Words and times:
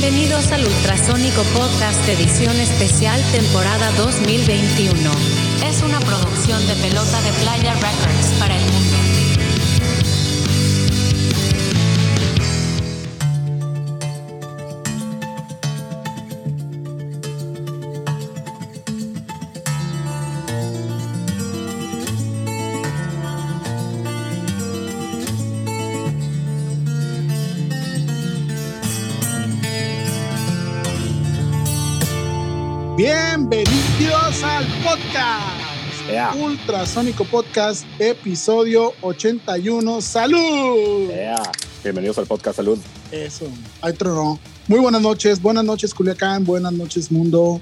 Bienvenidos 0.00 0.50
al 0.50 0.64
Ultrasónico 0.64 1.42
Podcast 1.54 2.08
Edición 2.08 2.56
Especial 2.58 3.20
Temporada 3.32 3.92
2021. 3.98 4.94
Es 5.62 5.82
una 5.82 6.00
producción 6.00 6.66
de 6.66 6.74
Pelota 6.76 7.20
de 7.20 7.30
Playa 7.34 7.74
Records 7.74 8.32
para 8.38 8.56
el 8.56 8.62
mundo. 8.72 8.99
Bienvenidos 34.40 34.42
al 34.42 34.82
podcast. 34.82 36.40
Ultrasónico 36.40 37.24
Podcast, 37.26 37.84
episodio 37.98 38.94
81. 39.02 40.00
¡Salud! 40.00 41.10
Bienvenidos 41.84 42.16
al 42.16 42.26
podcast 42.26 42.56
Salud. 42.56 42.78
Eso, 43.12 43.46
ahí 43.82 43.92
tronó. 43.92 44.40
Muy 44.66 44.80
buenas 44.80 45.02
noches, 45.02 45.42
buenas 45.42 45.64
noches 45.64 45.92
Culiacán, 45.92 46.46
buenas 46.46 46.72
noches 46.72 47.12
mundo. 47.12 47.60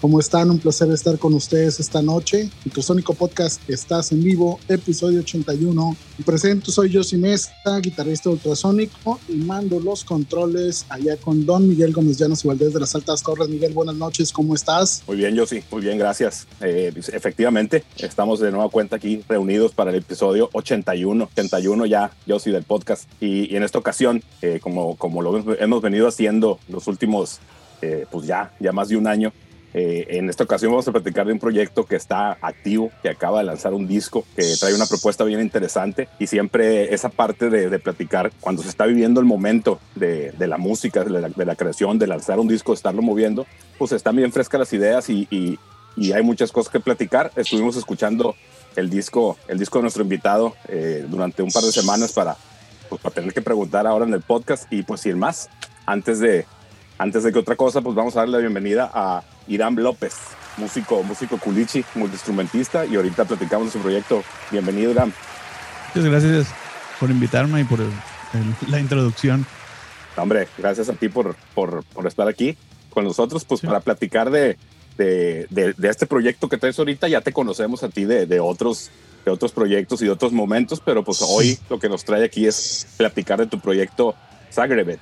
¿Cómo 0.00 0.20
están? 0.20 0.50
Un 0.50 0.58
placer 0.58 0.90
estar 0.90 1.18
con 1.18 1.32
ustedes 1.32 1.80
esta 1.80 2.02
noche. 2.02 2.50
Ultrasónico 2.66 3.14
Podcast, 3.14 3.68
estás 3.68 4.12
en 4.12 4.22
vivo, 4.22 4.60
episodio 4.68 5.20
81. 5.20 5.96
Y 6.18 6.22
presento, 6.22 6.70
soy 6.70 6.94
Josi 6.94 7.16
Mesa, 7.16 7.50
guitarrista 7.80 8.28
ultrasónico, 8.28 9.18
y 9.26 9.36
mando 9.36 9.80
los 9.80 10.04
controles 10.04 10.84
allá 10.90 11.16
con 11.16 11.46
Don 11.46 11.66
Miguel 11.66 11.92
Gómez 11.92 12.18
Llanos 12.18 12.44
y 12.44 12.48
Valdés 12.48 12.74
de 12.74 12.80
las 12.80 12.94
Altas 12.94 13.22
Torres. 13.22 13.48
Miguel, 13.48 13.72
buenas 13.72 13.94
noches, 13.94 14.32
¿cómo 14.32 14.54
estás? 14.54 15.02
Muy 15.06 15.16
bien, 15.16 15.36
Josi, 15.36 15.62
muy 15.70 15.80
bien, 15.80 15.96
gracias. 15.96 16.46
Eh, 16.60 16.92
efectivamente, 17.14 17.82
estamos 17.96 18.38
de 18.40 18.50
nueva 18.50 18.68
cuenta 18.68 18.96
aquí 18.96 19.24
reunidos 19.26 19.72
para 19.72 19.90
el 19.90 19.96
episodio 19.96 20.50
81, 20.52 21.24
81 21.32 21.86
ya, 21.86 22.12
Josi, 22.28 22.50
del 22.50 22.64
podcast. 22.64 23.08
Y, 23.18 23.56
en 23.56 23.62
esta 23.62 23.78
ocasión, 23.78 24.22
eh, 24.42 24.60
como, 24.60 24.96
como 24.96 25.22
lo 25.22 25.42
hemos 25.58 25.82
venido 25.82 26.06
haciendo 26.06 26.58
los 26.68 26.86
últimos, 26.86 27.40
eh, 27.80 28.04
pues 28.10 28.26
ya, 28.26 28.52
ya 28.60 28.72
más 28.72 28.88
de 28.88 28.96
un 28.96 29.06
año, 29.06 29.32
eh, 29.78 30.16
en 30.16 30.30
esta 30.30 30.42
ocasión 30.42 30.72
vamos 30.72 30.88
a 30.88 30.92
platicar 30.92 31.26
de 31.26 31.34
un 31.34 31.38
proyecto 31.38 31.84
que 31.84 31.96
está 31.96 32.38
activo, 32.40 32.90
que 33.02 33.10
acaba 33.10 33.40
de 33.40 33.44
lanzar 33.44 33.74
un 33.74 33.86
disco, 33.86 34.24
que 34.34 34.54
trae 34.58 34.74
una 34.74 34.86
propuesta 34.86 35.22
bien 35.22 35.38
interesante 35.38 36.08
y 36.18 36.28
siempre 36.28 36.94
esa 36.94 37.10
parte 37.10 37.50
de, 37.50 37.78
platicar 37.78 38.32
cuando 38.40 38.62
se 38.62 38.70
está 38.70 38.86
viviendo 38.86 39.20
el 39.20 39.26
momento 39.26 39.78
de, 39.94 40.32
la 40.38 40.56
música, 40.56 41.04
de 41.04 41.44
la, 41.44 41.56
creación, 41.56 41.98
de 41.98 42.06
lanzar 42.06 42.40
un 42.40 42.48
disco, 42.48 42.72
de 42.72 42.76
estarlo 42.76 43.02
moviendo, 43.02 43.46
pues 43.76 43.92
están 43.92 44.16
bien 44.16 44.32
frescas 44.32 44.60
las 44.60 44.72
ideas 44.72 45.10
y, 45.10 45.58
hay 46.14 46.22
muchas 46.22 46.52
cosas 46.52 46.72
que 46.72 46.80
platicar. 46.80 47.30
Estuvimos 47.36 47.76
escuchando 47.76 48.34
el 48.76 48.88
disco, 48.88 49.36
el 49.46 49.58
disco 49.58 49.78
de 49.78 49.82
nuestro 49.82 50.04
invitado 50.04 50.54
eh, 50.68 51.04
durante 51.06 51.42
un 51.42 51.50
par 51.50 51.64
de 51.64 51.72
semanas 51.72 52.14
para, 52.14 52.34
pues, 52.88 53.02
para 53.02 53.14
tener 53.14 53.34
que 53.34 53.42
preguntar 53.42 53.86
ahora 53.86 54.06
en 54.06 54.14
el 54.14 54.22
podcast 54.22 54.72
y 54.72 54.84
pues 54.84 55.02
sin 55.02 55.18
más, 55.18 55.50
antes 55.84 56.18
de, 56.18 56.46
antes 56.96 57.24
de 57.24 57.32
que 57.32 57.38
otra 57.38 57.56
cosa, 57.56 57.82
pues 57.82 57.94
vamos 57.94 58.16
a 58.16 58.20
darle 58.20 58.38
la 58.38 58.40
bienvenida 58.40 58.90
a 58.94 59.22
Irán 59.48 59.74
López, 59.76 60.14
músico, 60.56 61.02
músico 61.02 61.38
culichi, 61.38 61.84
multiinstrumentista, 61.94 62.84
y 62.86 62.96
ahorita 62.96 63.24
platicamos 63.24 63.68
de 63.68 63.72
su 63.72 63.78
proyecto. 63.78 64.22
Bienvenido, 64.50 64.90
Irán. 64.90 65.12
Muchas 65.94 66.10
gracias 66.10 66.46
por 66.98 67.10
invitarme 67.10 67.60
y 67.60 67.64
por 67.64 67.80
la 68.68 68.80
introducción. 68.80 69.46
Hombre, 70.16 70.48
gracias 70.56 70.88
a 70.88 70.94
ti 70.94 71.08
por, 71.08 71.36
por, 71.54 71.84
por 71.84 72.06
estar 72.06 72.28
aquí 72.28 72.56
con 72.90 73.04
nosotros, 73.04 73.44
pues 73.44 73.60
para 73.60 73.80
platicar 73.80 74.30
de, 74.30 74.56
de, 74.96 75.46
de, 75.50 75.88
este 75.88 76.06
proyecto 76.06 76.48
que 76.48 76.56
traes 76.56 76.78
ahorita. 76.78 77.08
Ya 77.08 77.20
te 77.20 77.32
conocemos 77.32 77.82
a 77.82 77.88
ti 77.88 78.04
de, 78.04 78.26
de, 78.26 78.40
otros, 78.40 78.90
de 79.24 79.30
otros 79.30 79.52
proyectos 79.52 80.00
y 80.00 80.06
de 80.06 80.10
otros 80.10 80.32
momentos, 80.32 80.80
pero 80.84 81.04
pues 81.04 81.22
hoy 81.22 81.58
lo 81.68 81.78
que 81.78 81.88
nos 81.88 82.04
trae 82.04 82.24
aquí 82.24 82.46
es 82.46 82.86
platicar 82.96 83.38
de 83.38 83.46
tu 83.46 83.60
proyecto 83.60 84.14
Zagrebet 84.50 85.00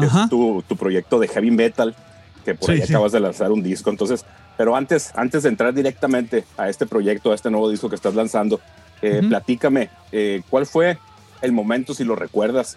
es 0.00 0.28
tu, 0.30 0.64
tu, 0.66 0.76
proyecto 0.76 1.18
de 1.18 1.28
heavy 1.28 1.50
metal, 1.50 1.94
que 2.42 2.54
por 2.54 2.70
ahí 2.70 2.82
acabas 2.82 3.12
de 3.12 3.20
lanzar 3.20 3.50
un 3.52 3.62
disco. 3.62 3.90
Entonces, 3.90 4.24
pero 4.56 4.76
antes, 4.76 5.12
antes 5.14 5.42
de 5.42 5.48
entrar 5.48 5.72
directamente 5.72 6.44
a 6.56 6.68
este 6.68 6.86
proyecto, 6.86 7.32
a 7.32 7.34
este 7.34 7.50
nuevo 7.50 7.70
disco 7.70 7.88
que 7.88 7.96
estás 7.96 8.14
lanzando, 8.14 8.60
eh, 9.00 9.22
platícame, 9.28 9.90
eh, 10.12 10.42
¿cuál 10.48 10.66
fue 10.66 10.98
el 11.40 11.52
momento, 11.52 11.94
si 11.94 12.04
lo 12.04 12.14
recuerdas, 12.14 12.76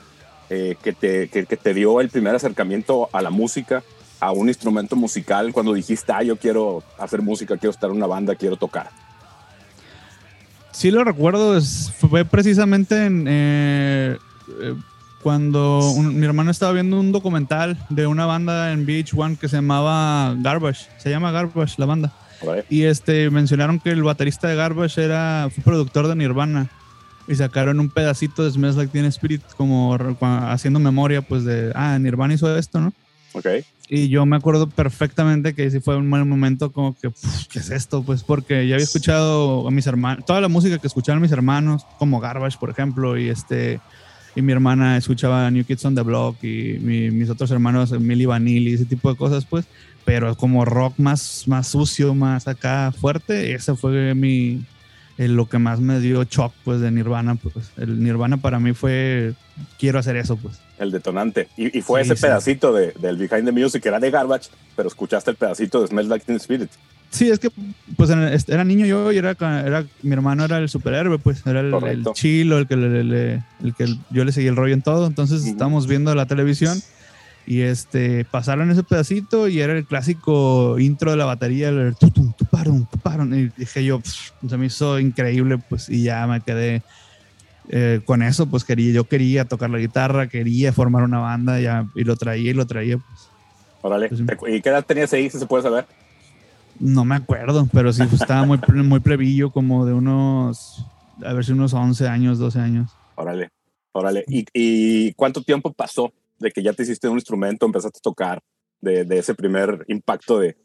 eh, 0.49 0.75
que, 0.81 0.93
te, 0.93 1.27
que, 1.29 1.45
te 1.45 1.73
dio 1.73 2.01
el 2.01 2.09
primer 2.09 2.35
acercamiento 2.35 3.09
a 3.11 3.21
la 3.21 3.29
música, 3.29 3.83
a 4.19 4.31
un 4.31 4.47
instrumento 4.47 4.95
musical, 4.95 5.53
cuando 5.53 5.73
dijiste, 5.73 6.11
ah, 6.13 6.23
yo 6.23 6.37
quiero 6.37 6.83
hacer 6.97 7.21
música, 7.21 7.57
quiero 7.57 7.71
estar 7.71 7.89
en 7.89 7.97
una 7.97 8.07
banda, 8.07 8.35
quiero 8.35 8.55
tocar? 8.55 8.89
Sí 10.71 10.91
lo 10.91 11.03
recuerdo, 11.03 11.59
fue 11.61 12.25
precisamente 12.25 13.05
en 13.05 13.27
cuando 15.25 15.81
mi 15.97 16.23
hermano 16.23 16.51
estaba 16.51 16.71
viendo 16.71 16.99
un 16.99 17.11
documental 17.11 17.79
de 17.89 18.05
una 18.05 18.27
banda 18.27 18.71
en 18.71 18.85
Beach 18.85 19.11
One 19.15 19.37
que 19.37 19.49
se 19.49 19.55
llamaba 19.55 20.35
Garbage, 20.37 20.85
se 20.99 21.09
llama 21.09 21.31
Garbage 21.31 21.73
la 21.79 21.87
banda. 21.87 22.13
Y 22.69 22.83
este 22.83 23.31
mencionaron 23.31 23.79
que 23.79 23.89
el 23.89 24.03
baterista 24.03 24.47
de 24.47 24.55
Garbage 24.55 25.03
era 25.03 25.49
fue 25.49 25.63
productor 25.63 26.07
de 26.07 26.15
Nirvana 26.15 26.69
y 27.27 27.33
sacaron 27.33 27.79
un 27.79 27.89
pedacito 27.89 28.43
de 28.43 28.51
Smells 28.51 28.75
Like 28.75 28.91
Teen 28.91 29.05
Spirit 29.05 29.41
como 29.57 29.97
haciendo 30.21 30.79
memoria 30.79 31.23
pues 31.23 31.43
de 31.43 31.71
ah 31.73 31.97
Nirvana 31.97 32.35
hizo 32.35 32.55
esto, 32.55 32.79
¿no? 32.79 32.93
Ok. 33.33 33.47
Y 33.89 34.09
yo 34.09 34.27
me 34.27 34.35
acuerdo 34.35 34.69
perfectamente 34.69 35.55
que 35.55 35.71
sí 35.71 35.79
fue 35.79 35.97
un 35.97 36.07
buen 36.07 36.29
momento 36.29 36.71
como 36.71 36.95
que, 36.95 37.09
¿qué 37.49 37.57
es 37.57 37.71
esto? 37.71 38.03
Pues 38.03 38.21
porque 38.21 38.67
ya 38.67 38.75
había 38.75 38.83
escuchado 38.83 39.67
a 39.67 39.71
mis 39.71 39.87
hermanos, 39.87 40.23
toda 40.23 40.39
la 40.39 40.49
música 40.49 40.77
que 40.77 40.85
escuchaban 40.85 41.19
mis 41.19 41.31
hermanos, 41.31 41.83
como 41.97 42.19
Garbage, 42.19 42.59
por 42.59 42.69
ejemplo, 42.69 43.17
y 43.17 43.29
este, 43.29 43.79
y 44.35 44.41
mi 44.41 44.51
hermana 44.51 44.97
escuchaba 44.97 45.49
New 45.49 45.63
Kids 45.63 45.85
on 45.85 45.95
the 45.95 46.01
Block 46.01 46.43
y 46.43 46.77
mis 46.79 47.29
otros 47.29 47.49
hermanos 47.51 47.91
Milli 47.91 48.25
Vanilli, 48.25 48.73
ese 48.73 48.85
tipo 48.85 49.09
de 49.09 49.17
cosas, 49.17 49.45
pues, 49.45 49.65
pero 50.03 50.35
como 50.35 50.65
rock 50.65 50.93
más, 50.97 51.47
más 51.47 51.67
sucio, 51.67 52.13
más 52.13 52.47
acá 52.47 52.91
fuerte, 52.91 53.53
ese 53.53 53.75
fue 53.75 54.13
mi, 54.13 54.63
lo 55.17 55.47
que 55.47 55.57
más 55.57 55.79
me 55.79 55.99
dio 55.99 56.23
shock, 56.23 56.53
pues, 56.63 56.81
de 56.81 56.91
Nirvana, 56.91 57.35
pues, 57.35 57.71
el 57.77 58.03
Nirvana 58.03 58.37
para 58.37 58.59
mí 58.59 58.73
fue, 58.73 59.33
quiero 59.79 59.99
hacer 59.99 60.17
eso, 60.17 60.35
pues. 60.35 60.59
El 60.77 60.91
detonante. 60.91 61.47
Y, 61.55 61.81
fue 61.81 62.01
ese 62.01 62.15
pedacito 62.15 62.73
de, 62.73 62.91
del 62.99 63.15
Behind 63.15 63.45
the 63.45 63.51
Music, 63.53 63.85
era 63.85 63.99
de 63.99 64.11
Garbage, 64.11 64.49
pero 64.75 64.89
escuchaste 64.89 65.31
el 65.31 65.37
pedacito 65.37 65.81
de 65.81 65.87
Smells 65.87 66.09
Like 66.09 66.25
Teen 66.25 66.37
Spirit. 66.37 66.69
Sí, 67.15 67.29
es 67.29 67.39
que 67.39 67.49
pues 67.95 68.09
era 68.09 68.63
niño 68.65 68.85
yo 68.85 69.09
y 69.13 69.17
era, 69.17 69.37
era 69.39 69.85
mi 70.01 70.11
hermano 70.11 70.43
era 70.43 70.57
el 70.57 70.67
superhéroe, 70.67 71.17
pues 71.17 71.47
era 71.47 71.61
el, 71.61 72.05
chilo, 72.13 72.57
el 72.57 72.67
que, 72.67 72.75
le, 72.75 73.41
el 73.63 73.73
que 73.73 73.87
yo 74.09 74.25
le 74.25 74.33
seguía 74.33 74.49
el 74.49 74.57
rollo 74.57 74.73
en 74.73 74.81
todo. 74.81 75.07
Entonces 75.07 75.45
estábamos 75.45 75.87
viendo 75.87 76.13
la 76.13 76.25
televisión 76.25 76.77
y 77.47 77.61
este 77.61 78.25
pasaron 78.25 78.69
ese 78.69 78.83
pedacito 78.83 79.47
y 79.47 79.61
era 79.61 79.71
el 79.71 79.85
clásico 79.85 80.77
intro 80.77 81.11
de 81.11 81.15
la 81.15 81.23
batería, 81.23 81.69
el 81.69 81.95
tutum, 81.95 82.33
tuparon, 82.33 82.85
tuparon. 82.85 83.33
Y 83.33 83.49
dije 83.55 83.85
yo, 83.85 84.01
se 84.03 84.57
me 84.57 84.65
hizo 84.65 84.99
increíble, 84.99 85.57
pues 85.57 85.87
y 85.87 86.03
ya 86.03 86.27
me 86.27 86.41
quedé 86.41 86.83
eh, 87.69 88.01
con 88.03 88.23
eso, 88.23 88.45
pues 88.47 88.65
quería, 88.65 88.91
yo 88.91 89.05
quería 89.05 89.45
tocar 89.45 89.69
la 89.69 89.77
guitarra, 89.77 90.27
quería 90.27 90.73
formar 90.73 91.03
una 91.03 91.19
banda 91.19 91.61
ya, 91.61 91.87
y 91.95 92.03
lo 92.03 92.17
traía 92.17 92.51
y 92.51 92.53
lo 92.53 92.67
traía. 92.67 92.97
Pues. 92.97 93.29
Órale, 93.83 94.09
pues, 94.09 94.53
¿y 94.53 94.61
qué 94.61 94.67
edad 94.67 94.83
tenías 94.83 95.13
ahí, 95.13 95.29
si 95.29 95.39
se 95.39 95.45
puede 95.45 95.63
saber? 95.63 95.85
No 96.79 97.05
me 97.05 97.15
acuerdo, 97.15 97.67
pero 97.71 97.93
sí 97.93 98.03
pues, 98.09 98.21
estaba 98.21 98.45
muy, 98.45 98.59
muy 98.83 98.99
plebillo, 98.99 99.51
como 99.51 99.85
de 99.85 99.93
unos, 99.93 100.85
a 101.23 101.33
ver 101.33 101.45
si 101.45 101.53
unos 101.53 101.73
11 101.73 102.07
años, 102.07 102.39
12 102.39 102.59
años. 102.59 102.91
Órale, 103.15 103.49
órale. 103.93 104.25
¿Y, 104.27 105.13
cuánto 105.13 105.41
tiempo 105.41 105.71
pasó 105.71 106.11
de 106.39 106.51
que 106.51 106.61
ya 106.61 106.73
te 106.73 106.83
hiciste 106.83 107.07
un 107.07 107.15
instrumento, 107.15 107.65
empezaste 107.65 107.99
a 107.99 108.01
tocar, 108.01 108.41
de, 108.81 109.05
ese 109.17 109.33
primer 109.33 109.85
impacto 109.87 110.39
de, 110.39 110.57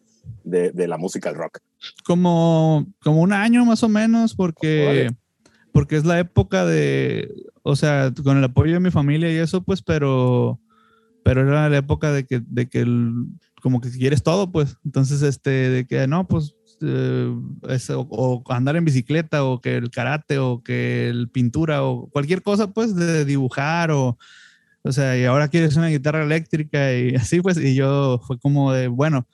de, 0.44 0.88
la 0.88 0.98
música 0.98 1.28
al 1.28 1.36
rock? 1.36 1.58
Como, 2.04 2.86
como 3.02 3.22
un 3.22 3.32
año 3.32 3.64
más 3.64 3.82
o 3.82 3.88
menos, 3.88 4.34
porque, 4.34 5.10
porque 5.72 5.96
es 5.96 6.04
la 6.04 6.18
época 6.18 6.66
de, 6.66 7.32
o 7.62 7.76
sea, 7.76 8.12
con 8.22 8.36
el 8.36 8.44
apoyo 8.44 8.74
de 8.74 8.80
mi 8.80 8.90
familia 8.90 9.32
y 9.32 9.36
eso, 9.36 9.62
pues, 9.62 9.80
pero, 9.80 10.60
pero 11.22 11.42
era 11.42 11.68
la 11.68 11.76
época 11.76 12.12
de 12.12 12.26
que, 12.26 12.42
de 12.44 12.68
que 12.68 12.80
el, 12.80 13.12
como 13.60 13.80
que 13.80 13.90
si 13.90 13.98
quieres 13.98 14.22
todo, 14.22 14.50
pues. 14.50 14.76
Entonces, 14.84 15.22
este, 15.22 15.50
de 15.50 15.86
que 15.86 16.06
no, 16.06 16.26
pues, 16.26 16.56
eh, 16.82 17.32
o, 17.94 18.42
andar 18.48 18.76
en 18.76 18.84
bicicleta, 18.84 19.44
o 19.44 19.60
que 19.60 19.76
el 19.76 19.90
karate, 19.90 20.38
o 20.38 20.62
que 20.62 21.08
el 21.08 21.28
pintura, 21.28 21.84
o 21.84 22.08
cualquier 22.10 22.42
cosa, 22.42 22.72
pues, 22.72 22.94
de 22.94 23.24
dibujar, 23.24 23.90
o, 23.90 24.18
o 24.82 24.92
sea, 24.92 25.16
y 25.18 25.24
ahora 25.24 25.48
quieres 25.48 25.76
una 25.76 25.88
guitarra 25.88 26.24
eléctrica, 26.24 26.94
y 26.94 27.14
así, 27.16 27.40
pues, 27.40 27.58
y 27.58 27.74
yo 27.74 28.20
fue 28.26 28.38
como 28.38 28.72
de, 28.72 28.88
bueno, 28.88 29.26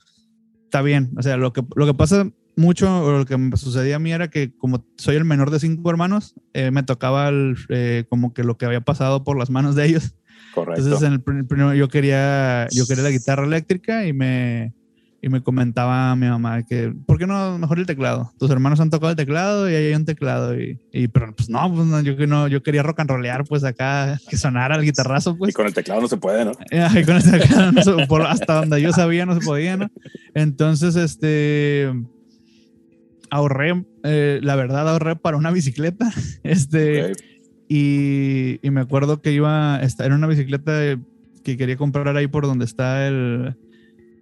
está 0.65 0.83
bien. 0.83 1.13
O 1.17 1.23
sea, 1.23 1.37
lo 1.37 1.53
que, 1.53 1.63
lo 1.75 1.87
que 1.87 1.95
pasa 1.95 2.31
mucho, 2.57 3.05
o 3.05 3.19
lo 3.19 3.27
que 3.27 3.37
me 3.37 3.57
sucedía 3.57 3.97
a 3.97 3.99
mí 3.99 4.13
era 4.13 4.29
que 4.29 4.57
como 4.57 4.85
soy 4.97 5.17
el 5.17 5.25
menor 5.25 5.51
de 5.51 5.61
cinco 5.61 5.91
hermanos, 5.91 6.35
eh, 6.55 6.71
me 6.71 6.83
tocaba 6.83 7.29
el, 7.29 7.57
eh, 7.69 8.05
como 8.09 8.33
que 8.33 8.45
lo 8.45 8.57
que 8.57 8.65
había 8.67 8.81
pasado 8.81 9.25
por 9.25 9.39
las 9.39 9.51
manos 9.51 9.75
de 9.75 9.87
ellos. 9.87 10.15
Correcto. 10.57 10.83
Entonces, 10.83 11.07
en 11.07 11.13
el 11.13 11.25
pr- 11.25 11.47
primero 11.47 11.75
yo 11.75 11.89
quería, 11.89 12.67
yo 12.73 12.87
quería 12.87 13.05
la 13.05 13.11
guitarra 13.11 13.45
eléctrica 13.45 14.07
y 14.07 14.13
me, 14.15 14.73
y 15.21 15.29
me 15.29 15.43
comentaba 15.43 16.17
mi 16.17 16.27
mamá 16.29 16.63
que, 16.63 16.95
¿por 17.07 17.19
qué 17.19 17.27
no 17.27 17.59
mejor 17.59 17.79
el 17.79 17.85
teclado? 17.87 18.33
Tus 18.39 18.51
hermanos 18.51 18.81
han 18.81 18.89
tocado 18.89 19.11
el 19.11 19.17
teclado 19.17 19.69
y 19.71 19.75
ahí 19.75 19.85
hay 19.89 19.95
un 19.95 20.07
teclado. 20.07 20.59
Y, 20.59 20.79
y 20.93 21.09
pero 21.09 21.35
pues 21.37 21.51
no, 21.51 21.73
pues 21.75 21.87
no, 21.87 22.01
yo, 22.01 22.27
no, 22.27 22.49
yo 22.49 22.63
quería 22.63 22.83
rock 22.83 23.01
and 23.01 23.11
rollear, 23.11 23.45
pues 23.45 23.65
acá, 23.65 24.19
que 24.31 24.37
sonara 24.39 24.77
el 24.77 24.83
guitarrazo, 24.85 25.33
y 25.33 25.35
pues. 25.37 25.55
con 25.55 25.67
el 25.67 25.75
teclado 25.75 26.01
no 26.01 26.09
se 26.09 26.17
puede, 26.17 26.45
¿no? 26.47 26.53
Ay, 26.71 27.05
con 27.05 27.17
el 27.17 27.31
teclado 27.31 27.73
no 27.73 27.83
se- 27.83 28.07
por- 28.07 28.23
hasta 28.23 28.55
donde 28.61 28.81
yo 28.81 28.93
sabía 28.93 29.27
no 29.27 29.35
se 29.39 29.45
podía, 29.45 29.77
¿no? 29.77 29.89
Entonces, 30.35 30.97
este, 30.97 31.93
ahorré, 33.31 33.85
eh, 34.05 34.41
la 34.43 34.57
verdad, 34.57 34.89
ahorré 34.89 35.17
para 35.17 35.37
una 35.37 35.51
bicicleta, 35.51 36.11
este, 36.43 37.11
Ok. 37.13 37.19
Y, 37.69 38.59
y 38.67 38.71
me 38.71 38.81
acuerdo 38.81 39.21
que 39.23 39.33
iba, 39.33 39.81
era 39.81 40.15
una 40.15 40.27
bicicleta 40.27 40.73
que 41.43 41.57
quería 41.57 41.77
comprar 41.77 42.17
ahí 42.17 42.27
por 42.27 42.47
donde 42.47 42.65
está 42.65 43.07
el, 43.07 43.57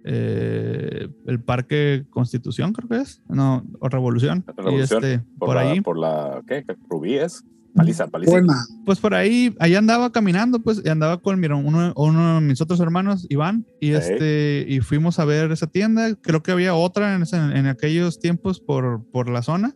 eh, 0.03 1.07
el 1.25 1.39
Parque 1.41 2.05
Constitución, 2.09 2.73
creo 2.73 2.87
que 2.89 2.97
es, 2.97 3.21
no, 3.27 3.65
o 3.79 3.89
Revolución, 3.89 4.43
Revolución, 4.55 5.03
y 5.03 5.07
este, 5.07 5.19
Por, 5.39 5.47
por 5.47 5.55
la, 5.55 5.61
ahí, 5.61 5.81
por 5.81 5.97
la, 5.97 6.41
¿qué? 6.47 6.63
Rubí 6.89 7.15
es. 7.15 7.43
Paliza, 7.73 8.07
paliza. 8.07 8.31
Buena. 8.31 8.53
pues 8.85 8.99
por 9.01 9.13
ahí, 9.13 9.53
allá 9.59 9.79
andaba 9.79 10.09
caminando, 10.09 10.59
pues, 10.59 10.81
y 10.85 10.87
andaba 10.87 11.21
con 11.21 11.37
mira, 11.41 11.55
uno, 11.57 11.91
uno 11.97 12.35
de 12.35 12.41
mis 12.41 12.61
otros 12.61 12.79
hermanos, 12.79 13.25
Iván, 13.29 13.65
y 13.81 13.89
este, 13.91 14.65
y 14.69 14.79
fuimos 14.79 15.19
a 15.19 15.25
ver 15.25 15.51
esa 15.51 15.67
tienda. 15.67 16.15
Creo 16.15 16.41
que 16.41 16.51
había 16.53 16.73
otra 16.73 17.13
en, 17.15 17.23
ese- 17.23 17.35
en 17.35 17.65
aquellos 17.67 18.17
tiempos 18.19 18.61
por, 18.61 19.03
por 19.11 19.27
la 19.27 19.41
zona, 19.41 19.75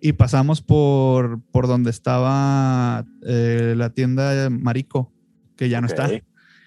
y 0.00 0.12
pasamos 0.12 0.62
por, 0.62 1.40
por 1.52 1.66
donde 1.66 1.90
estaba 1.90 3.04
eh, 3.26 3.74
la 3.76 3.90
tienda 3.90 4.48
Marico, 4.50 5.12
que 5.56 5.68
ya 5.68 5.80
no 5.80 5.86
está. 5.86 6.06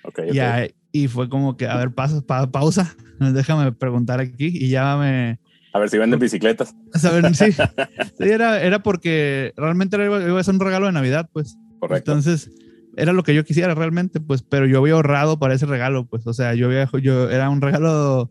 ok, 0.04 0.20
Y, 0.28 0.40
ok. 0.40 0.44
ahí- 0.44 0.76
y 0.92 1.08
fue 1.08 1.28
como 1.30 1.58
que, 1.58 1.68
a 1.68 1.78
ver, 1.78 1.92
pasa, 1.92 2.22
pa- 2.22 2.52
pausa, 2.52 2.96
déjame 3.20 3.72
preguntar 3.72 4.20
aquí, 4.20 4.48
y 4.54 4.70
ya 4.70 4.96
me, 4.98 5.40
A 5.74 5.80
ver 5.80 5.90
si 5.90 5.98
venden 5.98 6.20
bicicletas. 6.20 6.76
¿saben? 6.94 7.34
Sí, 7.34 7.52
sí, 8.18 8.24
era, 8.30 8.62
era 8.62 8.84
porque 8.84 9.54
realmente 9.58 9.96
era- 9.96 10.06
iba 10.28 10.40
a 10.40 10.44
ser 10.44 10.54
un 10.54 10.60
regalo 10.60 10.86
de 10.86 10.92
Navidad, 10.92 11.30
pues. 11.34 11.58
Correcto. 11.80 12.12
Entonces, 12.12 12.52
era 12.96 13.12
lo 13.12 13.24
que 13.24 13.34
yo 13.34 13.44
quisiera 13.44 13.74
realmente, 13.74 14.20
pues, 14.20 14.44
pero 14.44 14.68
yo 14.68 14.78
había 14.80 14.94
ahorrado 14.94 15.40
para 15.40 15.56
ese 15.56 15.66
regalo, 15.66 16.06
pues, 16.06 16.28
o 16.28 16.34
sea, 16.34 16.54
yo 16.54 16.68
había, 16.68 16.88
yo, 17.02 17.30
era 17.32 17.50
un 17.50 17.60
regalo 17.62 18.30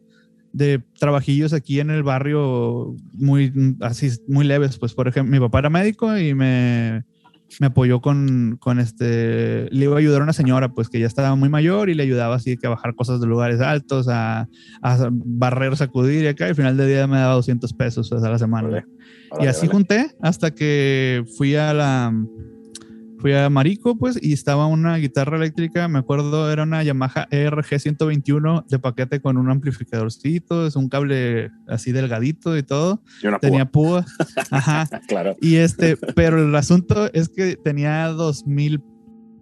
de 0.52 0.80
trabajillos 0.98 1.52
aquí 1.52 1.80
en 1.80 1.90
el 1.90 2.02
barrio 2.02 2.94
muy, 3.12 3.52
así, 3.80 4.10
muy 4.28 4.44
leves, 4.44 4.78
pues, 4.78 4.94
por 4.94 5.08
ejemplo, 5.08 5.32
mi 5.32 5.40
papá 5.40 5.60
era 5.60 5.70
médico 5.70 6.16
y 6.16 6.34
me, 6.34 7.04
me 7.60 7.66
apoyó 7.66 8.00
con, 8.00 8.58
con 8.60 8.78
este, 8.78 9.68
le 9.70 9.84
iba 9.84 9.96
a 9.96 9.98
ayudar 9.98 10.20
a 10.20 10.24
una 10.24 10.32
señora, 10.32 10.72
pues, 10.72 10.88
que 10.88 11.00
ya 11.00 11.06
estaba 11.06 11.34
muy 11.34 11.48
mayor 11.48 11.90
y 11.90 11.94
le 11.94 12.02
ayudaba 12.02 12.36
así 12.36 12.56
que 12.56 12.66
a 12.66 12.70
bajar 12.70 12.94
cosas 12.94 13.20
de 13.20 13.26
lugares 13.26 13.60
altos, 13.60 14.08
a, 14.08 14.48
a 14.82 15.08
barrer, 15.10 15.76
sacudir 15.76 16.24
y 16.24 16.28
acá, 16.28 16.46
y 16.46 16.50
al 16.50 16.54
final 16.54 16.76
del 16.76 16.88
día 16.88 17.06
me 17.06 17.16
daba 17.18 17.34
200 17.34 17.72
pesos 17.72 18.08
pues, 18.10 18.22
a 18.22 18.30
la 18.30 18.38
semana. 18.38 18.84
Y 19.40 19.46
así 19.46 19.66
junté 19.66 20.10
hasta 20.20 20.50
que 20.54 21.24
fui 21.38 21.56
a 21.56 21.72
la 21.72 22.12
fui 23.22 23.32
a 23.34 23.48
Marico, 23.48 23.96
pues, 23.96 24.18
y 24.20 24.32
estaba 24.32 24.66
una 24.66 24.96
guitarra 24.96 25.36
eléctrica, 25.36 25.86
me 25.86 26.00
acuerdo, 26.00 26.50
era 26.50 26.64
una 26.64 26.82
Yamaha 26.82 27.28
E 27.30 27.42
ERG 27.42 27.78
121 27.78 28.66
de 28.68 28.78
paquete 28.80 29.20
con 29.20 29.36
un 29.36 29.48
amplificadorcito, 29.48 30.66
es 30.66 30.74
un 30.74 30.88
cable 30.88 31.52
así 31.68 31.92
delgadito 31.92 32.56
y 32.58 32.64
todo, 32.64 33.00
Y 33.22 33.28
una 33.28 33.38
tenía 33.38 33.64
púa. 33.64 34.04
ajá, 34.50 34.88
Claro. 35.06 35.36
y 35.40 35.54
este, 35.56 35.96
pero 36.16 36.42
el 36.42 36.54
asunto 36.56 37.10
es 37.12 37.28
que 37.28 37.54
tenía 37.56 38.08
dos 38.08 38.44
mil, 38.44 38.82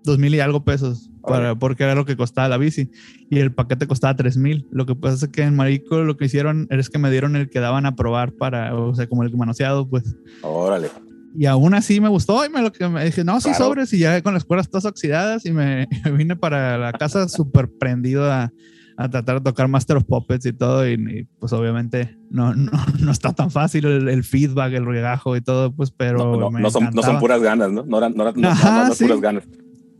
dos 0.04 0.18
mil 0.18 0.34
y 0.34 0.40
algo 0.40 0.62
pesos, 0.62 1.10
para, 1.22 1.54
porque 1.54 1.84
era 1.84 1.94
lo 1.94 2.04
que 2.04 2.18
costaba 2.18 2.48
la 2.50 2.58
bici, 2.58 2.90
y 3.30 3.38
el 3.38 3.54
paquete 3.54 3.86
costaba 3.86 4.14
tres 4.14 4.36
mil, 4.36 4.68
lo 4.70 4.84
que 4.84 4.94
pasa 4.94 5.24
es 5.24 5.32
que 5.32 5.42
en 5.42 5.56
Marico 5.56 6.02
lo 6.02 6.18
que 6.18 6.26
hicieron 6.26 6.66
es 6.68 6.90
que 6.90 6.98
me 6.98 7.10
dieron 7.10 7.34
el 7.34 7.48
que 7.48 7.60
daban 7.60 7.86
a 7.86 7.96
probar 7.96 8.32
para, 8.32 8.76
o 8.76 8.94
sea, 8.94 9.08
como 9.08 9.22
el 9.22 9.34
manoseado, 9.34 9.88
pues, 9.88 10.16
Órale. 10.42 10.90
Y 11.36 11.46
aún 11.46 11.74
así 11.74 12.00
me 12.00 12.08
gustó 12.08 12.44
y 12.44 12.48
me 12.48 12.62
lo 12.62 12.72
que 12.72 12.88
me 12.88 13.04
dije, 13.04 13.24
no, 13.24 13.40
sí 13.40 13.50
Claro. 13.50 13.64
sobres 13.66 13.92
y 13.92 13.98
ya 13.98 14.20
con 14.22 14.34
las 14.34 14.44
cuerdas 14.44 14.68
todas 14.68 14.84
oxidadas 14.84 15.46
y 15.46 15.52
me, 15.52 15.86
me 16.04 16.10
vine 16.12 16.36
para 16.36 16.76
la 16.78 16.92
casa 16.92 17.28
súper 17.28 17.68
prendido 17.68 18.30
a, 18.30 18.52
a 18.96 19.08
tratar 19.08 19.36
de 19.36 19.44
tocar 19.44 19.68
Master 19.68 19.96
of 19.96 20.04
Puppets 20.04 20.46
y 20.46 20.52
todo 20.52 20.86
y, 20.88 20.92
y, 20.94 21.24
pues 21.38 21.52
obviamente 21.52 22.16
no, 22.30 22.54
no, 22.54 22.70
no 23.00 23.12
está 23.12 23.32
tan 23.32 23.50
fácil 23.50 23.84
el, 23.86 24.08
el 24.08 24.24
feedback, 24.24 24.72
el 24.74 24.86
regajo 24.86 25.36
y 25.36 25.40
todo, 25.40 25.72
pues 25.72 25.90
pero 25.90 26.18
No, 26.18 26.50
no, 26.50 26.58
no 26.58 26.70
son, 26.70 26.90
no 26.92 27.02
son 27.02 27.18
puras 27.18 27.40
ganas, 27.42 27.70
¿no? 27.72 27.84
No 27.84 27.98
eran 27.98 28.14
no, 28.14 28.22
eran- 28.28 28.40
no, 28.40 28.48
Ajá, 28.48 28.90
sí. 28.92 29.04
puras 29.04 29.20
ganas. 29.20 29.44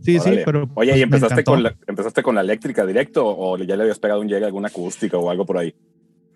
Sí, 0.02 0.14
sí, 0.14 0.18
Órale. 0.20 0.42
pero... 0.46 0.62
Oye, 0.74 0.90
pues, 0.92 0.98
¿y 0.98 1.02
empezaste 1.02 1.44
con, 1.44 1.62
la, 1.62 1.76
empezaste 1.86 2.22
con 2.22 2.34
la 2.34 2.40
eléctrica 2.40 2.86
directo 2.86 3.22
o 3.26 3.58
ya 3.58 3.76
le 3.76 3.82
habías 3.82 3.98
pegado 3.98 4.20
un 4.22 4.28
llegue 4.28 4.44
a 4.44 4.46
alguna 4.46 4.68
acústica 4.68 5.18
o 5.18 5.28
algo 5.30 5.44
por 5.44 5.58
ahí? 5.58 5.74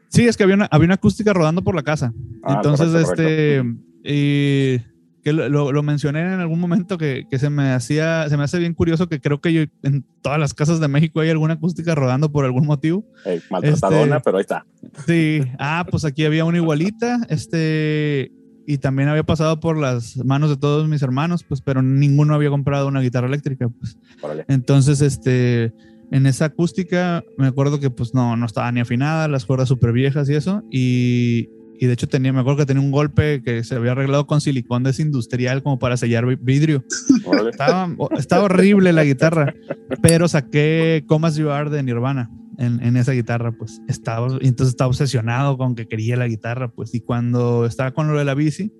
Sí, 0.09 0.27
es 0.29 0.37
que 0.37 0.43
había 0.45 0.55
una, 0.57 0.67
había 0.67 0.85
una 0.85 0.95
acústica 0.97 1.33
rodando 1.33 1.63
por 1.63 1.75
la 1.75 1.83
casa. 1.83 2.13
Ah, 2.43 2.57
Entonces, 2.57 2.89
correcto, 2.93 3.23
este, 3.23 3.63
y 4.05 4.79
que 5.23 5.33
lo, 5.33 5.49
lo- 5.49 5.73
lo 5.73 5.83
mencioné 5.83 6.21
en 6.21 6.41
algún 6.41 6.61
momento 6.61 6.99
que, 6.99 7.25
que 7.31 7.39
se 7.39 7.49
me 7.49 7.73
hacía, 7.73 8.29
se 8.29 8.37
me 8.37 8.43
hace 8.45 8.59
bien 8.59 8.75
curioso 8.75 9.09
que 9.09 9.21
creo 9.21 9.41
que 9.41 9.53
yo, 9.55 9.63
en 9.83 10.05
todas 10.23 10.39
las 10.39 10.53
casas 10.53 10.81
de 10.81 10.89
México 10.89 11.21
hay 11.21 11.31
alguna 11.31 11.55
acústica 11.55 11.95
rodando 11.95 12.31
por 12.31 12.45
algún 12.45 12.67
motivo. 12.67 13.07
Eh, 13.25 13.41
maltratadona, 13.51 14.17
Este- 14.17 14.25
pero 14.25 14.37
ahí 14.37 14.43
está. 14.43 14.67
Sí, 15.07 15.41
ah, 15.59 15.87
pues 15.91 16.05
aquí 16.05 16.27
había 16.27 16.45
una 16.45 16.59
igualita, 16.59 17.21
este, 17.31 18.31
y 18.67 18.77
también 18.79 19.09
había 19.09 19.23
pasado 19.25 19.61
por 19.61 19.79
las 19.79 20.17
manos 20.25 20.51
de 20.51 20.59
todos 20.59 20.87
mis 20.89 21.01
hermanos, 21.03 21.43
pues, 21.43 21.63
pero 21.63 21.81
ninguno 21.81 22.35
había 22.35 22.51
comprado 22.51 22.87
una 22.89 23.01
guitarra 23.01 23.27
eléctrica, 23.27 23.69
pues. 23.71 23.97
Órale. 24.21 24.45
Entonces, 24.49 25.01
este, 25.01 25.73
en 26.11 26.27
esa 26.27 26.45
acústica, 26.47 27.25
me 27.39 27.47
acuerdo 27.47 27.81
que 27.81 27.89
pues 27.89 28.13
no, 28.13 28.37
no 28.37 28.45
estaba 28.45 28.71
ni 28.73 28.81
afinada, 28.81 29.27
las 29.29 29.47
cuerdas 29.47 29.69
súper 29.69 29.93
viejas 29.93 30.29
y 30.29 30.35
eso, 30.35 30.63
y, 30.71 31.49
y 31.85 31.87
de 31.87 31.93
hecho 31.93 32.09
tenía, 32.09 32.33
me 32.33 32.41
acuerdo 32.41 32.59
que 32.59 32.67
tenía 32.67 32.83
un 32.83 32.91
golpe 32.91 33.43
que 33.43 33.63
se 33.65 33.75
había 33.77 33.93
arreglado 33.93 34.27
con 34.27 34.41
silicón 34.41 34.83
desindustrial 34.83 35.63
como 35.63 35.79
para 35.79 35.97
sellar 35.97 36.27
vi- 36.27 36.39
vidrio. 36.41 36.85
Órale. 37.25 37.51
Estaba, 37.51 37.89
estaba 38.19 38.45
horrible 38.45 38.93
la 38.93 39.05
guitarra, 39.05 39.55
pero 40.03 40.27
saqué 40.29 41.05
Comas 41.07 41.37
You 41.37 41.51
Are 41.51 41.71
de 41.71 41.83
Nirvana 41.83 42.31
en, 42.59 42.83
en 42.83 42.97
esa 42.97 43.13
guitarra, 43.13 43.53
pues 43.53 43.81
estaba, 43.89 44.27
entonces 44.41 44.69
estaba 44.69 44.89
obsesionado 44.89 45.59
con 45.59 45.75
que 45.75 45.87
quería 45.87 46.17
la 46.17 46.27
guitarra, 46.29 46.69
pues, 46.69 46.95
y 46.95 47.01
cuando 47.01 47.67
estaba 47.67 47.93
con 47.93 48.07
lo 48.13 48.19
de 48.19 48.25
la 48.25 48.35
bici, 48.35 48.73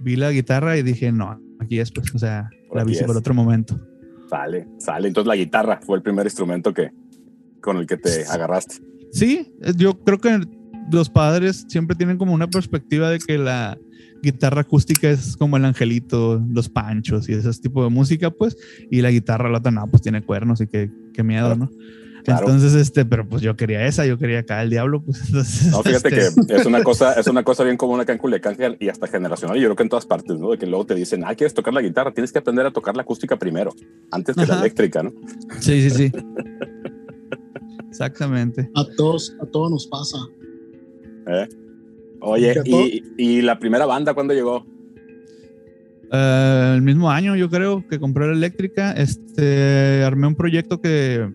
vi 0.00 0.16
la 0.16 0.30
guitarra 0.30 0.76
y 0.76 0.82
dije, 0.82 1.12
no, 1.12 1.40
aquí 1.60 1.78
es, 1.78 1.90
pues, 1.92 2.14
o 2.14 2.18
sea, 2.18 2.48
la 2.72 2.82
aquí 2.82 2.90
bici 2.90 3.00
es. 3.02 3.06
por 3.06 3.16
otro 3.16 3.34
momento. 3.34 3.78
Sale, 4.28 4.66
sale. 4.78 5.08
Entonces 5.08 5.28
la 5.28 5.36
guitarra 5.36 5.80
fue 5.84 5.98
el 5.98 6.02
primer 6.02 6.26
instrumento 6.26 6.72
que 6.72 6.90
con 7.60 7.76
el 7.76 7.86
que 7.86 7.96
te 7.98 8.24
agarraste. 8.26 8.76
Sí, 9.12 9.54
yo 9.76 10.02
creo 10.02 10.18
que 10.18 10.40
los 10.90 11.10
padres 11.10 11.64
siempre 11.68 11.96
tienen 11.96 12.18
como 12.18 12.32
una 12.32 12.48
perspectiva 12.48 13.10
de 13.10 13.18
que 13.18 13.38
la 13.38 13.78
guitarra 14.22 14.62
acústica 14.62 15.10
es 15.10 15.36
como 15.36 15.56
el 15.56 15.64
angelito, 15.64 16.42
los 16.50 16.68
panchos 16.68 17.28
y 17.28 17.34
ese 17.34 17.50
tipo 17.60 17.84
de 17.84 17.90
música, 17.90 18.30
pues, 18.30 18.56
y 18.90 19.02
la 19.02 19.10
guitarra 19.10 19.50
la 19.50 19.58
otra 19.58 19.70
no, 19.70 19.86
pues 19.86 20.02
tiene 20.02 20.22
cuernos 20.22 20.60
y 20.60 20.66
qué, 20.66 20.90
qué 21.12 21.22
miedo, 21.22 21.54
Claro. 21.54 21.56
¿no? 21.56 21.70
Claro. 22.24 22.46
Entonces, 22.46 22.74
este, 22.74 23.04
pero 23.04 23.28
pues 23.28 23.42
yo 23.42 23.54
quería 23.54 23.86
esa, 23.86 24.06
yo 24.06 24.16
quería 24.16 24.38
acá 24.38 24.62
el 24.62 24.70
diablo, 24.70 25.02
pues 25.02 25.22
entonces. 25.26 25.70
No, 25.70 25.82
fíjate 25.82 26.08
este, 26.08 26.46
que 26.46 26.56
es 26.56 26.64
una 26.64 26.82
cosa, 26.82 27.12
es 27.12 27.26
una 27.26 27.42
cosa 27.42 27.64
bien 27.64 27.76
común 27.76 28.00
acá 28.00 28.12
en 28.12 28.18
Culiacán 28.18 28.56
y 28.80 28.88
hasta 28.88 29.06
generacional. 29.08 29.58
Y 29.58 29.60
yo 29.60 29.68
creo 29.68 29.76
que 29.76 29.82
en 29.82 29.88
todas 29.90 30.06
partes, 30.06 30.38
¿no? 30.38 30.50
De 30.50 30.56
que 30.58 30.66
luego 30.66 30.86
te 30.86 30.94
dicen, 30.94 31.22
ah, 31.26 31.34
quieres 31.34 31.52
tocar 31.52 31.74
la 31.74 31.82
guitarra, 31.82 32.12
tienes 32.12 32.32
que 32.32 32.38
aprender 32.38 32.64
a 32.64 32.70
tocar 32.70 32.96
la 32.96 33.02
acústica 33.02 33.38
primero, 33.38 33.74
antes 34.10 34.36
que 34.36 34.46
la 34.46 34.58
eléctrica, 34.58 35.02
¿no? 35.02 35.12
Sí, 35.60 35.82
sí, 35.82 35.90
sí. 35.90 36.12
Exactamente. 37.90 38.70
A 38.74 38.84
todos, 38.96 39.36
a 39.42 39.46
todos 39.46 39.70
nos 39.70 39.86
pasa. 39.86 40.16
¿Eh? 41.26 41.48
Oye, 42.20 42.54
¿Y 42.64 43.02
y, 43.18 43.42
la 43.42 43.58
primera 43.58 43.86
banda 43.86 44.14
cuándo 44.14 44.34
llegó? 44.34 44.64
Eh, 46.10 46.72
el 46.76 46.82
mismo 46.82 47.10
año, 47.10 47.36
yo 47.36 47.50
creo, 47.50 47.86
que 47.88 47.98
compré 47.98 48.26
la 48.26 48.32
eléctrica, 48.32 48.92
este, 48.92 50.02
armé 50.04 50.26
un 50.26 50.34
proyecto 50.34 50.80
que, 50.80 51.30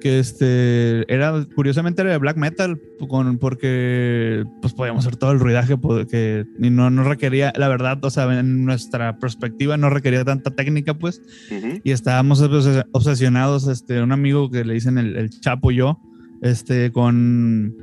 que 0.00 0.18
este, 0.18 1.12
era, 1.12 1.44
curiosamente 1.54 2.02
era 2.02 2.12
de 2.12 2.18
black 2.18 2.36
metal, 2.36 2.80
con, 3.08 3.38
porque 3.38 4.44
pues 4.62 4.72
podíamos 4.74 5.06
hacer 5.06 5.18
todo 5.18 5.32
el 5.32 5.40
ruidaje 5.40 5.76
pues, 5.76 6.06
que, 6.06 6.46
y 6.58 6.70
no, 6.70 6.88
no 6.90 7.04
requería, 7.04 7.52
la 7.56 7.68
verdad, 7.68 7.98
o 8.02 8.10
sea, 8.10 8.38
en 8.38 8.64
nuestra 8.64 9.18
perspectiva 9.18 9.76
no 9.76 9.90
requería 9.90 10.24
tanta 10.24 10.50
técnica, 10.50 10.94
pues, 10.94 11.20
Ujú. 11.50 11.80
y 11.82 11.90
estábamos 11.90 12.40
obses- 12.42 12.86
obsesionados, 12.92 13.66
este, 13.66 14.00
un 14.02 14.12
amigo 14.12 14.50
que 14.50 14.64
le 14.64 14.74
dicen 14.74 14.96
el, 14.98 15.16
el 15.16 15.30
Chapo 15.30 15.72
y 15.72 15.76
yo, 15.76 15.98
este, 16.42 16.92
con, 16.92 17.74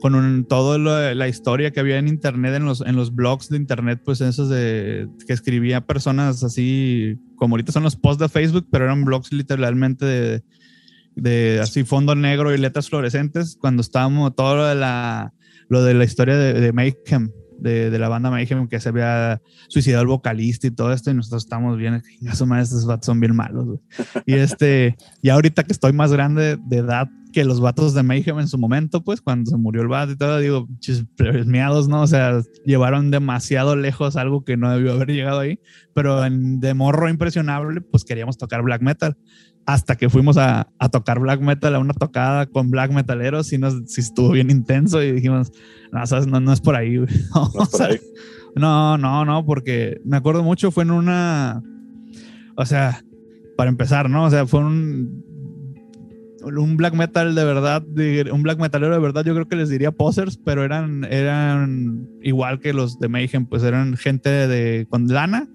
con 0.00 0.14
un, 0.14 0.44
todo 0.44 0.78
lo- 0.78 1.14
la 1.14 1.28
historia 1.28 1.70
que 1.70 1.80
había 1.80 1.98
en 1.98 2.08
internet, 2.08 2.54
en 2.54 2.64
los, 2.64 2.80
en 2.82 2.96
los 2.96 3.14
blogs 3.14 3.48
de 3.48 3.56
internet, 3.56 4.00
pues 4.04 4.20
esos 4.20 4.48
de 4.48 5.08
que 5.26 5.32
escribía 5.32 5.80
personas 5.86 6.42
así, 6.44 7.18
como 7.36 7.54
ahorita 7.54 7.72
son 7.72 7.82
los 7.82 7.96
posts 7.96 8.20
de 8.20 8.28
Facebook, 8.28 8.66
pero 8.70 8.84
eran 8.84 9.04
blogs 9.04 9.32
literalmente 9.32 10.04
de, 10.04 10.42
de 11.14 11.60
así 11.60 11.84
fondo 11.84 12.14
negro 12.14 12.54
y 12.54 12.58
letras 12.58 12.88
fluorescentes, 12.88 13.56
cuando 13.60 13.80
estábamos 13.80 14.34
todo 14.36 14.56
lo 14.56 14.66
de 14.66 14.74
la, 14.74 15.32
lo 15.68 15.82
de 15.82 15.94
la 15.94 16.04
historia 16.04 16.36
de, 16.36 16.52
de 16.54 16.72
Mayhem, 16.72 17.30
de, 17.58 17.88
de 17.88 17.98
la 17.98 18.10
banda 18.10 18.30
Mayhem 18.30 18.68
que 18.68 18.78
se 18.80 18.90
había 18.90 19.40
suicidado 19.68 20.02
el 20.02 20.08
vocalista 20.08 20.66
y 20.66 20.72
todo 20.72 20.92
esto, 20.92 21.10
y 21.10 21.14
nosotros 21.14 21.44
estamos 21.44 21.78
bien, 21.78 22.02
estos 22.22 22.84
vatos 22.84 23.06
son 23.06 23.18
bien 23.18 23.34
malos. 23.34 23.64
güey. 23.64 23.78
Y 24.26 24.34
este, 24.34 24.94
y 25.22 25.30
ahorita 25.30 25.64
que 25.64 25.72
estoy 25.72 25.94
más 25.94 26.12
grande 26.12 26.58
de 26.66 26.76
edad 26.76 27.08
que 27.36 27.44
los 27.44 27.60
vatos 27.60 27.92
de 27.92 28.02
Mayhem 28.02 28.38
en 28.38 28.48
su 28.48 28.56
momento, 28.56 29.04
pues 29.04 29.20
cuando 29.20 29.50
se 29.50 29.58
murió 29.58 29.82
el 29.82 29.88
vato 29.88 30.12
y 30.12 30.16
todo, 30.16 30.38
digo, 30.38 30.66
chis, 30.78 31.04
miados, 31.44 31.86
¿no? 31.86 32.00
O 32.00 32.06
sea, 32.06 32.40
llevaron 32.64 33.10
demasiado 33.10 33.76
lejos 33.76 34.16
algo 34.16 34.42
que 34.42 34.56
no 34.56 34.72
debió 34.72 34.94
haber 34.94 35.08
llegado 35.08 35.40
ahí, 35.40 35.60
pero 35.92 36.24
en, 36.24 36.60
de 36.60 36.72
morro 36.72 37.10
impresionable, 37.10 37.82
pues 37.82 38.06
queríamos 38.06 38.38
tocar 38.38 38.62
black 38.62 38.80
metal 38.80 39.18
hasta 39.66 39.96
que 39.96 40.08
fuimos 40.08 40.38
a, 40.38 40.68
a, 40.78 40.88
tocar 40.88 41.20
black 41.20 41.42
metal 41.42 41.74
a 41.74 41.78
una 41.78 41.92
tocada 41.92 42.46
con 42.46 42.70
black 42.70 42.90
metaleros 42.90 43.52
y 43.52 43.58
nos 43.58 43.74
sí 43.84 44.00
estuvo 44.00 44.30
bien 44.30 44.50
intenso 44.50 45.02
y 45.02 45.12
dijimos 45.12 45.52
no, 45.92 46.06
¿sabes? 46.06 46.26
no, 46.26 46.40
no 46.40 46.54
es 46.54 46.62
por 46.62 46.74
ahí, 46.74 46.96
güey. 46.96 47.10
No, 47.34 47.50
No 47.54 47.66
por 47.66 47.82
ahí. 47.82 48.00
no, 48.54 48.96
no, 48.96 49.26
no, 49.26 49.44
porque 49.44 50.00
me 50.06 50.16
acuerdo 50.16 50.42
mucho, 50.42 50.70
fue 50.70 50.84
en 50.84 50.90
una, 50.90 51.62
o 52.56 52.64
sea, 52.64 53.04
para 53.58 53.68
empezar, 53.68 54.08
¿no? 54.08 54.24
O 54.24 54.30
sea, 54.30 54.46
fue 54.46 54.60
un, 54.60 55.25
un 56.46 56.76
black 56.76 56.94
metal 56.94 57.34
de 57.34 57.44
verdad, 57.44 57.82
de- 57.82 58.30
un 58.32 58.42
black 58.42 58.58
metalero 58.58 58.92
de 58.94 59.00
verdad, 59.00 59.24
yo 59.24 59.34
creo 59.34 59.48
que 59.48 59.56
les 59.56 59.68
diría 59.68 59.90
posers, 59.92 60.38
pero 60.44 60.64
eran, 60.64 61.04
eran 61.04 62.08
igual 62.22 62.60
que 62.60 62.72
los 62.72 62.98
de 62.98 63.08
Mayhem, 63.08 63.46
pues 63.46 63.62
eran 63.62 63.96
gente 63.96 64.28
de, 64.30 64.86
con 64.88 65.08
lana 65.08 65.48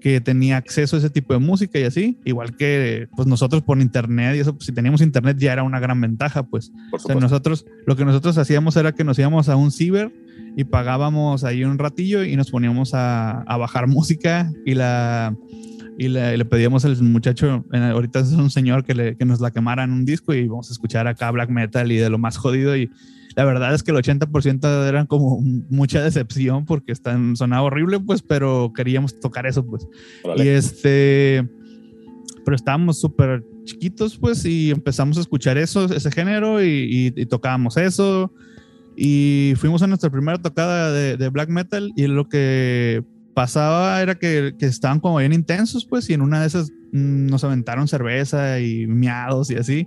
que 0.00 0.20
tenía 0.20 0.56
acceso 0.58 0.94
a 0.96 0.98
ese 1.00 1.10
tipo 1.10 1.32
de 1.32 1.40
música 1.40 1.78
y 1.80 1.84
así, 1.84 2.18
igual 2.24 2.56
que 2.56 3.08
pues 3.16 3.26
nosotros 3.26 3.62
por 3.62 3.80
internet 3.80 4.36
y 4.36 4.40
eso, 4.40 4.54
pues, 4.54 4.66
si 4.66 4.72
teníamos 4.72 5.00
internet 5.00 5.36
ya 5.38 5.52
era 5.52 5.62
una 5.64 5.80
gran 5.80 6.00
ventaja, 6.00 6.44
pues. 6.44 6.70
Por 6.90 7.00
O 7.00 7.02
sea, 7.02 7.16
nosotros, 7.16 7.64
lo 7.86 7.96
que 7.96 8.04
nosotros 8.04 8.38
hacíamos 8.38 8.76
era 8.76 8.92
que 8.92 9.02
nos 9.04 9.18
íbamos 9.18 9.48
a 9.48 9.56
un 9.56 9.72
ciber 9.72 10.12
y 10.56 10.64
pagábamos 10.64 11.42
ahí 11.44 11.64
un 11.64 11.78
ratillo 11.78 12.22
y 12.24 12.36
nos 12.36 12.50
poníamos 12.50 12.94
a, 12.94 13.40
a 13.42 13.56
bajar 13.56 13.86
música 13.88 14.50
y 14.64 14.74
la 14.74 15.34
y 15.98 16.08
le, 16.08 16.36
le 16.36 16.44
pedíamos 16.44 16.84
al 16.84 17.00
muchacho, 17.02 17.64
ahorita 17.72 18.20
es 18.20 18.32
un 18.32 18.50
señor 18.50 18.84
que, 18.84 18.94
le, 18.94 19.16
que 19.16 19.24
nos 19.24 19.40
la 19.40 19.50
quemara 19.50 19.84
en 19.84 19.92
un 19.92 20.04
disco 20.04 20.34
y 20.34 20.46
vamos 20.46 20.68
a 20.68 20.72
escuchar 20.72 21.06
acá 21.06 21.30
black 21.30 21.50
metal 21.50 21.90
y 21.90 21.96
de 21.96 22.10
lo 22.10 22.18
más 22.18 22.36
jodido 22.36 22.76
y 22.76 22.90
la 23.34 23.44
verdad 23.44 23.74
es 23.74 23.82
que 23.82 23.90
el 23.90 23.96
80% 23.98 24.88
eran 24.88 25.06
como 25.06 25.38
mucha 25.68 26.02
decepción 26.02 26.64
porque 26.64 26.92
están, 26.92 27.36
sonaba 27.36 27.62
horrible 27.64 28.00
pues, 28.00 28.22
pero 28.22 28.72
queríamos 28.74 29.18
tocar 29.20 29.46
eso 29.46 29.64
pues. 29.66 29.86
Órale. 30.24 30.44
Y 30.44 30.48
este, 30.48 31.46
pero 32.44 32.54
estábamos 32.54 33.00
súper 33.00 33.44
chiquitos, 33.64 34.16
pues, 34.16 34.44
y 34.44 34.70
empezamos 34.70 35.18
a 35.18 35.20
escuchar 35.20 35.58
eso, 35.58 35.84
ese 35.92 36.10
género, 36.12 36.62
y, 36.62 37.12
y- 37.16 37.20
y 37.20 37.26
tocábamos 37.26 37.76
eso. 37.76 38.32
Y 38.96 39.54
fuimos 39.56 39.82
a 39.82 39.88
nuestra 39.88 40.08
primera 40.10 40.38
tocada 40.40 40.92
de, 40.92 41.16
de 41.16 41.28
black 41.28 41.48
metal, 41.50 41.92
y 41.96 42.06
lo 42.06 42.28
que 42.28 43.02
pasaba 43.36 44.00
era 44.00 44.14
que, 44.18 44.54
que 44.58 44.64
estaban 44.64 44.98
como 44.98 45.18
bien 45.18 45.34
intensos, 45.34 45.84
pues, 45.84 46.08
y 46.08 46.14
en 46.14 46.22
una 46.22 46.40
de 46.40 46.46
esas 46.46 46.70
mm, 46.92 47.26
nos 47.26 47.44
aventaron 47.44 47.86
cerveza 47.86 48.58
y 48.60 48.86
miados 48.86 49.50
y 49.50 49.56
así. 49.56 49.86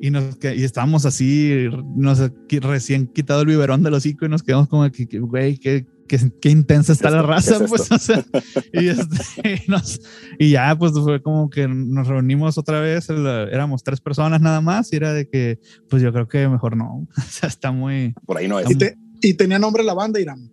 Y, 0.00 0.10
nos, 0.10 0.36
y 0.42 0.64
estábamos 0.64 1.06
así, 1.06 1.68
nos 1.94 2.20
recién 2.60 3.06
quitado 3.06 3.42
el 3.42 3.46
biberón 3.46 3.84
del 3.84 3.94
hocico 3.94 4.26
y 4.26 4.28
nos 4.28 4.42
quedamos 4.42 4.66
como 4.68 4.90
que, 4.90 5.04
güey, 5.20 5.56
qué, 5.58 5.86
qué, 6.08 6.18
qué 6.40 6.48
intensa 6.50 6.92
está 6.92 7.10
¿Qué 7.10 7.14
la 7.16 7.22
raza, 7.22 7.58
¿Qué 7.58 7.64
es 7.64 7.70
pues, 7.70 7.92
o 7.92 7.98
sea, 7.98 8.24
y, 8.72 8.88
este, 8.88 9.62
y 9.66 9.68
nos- 9.70 10.00
y 10.38 10.50
ya, 10.50 10.74
pues 10.76 10.92
fue 10.94 11.22
como 11.22 11.48
que 11.48 11.68
nos 11.68 12.08
reunimos 12.08 12.58
otra 12.58 12.80
vez, 12.80 13.08
el- 13.10 13.24
éramos 13.26 13.84
tres 13.84 14.00
personas 14.00 14.40
nada 14.40 14.60
más, 14.60 14.92
y 14.92 14.96
era 14.96 15.12
de 15.12 15.28
que, 15.28 15.60
pues 15.88 16.02
yo 16.02 16.12
creo 16.12 16.26
que 16.26 16.48
mejor 16.48 16.76
no, 16.76 17.06
o 17.16 17.22
sea, 17.28 17.48
está 17.48 17.70
muy... 17.70 18.14
Por 18.26 18.38
ahí 18.38 18.48
no 18.48 18.58
es. 18.58 18.68
Y, 18.68 18.74
te- 18.74 18.96
y 19.20 19.34
tenía 19.34 19.58
nombre 19.60 19.84
la 19.84 19.94
banda, 19.94 20.18
Irán. 20.18 20.50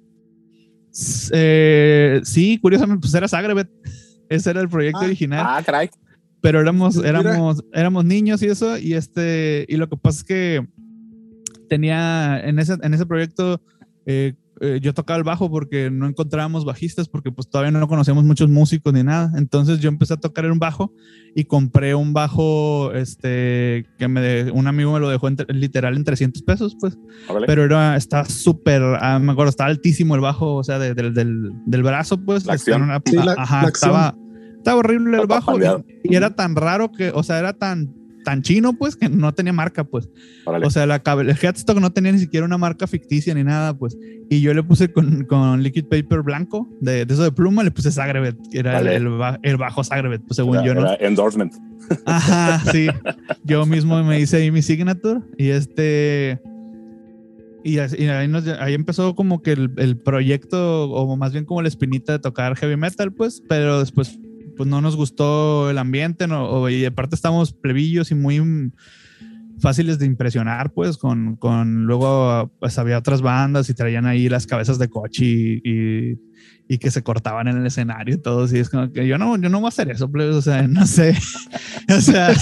Eh, 1.34 2.22
sí, 2.24 2.58
curiosamente, 2.60 3.02
pues 3.02 3.14
era 3.14 3.28
Zagreb, 3.28 3.68
ese 4.30 4.50
era 4.50 4.62
el 4.62 4.70
proyecto 4.70 5.00
Ah, 5.02 5.06
original. 5.06 5.46
Ah, 5.48 5.62
caray. 5.66 5.90
pero 6.42 6.60
éramos, 6.62 6.98
éramos, 7.04 7.64
éramos 7.74 8.06
niños 8.06 8.42
y 8.42 8.48
eso, 8.48 8.78
y 8.78 8.94
este, 8.94 9.66
y 9.68 9.76
lo 9.78 9.88
que 9.90 9.98
pasa 9.98 10.20
es 10.20 10.24
que 10.24 10.68
tenía 11.70 12.40
en 12.44 12.60
ese, 12.60 12.76
en 12.82 12.94
ese 12.94 13.06
proyecto, 13.06 13.62
eh, 14.06 14.34
eh, 14.62 14.80
yo 14.82 14.94
tocaba 14.94 15.18
el 15.18 15.24
bajo 15.24 15.50
porque 15.50 15.90
no 15.92 16.08
encontrábamos 16.08 16.66
bajistas, 16.66 17.08
porque 17.08 17.32
pues 17.32 17.50
todavía 17.50 17.72
no 17.72 17.88
conocíamos 17.88 18.24
muchos 18.24 18.50
músicos 18.50 18.94
ni 18.94 19.04
nada. 19.04 19.32
Entonces 19.38 19.80
yo 19.80 19.90
empecé 19.90 20.14
a 20.14 20.18
tocar 20.18 20.46
en 20.46 20.52
un 20.54 20.60
bajo 20.60 20.94
y 21.36 21.44
compré 21.46 21.94
un 21.96 22.14
bajo, 22.14 22.92
este, 22.94 23.86
que 23.98 24.08
me 24.08 24.22
de- 24.22 24.52
un 24.52 24.68
amigo 24.68 24.94
me 24.94 25.00
lo 25.00 25.10
dejó 25.10 25.28
en 25.28 25.38
tre- 25.38 25.54
literal 25.54 25.96
en 25.96 26.04
300 26.04 26.42
pesos, 26.44 26.76
pues 26.80 26.98
Órale. 27.28 27.46
pero 27.48 27.64
era, 27.64 27.96
estaba 27.96 28.26
súper, 28.26 28.82
ah, 29.00 29.20
me 29.20 29.32
acuerdo, 29.34 29.50
estaba 29.50 29.70
altísimo 29.70 30.16
el 30.16 30.22
bajo, 30.22 30.56
o 30.56 30.64
sea, 30.64 30.80
de- 30.80 30.94
del- 30.94 31.14
del, 31.14 31.52
del 31.66 31.84
brazo, 31.84 32.18
pues. 32.24 32.46
La 32.46 32.54
acción. 32.54 32.82
Estaba- 32.92 33.02
Sí, 33.06 33.16
la- 33.16 33.34
ajá, 33.38 33.62
la 33.62 33.68
acción. 33.68 33.90
estaba, 33.92 34.16
estaba 34.58 34.78
horrible 34.80 35.18
el 35.18 35.24
Está 35.24 35.36
bajo 35.36 35.58
y, 35.60 36.12
y 36.12 36.16
era 36.16 36.36
tan 36.36 36.56
raro 36.56 36.92
que, 36.92 37.12
o 37.14 37.22
sea, 37.24 37.40
era 37.40 37.54
tan, 37.54 37.94
tan 38.28 38.42
chino, 38.42 38.74
pues, 38.74 38.98
que 38.98 39.08
no 39.08 39.34
tenía 39.34 39.54
marca, 39.54 39.86
pues. 39.86 40.10
Órale. 40.44 40.66
O 40.66 40.70
sea, 40.70 40.86
la, 40.86 41.02
el 41.22 41.30
headstock 41.30 41.80
no 41.80 41.94
tenía 41.94 42.12
ni 42.12 42.20
siquiera 42.20 42.46
una 42.46 42.58
marca 42.58 42.86
ficticia 42.88 43.34
ni 43.34 43.42
nada, 43.46 43.74
pues. 43.78 43.98
Y 44.30 44.42
yo 44.42 44.54
le 44.54 44.62
puse 44.64 44.92
con, 44.92 45.24
con 45.24 45.64
liquid 45.64 45.86
paper 45.86 46.24
blanco, 46.24 46.68
de, 46.82 47.06
de 47.06 47.14
eso 47.14 47.24
de 47.24 47.32
pluma, 47.32 47.64
le 47.64 47.72
puse 47.72 47.90
Sagrebet, 47.90 48.36
que 48.52 48.60
era 48.60 48.80
el, 48.80 48.84
Vale. 48.84 48.96
el 48.98 49.08
ba- 49.18 49.40
el 49.44 49.56
bajo 49.56 49.82
Sagrebet, 49.82 50.22
pues 50.24 50.36
según 50.36 50.58
Era- 50.58 50.66
yo, 50.66 50.74
¿no? 50.76 50.82
era 50.92 51.08
endorsement. 51.08 51.54
Ajá, 52.06 52.60
sí. 52.74 52.88
Yo 53.46 53.66
mismo 53.66 54.04
me 54.04 54.20
hice 54.20 54.36
ahí 54.38 54.52
mi 54.52 54.62
signature 54.62 55.22
y 55.38 55.52
este. 55.52 56.42
Y 57.64 57.80
ahí, 57.80 58.28
nos- 58.28 58.48
ahí 58.48 58.74
empezó 58.74 59.16
como 59.16 59.42
que 59.42 59.54
el, 59.54 59.72
el 59.78 59.96
proyecto, 59.98 60.90
o 60.90 61.16
más 61.16 61.32
bien 61.32 61.46
como 61.46 61.62
la 61.62 61.68
espinita 61.70 62.12
de 62.12 62.20
tocar 62.20 62.56
heavy 62.58 62.76
metal, 62.76 63.14
pues, 63.14 63.42
pero 63.48 63.80
después 63.80 64.20
pues 64.58 64.68
no 64.68 64.82
nos 64.82 64.96
gustó 64.96 65.70
el 65.70 65.78
ambiente, 65.78 66.28
no, 66.28 66.70
y 66.70 66.86
aparte 66.86 67.16
estamos 67.16 67.54
plebillos 67.54 68.12
y 68.12 68.16
muy 68.16 68.42
fáciles 69.60 69.98
de 70.00 70.06
impresionar, 70.06 70.72
pues, 70.72 70.98
con, 70.98 71.36
con 71.36 71.86
luego 71.86 72.52
pues 72.60 72.78
había 72.78 72.98
otras 72.98 73.22
bandas 73.22 73.70
y 73.70 73.74
traían 73.74 74.06
ahí 74.06 74.30
las 74.30 74.46
cabezas 74.46 74.78
de 74.80 74.90
coche 74.90 75.26
y, 75.26 75.62
y, 75.64 76.20
y 76.68 76.78
que 76.78 76.92
se 76.92 77.02
cortaban 77.04 77.48
en 77.48 77.58
el 77.58 77.66
escenario 77.66 78.16
y 78.16 78.22
todo, 78.22 78.48
y 78.54 78.60
es 78.60 78.70
como 78.70 78.92
que 78.92 79.08
yo 79.08 79.18
no, 79.18 79.38
yo 79.38 79.50
no 79.50 79.60
voy 79.60 79.68
a 79.68 79.70
hacer 79.70 79.90
eso, 79.90 80.12
plebes, 80.12 80.36
o 80.36 80.42
sea, 80.42 80.68
no 80.68 80.86
sé, 80.86 81.18
o 81.90 82.02
sea, 82.02 82.34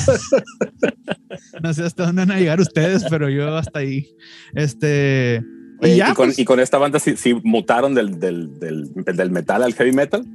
no 1.61 1.73
sé 1.73 1.83
hasta 1.83 2.05
dónde 2.05 2.21
van 2.23 2.31
a 2.31 2.39
llegar 2.39 2.59
ustedes, 2.59 3.05
pero 3.09 3.29
yo 3.29 3.55
hasta 3.55 3.79
ahí, 3.79 4.07
este, 4.53 5.43
Oye, 5.79 5.95
y 5.95 5.97
ya, 5.97 6.11
y, 6.11 6.13
con, 6.13 6.27
pues, 6.27 6.39
y 6.39 6.45
con 6.45 6.59
esta 6.59 6.77
banda 6.77 6.99
sí, 6.99 7.15
sí 7.17 7.33
mutaron 7.43 7.93
del, 7.93 8.19
del, 8.19 8.59
del, 8.59 8.93
del 8.93 9.31
metal 9.31 9.63
al 9.63 9.73
heavy 9.73 9.91
metal. 9.91 10.25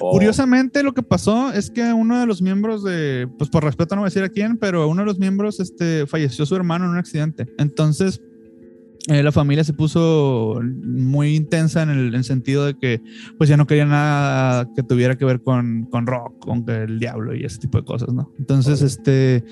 ¿O- 0.00 0.10
Curiosamente, 0.12 0.82
lo 0.82 0.94
que 0.94 1.02
pasó 1.02 1.52
es 1.52 1.70
que 1.70 1.92
uno 1.92 2.18
de 2.20 2.26
los 2.26 2.42
miembros 2.42 2.82
de, 2.84 3.28
pues 3.38 3.50
por 3.50 3.64
respeto 3.64 3.94
no 3.94 4.02
voy 4.02 4.06
a 4.06 4.10
decir 4.10 4.22
a 4.24 4.28
quién, 4.28 4.56
pero 4.58 4.88
uno 4.88 5.02
de 5.02 5.06
los 5.06 5.18
miembros 5.18 5.60
este, 5.60 6.06
falleció 6.06 6.46
su 6.46 6.54
hermano 6.56 6.84
en 6.86 6.92
un 6.92 6.96
accidente. 6.98 7.46
Entonces, 7.58 8.20
eh, 9.08 9.22
la 9.24 9.32
familia 9.32 9.64
se 9.64 9.72
puso 9.72 10.60
muy 10.62 11.34
intensa 11.34 11.82
en 11.82 11.90
el, 11.90 12.08
en 12.08 12.14
el 12.14 12.24
sentido 12.24 12.64
de 12.66 12.74
que, 12.78 13.00
pues 13.36 13.50
ya 13.50 13.56
no 13.56 13.66
quería 13.66 13.84
nada 13.84 14.68
que 14.76 14.84
tuviera 14.84 15.16
que 15.18 15.24
ver 15.24 15.42
con, 15.42 15.86
con 15.90 16.06
rock, 16.06 16.38
con 16.38 16.64
el 16.70 17.00
diablo 17.00 17.34
y 17.34 17.44
ese 17.44 17.58
tipo 17.58 17.78
de 17.78 17.84
cosas, 17.84 18.12
¿no? 18.14 18.30
Entonces, 18.38 18.80
este, 18.80 19.42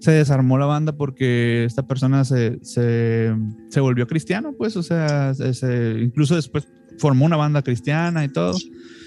se 0.00 0.10
desarmó 0.10 0.58
la 0.58 0.66
banda 0.66 0.96
porque 0.96 1.64
esta 1.64 1.86
persona 1.86 2.24
se, 2.24 2.58
se, 2.62 3.32
se 3.70 3.80
volvió 3.80 4.08
cristiano, 4.08 4.54
pues, 4.58 4.76
o 4.76 4.82
sea, 4.82 5.32
se- 5.34 5.54
se- 5.54 5.98
incluso 6.02 6.34
después 6.34 6.66
formó 6.98 7.24
una 7.24 7.36
banda 7.36 7.62
cristiana 7.62 8.24
y 8.24 8.28
todo. 8.28 8.56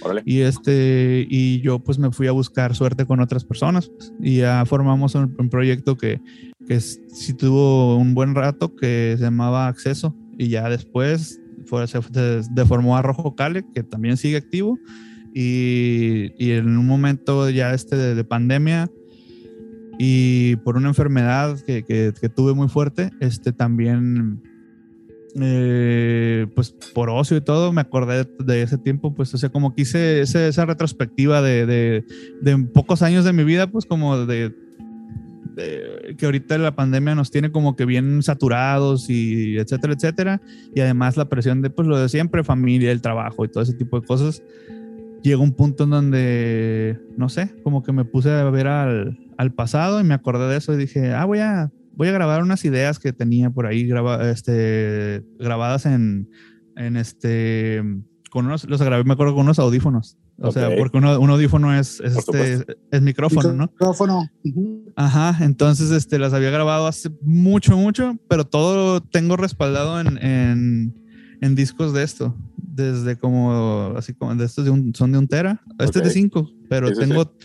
Órale. 0.02 0.22
Y 0.26 0.40
este, 0.42 1.26
y 1.30 1.62
yo 1.62 1.80
pues 1.80 2.00
me 2.00 2.12
fui 2.12 2.28
a 2.28 2.32
buscar 2.32 2.76
suerte 2.76 3.06
con 3.06 3.20
otras 3.20 3.44
personas 3.44 3.90
pues, 3.90 4.14
y 4.22 4.38
ya 4.38 4.64
formamos 4.66 5.16
un, 5.16 5.36
un 5.38 5.50
proyecto 5.50 5.98
que, 5.98 6.22
que 6.68 6.80
sí 6.80 7.34
tuvo 7.34 7.98
un 7.98 8.14
buen 8.14 8.34
rato 8.34 8.76
que 8.76 9.16
se 9.18 9.24
llamaba 9.24 9.68
Acceso 9.68 10.16
y 10.38 10.48
ya 10.48 10.70
después 10.70 11.42
fue, 11.66 11.86
se, 11.88 12.02
se 12.02 12.42
deformó 12.52 12.96
a 12.96 13.02
Rojo 13.02 13.36
Cale 13.36 13.66
que 13.74 13.84
también 13.84 14.16
sigue 14.16 14.38
activo 14.38 14.80
y, 15.34 16.32
y 16.38 16.52
en 16.52 16.78
un 16.78 16.88
momento 16.88 17.50
ya 17.50 17.74
este 17.74 17.96
de, 17.98 18.16
de 18.16 18.24
pandemia 18.24 18.90
y 20.02 20.56
por 20.58 20.78
una 20.78 20.88
enfermedad 20.88 21.60
que, 21.60 21.84
que, 21.84 22.14
que 22.20 22.30
tuve 22.30 22.54
muy 22.54 22.70
fuerte, 22.70 23.12
este 23.20 23.52
también 23.52 24.42
eh, 25.40 26.48
pues 26.56 26.72
por 26.94 27.10
ocio 27.10 27.38
y 27.38 27.42
todo, 27.42 27.72
me 27.72 27.82
acordé 27.82 28.26
de 28.40 28.62
ese 28.62 28.78
tiempo, 28.78 29.14
pues, 29.14 29.34
o 29.34 29.38
sea, 29.38 29.50
como 29.50 29.76
que 29.76 29.84
hice 29.84 30.22
ese- 30.22 30.48
esa 30.48 30.66
retrospectiva 30.66 31.42
de, 31.42 31.66
de, 31.66 32.06
de 32.42 32.58
pocos 32.74 33.02
años 33.02 33.26
de 33.26 33.34
mi 33.34 33.44
vida, 33.44 33.68
pues 33.68 33.86
como 33.86 34.26
de, 34.26 34.50
de 35.56 36.16
que 36.18 36.26
ahorita 36.26 36.58
la 36.58 36.76
pandemia 36.76 37.16
nos 37.16 37.32
tiene 37.32 37.52
como 37.52 37.76
que 37.76 37.86
bien 37.86 38.24
saturados 38.24 39.10
y 39.10 39.58
etcétera, 39.58 39.94
etcétera, 39.94 40.42
y 40.74 40.80
además 40.82 41.18
la 41.18 41.30
presión 41.30 41.62
de, 41.62 41.70
pues, 41.70 41.88
lo 41.88 41.98
de 41.98 42.10
siempre, 42.10 42.44
familia, 42.44 42.92
el 42.92 43.02
trabajo 43.02 43.46
y 43.46 43.50
todo 43.50 43.64
ese 43.64 43.74
tipo 43.74 44.00
de 44.00 44.06
cosas. 44.08 44.42
Llegó 45.22 45.44
un 45.44 45.52
punto 45.54 45.84
en 45.84 45.90
donde, 45.90 46.98
no 47.18 47.28
sé, 47.28 47.52
como 47.64 47.84
que 47.84 47.92
me 47.92 48.06
puse 48.06 48.32
a 48.32 48.50
ver 48.50 48.68
al, 48.68 49.18
al 49.38 49.54
pasado 49.54 50.00
y 50.00 50.06
me 50.06 50.14
acordé 50.14 50.48
de 50.48 50.56
eso 50.58 50.74
y 50.74 50.78
dije, 50.78 51.12
ah, 51.12 51.26
voy 51.26 51.40
a, 51.40 51.70
voy 52.00 52.08
a 52.08 52.14
grabar 52.14 52.42
unas 52.42 52.64
ideas 52.64 52.98
que 52.98 53.12
tenía 53.12 53.50
por 53.50 53.66
ahí 53.66 53.86
graba, 53.86 54.32
este, 54.32 55.22
grabadas 55.38 55.86
en, 55.86 56.30
en 56.78 56.96
este, 56.96 57.84
con 58.32 58.46
unos, 58.46 58.64
los 58.70 58.82
grabé, 58.82 59.04
me 59.04 59.12
acuerdo, 59.12 59.36
con 59.36 59.44
unos 59.44 59.60
audífonos. 59.60 60.18
O 60.38 60.54
sea, 60.54 60.70
porque 60.78 60.98
uno, 60.98 61.20
un 61.20 61.30
audífono 61.30 61.78
es, 61.78 62.00
es, 62.00 62.16
este, 62.16 62.66
es 62.90 63.02
micrófono, 63.02 63.52
¿no? 63.52 63.66
Micrófono. 63.66 64.30
Ajá, 64.96 65.44
entonces 65.44 65.92
este, 65.92 66.20
las 66.20 66.32
había 66.32 66.52
grabado 66.52 66.88
hace 66.88 67.10
mucho, 67.22 67.76
mucho, 67.76 68.18
pero 68.30 68.46
todo 68.48 69.02
tengo 69.02 69.36
respaldado 69.36 70.00
en, 70.00 70.18
en, 70.24 70.96
en 71.42 71.56
discos 71.56 71.92
de 71.92 72.04
esto. 72.04 72.34
Desde 72.56 73.18
como, 73.18 73.94
así 73.98 74.14
como, 74.14 74.34
de 74.36 74.46
estos 74.46 74.64
de 74.64 74.72
un, 74.72 74.96
son 74.96 75.12
de 75.12 75.18
un 75.18 75.28
tera. 75.28 75.62
Este 75.80 76.00
es 76.00 76.06
de 76.06 76.12
cinco, 76.12 76.50
pero 76.70 76.94
tengo 76.94 77.36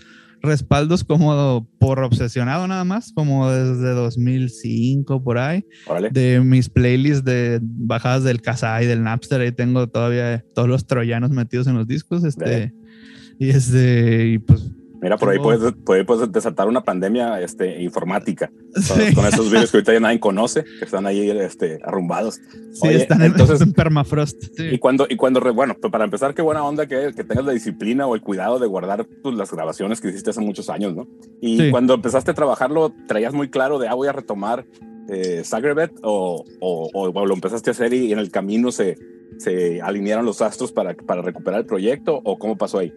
respaldos 0.44 1.04
como 1.04 1.68
por 1.78 2.00
obsesionado 2.00 2.66
nada 2.66 2.84
más, 2.84 3.12
como 3.12 3.50
desde 3.50 3.90
2005 3.90 5.22
por 5.22 5.38
ahí. 5.38 5.64
De 6.12 6.40
mis 6.40 6.68
playlists 6.68 7.24
de 7.24 7.60
bajadas 7.62 8.24
del 8.24 8.40
Kazaa 8.40 8.82
y 8.82 8.86
del 8.86 9.02
Napster, 9.02 9.40
ahí 9.40 9.52
tengo 9.52 9.88
todavía 9.88 10.44
todos 10.54 10.68
los 10.68 10.86
troyanos 10.86 11.30
metidos 11.30 11.66
en 11.66 11.74
los 11.74 11.86
discos. 11.86 12.24
Este, 12.24 12.72
y 13.38 13.50
este, 13.50 14.28
y 14.28 14.38
pues. 14.38 14.70
Mira, 15.04 15.18
por 15.18 15.28
ahí 15.28 15.38
puedes, 15.38 15.74
puedes, 15.84 16.32
desatar 16.32 16.66
una 16.66 16.82
pandemia 16.82 17.38
este, 17.42 17.82
informática 17.82 18.50
con, 19.14 19.26
esos 19.26 19.50
virus 19.50 19.70
que 19.70 19.76
ahorita 19.76 19.92
ya 19.92 20.00
nadie 20.00 20.18
conoce, 20.18 20.64
que 20.64 20.86
están 20.86 21.04
ahí 21.04 21.28
este, 21.28 21.78
arrumbados. 21.84 22.40
Sí, 22.72 22.88
están 22.88 23.20
entonces, 23.20 23.60
en 23.60 23.74
permafrost. 23.74 24.58
Y 24.58 24.78
cuando, 24.78 25.06
y 25.06 25.16
cuando 25.16 25.42
bueno, 25.52 25.76
pues 25.78 25.92
para 25.92 26.04
empezar, 26.04 26.32
qué 26.32 26.40
buena 26.40 26.64
onda 26.64 26.86
que, 26.86 27.12
que 27.14 27.22
tengas 27.22 27.44
la 27.44 27.52
disciplina 27.52 28.06
o 28.06 28.14
el 28.14 28.22
cuidado 28.22 28.58
de 28.58 28.66
guardar 28.66 29.06
pues, 29.22 29.34
las 29.34 29.52
grabaciones 29.52 30.00
que 30.00 30.08
hiciste 30.08 30.30
hace 30.30 30.40
muchos 30.40 30.70
años, 30.70 30.94
¿no? 30.94 31.06
Y 31.42 31.70
cuando 31.70 31.92
empezaste 31.92 32.30
a 32.30 32.34
trabajarlo, 32.34 32.94
traías 33.06 33.34
muy 33.34 33.50
claro 33.50 33.78
de, 33.78 33.88
ah, 33.88 33.94
voy 33.94 34.08
a 34.08 34.12
retomar 34.12 34.64
eh, 35.10 35.42
o, 36.02 36.44
o, 36.60 36.90
o, 36.94 37.26
lo 37.26 37.34
empezaste 37.34 37.68
a 37.68 37.72
hacer 37.72 37.92
y 37.92 38.10
en 38.10 38.18
el 38.18 38.30
camino 38.30 38.72
se, 38.72 38.96
se 39.36 39.82
alinearon 39.82 40.24
los 40.24 40.40
astros 40.40 40.72
para, 40.72 40.94
para 40.94 41.20
recuperar 41.20 41.60
el 41.60 41.66
proyecto 41.66 42.22
o 42.24 42.38
cómo 42.38 42.56
pasó 42.56 42.78
ahí? 42.78 42.90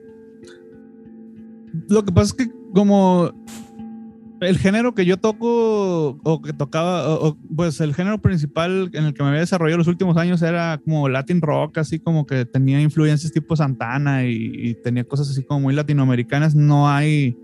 Lo 1.89 2.03
que 2.03 2.11
pasa 2.11 2.27
es 2.27 2.33
que 2.33 2.51
como 2.73 3.31
el 4.41 4.57
género 4.57 4.93
que 4.93 5.05
yo 5.05 5.17
toco 5.17 6.19
o 6.23 6.41
que 6.41 6.53
tocaba, 6.53 7.35
pues 7.55 7.81
el 7.81 7.95
género 7.95 8.19
principal 8.19 8.89
en 8.93 9.05
el 9.05 9.13
que 9.13 9.23
me 9.23 9.29
había 9.29 9.41
desarrollado 9.41 9.79
los 9.79 9.87
últimos 9.87 10.17
años 10.17 10.41
era 10.41 10.79
como 10.83 11.09
Latin 11.09 11.41
rock, 11.41 11.79
así 11.79 11.99
como 11.99 12.25
que 12.25 12.45
tenía 12.45 12.81
influencias 12.81 13.31
tipo 13.31 13.55
Santana 13.55 14.25
y, 14.25 14.75
tenía 14.83 15.03
cosas 15.03 15.29
así 15.29 15.43
como 15.43 15.61
muy 15.61 15.73
latinoamericanas. 15.73 16.55
No 16.55 16.89
hay, 16.89 17.35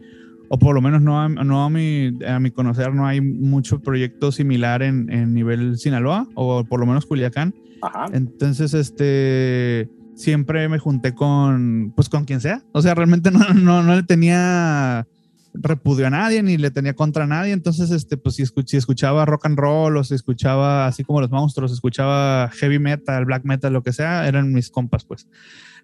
o 0.50 0.60
por 0.60 0.76
lo 0.76 0.82
menos 0.82 1.02
no, 1.02 1.20
a, 1.20 1.30
no 1.30 1.64
a, 1.64 1.70
mi, 1.70 2.14
a 2.28 2.40
mi 2.40 2.52
conocer, 2.52 2.94
no 2.94 3.08
hay 3.08 3.22
mucho 3.22 3.82
proyecto 3.82 4.32
similar 4.32 4.84
en, 4.84 5.12
en 5.12 5.34
nivel 5.34 5.78
Sinaloa 5.78 6.28
o 6.36 6.64
por 6.64 6.80
lo 6.80 6.86
menos 6.86 7.06
Culiacán. 7.06 7.56
Ajá. 7.82 8.06
Entonces, 8.14 8.74
este 8.74 9.90
siempre 10.16 10.68
me 10.70 10.80
junté 10.80 11.14
con, 11.14 11.94
pues 11.96 12.10
con 12.10 12.26
quien 12.26 12.42
sea. 12.42 12.64
O 12.72 12.82
sea, 12.82 12.96
realmente 12.96 13.32
no, 13.32 13.40
no, 13.54 13.84
no 13.84 13.96
le 13.96 14.04
tenía 14.04 15.08
repudio 15.54 16.08
a 16.08 16.10
nadie 16.10 16.42
ni 16.42 16.58
le 16.58 16.72
tenía 16.72 16.94
contra 16.94 17.28
nadie. 17.28 17.54
Entonces, 17.54 17.92
este, 17.92 18.18
pues 18.18 18.36
si, 18.36 18.44
escuchaba 18.78 19.26
rock 19.26 19.46
and 19.46 19.58
roll 19.58 19.98
o 19.98 20.04
si 20.04 20.16
escuchaba 20.16 20.88
así 20.88 21.04
como 21.04 21.22
los 21.22 21.32
monstruos, 21.32 21.72
escuchaba 21.72 22.50
heavy 22.54 22.80
metal, 22.80 23.26
black 23.26 23.44
metal, 23.46 23.74
lo 23.74 23.84
que 23.84 23.94
sea, 23.94 24.28
eran 24.28 24.52
mis 24.52 24.70
compas, 24.70 25.06
pues. 25.06 25.28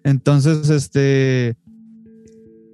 Entonces, 0.02 0.70
este, 0.70 1.56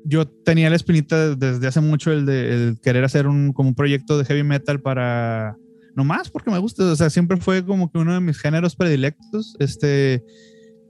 yo 0.05 0.27
tenía 0.27 0.71
la 0.71 0.77
espinita 0.77 1.35
desde 1.35 1.67
hace 1.67 1.81
mucho 1.81 2.13
el 2.13 2.25
de 2.25 2.77
querer 2.83 3.05
hacer 3.05 3.27
un, 3.27 3.53
como 3.53 3.71
un 3.71 3.75
proyecto 3.75 4.19
de 4.19 4.25
heavy 4.25 4.45
metal 4.45 4.81
para, 4.81 5.57
no 5.95 6.05
más 6.05 6.31
porque 6.31 6.51
me 6.51 6.59
gusta, 6.59 6.85
o 6.85 6.97
sea, 6.97 7.11
siempre 7.11 7.37
fue 7.39 7.65
como 7.65 7.91
que 7.91 7.99
uno 7.99 8.15
de 8.15 8.21
mis 8.21 8.39
géneros 8.39 8.77
predilectos, 8.77 9.57
este, 9.59 10.23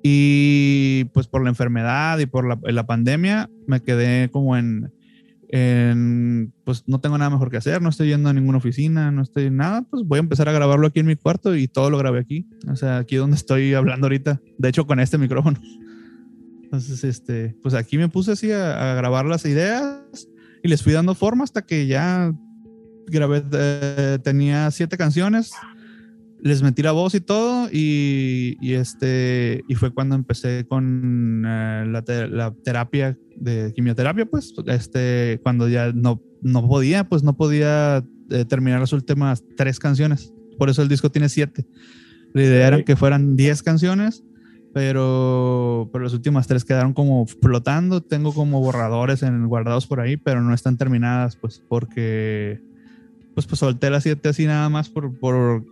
y 0.08 1.04
pues 1.06 1.26
por 1.26 1.42
la 1.42 1.48
enfermedad 1.48 2.20
y 2.20 2.26
por 2.26 2.46
la, 2.46 2.86
pandemia 2.86 3.50
me 3.66 3.80
quedé 3.82 4.30
como 4.30 4.56
en, 4.56 4.92
pues 6.62 6.84
no 6.86 7.00
tengo 7.00 7.18
nada 7.18 7.28
mejor 7.28 7.50
que 7.50 7.56
hacer, 7.56 7.82
no 7.82 7.88
estoy 7.88 8.10
yendo 8.10 8.28
a 8.28 8.32
ninguna 8.32 8.58
oficina, 8.58 9.10
no 9.10 9.22
estoy 9.22 9.50
nada, 9.50 9.82
pues 9.82 10.04
voy 10.04 10.18
a 10.18 10.20
empezar 10.20 10.48
a 10.48 10.52
grabarlo 10.52 10.86
aquí 10.86 11.00
en 11.00 11.06
mi 11.06 11.16
cuarto 11.16 11.56
y 11.56 11.66
todo 11.66 11.90
lo 11.90 11.98
grabé 11.98 12.20
aquí, 12.20 12.46
o 12.70 12.76
sea, 12.76 12.98
aquí 12.98 13.16
donde 13.16 13.34
estoy 13.34 13.74
hablando 13.74 14.06
ahorita, 14.06 14.40
de 14.58 14.68
hecho 14.68 14.86
con 14.86 15.00
este 15.00 15.18
micrófono. 15.18 15.60
Entonces, 16.62 17.02
este, 17.02 17.56
pues 17.60 17.74
aquí 17.74 17.98
me 17.98 18.08
puse 18.08 18.32
así 18.32 18.52
a, 18.52 18.94
grabar 18.94 19.26
las 19.26 19.44
ideas 19.44 20.28
y 20.62 20.68
les 20.68 20.84
fui 20.84 20.92
dando 20.92 21.16
forma 21.16 21.42
hasta 21.42 21.62
que 21.62 21.88
ya 21.88 22.32
grabé, 23.08 23.42
eh, 23.52 24.18
tenía 24.22 24.70
siete 24.70 24.96
canciones, 24.96 25.50
les 26.42 26.62
metí 26.62 26.82
la 26.82 26.92
voz 26.92 27.14
y 27.14 27.20
todo 27.20 27.68
y, 27.72 28.56
este 28.60 29.64
y 29.68 29.74
fue 29.74 29.92
cuando 29.92 30.14
empecé 30.14 30.66
con 30.66 31.44
eh, 31.46 31.84
la, 31.86 32.52
terapia 32.62 33.18
de 33.36 33.72
quimioterapia 33.74 34.26
pues 34.26 34.54
este 34.66 35.40
cuando 35.42 35.68
ya 35.68 35.92
no 35.92 36.22
no 36.42 36.66
podía 36.68 37.08
pues 37.08 37.22
no 37.22 37.36
podía 37.36 38.04
eh, 38.30 38.44
terminar 38.44 38.80
las 38.80 38.92
últimas 38.92 39.44
tres 39.56 39.78
canciones. 39.78 40.32
Por 40.58 40.70
eso 40.70 40.82
el 40.82 40.88
disco 40.88 41.10
tiene 41.10 41.28
siete. 41.28 41.66
La 42.32 42.42
idea 42.42 42.66
era 42.68 42.82
que 42.82 42.96
fueran 42.96 43.36
diez 43.36 43.62
canciones 43.62 44.22
pero, 44.72 45.88
pero 45.90 46.04
las 46.04 46.12
últimas 46.12 46.46
tres 46.46 46.64
quedaron 46.64 46.92
como 46.92 47.26
flotando. 47.26 48.02
Tengo 48.02 48.34
como 48.34 48.60
borradores 48.60 49.22
en, 49.22 49.46
guardados 49.46 49.86
por 49.86 50.00
ahí 50.00 50.16
pero 50.16 50.42
no 50.42 50.52
están 50.54 50.76
terminadas 50.76 51.36
pues 51.36 51.62
porque 51.66 52.60
pues 53.34 53.46
pues 53.46 53.58
solté 53.58 53.90
las 53.90 54.02
siete 54.02 54.28
así 54.30 54.46
nada 54.46 54.68
más 54.68 54.88
por, 54.88 55.18
por 55.18 55.64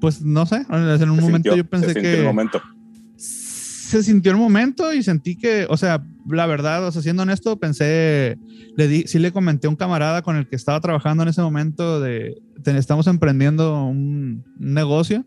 pues 0.00 0.22
no 0.22 0.46
sé, 0.46 0.64
en 0.68 1.10
un 1.10 1.20
momento 1.20 1.54
yo 1.54 1.64
pensé 1.64 1.92
se 1.92 2.00
que... 2.00 2.18
El 2.20 2.24
momento. 2.24 2.60
Se 3.16 4.02
sintió 4.02 4.32
el 4.32 4.38
momento 4.38 4.92
y 4.92 5.04
sentí 5.04 5.36
que, 5.36 5.66
o 5.70 5.76
sea, 5.76 6.04
la 6.28 6.46
verdad, 6.46 6.84
o 6.84 6.90
sea, 6.90 7.02
siendo 7.02 7.22
honesto, 7.22 7.58
pensé, 7.60 8.36
le 8.76 8.88
di, 8.88 9.04
sí 9.06 9.20
le 9.20 9.30
comenté 9.30 9.68
a 9.68 9.70
un 9.70 9.76
camarada 9.76 10.22
con 10.22 10.36
el 10.36 10.48
que 10.48 10.56
estaba 10.56 10.80
trabajando 10.80 11.22
en 11.22 11.28
ese 11.28 11.40
momento 11.40 12.00
de, 12.00 12.34
estamos 12.64 13.06
emprendiendo 13.06 13.84
un, 13.84 14.44
negocio, 14.58 15.24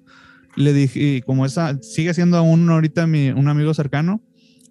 le 0.58 0.74
dije, 0.74 1.00
y 1.00 1.22
como 1.22 1.46
esa, 1.46 1.82
sigue 1.82 2.14
siendo 2.14 2.38
aún 2.38 2.70
ahorita 2.70 3.08
mi, 3.08 3.30
un 3.30 3.48
amigo 3.48 3.74
cercano, 3.74 4.22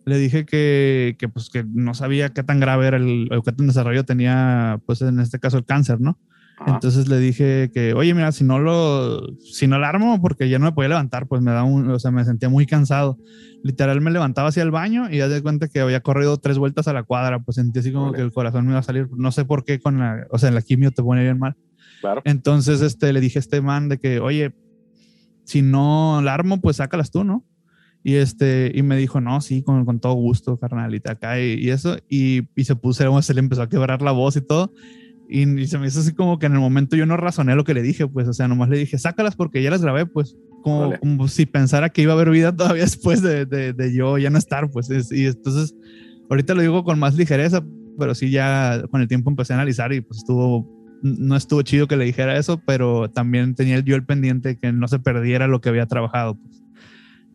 le 0.05 0.19
dije 0.19 0.45
que, 0.45 1.17
que, 1.19 1.29
pues, 1.29 1.49
que 1.49 1.65
no 1.65 1.95
sabía 1.95 2.29
qué 2.31 2.43
tan 2.43 2.61
grave 2.61 2.89
era 2.89 2.99
el, 2.99 3.29
el, 3.31 3.43
qué 3.43 3.53
tan 3.53 3.67
desarrollo 3.67 4.05
tenía, 4.05 4.81
pues 4.85 5.01
en 5.01 5.19
este 5.19 5.39
caso 5.39 5.57
el 5.57 5.65
cáncer, 5.65 5.99
¿no? 5.99 6.19
Entonces 6.67 7.09
le 7.09 7.19
dije 7.19 7.71
que, 7.73 7.95
oye, 7.95 8.13
mira, 8.15 8.33
si 8.33 8.45
no 8.45 8.59
lo, 8.59 9.37
si 9.39 9.67
no 9.67 9.79
lo 9.79 9.87
armo, 9.87 10.21
porque 10.21 10.49
ya 10.49 10.59
no 10.59 10.67
me 10.67 10.73
podía 10.73 10.89
levantar, 10.89 11.27
pues 11.27 11.41
me 11.41 11.53
da 11.53 11.63
un, 11.63 11.91
o 11.91 11.99
sea, 11.99 12.11
me 12.11 12.25
sentía 12.25 12.49
muy 12.49 12.67
cansado. 12.67 13.17
Literal 13.63 14.01
me 14.01 14.11
levantaba 14.11 14.49
hacia 14.49 14.63
el 14.63 14.71
baño 14.71 15.11
y 15.11 15.19
ya 15.19 15.29
de 15.29 15.43
cuenta 15.43 15.69
que 15.69 15.81
había 15.81 16.01
corrido 16.01 16.37
tres 16.39 16.59
vueltas 16.59 16.89
a 16.89 16.93
la 16.93 17.03
cuadra, 17.05 17.39
pues 17.41 17.57
sentí 17.57 17.79
así 17.79 17.93
como 17.93 18.13
que 18.13 18.21
el 18.21 18.33
corazón 18.33 18.67
me 18.67 18.73
iba 18.73 18.81
a 18.81 18.83
salir, 18.83 19.09
no 19.17 19.31
sé 19.31 19.45
por 19.45 19.65
qué 19.65 19.79
con 19.79 19.99
la, 19.99 20.27
o 20.31 20.39
sea, 20.39 20.49
en 20.49 20.55
la 20.55 20.63
quimio 20.63 20.91
te 20.91 21.03
pone 21.03 21.23
bien 21.23 21.39
mal. 21.39 21.57
Claro. 22.01 22.23
Entonces, 22.25 22.81
este, 22.81 23.13
le 23.13 23.21
dije 23.21 23.39
a 23.39 23.41
este 23.41 23.61
man 23.61 23.89
de 23.89 23.99
que, 23.99 24.21
oye, 24.21 24.53
si 25.45 25.63
no 25.63 26.21
la 26.23 26.35
armo, 26.35 26.61
pues 26.61 26.77
sácalas 26.77 27.11
tú, 27.11 27.25
¿no? 27.25 27.45
Y 28.05 28.15
este, 28.15 28.71
y 28.75 28.83
me 28.83 28.97
dijo, 28.97 29.21
no, 29.21 29.41
sí, 29.41 29.63
con, 29.63 29.85
con 29.85 29.99
todo 29.99 30.15
gusto, 30.15 30.59
carnalita, 30.59 31.13
acá 31.13 31.41
y, 31.41 31.55
y 31.55 31.71
eso, 31.71 31.97
y, 32.09 32.49
y 32.55 32.65
se 32.65 32.77
puso, 32.77 33.23
se 33.23 33.35
le 33.35 33.41
empezó 33.41 33.63
a 33.63 33.69
quebrar 33.69 34.03
la 34.03 34.13
voz 34.13 34.37
y 34.37 34.41
todo. 34.41 34.73
Y, 35.29 35.67
se 35.67 35.79
me 35.79 35.87
hizo 35.87 36.01
así 36.01 36.15
como 36.15 36.39
que 36.39 36.47
en 36.47 36.55
el 36.55 36.61
momento 36.61 36.97
yo 36.97 37.05
no 37.05 37.17
razoné 37.17 37.55
lo 37.55 37.65
que 37.65 37.75
le 37.75 37.83
dije, 37.83 38.07
pues, 38.07 38.27
o 38.29 38.33
sea, 38.33 38.49
nomás 38.49 38.71
le 38.71 38.79
dije, 38.79 38.99
sácalas 38.99 39.37
porque 39.37 39.63
ya 39.63 39.71
las 39.71 39.83
grabé, 39.83 40.07
pues, 40.07 40.37
como, 40.63 41.29
si 41.29 41.47
pensara 41.47 41.91
que 41.91 42.03
iba 42.03 42.13
a 42.13 42.17
haber 42.17 42.31
vida 42.31 42.51
todavía 42.57 42.85
después 42.85 43.23
de, 43.23 43.45
de, 43.47 43.95
yo 43.95 44.19
ya 44.19 44.31
no 44.31 44.39
estar, 44.39 44.71
pues, 44.71 44.89
y 45.11 45.27
entonces, 45.27 45.75
ahorita 46.31 46.55
lo 46.55 46.63
digo 46.63 46.83
con 46.83 46.99
más 46.99 47.15
ligereza, 47.15 47.63
pero 47.99 48.15
sí 48.15 48.31
ya 48.31 48.83
con 48.91 49.01
el 49.01 49.09
tiempo 49.09 49.29
empecé 49.29 49.53
a 49.53 49.57
analizar 49.57 49.93
y 49.93 50.01
pues 50.01 50.19
estuvo, 50.19 50.67
no 51.03 51.37
estuvo 51.37 51.63
chido 51.63 51.89
que 51.89 51.97
le 51.97 52.05
dijera 52.05 52.39
eso, 52.39 52.63
pero 52.65 53.11
también 53.11 53.55
tenía 53.55 53.81
yo 53.81 53.97
el 53.97 54.07
pendiente 54.07 54.57
que 54.57 54.73
no 54.73 54.89
se 54.89 55.01
perdiera 55.01 55.49
lo 55.49 55.61
que 55.61 55.69
había 55.69 55.87
trabajado, 55.87 56.37
pues. 56.37 56.63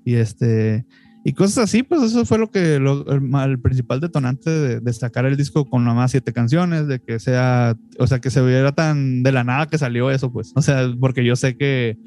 Y 0.06 0.16
este, 0.16 0.86
y 1.26 1.34
cosas 1.34 1.60
así, 1.60 1.84
pues 1.84 2.02
eso 2.02 2.26
fue 2.26 2.38
lo 2.38 2.52
que 2.52 2.80
lo, 2.80 3.06
el, 3.10 3.60
principal 3.60 4.02
detonante 4.02 4.50
de, 4.50 4.80
de, 4.82 4.94
sacar 4.94 5.26
el 5.26 5.38
disco 5.38 5.70
con 5.70 5.86
nada 5.86 5.96
más 5.96 6.12
siete 6.12 6.34
canciones, 6.34 6.88
de 6.88 7.00
que 7.00 7.18
sea, 7.20 7.78
o 7.98 8.08
sea, 8.08 8.20
que 8.20 8.30
se 8.30 8.42
viera 8.42 8.74
tan 8.74 9.24
de 9.24 9.32
la 9.32 9.46
nada 9.46 9.68
que 9.68 9.78
salió 9.78 10.12
eso, 10.12 10.34
pues. 10.34 10.52
O 10.56 10.62
sea, 10.62 10.94
porque 11.00 11.24
yo 11.24 11.38
sé 11.38 11.56
que, 11.56 11.98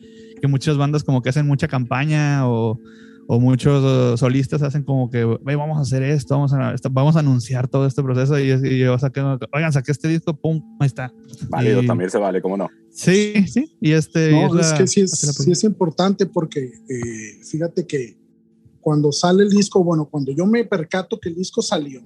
que 0.41 0.49
muchas 0.49 0.77
bandas 0.77 1.03
como 1.03 1.23
que 1.23 1.31
hacen 1.31 1.47
mucha 1.47 1.67
campaña 1.67 2.47
o, 2.47 2.79
o 3.27 3.41
muchos 3.41 4.21
solistas 4.21 4.61
hacen 4.61 4.83
como 4.83 5.11
que, 5.11 5.25
vamos 5.25 5.79
a 5.79 5.81
hacer 5.81 6.03
esto, 6.03 6.35
vamos 6.35 6.53
a, 6.53 6.75
vamos 6.91 7.17
a 7.17 7.21
anunciar 7.21 7.69
todo 7.69 7.87
este 7.87 8.03
proceso 8.03 8.39
y, 8.39 8.51
y 8.51 8.79
yo 8.81 8.99
saqué, 8.99 9.23
oigan, 9.55 9.73
saqué 9.73 9.93
este 9.93 10.09
disco, 10.09 10.39
pum, 10.39 10.63
ahí 10.79 10.89
está. 10.89 11.11
Válido, 11.49 11.83
también 11.85 12.11
se 12.11 12.19
vale, 12.19 12.43
¿cómo 12.43 12.59
no? 12.59 12.69
Sí, 12.91 13.47
sí, 13.49 13.75
y 13.81 13.93
este... 13.93 14.31
No, 14.33 14.61
es, 14.61 14.75
que 14.75 14.87
sí 14.87 15.01
es, 15.01 15.13
sí 15.13 15.51
es 15.51 15.65
importante 15.65 16.27
porque 16.27 16.65
eh, 16.65 17.43
fíjate 17.51 17.87
que 17.87 18.26
cuando 18.87 19.11
sale 19.11 19.43
el 19.43 19.51
disco, 19.51 19.83
bueno, 19.83 20.09
cuando 20.09 20.31
yo 20.31 20.47
me 20.47 20.65
percato 20.65 21.19
que 21.19 21.31
el 21.31 21.35
disco 21.35 21.61
salió, 21.61 22.01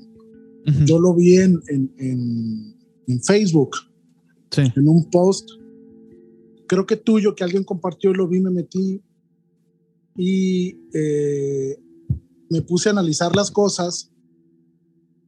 yo 0.86 0.98
lo 0.98 1.12
vi 1.12 1.36
en, 1.36 1.60
en, 1.68 2.74
en, 3.06 3.22
Facebook, 3.22 3.76
en 4.56 4.88
un 4.88 5.10
post, 5.10 5.50
creo 6.66 6.86
que 6.86 6.96
tuyo, 6.96 7.34
que 7.34 7.44
alguien 7.44 7.64
compartió, 7.64 8.14
lo 8.14 8.26
vi, 8.26 8.40
me 8.40 8.48
metí 8.48 8.98
y 10.16 10.74
eh, 10.94 11.78
me 12.48 12.62
puse 12.62 12.88
a 12.88 12.92
analizar 12.92 13.36
las 13.36 13.50
cosas 13.50 14.10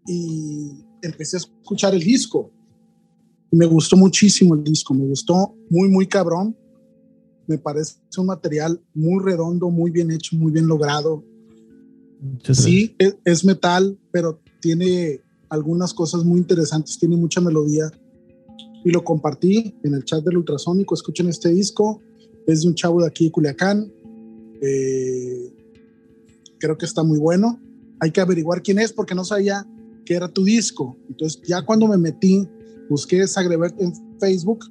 y 0.06 0.70
empecé 1.02 1.36
a 1.36 1.40
escuchar 1.40 1.94
el 1.94 2.02
disco. 2.02 2.50
Me 3.50 3.66
gustó 3.66 3.98
muchísimo 3.98 4.54
el 4.54 4.64
disco, 4.64 4.94
me 4.94 5.04
gustó 5.04 5.54
muy, 5.68 5.90
muy 5.90 6.06
cabrón. 6.06 6.56
Me 7.46 7.58
parece 7.58 7.96
un 8.16 8.28
material 8.28 8.80
muy 8.94 9.22
redondo, 9.22 9.68
muy 9.68 9.90
bien 9.90 10.10
hecho, 10.10 10.34
muy 10.34 10.50
bien 10.50 10.66
logrado. 10.66 11.22
Sí, 12.52 12.94
es, 12.98 13.16
es 13.24 13.44
metal, 13.44 13.98
pero 14.10 14.40
tiene 14.60 15.20
algunas 15.48 15.92
cosas 15.92 16.24
muy 16.24 16.38
interesantes, 16.38 16.98
tiene 16.98 17.16
mucha 17.16 17.40
melodía. 17.40 17.90
Y 18.84 18.90
lo 18.90 19.04
compartí 19.04 19.74
en 19.84 19.94
el 19.94 20.04
chat 20.04 20.24
del 20.24 20.38
ultrasónico. 20.38 20.94
Escuchen 20.94 21.28
este 21.28 21.50
disco, 21.50 22.00
es 22.46 22.62
de 22.62 22.68
un 22.68 22.74
chavo 22.74 23.00
de 23.02 23.06
aquí 23.06 23.26
de 23.26 23.30
Culiacán. 23.32 23.92
Eh, 24.60 25.52
creo 26.58 26.78
que 26.78 26.86
está 26.86 27.02
muy 27.02 27.18
bueno. 27.18 27.60
Hay 28.00 28.10
que 28.10 28.20
averiguar 28.20 28.62
quién 28.62 28.78
es 28.78 28.92
porque 28.92 29.14
no 29.14 29.24
sabía 29.24 29.66
que 30.04 30.14
era 30.14 30.28
tu 30.28 30.44
disco. 30.44 30.96
Entonces, 31.08 31.40
ya 31.46 31.62
cuando 31.62 31.86
me 31.86 31.98
metí, 31.98 32.48
busqué 32.88 33.26
Sagrebert 33.26 33.80
en 33.80 33.92
Facebook. 34.18 34.64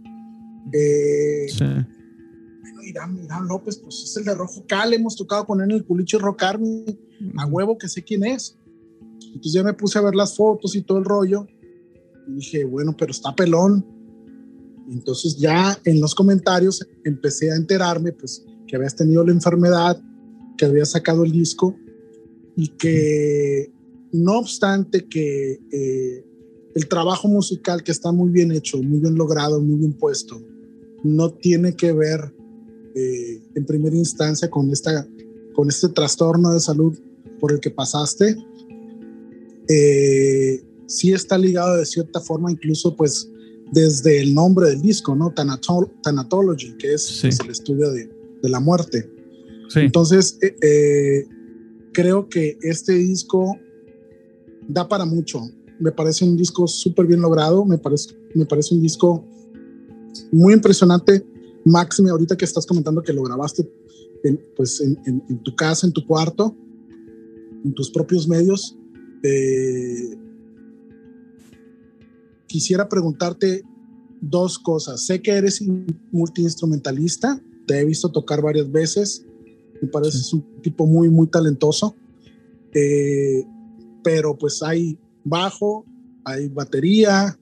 Eh, 0.74 1.46
sí. 1.48 1.64
Bueno, 1.64 2.84
Irán, 2.84 3.20
Irán, 3.24 3.48
López, 3.48 3.78
pues 3.78 4.04
es 4.04 4.18
el 4.18 4.26
de 4.26 4.36
Rojo 4.36 4.66
Cal. 4.68 4.94
Hemos 4.94 5.16
tocado 5.16 5.46
con 5.46 5.62
él 5.62 5.72
en 5.72 5.78
el 5.78 5.86
Culicho 5.86 6.20
Rock 6.20 6.44
Army. 6.44 6.86
A 7.38 7.46
huevo 7.46 7.78
que 7.78 7.88
sé 7.88 8.04
quién 8.04 8.24
es. 8.24 8.58
Entonces 9.28 9.54
ya 9.54 9.64
me 9.64 9.74
puse 9.74 10.00
a 10.00 10.02
ver 10.02 10.16
las 10.16 10.36
fotos 10.36 10.76
y 10.76 10.82
todo 10.82 10.98
el 10.98 11.06
rollo. 11.06 11.48
Y 12.28 12.34
dije, 12.34 12.66
bueno, 12.66 12.96
pero 12.98 13.12
está 13.12 13.36
pelón. 13.36 13.86
Entonces 14.90 15.38
ya 15.38 15.78
en 15.86 16.02
los 16.02 16.16
comentarios 16.16 16.86
empecé 17.04 17.52
a 17.52 17.56
enterarme, 17.56 18.12
pues, 18.12 18.46
que 18.68 18.76
habías 18.76 18.96
tenido 18.96 19.24
la 19.24 19.32
enfermedad, 19.32 20.02
que 20.58 20.66
había 20.66 20.86
sacado 20.86 21.24
el 21.24 21.32
disco 21.32 21.76
y 22.56 22.68
que 22.70 23.72
no 24.12 24.40
obstante 24.40 25.08
que 25.08 25.60
eh, 25.72 26.26
el 26.76 26.88
trabajo 26.88 27.28
musical 27.28 27.84
que 27.84 27.92
está 27.92 28.12
muy 28.12 28.30
bien 28.30 28.52
hecho, 28.52 28.82
muy 28.82 29.00
bien 29.00 29.16
logrado, 29.16 29.62
muy 29.62 29.80
bien 29.80 29.94
puesto, 29.94 30.42
no 31.04 31.32
tiene 31.32 31.76
que 31.76 31.94
ver 31.94 32.34
eh, 32.96 33.42
en 33.56 33.66
primera 33.66 33.96
instancia 33.96 34.50
con, 34.50 34.70
esta, 34.72 35.08
con 35.54 35.70
este 35.70 35.90
trastorno 35.90 36.54
de 36.54 36.60
salud 36.60 36.98
por 37.42 37.52
el 37.52 37.60
que 37.60 37.72
pasaste, 37.72 38.38
eh, 39.68 40.64
sí 40.86 41.12
está 41.12 41.38
ligado 41.38 41.76
de 41.76 41.86
cierta 41.86 42.22
forma, 42.22 42.50
incluso 42.50 42.96
pues 42.96 43.30
desde 43.74 44.22
el 44.22 44.34
nombre 44.34 44.70
del 44.70 44.82
disco, 44.82 45.16
¿no? 45.16 45.34
Thanatology, 45.34 46.78
que 46.78 46.94
es 46.94 47.20
pues, 47.22 47.40
el 47.40 47.50
estudio 47.50 47.92
de, 47.92 48.10
de, 48.42 48.50
la 48.50 48.60
muerte. 48.60 49.10
Entonces, 49.76 50.38
creo 51.94 52.28
que 52.28 52.58
este 52.62 52.94
disco 52.94 53.58
da 54.68 54.88
para 54.88 55.06
mucho. 55.06 55.42
Me 55.80 55.92
parece 55.92 56.26
un 56.26 56.38
disco 56.38 56.68
súper 56.68 57.08
bien 57.08 57.22
logrado, 57.22 57.66
me 57.66 57.78
parece, 57.78 58.16
me 58.36 58.46
parece 58.46 58.76
un 58.76 58.82
disco 58.82 59.26
muy 60.32 60.54
impresionante. 60.54 61.26
Máxime, 61.66 62.10
ahorita 62.10 62.36
que 62.36 62.46
estás 62.46 62.66
comentando 62.66 63.02
que 63.02 63.14
lo 63.14 63.24
grabaste 63.24 63.70
en, 64.24 64.40
pues 64.56 64.82
en, 64.82 65.44
tu 65.44 65.56
casa, 65.56 65.88
en 65.88 65.94
tu 65.94 66.06
cuarto, 66.06 66.56
en 67.64 67.74
tus 67.74 67.92
propios 67.92 68.28
medios, 68.28 68.78
eh, 69.24 70.18
quisiera 72.48 72.90
preguntarte 72.90 73.64
dos 74.20 74.60
cosas. 74.60 75.06
Sé 75.06 75.22
que 75.22 75.32
eres 75.32 75.64
multiinstrumentalista, 76.12 77.42
te 77.66 77.80
he 77.80 77.86
visto 77.86 78.12
tocar 78.12 78.42
varias 78.42 78.72
veces, 78.72 79.26
me 79.82 79.88
pareces 79.88 80.32
un 80.34 80.62
tipo 80.62 80.86
muy, 80.86 81.10
muy 81.10 81.28
talentoso. 81.28 81.96
Eh, 82.74 83.44
pero 84.04 84.38
pues 84.38 84.62
hay 84.64 84.98
bajo, 85.24 85.86
hay 86.24 86.48
batería. 86.48 87.38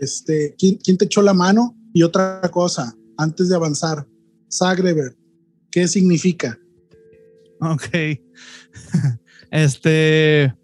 Este, 0.00 0.54
¿quién, 0.58 0.76
¿Quién 0.76 0.96
te 0.96 1.04
echó 1.04 1.22
la 1.22 1.34
mano? 1.34 1.76
Y 1.92 2.02
otra 2.02 2.40
cosa, 2.52 2.96
antes 3.16 3.48
de 3.48 3.56
avanzar, 3.56 4.06
Zagreber, 4.50 5.16
¿qué 5.70 5.88
significa? 5.88 6.58
Ok. 7.60 8.20
este, 9.50 10.54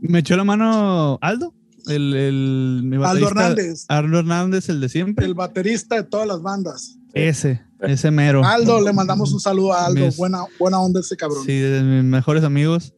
me 0.00 0.20
echó 0.20 0.36
la 0.36 0.44
mano 0.44 1.18
Aldo, 1.20 1.54
el, 1.86 2.14
el 2.14 3.00
Aldo 3.04 3.28
Hernández. 3.28 3.84
Aldo 3.88 4.18
Hernández, 4.18 4.68
el 4.68 4.80
de 4.80 4.88
siempre. 4.88 5.26
El 5.26 5.34
baterista 5.34 5.96
de 5.96 6.04
todas 6.04 6.26
las 6.26 6.42
bandas. 6.42 6.98
Ese, 7.14 7.62
ese 7.80 8.10
mero. 8.10 8.44
Aldo, 8.44 8.80
le 8.80 8.92
mandamos 8.92 9.32
un 9.32 9.40
saludo 9.40 9.72
a 9.72 9.86
Aldo. 9.86 10.10
buena, 10.16 10.44
buena 10.58 10.80
onda 10.80 11.00
ese 11.00 11.16
cabrón. 11.16 11.44
Sí, 11.44 11.58
de 11.58 11.82
mis 11.82 12.04
mejores 12.04 12.44
amigos. 12.44 12.94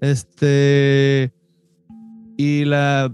Este. 0.00 1.32
Y 2.36 2.64
la, 2.64 3.12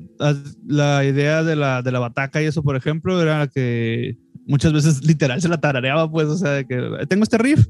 la 0.66 1.04
idea 1.04 1.42
de 1.42 1.54
la, 1.54 1.82
de 1.82 1.92
la 1.92 1.98
bataca 1.98 2.42
y 2.42 2.46
eso, 2.46 2.62
por 2.62 2.74
ejemplo, 2.74 3.20
era 3.20 3.48
que 3.48 4.16
muchas 4.46 4.72
veces 4.72 5.04
literal 5.04 5.42
se 5.42 5.48
la 5.48 5.60
tarareaba, 5.60 6.10
pues, 6.10 6.26
o 6.28 6.38
sea, 6.38 6.52
de 6.52 6.66
que 6.66 6.80
tengo 7.06 7.24
este 7.24 7.36
riff 7.36 7.66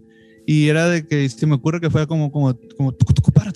y 0.51 0.69
era 0.69 0.89
de 0.89 1.07
que 1.07 1.29
se 1.29 1.47
me 1.47 1.55
ocurre 1.55 1.81
que 1.81 1.91
fuera 1.91 2.09
como, 2.09 2.33
como, 2.33 2.59
como, 2.77 2.93
para, 3.33 3.53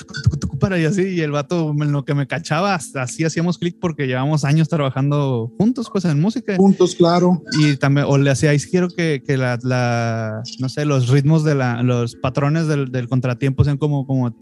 para, 0.61 0.78
y 0.78 0.85
así, 0.85 1.02
y 1.02 1.22
el 1.22 1.33
vato 1.33 1.74
en 1.76 1.90
lo 1.90 2.04
que 2.04 2.14
me 2.14 2.28
cachaba, 2.28 2.76
así 2.76 3.24
hacíamos 3.24 3.59
clic 3.59 3.78
porque 3.80 4.07
llevamos 4.07 4.44
años 4.44 4.68
trabajando 4.68 5.52
juntos, 5.59 5.90
pues, 5.90 6.04
en 6.04 6.20
música. 6.20 6.57
Juntos, 6.57 6.94
claro. 6.94 7.42
Y 7.59 7.74
también, 7.78 8.07
o 8.09 8.16
le 8.16 8.30
hacíais, 8.30 8.68
quiero 8.68 8.87
que, 8.90 9.24
que 9.26 9.37
la, 9.37 9.59
la, 9.64 10.40
no 10.61 10.68
sé, 10.68 10.85
los 10.85 11.09
ritmos 11.09 11.42
de 11.42 11.57
la, 11.57 11.83
los 11.83 12.14
patrones 12.14 12.68
del, 12.68 12.92
del 12.92 13.09
contratiempo 13.09 13.64
sean 13.64 13.76
como, 13.76 14.07
como 14.07 14.33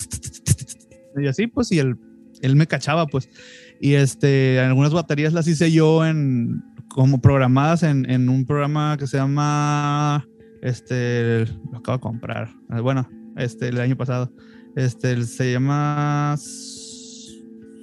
y 1.19 1.29
así, 1.29 1.47
pues, 1.47 1.73
y 1.73 1.79
él, 1.79 1.97
él 2.43 2.55
me 2.55 2.67
cachaba, 2.67 3.07
pues. 3.07 3.31
Y 3.81 3.95
este, 3.95 4.61
algunas 4.61 4.93
baterías 4.93 5.33
las 5.33 5.49
hice 5.49 5.73
yo 5.73 6.05
en, 6.05 6.63
como 6.89 7.23
programadas 7.23 7.83
en, 7.83 8.09
en 8.11 8.29
un 8.29 8.45
programa 8.45 8.99
que 8.99 9.07
se 9.07 9.17
llama, 9.17 10.29
este, 10.63 11.45
lo 11.71 11.79
acabo 11.79 11.99
de 11.99 12.03
comprar, 12.03 12.49
bueno, 12.83 13.09
este, 13.37 13.69
el 13.69 13.81
año 13.81 13.97
pasado. 13.97 14.33
Este, 14.75 15.23
se 15.25 15.53
llama 15.53 16.35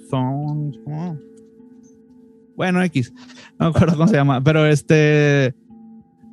Sound, 0.09 0.83
¿cómo? 0.83 1.19
Bueno, 2.55 2.81
X, 2.83 3.13
no 3.59 3.69
me 3.69 3.75
acuerdo 3.75 3.95
cómo 3.95 4.07
se 4.07 4.15
llama, 4.15 4.43
pero 4.43 4.65
este, 4.65 5.53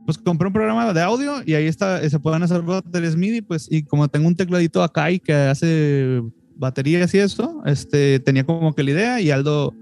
pues 0.06 0.18
compré 0.18 0.46
un 0.46 0.52
programa 0.52 0.92
de 0.92 1.02
audio 1.02 1.42
y 1.44 1.54
ahí 1.54 1.66
está, 1.66 2.09
se 2.09 2.18
pueden 2.18 2.42
hacer 2.42 2.62
baterías 2.62 3.16
MIDI, 3.16 3.42
pues, 3.42 3.68
y 3.70 3.82
como 3.82 4.09
tengo 4.09 4.26
un 4.26 4.35
tecladito 4.35 4.82
acá 4.82 5.11
y 5.11 5.20
que 5.20 5.35
hace 5.35 6.22
baterías 6.56 7.12
y 7.14 7.18
eso, 7.18 7.62
este, 7.66 8.18
tenía 8.20 8.44
como 8.44 8.74
que 8.74 8.82
la 8.82 8.90
idea 8.90 9.20
y 9.20 9.30
Aldo, 9.30 9.74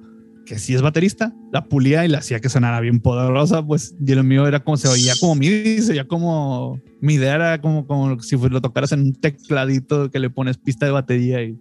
que 0.45 0.59
sí 0.59 0.75
es 0.75 0.83
baterista, 0.83 1.35
la 1.53 1.65
pulía 1.65 2.05
y 2.05 2.09
la 2.09 2.19
hacía 2.19 2.41
que 2.41 2.49
sonara 2.49 2.81
bien 2.81 3.01
poderosa, 3.01 3.65
pues 3.65 3.95
y 4.05 4.15
lo 4.15 4.23
mío 4.23 4.47
era 4.47 4.61
como 4.61 4.77
se 4.77 4.89
oía 4.89 5.15
como 5.19 5.35
MIDI, 5.35 5.83
se 5.83 5.93
oía 5.93 6.07
como, 6.07 6.81
mi 7.01 7.15
idea 7.15 7.35
era 7.35 7.61
como, 7.61 7.87
como 7.87 8.21
si 8.21 8.37
lo 8.37 8.61
tocaras 8.61 8.93
en 8.93 9.01
un 9.01 9.15
tecladito 9.15 10.11
que 10.11 10.19
le 10.19 10.31
pones 10.31 10.59
pista 10.59 10.87
de 10.87 10.93
batería 10.93 11.43
y 11.43 11.59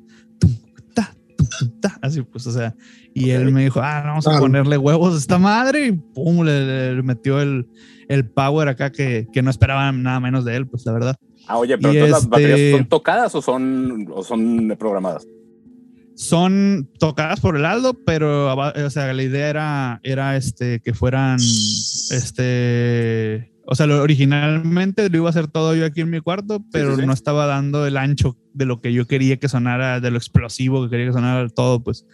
así 2.02 2.22
pues, 2.22 2.48
o 2.48 2.52
sea, 2.52 2.76
y 3.14 3.30
él 3.32 3.52
me 3.52 3.64
dijo, 3.64 3.80
ah, 3.82 4.04
vamos 4.06 4.28
a 4.28 4.40
ponerle 4.40 4.78
huevos 4.78 5.14
a 5.14 5.18
esta 5.18 5.38
madre 5.38 5.88
y 5.88 5.92
pum, 5.92 6.44
le, 6.44 7.02
metió 7.04 7.42
el, 7.42 7.68
el 8.08 8.28
power 8.30 8.68
acá 8.68 8.92
que, 8.92 9.28
que 9.32 9.42
no 9.42 9.50
esperaba 9.50 9.92
nada 9.92 10.20
menos 10.20 10.46
de 10.46 10.56
él, 10.56 10.68
pues 10.68 10.86
la 10.86 10.94
verdad. 10.94 11.16
Ah, 11.48 11.58
oye, 11.58 11.78
pero 11.78 11.90
entonces 11.90 12.12
las 12.12 12.30
baterías 12.30 12.60
son 12.60 12.80
este 12.80 12.90
tocadas 12.90 13.36
o 13.36 13.42
son, 13.42 14.08
o 14.14 14.24
son 14.24 14.76
programadas? 14.80 15.28
Son 16.16 16.90
tocadas 17.00 17.40
por 17.40 17.58
el 17.58 17.66
Aldo, 17.66 17.96
pero 18.06 18.56
o 18.56 18.90
sea, 18.90 19.14
la 19.14 19.24
idea 19.24 19.50
era, 19.50 20.00
era 20.04 20.38
este, 20.38 20.80
que 20.80 20.94
fueran, 20.94 21.38
este, 22.12 23.52
o 23.66 23.76
sea, 23.76 23.88
originalmente 23.88 25.10
lo 25.10 25.18
iba 25.18 25.28
a 25.28 25.30
hacer 25.32 25.48
todo 25.48 25.74
yo 25.76 25.86
aquí 25.86 26.02
en 26.02 26.10
mi 26.10 26.20
cuarto, 26.20 26.64
pero 26.72 26.98
no 26.98 27.14
estaba 27.14 27.46
dando 27.46 27.88
el 27.88 27.98
ancho 27.98 28.38
de 28.54 28.66
lo 28.66 28.82
que 28.82 28.94
yo 28.94 29.08
quería 29.08 29.38
que 29.38 29.50
sonara, 29.50 30.00
de 30.00 30.12
lo 30.12 30.18
explosivo 30.18 30.84
que 30.84 30.90
quería 30.90 31.08
que 31.08 31.14
sonara 31.14 31.48
todo, 31.50 31.82
pues. 31.82 32.06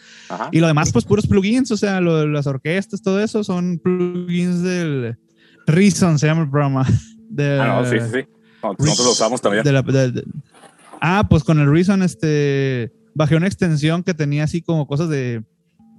Y 0.51 0.59
lo 0.59 0.67
demás, 0.67 0.91
pues 0.91 1.05
puros 1.05 1.27
plugins, 1.27 1.71
o 1.71 1.77
sea, 1.77 1.99
las 2.01 2.47
orquestas, 2.47 3.01
todo 3.01 3.19
eso 3.19 3.43
son 3.43 3.79
plugins 3.79 4.61
del 4.61 5.17
Reason, 5.65 6.19
se 6.19 6.27
llama 6.27 6.43
el 6.43 6.49
programa. 6.49 6.85
De, 7.29 7.59
ah, 7.59 7.81
no, 7.81 7.85
sí, 7.85 7.99
sí, 7.99 8.09
sí. 8.11 8.27
Nosotros 8.63 9.05
lo 9.05 9.11
usamos 9.11 9.41
también. 9.41 9.63
ah, 10.99 11.27
pues 11.29 11.43
con 11.43 11.59
el 11.59 11.71
Reason, 11.71 12.01
este, 12.01 12.91
bajé 13.15 13.35
una 13.35 13.47
extensión 13.47 14.03
que 14.03 14.13
tenía 14.13 14.43
así 14.43 14.61
como 14.61 14.87
cosas 14.87 15.09
de, 15.09 15.43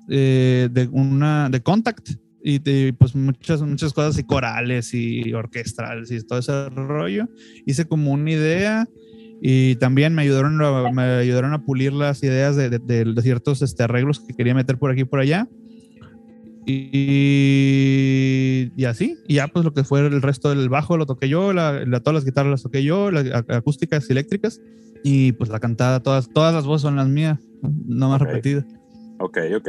eh, 0.08 0.68
de 0.70 0.88
una, 0.88 1.48
de 1.48 1.62
contact 1.62 2.10
y 2.42 2.92
pues 2.92 3.14
muchas, 3.14 3.60
muchas 3.60 3.92
cosas 3.92 4.18
y 4.18 4.24
corales 4.24 4.94
y 4.94 5.32
orquestales 5.34 6.10
y 6.10 6.20
todo 6.26 6.38
ese 6.38 6.70
rollo. 6.70 7.28
Hice 7.66 7.84
como 7.84 8.12
una 8.12 8.30
idea 8.30 8.88
y 9.42 9.76
también 9.76 10.14
me 10.14 10.22
ayudaron, 10.22 10.62
a, 10.62 10.90
me 10.90 11.02
ayudaron 11.02 11.52
a 11.52 11.64
pulir 11.64 11.92
las 11.92 12.22
ideas 12.22 12.56
de, 12.56 12.70
de, 12.70 13.22
ciertos 13.22 13.60
este, 13.62 13.82
arreglos 13.82 14.20
que 14.20 14.34
quería 14.34 14.54
meter 14.54 14.78
por 14.78 14.90
aquí 14.90 15.02
y 15.02 15.04
por 15.04 15.20
allá. 15.20 15.48
Y 16.66 18.40
y, 18.76 18.84
así. 18.84 19.18
Y 19.26 19.34
ya, 19.34 19.48
pues 19.48 19.64
lo 19.64 19.72
que 19.72 19.84
fue 19.84 20.00
el 20.00 20.22
resto 20.22 20.50
del 20.50 20.68
bajo 20.68 20.96
lo 20.96 21.06
toqué 21.06 21.28
yo, 21.28 21.52
la, 21.52 21.84
todas 22.00 22.14
las 22.14 22.24
guitarras 22.24 22.50
las 22.50 22.62
toqué 22.62 22.82
yo, 22.82 23.10
las 23.10 23.26
acústicas 23.48 24.08
y 24.08 24.12
eléctricas. 24.12 24.60
Y 25.02 25.32
pues 25.32 25.50
la 25.50 25.60
cantada, 25.60 26.00
todas, 26.00 26.28
todas 26.28 26.54
las 26.54 26.66
voces 26.66 26.82
son 26.82 26.96
las 26.96 27.08
mías, 27.08 27.38
no 27.62 28.10
más 28.10 28.20
repetidas. 28.20 28.64
Ok, 29.18 29.38
ok. 29.56 29.68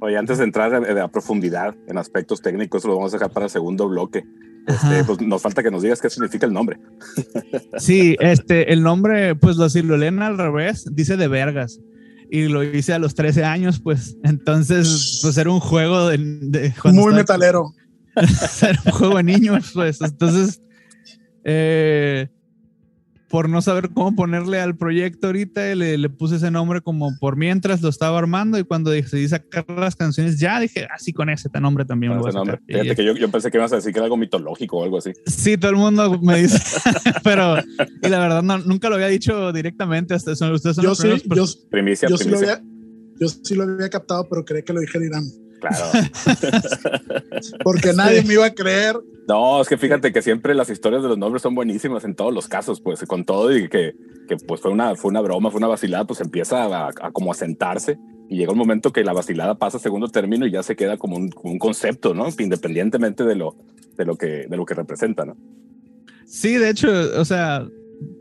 Oye, 0.00 0.16
antes 0.16 0.38
de 0.38 0.44
entrar 0.44 0.74
a, 0.74 1.08
profundidad 1.08 1.74
en 1.86 1.98
aspectos 1.98 2.42
técnicos, 2.42 2.84
lo 2.84 2.96
vamos 2.96 3.12
a 3.14 3.16
dejar 3.16 3.30
para 3.30 3.46
el 3.46 3.50
segundo 3.50 3.88
bloque. 3.88 4.24
Este, 4.66 5.04
pues 5.04 5.20
nos 5.20 5.40
falta 5.40 5.62
que 5.62 5.70
nos 5.70 5.82
digas 5.82 6.00
qué 6.00 6.10
significa 6.10 6.46
el 6.46 6.52
nombre. 6.52 6.78
Sí, 7.78 8.16
este, 8.20 8.72
el 8.72 8.82
nombre, 8.82 9.34
pues 9.36 9.56
lo, 9.56 9.68
si 9.68 9.82
lo 9.82 9.96
leen 9.96 10.22
al 10.22 10.38
revés, 10.38 10.86
dice 10.92 11.16
de 11.16 11.28
vergas. 11.28 11.80
Y 12.30 12.48
lo 12.48 12.64
hice 12.64 12.92
a 12.92 12.98
los 12.98 13.14
13 13.14 13.44
años, 13.44 13.80
pues 13.80 14.16
entonces, 14.24 15.20
pues 15.22 15.36
era 15.38 15.50
un 15.50 15.60
juego 15.60 16.08
de... 16.08 16.18
Muy 16.84 17.14
metalero. 17.14 17.72
era 18.62 18.80
un 18.86 18.92
juego 18.92 19.16
de 19.18 19.22
niños, 19.22 19.70
pues. 19.72 20.00
Entonces, 20.00 20.60
eh, 21.44 22.28
por 23.28 23.48
no 23.48 23.60
saber 23.60 23.90
cómo 23.90 24.14
ponerle 24.14 24.60
al 24.60 24.76
proyecto 24.76 25.28
ahorita, 25.28 25.74
le, 25.74 25.98
le, 25.98 26.08
puse 26.08 26.36
ese 26.36 26.50
nombre 26.50 26.80
como 26.80 27.16
por 27.18 27.36
mientras 27.36 27.82
lo 27.82 27.88
estaba 27.88 28.18
armando 28.18 28.58
y 28.58 28.64
cuando 28.64 28.90
decidí 28.90 29.28
sacar 29.28 29.64
las 29.68 29.96
canciones 29.96 30.38
ya 30.38 30.60
dije, 30.60 30.86
así 30.94 31.12
con 31.12 31.28
ese 31.28 31.48
nombre 31.60 31.84
también. 31.84 32.12
Fíjate 32.66 32.94
que 32.94 33.04
yo, 33.04 33.14
yo, 33.14 33.30
pensé 33.30 33.50
que 33.50 33.58
ibas 33.58 33.72
a 33.72 33.76
decir 33.76 33.92
que 33.92 33.98
era 33.98 34.04
algo 34.04 34.16
mitológico 34.16 34.78
o 34.78 34.84
algo 34.84 34.98
así. 34.98 35.12
Sí, 35.26 35.56
todo 35.56 35.70
el 35.70 35.76
mundo 35.76 36.20
me 36.20 36.42
dice, 36.42 36.58
pero 37.24 37.56
y 38.02 38.08
la 38.08 38.18
verdad 38.18 38.42
no, 38.42 38.58
nunca 38.58 38.88
lo 38.88 38.94
había 38.94 39.08
dicho 39.08 39.52
directamente, 39.52 40.14
hasta 40.14 40.32
eso, 40.32 40.52
ustedes 40.52 40.76
son 40.76 40.84
yo 40.84 40.94
sí, 40.94 41.08
yo, 41.34 41.44
primicia, 41.70 42.08
yo 42.08 42.16
primicia. 42.16 42.16
Sí 42.16 42.30
lo 42.30 42.38
había, 42.38 42.62
yo 43.18 43.28
sí 43.28 43.54
lo 43.54 43.64
había 43.64 43.88
captado, 43.88 44.28
pero 44.28 44.44
creí 44.44 44.62
que 44.62 44.72
lo 44.72 44.80
dije 44.80 45.04
Irán. 45.04 45.24
Claro. 45.68 46.08
Porque 47.64 47.92
nadie 47.92 48.22
me 48.22 48.34
iba 48.34 48.46
a 48.46 48.54
creer. 48.54 48.96
No, 49.28 49.60
es 49.60 49.68
que 49.68 49.76
fíjate 49.76 50.12
que 50.12 50.22
siempre 50.22 50.54
las 50.54 50.70
historias 50.70 51.02
de 51.02 51.08
los 51.08 51.18
nombres 51.18 51.42
son 51.42 51.54
buenísimas 51.54 52.04
en 52.04 52.14
todos 52.14 52.32
los 52.32 52.48
casos, 52.48 52.80
pues 52.80 53.00
con 53.06 53.24
todo 53.24 53.56
y 53.56 53.68
que, 53.68 53.94
que 54.28 54.36
pues 54.36 54.60
fue 54.60 54.70
una, 54.70 54.94
fue 54.94 55.10
una 55.10 55.20
broma, 55.20 55.50
fue 55.50 55.58
una 55.58 55.66
vacilada, 55.66 56.06
pues 56.06 56.20
empieza 56.20 56.86
a, 56.86 56.92
como 57.12 57.32
a 57.32 57.34
sentarse 57.34 57.98
y 58.28 58.38
llega 58.38 58.52
un 58.52 58.58
momento 58.58 58.92
que 58.92 59.04
la 59.04 59.12
vacilada 59.12 59.56
pasa 59.56 59.78
a 59.78 59.80
segundo 59.80 60.08
término 60.08 60.46
y 60.46 60.52
ya 60.52 60.62
se 60.62 60.76
queda 60.76 60.96
como 60.96 61.16
un, 61.16 61.30
un, 61.42 61.58
concepto, 61.58 62.14
¿no? 62.14 62.26
Independientemente 62.38 63.24
de 63.24 63.34
lo, 63.34 63.56
de 63.96 64.04
lo 64.04 64.16
que, 64.16 64.46
de 64.48 64.56
lo 64.56 64.64
que 64.64 64.74
representa, 64.74 65.24
¿no? 65.24 65.36
Sí, 66.26 66.56
de 66.56 66.70
hecho, 66.70 66.88
o 67.16 67.24
sea, 67.24 67.66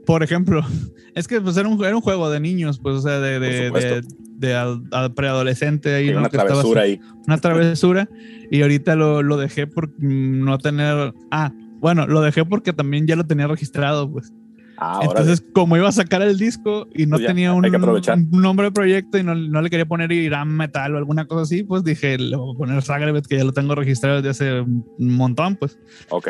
por 0.06 0.24
ejemplo, 0.24 0.62
es 1.16 1.28
que 1.28 1.42
pues 1.42 1.58
era 1.58 1.68
un, 1.68 1.84
era 1.84 1.96
un 1.96 2.02
juego 2.02 2.30
de 2.30 2.40
niños, 2.40 2.80
pues, 2.80 2.98
o 2.98 3.02
sea, 3.02 3.20
de, 3.20 3.40
de, 3.40 4.04
de, 4.38 4.54
al, 4.54 5.14
preadolescente 5.14 5.96
ahí, 5.96 6.10
Una 6.10 6.30
travesura 6.30 6.82
ahí. 6.82 7.00
Una 7.28 7.38
travesura. 7.38 8.10
y 8.52 8.62
ahorita 8.62 8.96
lo, 8.96 9.24
lo, 9.24 9.38
dejé 9.38 9.68
por 9.68 9.90
no 10.00 10.58
tener. 10.58 11.14
Ah, 11.32 11.52
bueno, 11.80 12.08
lo 12.08 12.22
dejé 12.22 12.46
porque 12.46 12.74
también 12.74 13.08
ya 13.08 13.16
lo 13.16 13.26
tenía 13.26 13.48
registrado, 13.48 14.12
pues. 14.12 14.32
Ah, 14.78 15.00
Entonces, 15.04 15.44
como 15.54 15.78
iba 15.78 15.88
a 15.88 15.92
sacar 15.92 16.22
el 16.22 16.38
disco 16.38 16.88
y 16.94 17.06
no 17.06 17.16
pues 17.16 17.28
tenía 17.28 17.54
un, 17.54 17.66
un, 17.66 18.42
nombre 18.42 18.66
de 18.66 18.72
proyecto 18.72 19.18
y 19.18 19.24
no, 19.24 19.34
no, 19.34 19.62
le 19.62 19.70
quería 19.70 19.86
poner 19.86 20.12
Irán 20.12 20.50
Metal 20.50 20.94
o 20.94 20.98
alguna 20.98 21.26
cosa 21.28 21.44
así, 21.44 21.64
pues 21.64 21.84
dije, 21.84 22.18
le 22.18 22.36
voy 22.36 22.54
a 22.54 22.58
poner 22.58 22.82
Zagreb, 22.82 23.26
que 23.26 23.38
ya 23.38 23.46
lo 23.46 23.54
tengo 23.54 23.74
registrado 23.74 24.22
desde 24.22 24.30
hace 24.30 24.62
un 24.62 24.84
montón, 24.98 25.56
pues. 25.56 25.80
Ok. 26.10 26.28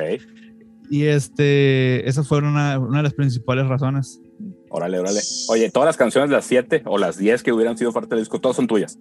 Y 0.89 1.03
este, 1.03 2.07
esa 2.07 2.23
fue 2.23 2.39
una, 2.39 2.79
una 2.79 2.97
de 2.97 3.03
las 3.03 3.13
principales 3.13 3.67
razones. 3.67 4.21
Órale, 4.69 4.99
órale. 4.99 5.21
Oye, 5.49 5.71
todas 5.71 5.87
las 5.87 5.97
canciones, 5.97 6.29
las 6.29 6.45
siete 6.45 6.81
o 6.85 6.97
las 6.97 7.17
diez 7.17 7.43
que 7.43 7.53
hubieran 7.53 7.77
sido 7.77 7.93
parte 7.93 8.09
del 8.09 8.19
disco, 8.19 8.39
todas 8.39 8.57
son 8.57 8.67
tuyas. 8.67 8.99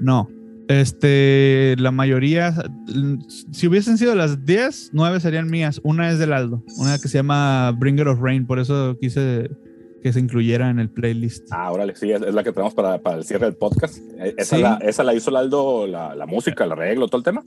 No. 0.00 0.28
Este, 0.68 1.76
la 1.78 1.90
mayoría, 1.90 2.54
si 3.52 3.66
hubiesen 3.66 3.96
sido 3.96 4.14
las 4.14 4.44
10, 4.44 4.90
9 4.92 5.20
serían 5.20 5.48
mías. 5.48 5.80
Una 5.82 6.10
es 6.10 6.18
del 6.18 6.32
Aldo, 6.34 6.62
una 6.76 6.98
que 6.98 7.08
se 7.08 7.18
llama 7.18 7.70
Bringer 7.72 8.08
of 8.08 8.20
Rain, 8.20 8.46
por 8.46 8.58
eso 8.58 8.96
quise 9.00 9.50
que 10.02 10.12
se 10.12 10.20
incluyera 10.20 10.68
en 10.68 10.78
el 10.78 10.90
playlist. 10.90 11.48
Ah, 11.50 11.72
órale, 11.72 11.96
sí, 11.96 12.12
es, 12.12 12.20
la 12.20 12.44
que 12.44 12.52
tenemos 12.52 12.74
para, 12.74 12.98
para, 12.98 13.16
el 13.16 13.24
cierre 13.24 13.46
del 13.46 13.56
podcast. 13.56 13.98
E, 14.18 14.34
¿Esa, 14.36 14.58
la, 14.58 14.78
¿Esa, 14.82 15.04
la, 15.04 15.14
hizo 15.14 15.30
el 15.30 15.36
Aldo, 15.36 15.86
la, 15.86 16.14
la, 16.14 16.26
música, 16.26 16.64
el 16.64 16.72
arreglo, 16.72 17.08
todo 17.08 17.18
el 17.18 17.24
tema? 17.24 17.42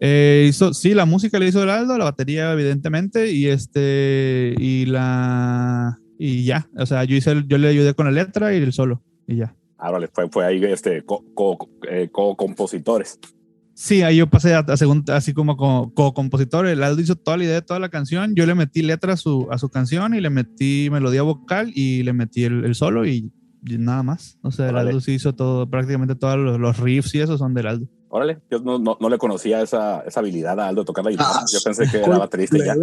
Eh, 0.00 0.46
hizo, 0.48 0.74
sí, 0.74 0.94
la 0.94 1.06
música 1.06 1.38
le 1.38 1.48
hizo 1.48 1.62
el 1.62 1.70
Aldo, 1.70 1.98
la 1.98 2.04
batería, 2.04 2.52
evidentemente, 2.52 3.32
y 3.32 3.46
este, 3.46 4.54
y 4.58 4.86
la, 4.86 5.98
y 6.18 6.44
ya, 6.44 6.68
o 6.76 6.86
sea, 6.86 7.04
yo 7.04 7.16
hice, 7.16 7.44
yo 7.46 7.58
le 7.58 7.68
ayudé 7.68 7.94
con 7.94 8.06
la 8.06 8.12
letra 8.12 8.54
y 8.54 8.58
el 8.58 8.72
solo, 8.72 9.02
y 9.26 9.36
ya. 9.36 9.54
Ah, 9.78 9.90
vale, 9.92 10.08
fue, 10.12 10.28
fue 10.28 10.44
ahí 10.44 10.62
este, 10.64 11.04
co-compositores. 11.04 13.20
Co, 13.22 13.28
sí, 13.74 14.02
ahí 14.02 14.16
yo 14.16 14.28
pasé 14.28 14.54
a, 14.54 14.58
a 14.60 14.76
segundo, 14.76 15.14
así 15.14 15.32
como 15.32 15.56
co-compositor. 15.56 16.66
el 16.66 16.82
Aldo 16.82 17.00
hizo 17.00 17.14
toda 17.14 17.36
la 17.36 17.44
idea 17.44 17.54
de 17.54 17.62
toda 17.62 17.78
la 17.78 17.88
canción. 17.88 18.34
Yo 18.34 18.44
le 18.44 18.56
metí 18.56 18.82
letra 18.82 19.12
a 19.12 19.16
su, 19.16 19.46
a 19.52 19.58
su 19.58 19.68
canción 19.68 20.14
y 20.14 20.20
le 20.20 20.30
metí 20.30 20.88
melodía 20.90 21.22
vocal 21.22 21.70
y 21.74 22.02
le 22.02 22.12
metí 22.12 22.42
el, 22.42 22.64
el 22.64 22.74
solo 22.74 23.06
y, 23.06 23.30
y, 23.64 23.78
nada 23.78 24.02
más. 24.02 24.36
O 24.42 24.50
sea, 24.50 24.66
el 24.66 24.74
Órale. 24.74 24.90
Aldo 24.90 25.00
sí 25.00 25.12
hizo 25.12 25.36
todo, 25.36 25.70
prácticamente 25.70 26.16
todos 26.16 26.38
los, 26.38 26.58
los, 26.58 26.80
riffs 26.80 27.14
y 27.14 27.20
eso 27.20 27.38
son 27.38 27.54
del 27.54 27.68
Aldo. 27.68 27.88
Órale, 28.10 28.38
yo 28.50 28.58
no, 28.60 28.78
no, 28.78 28.96
no 28.98 29.08
le 29.08 29.18
conocía 29.18 29.60
esa, 29.60 30.00
esa, 30.00 30.20
habilidad 30.20 30.58
a 30.60 30.68
Aldo 30.68 30.84
tocar 30.84 31.04
la 31.04 31.10
guitarra. 31.10 31.30
Ah, 31.34 31.44
yo 31.52 31.58
pensé 31.62 31.90
que 31.90 31.98
era 31.98 32.18
baterista 32.18 32.56
ya. 32.56 32.74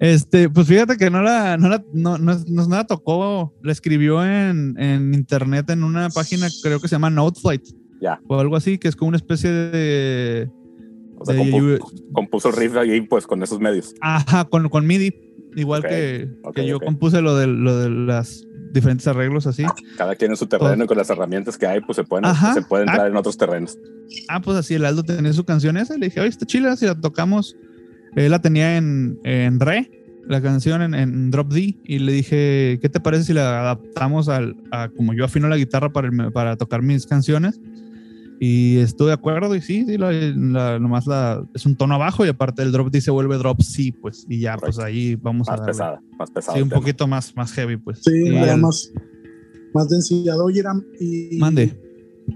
Este, 0.00 0.48
pues 0.48 0.66
fíjate 0.68 0.96
que 0.96 1.10
no 1.10 1.22
la, 1.22 1.56
no 1.56 1.68
la, 1.68 1.82
no, 1.92 2.18
no, 2.18 2.38
no 2.46 2.68
la 2.68 2.86
tocó, 2.86 3.54
la 3.62 3.72
escribió 3.72 4.24
en, 4.24 4.78
en, 4.78 5.12
internet 5.12 5.70
en 5.70 5.82
una 5.82 6.08
página, 6.10 6.46
creo 6.62 6.78
que 6.78 6.88
se 6.88 6.94
llama 6.94 7.10
Noteflight. 7.10 7.66
Ya. 8.00 8.20
O 8.28 8.38
algo 8.38 8.54
así, 8.54 8.78
que 8.78 8.86
es 8.86 8.94
como 8.94 9.08
una 9.08 9.16
especie 9.16 9.50
de. 9.50 10.50
O 11.18 11.24
sea, 11.24 11.34
de, 11.34 11.80
compuso 12.12 12.52
riff 12.52 12.76
ahí, 12.76 13.00
pues, 13.00 13.26
con 13.26 13.42
esos 13.42 13.58
medios. 13.58 13.94
Ajá, 14.00 14.44
con, 14.44 14.68
con 14.68 14.86
MIDI. 14.86 15.12
Igual 15.56 15.80
okay, 15.80 15.90
que, 15.90 16.28
okay, 16.44 16.64
que, 16.64 16.70
yo 16.70 16.76
okay. 16.76 16.86
compuse 16.86 17.20
lo 17.20 17.34
de, 17.34 17.48
lo 17.48 17.76
de 17.78 17.90
las 17.90 18.44
diferentes 18.72 19.06
arreglos 19.06 19.46
así. 19.46 19.64
Cada 19.96 20.14
quien 20.14 20.32
en 20.32 20.36
su 20.36 20.46
terreno 20.46 20.84
y 20.84 20.86
con 20.86 20.96
las 20.96 21.10
herramientas 21.10 21.56
que 21.56 21.66
hay, 21.66 21.80
pues 21.80 21.96
se 21.96 22.04
pueden, 22.04 22.24
Ajá. 22.24 22.54
se 22.54 22.62
pueden 22.62 22.88
entrar 22.88 23.06
ah. 23.06 23.10
en 23.10 23.16
otros 23.16 23.36
terrenos. 23.36 23.78
Ah, 24.28 24.40
pues 24.40 24.56
así 24.56 24.74
el 24.74 24.84
Aldo 24.84 25.02
tenía 25.02 25.32
su 25.32 25.44
canción 25.44 25.76
esa. 25.76 25.96
Le 25.96 26.06
dije, 26.06 26.20
oye, 26.20 26.28
está 26.28 26.46
chila 26.46 26.76
si 26.76 26.86
la 26.86 26.94
tocamos 26.94 27.56
él 28.16 28.30
la 28.30 28.40
tenía 28.40 28.76
en, 28.76 29.18
en 29.24 29.60
re, 29.60 29.90
la 30.26 30.42
canción 30.42 30.82
en, 30.82 30.94
en, 30.94 31.30
drop 31.30 31.52
D, 31.52 31.76
y 31.84 31.98
le 31.98 32.12
dije, 32.12 32.78
¿qué 32.80 32.88
te 32.88 33.00
parece 33.00 33.24
si 33.24 33.32
la 33.32 33.60
adaptamos 33.60 34.28
al, 34.28 34.56
a 34.70 34.88
como 34.88 35.14
yo 35.14 35.24
afino 35.24 35.48
la 35.48 35.56
guitarra 35.56 35.92
para, 35.92 36.08
el, 36.08 36.32
para 36.32 36.56
tocar 36.56 36.82
mis 36.82 37.06
canciones? 37.06 37.60
Y 38.40 38.78
estuve 38.78 39.08
de 39.08 39.14
acuerdo, 39.14 39.54
y 39.56 39.60
sí, 39.60 39.84
sí 39.84 39.98
la, 39.98 40.12
la, 40.12 40.78
nomás 40.78 41.06
la, 41.06 41.44
es 41.54 41.66
un 41.66 41.76
tono 41.76 41.94
abajo, 41.94 42.24
y 42.24 42.28
aparte 42.28 42.62
el 42.62 42.70
drop 42.70 42.90
D 42.90 43.00
se 43.00 43.10
vuelve 43.10 43.36
drop 43.36 43.60
C, 43.62 43.92
pues, 44.00 44.26
y 44.28 44.40
ya, 44.40 44.54
Correcto. 44.54 44.76
pues 44.76 44.86
ahí 44.86 45.16
vamos 45.16 45.48
más 45.48 45.54
a 45.54 45.56
darle. 45.60 45.72
pesada, 45.72 46.02
más 46.18 46.30
pesada. 46.30 46.56
Sí, 46.56 46.62
un 46.62 46.68
poquito 46.68 47.06
más, 47.08 47.34
más 47.34 47.52
heavy, 47.52 47.76
pues. 47.76 48.00
Sí, 48.02 48.12
y 48.12 48.36
el, 48.36 48.60
más, 48.60 48.92
más 49.74 49.88
densidad. 49.88 50.40
Oye, 50.40 50.62
y 51.00 51.36
Mande. 51.38 51.76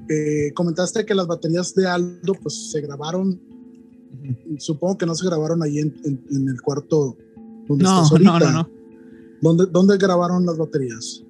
Eh, 0.08 0.52
comentaste 0.54 1.04
que 1.04 1.14
las 1.14 1.26
baterías 1.26 1.74
de 1.74 1.86
Aldo, 1.86 2.34
pues, 2.42 2.72
se 2.72 2.80
grabaron 2.80 3.40
supongo 4.58 4.98
que 4.98 5.06
no 5.06 5.14
se 5.14 5.26
grabaron 5.26 5.62
ahí 5.62 5.78
en, 5.78 5.94
en, 6.04 6.24
en 6.30 6.48
el 6.48 6.60
cuarto 6.60 7.16
donde 7.68 7.84
no, 7.84 8.02
estás 8.02 8.10
ahorita. 8.12 8.38
No, 8.38 8.38
no, 8.38 8.52
no. 8.52 8.68
¿Dónde, 9.40 9.66
¿Dónde 9.66 9.96
grabaron 9.96 10.46
las 10.46 10.56
baterías? 10.56 11.24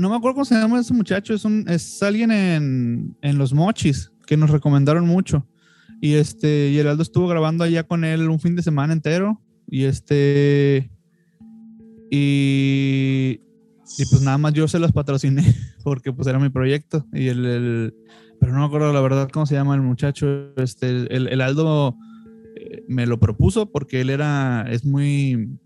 No 0.00 0.08
me 0.08 0.16
acuerdo 0.16 0.36
cómo 0.36 0.44
se 0.46 0.54
llama 0.54 0.80
ese 0.80 0.94
muchacho. 0.94 1.34
Es, 1.34 1.44
un, 1.44 1.68
es 1.68 2.02
alguien 2.02 2.30
en, 2.30 3.16
en 3.20 3.36
Los 3.36 3.52
Mochis 3.52 4.10
que 4.26 4.38
nos 4.38 4.48
recomendaron 4.48 5.06
mucho. 5.06 5.46
Y 6.00 6.14
este, 6.14 6.70
y 6.70 6.78
Heraldo 6.78 7.02
estuvo 7.02 7.28
grabando 7.28 7.64
allá 7.64 7.82
con 7.82 8.04
él 8.04 8.30
un 8.30 8.40
fin 8.40 8.56
de 8.56 8.62
semana 8.62 8.94
entero. 8.94 9.42
Y 9.68 9.84
este. 9.84 10.90
Y. 12.10 13.42
Y 13.98 14.04
pues 14.08 14.22
nada 14.22 14.38
más 14.38 14.54
yo 14.54 14.68
se 14.68 14.78
las 14.78 14.92
patrociné 14.92 15.54
porque 15.84 16.14
pues 16.14 16.26
era 16.28 16.38
mi 16.38 16.48
proyecto. 16.48 17.04
Y 17.12 17.28
el, 17.28 17.44
el 17.44 17.94
pero 18.40 18.54
no 18.54 18.60
me 18.60 18.64
acuerdo 18.64 18.94
la 18.94 19.02
verdad 19.02 19.28
cómo 19.30 19.44
se 19.44 19.54
llama 19.54 19.74
el 19.74 19.82
muchacho. 19.82 20.54
Este, 20.56 20.88
el, 20.88 21.28
el 21.28 21.40
Aldo 21.42 21.94
eh, 22.56 22.84
me 22.88 23.06
lo 23.06 23.20
propuso 23.20 23.70
porque 23.70 24.00
él 24.00 24.08
era, 24.08 24.64
es 24.70 24.86
muy, 24.86 25.58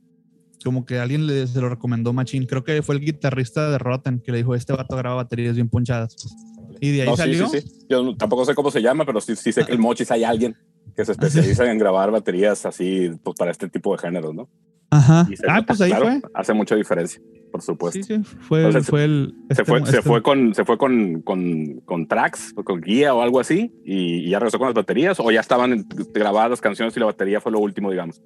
como 0.64 0.84
que 0.84 0.98
alguien 0.98 1.26
le, 1.26 1.46
se 1.46 1.60
lo 1.60 1.68
recomendó 1.68 2.12
Machín. 2.12 2.46
Creo 2.46 2.64
que 2.64 2.82
fue 2.82 2.96
el 2.96 3.02
guitarrista 3.02 3.70
de 3.70 3.78
Rotten 3.78 4.20
que 4.20 4.32
le 4.32 4.38
dijo, 4.38 4.54
este 4.54 4.72
vato 4.72 4.96
graba 4.96 5.16
baterías 5.16 5.54
bien 5.54 5.68
ponchadas. 5.68 6.16
Y 6.80 6.92
de 6.92 7.02
ahí 7.02 7.08
no, 7.08 7.16
salió. 7.16 7.48
Sí, 7.48 7.60
sí, 7.60 7.68
sí. 7.68 7.86
Yo 7.88 8.16
tampoco 8.16 8.44
sé 8.44 8.54
cómo 8.54 8.70
se 8.70 8.82
llama, 8.82 9.04
pero 9.04 9.20
sí, 9.20 9.36
sé 9.36 9.64
que 9.64 9.72
el 9.72 9.78
Mochis 9.78 10.10
hay 10.10 10.24
alguien 10.24 10.56
que 10.96 11.04
se 11.04 11.12
especializa 11.12 11.70
en 11.70 11.78
grabar 11.78 12.10
baterías 12.10 12.66
así 12.66 13.10
pues, 13.22 13.36
para 13.36 13.50
este 13.50 13.68
tipo 13.68 13.92
de 13.92 13.98
géneros, 13.98 14.34
¿no? 14.34 14.48
Ajá. 14.90 15.26
ah, 15.48 15.62
pues 15.66 15.80
ahí 15.80 15.90
claro, 15.90 16.06
fue. 16.06 16.22
Hace 16.34 16.54
mucha 16.54 16.76
diferencia, 16.76 17.20
por 17.50 17.62
supuesto. 17.62 18.00
Sí, 18.02 18.14
sí, 18.14 18.22
fue, 18.22 18.64
Entonces, 18.64 18.88
fue 18.88 19.04
el. 19.04 19.34
Se, 19.48 19.52
este, 19.52 19.64
fue, 19.64 19.78
este... 19.78 19.90
se 19.90 20.02
fue 20.02 20.22
con, 20.22 20.54
se 20.54 20.64
fue 20.64 20.78
con, 20.78 21.22
con, 21.22 21.80
con 21.84 22.06
tracks, 22.06 22.54
con 22.64 22.80
guía 22.80 23.12
o 23.14 23.22
algo 23.22 23.40
así, 23.40 23.72
y, 23.84 24.26
y, 24.26 24.30
ya 24.30 24.38
regresó 24.38 24.58
con 24.58 24.68
las 24.68 24.74
baterías, 24.74 25.18
o 25.18 25.30
ya 25.30 25.40
estaban 25.40 25.86
grabadas 26.12 26.50
las 26.50 26.60
canciones 26.60 26.96
y 26.96 27.00
la 27.00 27.06
batería 27.06 27.40
fue 27.40 27.50
lo 27.52 27.58
último, 27.58 27.90
digamos. 27.90 28.22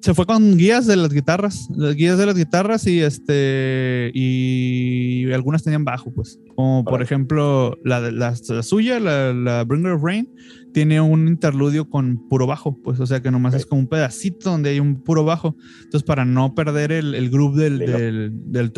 Se 0.00 0.14
fue 0.14 0.26
con 0.26 0.56
guías 0.56 0.86
de 0.86 0.96
las 0.96 1.12
guitarras, 1.12 1.68
las 1.76 1.94
guías 1.96 2.18
de 2.18 2.26
las 2.26 2.36
guitarras 2.36 2.86
y 2.86 3.00
este 3.00 4.10
y 4.14 5.30
algunas 5.32 5.64
tenían 5.64 5.84
bajo, 5.84 6.12
pues. 6.12 6.38
Como 6.54 6.84
por 6.84 7.02
ejemplo 7.02 7.76
la, 7.84 8.00
la, 8.00 8.34
la 8.48 8.62
suya, 8.62 9.00
la, 9.00 9.32
la, 9.32 9.64
Bringer 9.64 9.92
of 9.92 10.02
Rain, 10.02 10.28
tiene 10.72 11.00
un 11.00 11.26
interludio 11.26 11.88
con 11.88 12.28
puro 12.28 12.46
bajo, 12.46 12.80
pues, 12.82 13.00
o 13.00 13.06
sea 13.06 13.20
que 13.20 13.30
nomás 13.30 13.54
es 13.54 13.66
como 13.66 13.80
un 13.80 13.88
pedacito 13.88 14.50
donde 14.50 14.70
hay 14.70 14.80
un 14.80 15.02
puro 15.02 15.24
bajo. 15.24 15.56
Entonces, 15.84 16.04
para 16.04 16.24
no 16.24 16.54
perder 16.54 16.92
el, 16.92 17.14
el 17.14 17.30
groove 17.30 17.60
del, 17.60 17.78
del, 17.78 18.30
del 18.52 18.72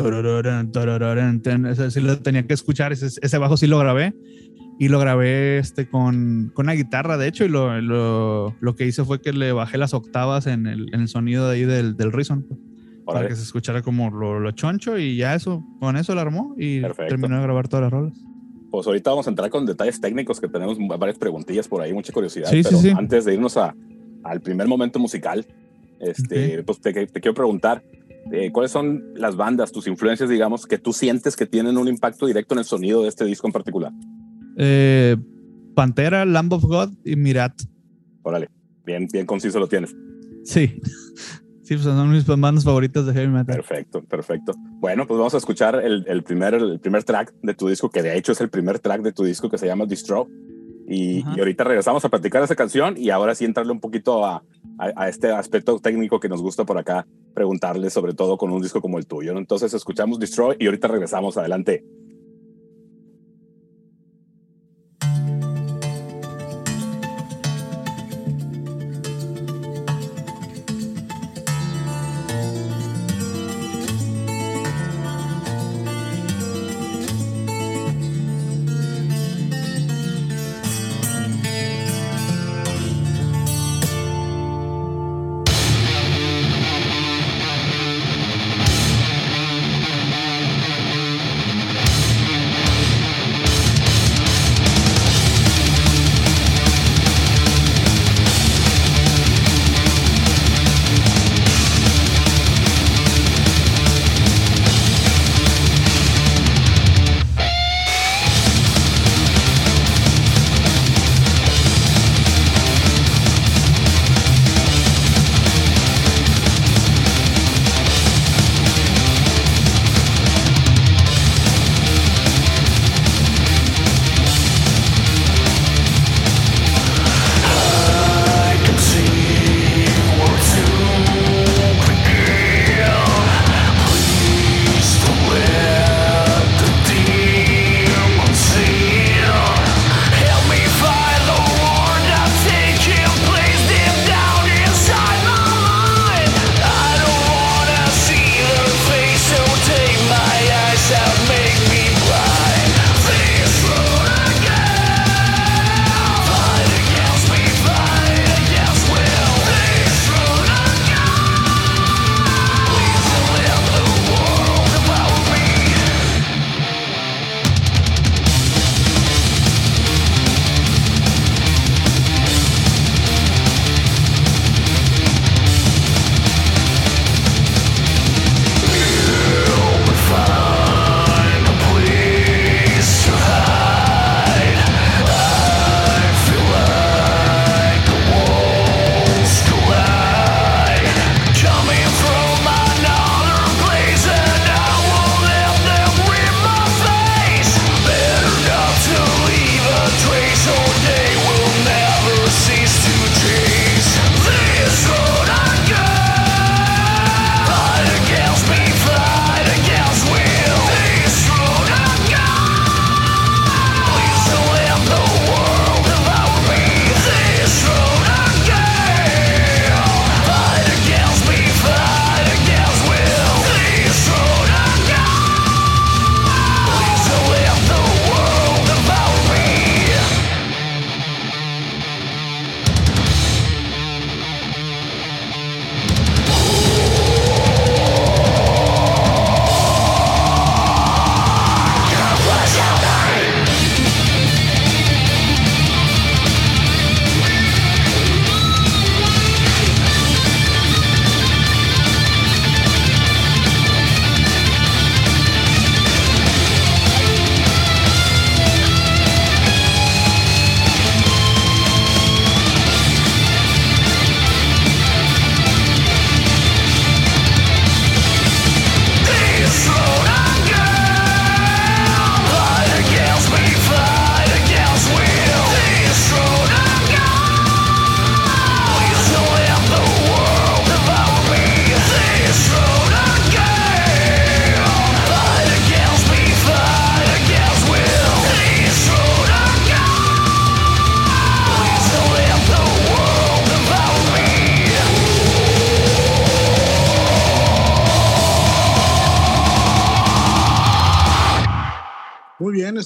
ese 1.69 1.91
sí 1.91 1.99
lo 1.99 2.19
tenía 2.19 2.47
que 2.47 2.53
escuchar, 2.53 2.91
ese, 2.91 3.07
ese, 3.21 3.37
bajo 3.37 3.57
sí 3.57 3.67
lo 3.67 3.77
grabé. 3.79 4.15
Y 4.79 4.87
lo 4.87 4.99
grabé 4.99 5.59
este, 5.59 5.87
con, 5.87 6.51
con 6.55 6.65
una 6.65 6.73
guitarra, 6.73 7.17
de 7.17 7.27
hecho, 7.27 7.45
y 7.45 7.49
lo, 7.49 7.79
lo, 7.81 8.55
lo, 8.59 8.75
que 8.75 8.87
hice 8.87 9.05
fue 9.05 9.21
que 9.21 9.31
le 9.31 9.51
bajé 9.51 9.77
las 9.77 9.93
octavas 9.93 10.47
en 10.47 10.65
el, 10.65 10.93
en 10.93 11.01
el 11.01 11.07
sonido 11.07 11.47
de 11.47 11.55
ahí 11.55 11.65
del, 11.65 11.95
del 11.95 12.11
Reason. 12.11 12.43
Pues, 12.43 12.59
para 13.05 13.27
que 13.27 13.35
se 13.35 13.43
escuchara 13.43 13.81
como 13.81 14.09
lo, 14.09 14.39
lo, 14.39 14.51
choncho 14.51 14.97
y 14.97 15.17
ya 15.17 15.35
eso, 15.35 15.63
con 15.79 15.97
eso 15.97 16.15
lo 16.15 16.21
armó 16.21 16.55
y 16.57 16.81
terminó 16.81 17.37
de 17.37 17.43
grabar 17.43 17.67
todas 17.67 17.83
las 17.83 17.91
rolas 17.91 18.13
pues 18.71 18.87
ahorita 18.87 19.09
vamos 19.11 19.27
a 19.27 19.29
entrar 19.29 19.49
con 19.49 19.65
detalles 19.65 19.99
técnicos 19.99 20.39
que 20.39 20.47
tenemos 20.47 20.77
varias 20.97 21.17
preguntillas 21.19 21.67
por 21.67 21.81
ahí, 21.81 21.93
mucha 21.93 22.13
curiosidad. 22.13 22.49
pero 22.49 22.97
antes 22.97 23.25
de 23.25 23.33
irnos 23.33 23.57
a, 23.57 23.75
al 24.23 24.41
primer 24.41 24.65
momento 24.67 24.97
musical, 24.97 25.45
este, 25.99 26.63
pues 26.63 26.79
te, 26.79 26.93
quiero 26.93 27.33
preguntar, 27.33 27.83
eh, 28.31 28.49
¿cuáles 28.51 28.71
son 28.71 29.13
las 29.15 29.35
bandas, 29.35 29.71
tus 29.71 29.87
influencias, 29.87 30.29
digamos, 30.29 30.65
que 30.65 30.77
tú 30.77 30.93
sientes 30.93 31.35
que 31.35 31.45
tienen 31.45 31.77
un 31.77 31.89
impacto 31.89 32.25
directo 32.25 32.55
en 32.55 32.59
el 32.59 32.65
sonido 32.65 33.03
de 33.03 33.09
este 33.09 33.25
disco 33.25 33.45
en 33.45 33.53
particular? 33.53 33.91
Eh, 34.57 35.17
Pantera, 35.75 36.25
Lamb 36.25 36.53
of 36.53 36.63
God 36.63 36.91
y 37.05 37.15
Mirat. 37.15 37.53
Órale, 38.23 38.49
bien, 38.85 39.07
bien 39.11 39.25
conciso 39.25 39.59
lo 39.59 39.67
tienes. 39.67 39.95
Sí. 40.43 40.79
Sí, 41.63 41.77
pues 41.77 41.85
son 41.85 42.11
mis 42.11 42.25
bandas 42.25 42.65
favoritas 42.65 43.05
de 43.05 43.13
heavy 43.13 43.29
metal. 43.29 43.55
Perfecto, 43.55 44.03
perfecto. 44.03 44.53
Bueno, 44.57 45.07
pues 45.07 45.17
vamos 45.17 45.33
a 45.35 45.37
escuchar 45.37 45.75
el, 45.81 46.03
el, 46.05 46.21
primer, 46.21 46.55
el 46.55 46.81
primer 46.81 47.05
track 47.05 47.33
de 47.41 47.53
tu 47.53 47.69
disco, 47.69 47.89
que 47.89 48.01
de 48.01 48.17
hecho 48.17 48.33
es 48.33 48.41
el 48.41 48.49
primer 48.49 48.79
track 48.79 49.01
de 49.01 49.13
tu 49.13 49.23
disco 49.23 49.49
que 49.49 49.57
se 49.57 49.67
llama 49.67 49.85
Distro. 49.85 50.27
Y, 50.85 51.23
y 51.33 51.39
ahorita 51.39 51.63
regresamos 51.63 52.03
a 52.03 52.09
platicar 52.09 52.43
esa 52.43 52.57
canción 52.57 52.95
y 52.97 53.09
ahora 53.09 53.35
sí 53.35 53.45
entrarle 53.45 53.71
un 53.71 53.79
poquito 53.79 54.25
a, 54.25 54.43
a, 54.77 55.07
este 55.07 55.31
aspecto 55.31 55.79
técnico 55.79 56.19
que 56.19 56.27
nos 56.27 56.41
gusta 56.41 56.65
por 56.65 56.77
acá 56.77 57.07
preguntarle, 57.33 57.89
sobre 57.89 58.13
todo 58.13 58.37
con 58.37 58.51
un 58.51 58.61
disco 58.61 58.81
como 58.81 58.97
el 58.97 59.05
tuyo. 59.05 59.37
Entonces 59.37 59.73
escuchamos 59.73 60.19
Destroy 60.19 60.57
y 60.59 60.65
ahorita 60.65 60.89
regresamos 60.89 61.37
adelante. 61.37 61.85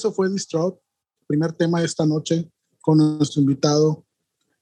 Eso 0.06 0.14
fue 0.14 0.30
Distraught, 0.30 0.76
primer 1.26 1.53
tema 1.53 1.80
de 1.80 1.88
esta 1.88 2.06
noche 2.06 2.47
con 2.80 2.99
nuestro 2.99 3.41
invitado 3.41 4.06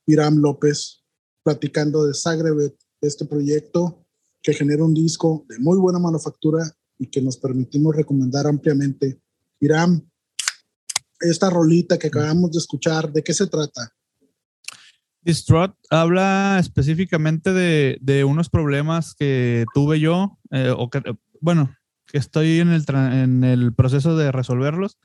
Iram 0.06 0.38
López, 0.38 1.04
platicando 1.44 2.06
de 2.06 2.14
Zagreb, 2.14 2.74
este 3.02 3.26
proyecto 3.26 4.06
que 4.42 4.54
genera 4.54 4.86
un 4.86 4.94
disco 4.94 5.46
de 5.50 5.60
muy 5.60 5.78
buena 5.78 6.00
manufactura 6.00 6.64
y 6.98 7.08
que 7.08 7.22
nos 7.22 7.36
permitimos 7.36 7.94
recomendar 7.94 8.48
ampliamente. 8.48 9.20
Iram, 9.60 10.10
esta 11.20 11.50
rolita 11.50 12.00
que 12.00 12.08
acabamos 12.08 12.52
de 12.54 12.60
escuchar, 12.60 13.12
¿de 13.12 13.22
qué 13.22 13.34
se 13.34 13.48
trata? 13.48 13.92
Distraught 15.24 15.76
habla 15.90 16.58
específicamente 16.58 17.52
de, 17.52 17.98
de, 18.00 18.24
unos 18.24 18.50
problemas 18.50 19.14
que 19.14 19.66
tuve 19.74 20.00
yo, 20.00 20.40
eh, 20.52 20.74
o 20.74 20.90
que, 20.90 21.02
bueno, 21.42 21.76
que 22.08 22.18
estoy 22.18 22.62
en 22.62 22.70
el, 22.70 22.86
en 22.88 23.44
el 23.44 23.74
proceso 23.74 24.16
de 24.16 24.32
resolverlos, 24.32 24.98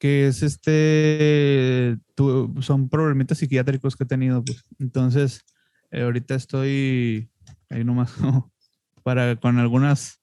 que 0.00 0.26
es 0.26 0.42
este, 0.42 1.96
tu, 2.16 2.52
son 2.60 2.88
problemitas 2.88 3.38
psiquiátricos 3.38 3.94
que 3.94 4.04
he 4.04 4.06
tenido, 4.06 4.42
pues. 4.42 4.64
Entonces, 4.80 5.44
eh, 5.92 6.02
ahorita 6.02 6.34
estoy 6.34 7.30
ahí 7.68 7.84
nomás 7.84 8.12
para, 9.04 9.36
con 9.36 9.58
algunas, 9.58 10.20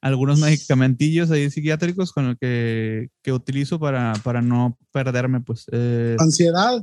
algunos 0.00 0.40
medicamentillos 0.40 1.30
ahí 1.30 1.50
psiquiátricos 1.50 2.12
con 2.12 2.30
el 2.30 2.38
que, 2.38 3.10
que 3.22 3.32
utilizo 3.32 3.78
para, 3.78 4.14
para 4.24 4.42
no 4.42 4.76
perderme, 4.90 5.40
pues. 5.40 5.66
Eh, 5.70 6.16
¿Ansiedad? 6.18 6.82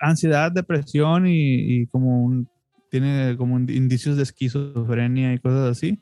ansiedad, 0.00 0.52
depresión 0.52 1.24
y, 1.26 1.86
como 1.88 2.24
un, 2.24 2.48
tiene 2.90 3.36
como 3.36 3.58
indicios 3.58 4.16
de 4.16 4.22
esquizofrenia 4.22 5.32
y 5.32 5.38
cosas 5.38 5.70
así. 5.70 6.00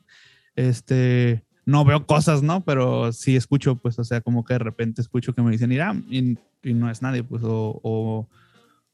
Este, 0.55 1.43
no 1.67 1.83
veo 1.83 2.05
cosas, 2.05 2.41
¿no? 2.43 2.63
Pero 2.63 3.11
sí 3.11 3.35
escucho, 3.35 3.75
pues, 3.75 3.99
o 3.99 4.03
sea, 4.05 4.21
como 4.21 4.45
que 4.45 4.53
de 4.53 4.59
repente 4.59 5.01
escucho 5.01 5.33
que 5.33 5.41
me 5.41 5.51
dicen 5.51 5.73
Irán 5.73 6.05
y, 6.09 6.37
y 6.63 6.73
no 6.73 6.89
es 6.89 7.01
nadie, 7.01 7.25
pues, 7.25 7.43
o, 7.43 7.81
o, 7.83 8.29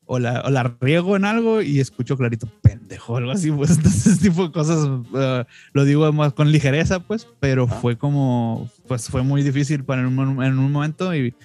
o, 0.06 0.20
la, 0.20 0.42
o, 0.42 0.50
la, 0.50 0.76
riego 0.82 1.16
en 1.16 1.24
algo 1.24 1.62
y 1.62 1.80
escucho 1.80 2.18
clarito, 2.18 2.48
pendejo, 2.64 3.16
algo 3.16 3.30
así, 3.30 3.52
pues, 3.52 3.70
entonces, 3.78 4.20
tipo 4.20 4.48
de 4.48 4.52
cosas, 4.52 4.86
uh, 4.88 5.46
lo 5.74 5.86
digo 5.86 6.12
más 6.14 6.34
con 6.34 6.52
ligereza, 6.52 7.00
pues, 7.00 7.28
pero 7.40 7.68
fue 7.68 7.96
como, 7.96 8.68
pues, 8.88 9.08
fue 9.08 9.22
muy 9.22 9.44
difícil 9.44 9.84
para 9.84 10.02
en 10.02 10.08
un, 10.08 10.44
en 10.44 10.58
un 10.58 10.72
momento 10.72 11.14
y, 11.14 11.36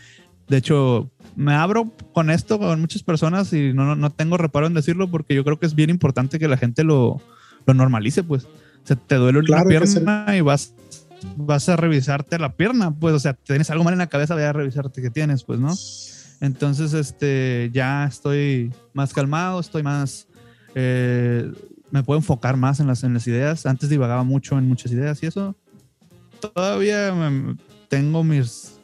de 0.48 0.56
hecho, 0.56 1.10
me 1.36 1.52
abro 1.52 1.92
con 2.14 2.30
esto 2.30 2.58
con 2.58 2.80
muchas 2.80 3.02
personas 3.02 3.52
y 3.52 3.74
no, 3.74 3.94
no, 3.94 4.10
tengo 4.10 4.38
reparo 4.38 4.66
en 4.66 4.72
decirlo 4.72 5.10
porque 5.10 5.34
yo 5.34 5.44
creo 5.44 5.58
que 5.58 5.66
es 5.66 5.74
bien 5.74 5.90
importante 5.90 6.38
que 6.38 6.48
la 6.48 6.56
gente 6.56 6.84
lo, 6.84 7.20
lo 7.66 7.74
normalice, 7.74 8.22
pues. 8.22 8.44
O 8.44 8.86
sea, 8.88 8.96
te 8.96 9.16
duele 9.16 9.40
una 9.40 9.64
pierna 9.64 10.34
y 10.34 10.40
vas, 10.40 10.74
vas 11.36 11.68
a 11.68 11.76
revisarte 11.76 12.38
la 12.38 12.54
pierna, 12.56 12.94
pues, 12.94 13.14
o 13.14 13.18
sea, 13.18 13.34
tienes 13.34 13.70
algo 13.70 13.84
mal 13.84 13.92
en 13.92 13.98
la 13.98 14.06
cabeza, 14.08 14.34
ve 14.34 14.44
a 14.44 14.52
revisarte 14.52 15.02
qué 15.02 15.10
tienes, 15.10 15.44
pues, 15.44 15.58
¿no? 15.58 15.74
Entonces, 16.40 16.92
este, 16.92 17.70
ya 17.72 18.06
estoy 18.06 18.72
más 18.92 19.12
calmado, 19.12 19.60
estoy 19.60 19.82
más, 19.82 20.28
eh, 20.74 21.50
me 21.90 22.02
puedo 22.02 22.18
enfocar 22.18 22.56
más 22.56 22.80
en 22.80 22.86
las, 22.86 23.02
en 23.02 23.14
las 23.14 23.26
ideas. 23.26 23.66
Antes 23.66 23.88
divagaba 23.88 24.22
mucho 24.22 24.58
en 24.58 24.68
muchas 24.68 24.92
ideas 24.92 25.22
y 25.22 25.26
eso 25.26 25.56
todavía 26.38 27.12
tengo 27.88 28.22
mis, 28.22 28.78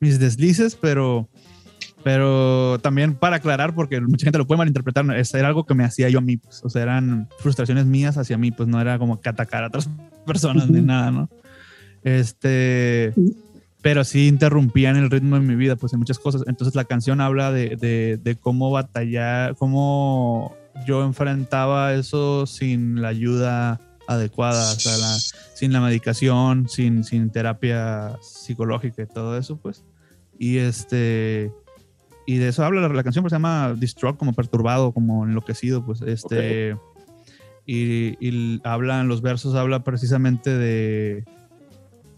mis 0.00 0.18
deslices, 0.18 0.74
pero 0.74 1.28
pero 2.02 2.78
también 2.82 3.16
para 3.16 3.36
aclarar, 3.36 3.74
porque 3.74 4.00
mucha 4.00 4.26
gente 4.26 4.38
lo 4.38 4.46
puede 4.46 4.58
malinterpretar, 4.58 5.04
era 5.10 5.48
algo 5.48 5.66
que 5.66 5.74
me 5.74 5.82
hacía 5.82 6.08
yo 6.08 6.20
a 6.20 6.22
mí, 6.22 6.36
pues, 6.36 6.62
o 6.62 6.70
sea, 6.70 6.82
eran 6.82 7.28
frustraciones 7.40 7.84
mías 7.84 8.16
hacia 8.16 8.38
mí, 8.38 8.52
pues 8.52 8.68
no 8.68 8.80
era 8.80 8.96
como 8.96 9.20
que 9.20 9.28
atacar 9.28 9.64
a 9.64 9.66
otras 9.66 9.90
personas 10.24 10.70
ni 10.70 10.82
nada, 10.82 11.10
¿no? 11.10 11.28
Este, 12.06 13.12
pero 13.82 14.04
sí 14.04 14.28
interrumpían 14.28 14.96
el 14.96 15.10
ritmo 15.10 15.34
de 15.34 15.42
mi 15.42 15.56
vida, 15.56 15.74
pues 15.74 15.92
en 15.92 15.98
muchas 15.98 16.20
cosas. 16.20 16.44
Entonces 16.46 16.76
la 16.76 16.84
canción 16.84 17.20
habla 17.20 17.50
de, 17.50 17.74
de, 17.74 18.16
de 18.22 18.36
cómo 18.36 18.70
batallar, 18.70 19.56
cómo 19.56 20.54
yo 20.86 21.04
enfrentaba 21.04 21.94
eso 21.94 22.46
sin 22.46 23.02
la 23.02 23.08
ayuda 23.08 23.80
adecuada, 24.06 24.70
o 24.72 24.78
sea, 24.78 24.96
la, 24.98 25.18
sin 25.54 25.72
la 25.72 25.80
medicación, 25.80 26.68
sin, 26.68 27.02
sin 27.02 27.30
terapia 27.30 28.16
psicológica 28.22 29.02
y 29.02 29.06
todo 29.06 29.36
eso, 29.36 29.56
pues. 29.56 29.82
Y 30.38 30.58
este 30.58 31.50
y 32.24 32.36
de 32.36 32.48
eso 32.48 32.64
habla 32.64 32.88
la, 32.88 33.02
canción, 33.02 33.24
pues 33.24 33.32
se 33.32 33.34
llama 33.34 33.74
Distraught, 33.76 34.16
como 34.16 34.32
perturbado, 34.32 34.92
como 34.92 35.26
enloquecido, 35.26 35.84
pues 35.84 36.02
este. 36.02 36.76
Y, 37.66 38.16
y 38.24 38.60
hablan, 38.62 39.08
los 39.08 39.22
versos 39.22 39.56
habla 39.56 39.82
precisamente 39.82 40.50
de 40.56 41.24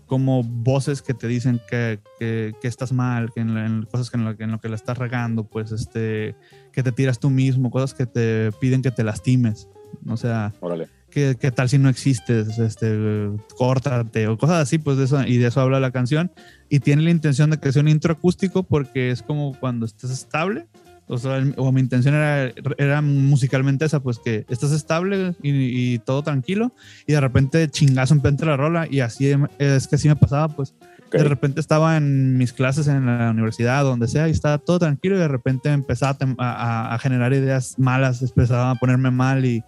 como 0.09 0.42
voces 0.42 1.02
que 1.02 1.14
te 1.14 1.28
dicen 1.28 1.61
que, 1.70 2.00
que, 2.18 2.54
estás 2.62 2.92
mal, 2.92 3.30
que 3.32 3.40
en, 3.40 3.86
cosas 3.90 4.11
que 4.11 4.16
en, 4.16 4.24
lo, 4.24 4.34
en, 4.36 4.50
lo, 4.50 4.59
que 4.59 4.68
la 4.68 4.74
estás 4.74 4.98
regando, 4.98 5.44
pues 5.44 5.70
este, 5.70 6.34
que 6.72 6.82
te 6.82 6.90
tiras 6.90 7.20
tú 7.20 7.30
mismo, 7.30 7.70
cosas 7.70 7.94
que 7.94 8.06
te 8.06 8.50
piden 8.61 8.82
que 8.82 8.90
te 8.90 9.04
lastimes. 9.04 9.68
O 10.09 10.16
sea, 10.16 10.52
Órale. 10.61 10.88
¿qué, 11.11 11.34
tal 11.54 11.68
si 11.68 11.78
no 11.78 11.88
existes? 11.88 12.59
Este, 12.59 13.30
córtate 13.56 14.28
o 14.28 14.38
cosas 14.38 14.62
así, 14.62 14.78
pues 14.78 14.96
de 14.96 15.04
eso, 15.04 15.22
y 15.26 15.36
de 15.36 15.48
eso 15.48 15.61
habla 15.61 15.78
la 15.78 15.92
canción. 15.92 16.32
Y 16.68 16.80
tiene 16.80 17.02
la 17.02 17.11
intención 17.11 17.50
de 17.50 17.59
que 17.59 17.70
sea 17.70 17.82
un 17.82 17.88
intro 17.88 18.12
acústico 18.12 18.62
porque 18.62 19.11
es 19.11 19.22
como 19.22 19.54
cuando 19.59 19.86
estás 19.86 20.11
estable. 20.11 20.66
O 21.09 21.18
sea, 21.18 21.42
o 21.56 21.72
mi 21.72 21.80
intención 21.80 22.14
era, 22.14 22.52
era 22.76 23.00
musicalmente 23.00 23.84
esa, 23.84 24.00
pues 24.00 24.18
que 24.18 24.44
estás 24.48 24.72
estable 24.72 25.34
y, 25.42 25.98
todo 26.00 26.22
tranquilo 26.22 26.72
y 27.06 27.12
de 27.12 27.20
repente 27.20 27.68
chingazo 27.68 28.14
en 28.14 28.36
la 28.40 28.56
rola 28.56 28.86
y 28.88 29.00
así 29.00 29.34
es 29.59 29.88
que 29.88 29.96
así 29.96 30.09
me 30.09 30.16
pasaba, 30.16 30.48
pues. 30.48 30.74
De 31.11 31.24
repente 31.24 31.59
estaba 31.61 31.96
en 31.96 32.36
mis 32.36 32.52
clases 32.52 32.86
en 32.86 33.06
la 33.06 33.30
universidad, 33.30 33.82
donde 33.82 34.09
sea, 34.09 34.28
y 34.28 34.32
estaba 34.32 34.59
todo 34.59 34.78
tranquilo 34.78 35.16
y 35.16 35.18
de 35.18 35.28
repente 35.28 35.70
empezaba 35.70 36.18
a, 36.36 36.94
a 36.94 36.98
generar 36.98 37.32
ideas 37.32 37.78
malas, 37.78 38.20
empezaba 38.20 38.72
a 38.72 38.74
ponerme 38.74 39.11
mal 39.11 39.46
y, 39.46 39.64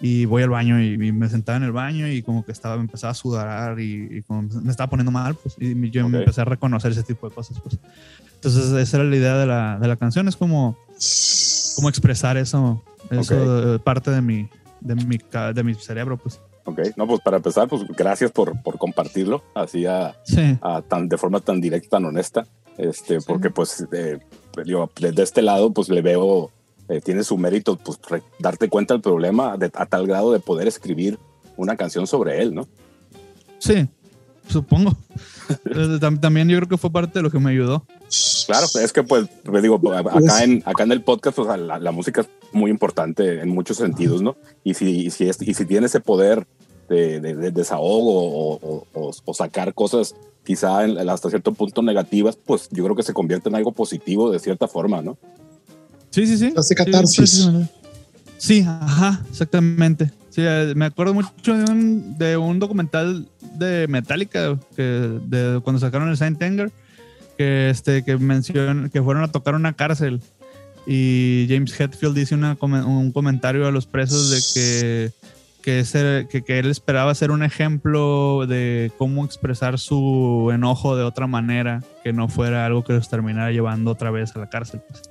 y 0.00 0.24
voy 0.24 0.42
al 0.42 0.50
baño 0.50 0.82
y, 0.82 0.96
me 1.12 1.28
sentaba 1.28 1.56
en 1.56 1.64
el 1.64 1.72
baño 1.72 2.08
y 2.08 2.22
como 2.22 2.44
que 2.44 2.52
estaba, 2.52 2.76
empezaba 2.76 3.10
a 3.10 3.14
sudar 3.14 3.78
y, 3.80 4.22
como 4.22 4.42
me 4.42 4.70
estaba 4.70 4.88
poniendo 4.88 5.12
mal, 5.12 5.34
pues, 5.34 5.56
y 5.58 5.90
yo 5.90 6.08
me 6.08 6.18
empecé 6.18 6.40
a 6.40 6.44
reconocer 6.44 6.92
ese 6.92 7.02
tipo 7.02 7.28
de 7.28 7.34
cosas, 7.34 7.60
pues. 7.60 7.78
Entonces 8.34 8.72
esa 8.72 8.96
era 8.96 9.04
la 9.04 9.16
idea 9.16 9.36
de 9.36 9.46
la, 9.46 9.78
de 9.78 9.86
la 9.86 9.96
canción, 9.96 10.26
es 10.26 10.36
como, 10.36 10.78
como 11.76 11.88
expresar 11.88 12.38
eso, 12.38 12.82
eso 13.10 13.80
parte 13.84 14.10
de 14.10 14.22
mi, 14.22 14.48
de 14.80 14.94
mi, 14.94 15.18
de 15.54 15.62
mi 15.62 15.74
cerebro, 15.74 16.16
pues. 16.16 16.40
Ok, 16.64 16.80
no, 16.96 17.06
pues 17.06 17.20
para 17.20 17.38
empezar, 17.38 17.68
pues 17.68 17.84
gracias 17.88 18.30
por, 18.30 18.62
por 18.62 18.78
compartirlo 18.78 19.42
así 19.54 19.86
a, 19.86 20.16
tan, 20.88 21.08
de 21.08 21.18
forma 21.18 21.40
tan 21.40 21.60
directa, 21.60 21.90
tan 21.90 22.06
honesta, 22.06 22.46
este, 22.78 23.20
porque 23.20 23.50
pues 23.50 23.86
eh, 23.92 24.18
yo, 24.64 24.90
desde 24.98 25.22
este 25.22 25.42
lado 25.42 25.72
pues 25.72 25.88
le 25.88 26.00
veo 26.00 26.50
eh, 26.90 27.00
tiene 27.00 27.22
su 27.22 27.38
mérito 27.38 27.76
pues, 27.76 28.00
darte 28.40 28.68
cuenta 28.68 28.94
del 28.94 29.00
problema 29.00 29.56
a 29.74 29.86
tal 29.86 30.08
grado 30.08 30.32
de 30.32 30.40
poder 30.40 30.66
escribir 30.66 31.20
una 31.56 31.76
canción 31.76 32.08
sobre 32.08 32.42
él, 32.42 32.52
¿no? 32.52 32.66
Sí, 33.58 33.88
supongo. 34.48 34.96
Eh, 35.64 35.98
también 36.20 36.48
yo 36.48 36.56
creo 36.58 36.68
que 36.68 36.76
fue 36.76 36.90
parte 36.90 37.18
de 37.18 37.24
lo 37.24 37.30
que 37.30 37.40
me 37.40 37.50
ayudó. 37.50 37.84
Claro, 38.46 38.66
es 38.80 38.92
que 38.92 39.02
pues, 39.02 39.26
pues 39.44 39.62
digo, 39.64 39.80
acá 39.92 40.44
en, 40.44 40.62
acá 40.64 40.84
en 40.84 40.92
el 40.92 41.02
podcast 41.02 41.36
pues, 41.36 41.58
la, 41.58 41.90
música 41.90 42.20
es 42.20 42.28
muy 42.52 42.70
importante 42.70 43.40
en 43.40 43.48
muchos 43.48 43.78
sentidos, 43.78 44.22
¿no? 44.22 44.36
Y 44.62 44.74
si, 44.74 45.10
si, 45.10 45.28
y 45.28 45.54
si 45.54 45.66
tiene 45.66 45.86
ese 45.86 45.98
poder 45.98 46.46
de, 46.88 47.18
de, 47.20 47.50
desahogo 47.50 48.54
o, 48.60 48.86
o, 48.92 49.34
sacar 49.34 49.74
cosas 49.74 50.14
quizá 50.44 50.84
hasta 50.84 51.30
cierto 51.30 51.52
punto 51.52 51.82
negativas, 51.82 52.36
pues 52.36 52.68
yo 52.70 52.84
creo 52.84 52.94
que 52.94 53.02
se 53.02 53.12
convierte 53.12 53.48
en 53.48 53.56
algo 53.56 53.72
positivo 53.72 54.30
de 54.30 54.38
cierta 54.38 54.68
forma, 54.68 55.02
¿no? 55.02 55.18
Sí, 56.10 56.26
sí, 56.26 56.36
sí. 56.36 56.52
Hace 56.56 56.74
catarsis. 56.74 57.48
Sí, 58.38 58.64
ajá, 58.66 59.20
exactamente. 59.30 60.10
Sí, 60.30 60.42
eh, 60.44 60.72
me 60.76 60.86
acuerdo 60.86 61.12
mucho 61.12 61.56
de 61.56 61.70
un, 61.70 62.18
de 62.18 62.36
un 62.36 62.58
documental 62.58 63.28
de 63.54 63.86
Metallica 63.88 64.58
que 64.76 64.82
de 64.82 65.60
cuando 65.62 65.80
sacaron 65.80 66.08
el 66.08 66.16
Saint 66.16 66.40
Anger 66.40 66.70
que 67.36 67.68
este 67.70 68.04
que 68.04 68.16
mencionan 68.16 68.90
que 68.90 69.02
fueron 69.02 69.24
a 69.24 69.28
tocar 69.32 69.54
una 69.54 69.72
cárcel 69.72 70.20
y 70.86 71.46
James 71.48 71.78
Hetfield 71.78 72.14
dice 72.14 72.34
una, 72.34 72.56
un 72.60 73.12
comentario 73.12 73.66
a 73.66 73.70
los 73.70 73.86
presos 73.86 74.30
de 74.30 74.40
que 74.54 75.12
que, 75.62 76.26
que, 76.30 76.42
que, 76.42 76.58
él 76.58 76.70
esperaba 76.70 77.14
ser 77.14 77.30
un 77.30 77.42
ejemplo 77.42 78.46
de 78.46 78.92
cómo 78.96 79.24
expresar 79.24 79.78
su 79.78 80.50
enojo 80.54 80.96
de 80.96 81.04
otra 81.04 81.26
manera, 81.26 81.82
que 82.02 82.14
no 82.14 82.28
fuera 82.28 82.64
algo 82.64 82.82
que 82.82 82.94
los 82.94 83.10
terminara 83.10 83.52
llevando 83.52 83.90
otra 83.90 84.10
vez 84.10 84.34
a 84.34 84.38
la 84.38 84.48
cárcel. 84.48 84.80
Pues. 84.88 85.02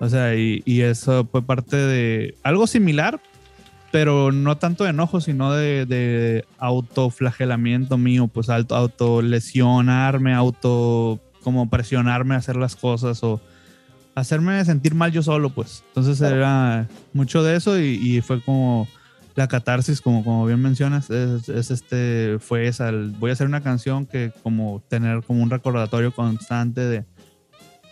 O 0.00 0.08
sea, 0.08 0.34
y, 0.34 0.62
eso 0.80 1.28
fue 1.30 1.42
parte 1.42 1.76
de 1.76 2.34
algo 2.42 2.66
similar, 2.66 3.20
pero 3.92 4.32
no 4.32 4.56
tanto 4.56 4.84
de 4.84 4.90
enojo, 4.90 5.20
sino 5.20 5.52
de, 5.52 5.84
de 5.84 6.46
autoflagelamiento 6.58 7.98
mío, 7.98 8.26
pues 8.26 8.48
auto, 8.48 8.74
autolesionarme, 8.74 10.32
auto 10.32 11.20
como 11.42 11.68
presionarme 11.68 12.34
a 12.34 12.38
hacer 12.38 12.56
las 12.56 12.76
cosas 12.76 13.22
o 13.22 13.40
hacerme 14.14 14.64
sentir 14.64 14.94
mal 14.94 15.12
yo 15.12 15.22
solo, 15.22 15.50
pues. 15.50 15.84
Entonces 15.88 16.20
era 16.20 16.88
mucho 17.12 17.42
de 17.42 17.56
eso 17.56 17.78
y, 17.78 18.20
fue 18.22 18.40
como 18.40 18.88
la 19.34 19.48
catarsis, 19.48 20.00
como, 20.00 20.24
como 20.24 20.46
bien 20.46 20.60
mencionas, 20.60 21.10
es, 21.10 21.70
este, 21.70 22.38
fue 22.40 22.66
esa, 22.66 22.90
voy 23.18 23.30
a 23.30 23.32
hacer 23.34 23.46
una 23.46 23.62
canción 23.62 24.06
que 24.06 24.32
como 24.42 24.82
tener 24.88 25.22
como 25.22 25.42
un 25.42 25.50
recordatorio 25.50 26.12
constante 26.12 26.80
de 26.80 27.04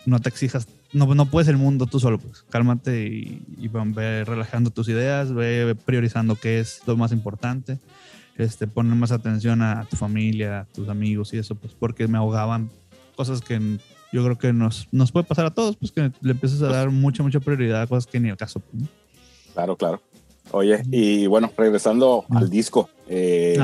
no 0.05 0.19
te 0.19 0.29
exijas, 0.29 0.67
no, 0.93 1.13
no 1.13 1.25
puedes 1.25 1.47
el 1.47 1.57
mundo 1.57 1.85
tú 1.85 1.99
solo, 1.99 2.19
pues 2.19 2.43
cálmate 2.49 3.07
y, 3.07 3.43
y 3.57 3.67
ve 3.67 4.23
relajando 4.25 4.71
tus 4.71 4.89
ideas, 4.89 5.33
ve 5.33 5.75
priorizando 5.85 6.35
qué 6.35 6.59
es 6.59 6.81
lo 6.85 6.97
más 6.97 7.11
importante, 7.11 7.79
este, 8.37 8.67
poner 8.67 8.95
más 8.95 9.11
atención 9.11 9.61
a, 9.61 9.85
tu 9.85 9.95
familia, 9.95 10.61
a 10.61 10.65
tus 10.65 10.89
amigos 10.89 11.33
y 11.33 11.37
eso, 11.37 11.55
pues 11.55 11.73
porque 11.73 12.07
me 12.07 12.17
ahogaban 12.17 12.69
cosas 13.15 13.41
que 13.41 13.59
yo 14.11 14.23
creo 14.23 14.37
que 14.37 14.53
nos, 14.53 14.87
nos 14.91 15.11
puede 15.11 15.25
pasar 15.25 15.45
a 15.45 15.53
todos, 15.53 15.75
pues 15.75 15.91
que 15.91 16.11
le 16.21 16.31
empiezas 16.31 16.61
a 16.61 16.67
dar 16.67 16.89
mucha, 16.89 17.21
mucha 17.21 17.39
prioridad 17.39 17.81
a 17.81 17.87
cosas 17.87 18.07
que 18.07 18.19
ni 18.19 18.29
el 18.29 18.37
caso. 18.37 18.59
Pues, 18.59 18.85
claro, 19.53 19.75
claro. 19.75 20.01
Oye, 20.51 20.81
y 20.89 21.27
bueno, 21.27 21.51
regresando 21.55 22.25
al 22.29 22.49
disco, 22.49 22.89
eh, 23.07 23.59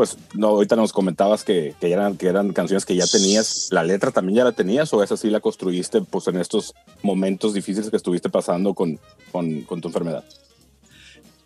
pues 0.00 0.16
no, 0.32 0.46
ahorita 0.46 0.76
nos 0.76 0.94
comentabas 0.94 1.44
que, 1.44 1.74
que, 1.78 1.92
eran, 1.92 2.16
que 2.16 2.26
eran 2.26 2.54
canciones 2.54 2.86
que 2.86 2.96
ya 2.96 3.04
tenías, 3.06 3.68
¿la 3.70 3.84
letra 3.84 4.10
también 4.10 4.36
ya 4.38 4.44
la 4.44 4.52
tenías 4.52 4.90
o 4.94 5.02
esa 5.02 5.14
sí 5.14 5.28
la 5.28 5.40
construiste 5.40 6.00
pues 6.00 6.26
en 6.26 6.38
estos 6.38 6.74
momentos 7.02 7.52
difíciles 7.52 7.90
que 7.90 7.98
estuviste 7.98 8.30
pasando 8.30 8.72
con, 8.72 8.98
con, 9.30 9.66
tu 9.82 9.88
enfermedad? 9.88 10.24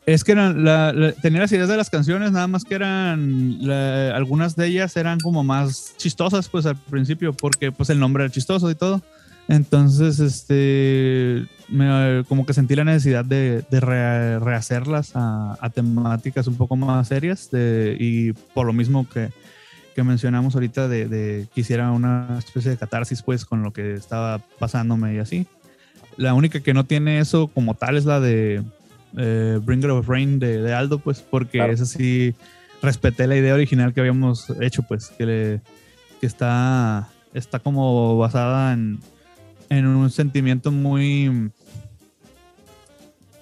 Es 0.07 0.23
que 0.23 0.31
eran, 0.31 0.63
la, 0.63 0.95
tenía 1.21 1.41
las 1.41 1.51
ideas 1.51 1.69
de 1.69 1.77
las 1.77 1.91
canciones, 1.91 2.31
nada 2.31 2.47
más 2.47 2.63
que 2.63 2.77
eran, 2.77 3.69
algunas 4.15 4.55
de 4.55 4.69
ellas 4.69 4.97
eran 4.97 5.19
como 5.19 5.43
más 5.43 5.97
chistosas 5.97 6.49
pues 6.49 6.65
al 6.65 6.77
principio, 6.77 7.33
porque 7.33 7.73
pues 7.73 7.91
el 7.91 7.99
nombre 7.99 8.23
era 8.23 8.33
chistoso 8.33 8.71
y 8.71 8.77
todo. 8.77 9.03
Entonces, 9.49 10.21
este, 10.21 11.47
como 12.29 12.47
que 12.47 12.55
sentí 12.55 12.75
la 12.75 12.85
necesidad 12.85 13.25
de, 13.25 13.65
rehacerlas 14.41 15.13
a, 15.15 15.71
temáticas 15.75 16.47
un 16.47 16.57
poco 16.57 16.77
más 16.77 17.09
serias 17.09 17.51
y 17.53 18.33
por 18.33 18.67
lo 18.67 18.73
mismo 18.73 19.07
que, 19.09 19.31
mencionamos 20.03 20.55
ahorita 20.55 20.89
de, 20.89 21.07
de, 21.07 21.47
que 21.55 21.61
hiciera 21.61 21.93
una 21.93 22.39
especie 22.39 22.73
de 22.73 22.77
catarsis 22.77 23.23
pues 23.23 23.45
con 23.45 23.63
lo 23.63 23.73
que 23.73 23.95
estaba 23.95 24.41
pasándome 24.59 25.15
y 25.15 25.19
así. 25.19 25.47
La 26.17 26.35
única 26.35 26.61
que 26.61 26.75
no 26.75 26.85
tiene 26.85 27.21
eso 27.21 27.49
como 27.49 27.75
tal 27.75 27.97
es 27.97 28.05
la 28.05 28.19
de 28.21 28.63
eh, 29.17 29.61
Bringer 29.63 29.91
of 29.91 30.09
Rain 30.09 30.39
de, 30.39 30.73
Aldo, 30.75 30.99
pues 30.99 31.21
porque 31.21 31.65
es 31.71 31.81
así, 31.81 32.35
respeté 32.83 33.27
la 33.27 33.37
idea 33.37 33.55
original 33.55 33.95
que 33.95 34.01
habíamos 34.01 34.51
hecho, 34.61 34.83
pues 34.83 35.09
que, 35.17 35.61
que 36.21 36.27
está, 36.27 37.09
está 37.33 37.59
como 37.61 38.19
basada 38.19 38.73
en 38.73 38.99
en 39.69 39.87
un 39.87 40.11
sentimiento 40.11 40.71
muy... 40.71 41.51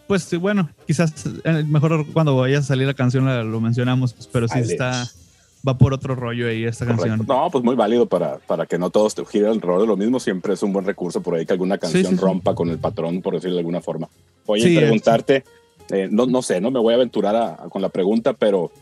Pues 0.07 0.39
bueno, 0.39 0.68
quizás 0.87 1.12
eh, 1.45 1.64
mejor 1.66 2.07
cuando 2.12 2.37
vaya 2.37 2.59
a 2.59 2.62
salir 2.62 2.87
la 2.87 2.95
canción 2.95 3.25
lo 3.51 3.61
mencionamos, 3.61 4.12
pero 4.31 4.47
sí 4.47 4.59
está 4.59 5.09
va 5.66 5.79
por 5.79 5.93
otro 5.93 6.14
rollo 6.14 6.49
ahí 6.49 6.64
esta 6.64 6.87
canción. 6.87 7.25
No, 7.27 7.49
pues 7.51 7.64
muy 7.64 7.77
válido 7.77 8.07
para, 8.07 8.39
para 8.39 8.66
que 8.66 8.79
no 8.79 8.91
todos 8.91 9.14
te 9.14 9.25
giren 9.25 9.51
alrededor 9.51 9.83
de 9.83 9.87
lo 9.87 9.97
mismo. 9.97 10.18
Siempre 10.20 10.55
es 10.55 10.62
un 10.62 10.73
buen 10.73 10.85
recurso 10.85 11.20
por 11.23 11.35
ahí 11.35 11.47
que 11.47 11.53
alguna 11.53 11.79
canción 11.79 12.18
rompa 12.18 12.55
con 12.55 12.68
el 12.68 12.79
patrón, 12.79 13.23
por 13.23 13.35
decirlo 13.35 13.57
de 13.57 13.61
alguna 13.61 13.81
forma. 13.81 14.09
Oye, 14.47 14.77
preguntarte, 14.77 15.45
eh, 15.91 16.09
no, 16.11 16.27
no 16.27 16.43
sé, 16.43 16.61
no 16.61 16.70
me 16.70 16.81
voy 16.81 16.93
a 16.93 16.97
aventurar 16.97 17.68
con 17.68 17.81
la 17.81 17.89
pregunta, 17.89 18.33
pero 18.33 18.73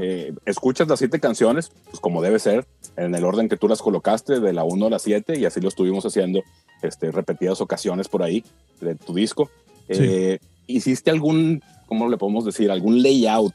eh, 0.00 0.34
escuchas 0.46 0.88
las 0.88 0.98
siete 0.98 1.20
canciones, 1.20 1.70
pues 1.84 2.00
como 2.00 2.22
debe 2.22 2.38
ser, 2.38 2.66
en 2.96 3.14
el 3.14 3.24
orden 3.24 3.48
que 3.48 3.56
tú 3.56 3.68
las 3.68 3.82
colocaste, 3.82 4.40
de 4.40 4.52
la 4.52 4.64
1 4.64 4.86
a 4.86 4.90
la 4.90 4.98
7, 4.98 5.38
y 5.38 5.44
así 5.44 5.60
lo 5.60 5.68
estuvimos 5.68 6.04
haciendo 6.04 6.42
este, 6.82 7.10
repetidas 7.10 7.60
ocasiones 7.60 8.08
por 8.08 8.22
ahí 8.22 8.44
de 8.80 8.94
tu 8.94 9.14
disco. 9.14 9.50
Eh, 9.88 10.38
¿Hiciste 10.66 11.10
algún, 11.10 11.62
cómo 11.86 12.08
le 12.08 12.16
podemos 12.16 12.44
decir, 12.44 12.70
algún 12.70 13.02
layout 13.02 13.54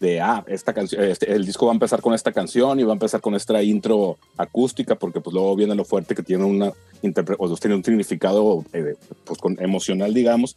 de, 0.00 0.20
ah, 0.20 0.44
esta 0.48 0.72
canción, 0.72 1.02
este, 1.04 1.32
el 1.32 1.46
disco 1.46 1.66
va 1.66 1.72
a 1.72 1.74
empezar 1.74 2.00
con 2.00 2.14
esta 2.14 2.32
canción 2.32 2.78
y 2.80 2.82
va 2.82 2.92
a 2.92 2.94
empezar 2.94 3.20
con 3.20 3.34
esta 3.34 3.62
intro 3.62 4.18
acústica, 4.36 4.96
porque 4.96 5.20
pues 5.20 5.32
luego 5.34 5.54
viene 5.56 5.74
lo 5.74 5.84
fuerte 5.84 6.14
que 6.14 6.22
tiene 6.22 6.44
una 6.44 6.72
o 7.38 7.56
tiene 7.56 7.76
un 7.76 7.84
significado 7.84 8.64
eh, 8.72 8.94
pues, 9.24 9.38
con, 9.38 9.56
emocional, 9.60 10.12
digamos, 10.14 10.56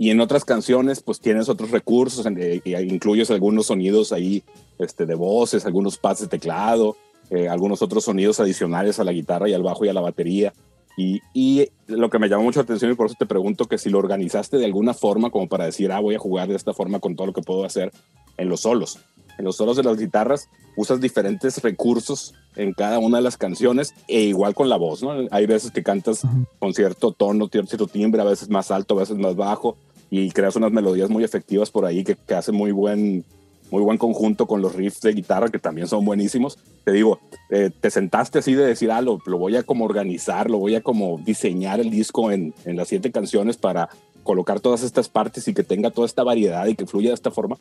y 0.00 0.08
en 0.08 0.18
otras 0.22 0.46
canciones, 0.46 1.02
pues 1.02 1.20
tienes 1.20 1.50
otros 1.50 1.70
recursos, 1.72 2.24
eh, 2.24 2.62
incluyes 2.88 3.30
algunos 3.30 3.66
sonidos 3.66 4.12
ahí 4.12 4.42
este, 4.78 5.04
de 5.04 5.14
voces, 5.14 5.66
algunos 5.66 5.98
pads 5.98 6.20
de 6.20 6.26
teclado, 6.26 6.96
eh, 7.28 7.50
algunos 7.50 7.82
otros 7.82 8.04
sonidos 8.04 8.40
adicionales 8.40 8.98
a 8.98 9.04
la 9.04 9.12
guitarra 9.12 9.50
y 9.50 9.52
al 9.52 9.62
bajo 9.62 9.84
y 9.84 9.90
a 9.90 9.92
la 9.92 10.00
batería. 10.00 10.54
Y, 10.96 11.20
y, 11.34 11.68
lo 11.86 12.08
que 12.08 12.18
me 12.18 12.30
llamó 12.30 12.44
mucho 12.44 12.60
la 12.60 12.64
atención 12.64 12.90
y 12.90 12.94
por 12.94 13.08
eso 13.08 13.16
te 13.18 13.26
pregunto 13.26 13.66
que 13.66 13.76
si 13.76 13.90
lo 13.90 13.98
organizaste 13.98 14.56
de 14.56 14.64
alguna 14.64 14.94
forma 14.94 15.28
como 15.28 15.48
para 15.50 15.66
decir, 15.66 15.92
ah, 15.92 16.00
voy 16.00 16.14
a 16.14 16.18
jugar 16.18 16.48
de 16.48 16.56
esta 16.56 16.72
forma 16.72 16.98
con 16.98 17.14
todo 17.14 17.26
lo 17.26 17.34
que 17.34 17.42
puedo 17.42 17.66
hacer 17.66 17.92
en 18.38 18.48
los 18.48 18.60
solos. 18.60 19.00
En 19.36 19.44
los 19.44 19.56
solos 19.56 19.76
de 19.76 19.82
las 19.82 19.98
guitarras 19.98 20.48
usas 20.76 21.02
diferentes 21.02 21.62
recursos 21.62 22.34
en 22.56 22.72
cada 22.72 22.98
una 22.98 23.18
de 23.18 23.24
las 23.24 23.36
canciones 23.36 23.94
e 24.08 24.22
igual 24.22 24.54
con 24.54 24.70
la 24.70 24.76
voz, 24.76 25.02
¿no? 25.02 25.12
Hay 25.30 25.44
veces 25.44 25.70
que 25.70 25.82
cantas 25.82 26.22
con 26.58 26.72
cierto 26.72 27.12
tono, 27.12 27.48
cierto 27.50 27.86
timbre, 27.86 28.22
a 28.22 28.24
veces 28.24 28.48
más 28.48 28.70
alto, 28.70 28.94
a 28.96 29.00
veces 29.00 29.18
más 29.18 29.36
bajo 29.36 29.76
y 30.10 30.30
creas 30.30 30.56
unas 30.56 30.72
melodías 30.72 31.08
muy 31.08 31.24
efectivas 31.24 31.70
por 31.70 31.84
ahí 31.86 32.04
que, 32.04 32.16
que 32.16 32.34
hacen 32.34 32.54
muy 32.54 32.72
buen, 32.72 33.24
muy 33.70 33.82
buen 33.82 33.96
conjunto 33.96 34.46
con 34.46 34.60
los 34.60 34.74
riffs 34.74 35.00
de 35.00 35.12
guitarra 35.12 35.48
que 35.48 35.58
también 35.58 35.86
son 35.86 36.04
buenísimos. 36.04 36.58
Te 36.84 36.92
digo, 36.92 37.20
eh, 37.50 37.70
te 37.80 37.90
sentaste 37.90 38.40
así 38.40 38.54
de 38.54 38.66
decir, 38.66 38.90
ah, 38.90 39.00
lo, 39.00 39.18
voy 39.18 39.56
a 39.56 39.62
como 39.62 39.84
organizar, 39.84 40.50
lo 40.50 40.58
voy 40.58 40.74
a 40.74 40.82
como 40.82 41.18
diseñar 41.24 41.80
el 41.80 41.90
disco 41.90 42.32
en, 42.32 42.52
en 42.64 42.76
las 42.76 42.88
siete 42.88 43.12
canciones 43.12 43.56
para 43.56 43.88
colocar 44.22 44.60
todas 44.60 44.82
estas 44.82 45.08
partes 45.08 45.46
y 45.48 45.54
que 45.54 45.62
tenga 45.62 45.90
toda 45.90 46.06
esta 46.06 46.24
variedad 46.24 46.66
y 46.66 46.74
que 46.74 46.86
fluya 46.86 47.10
de 47.10 47.14
esta 47.14 47.30
forma. 47.30 47.56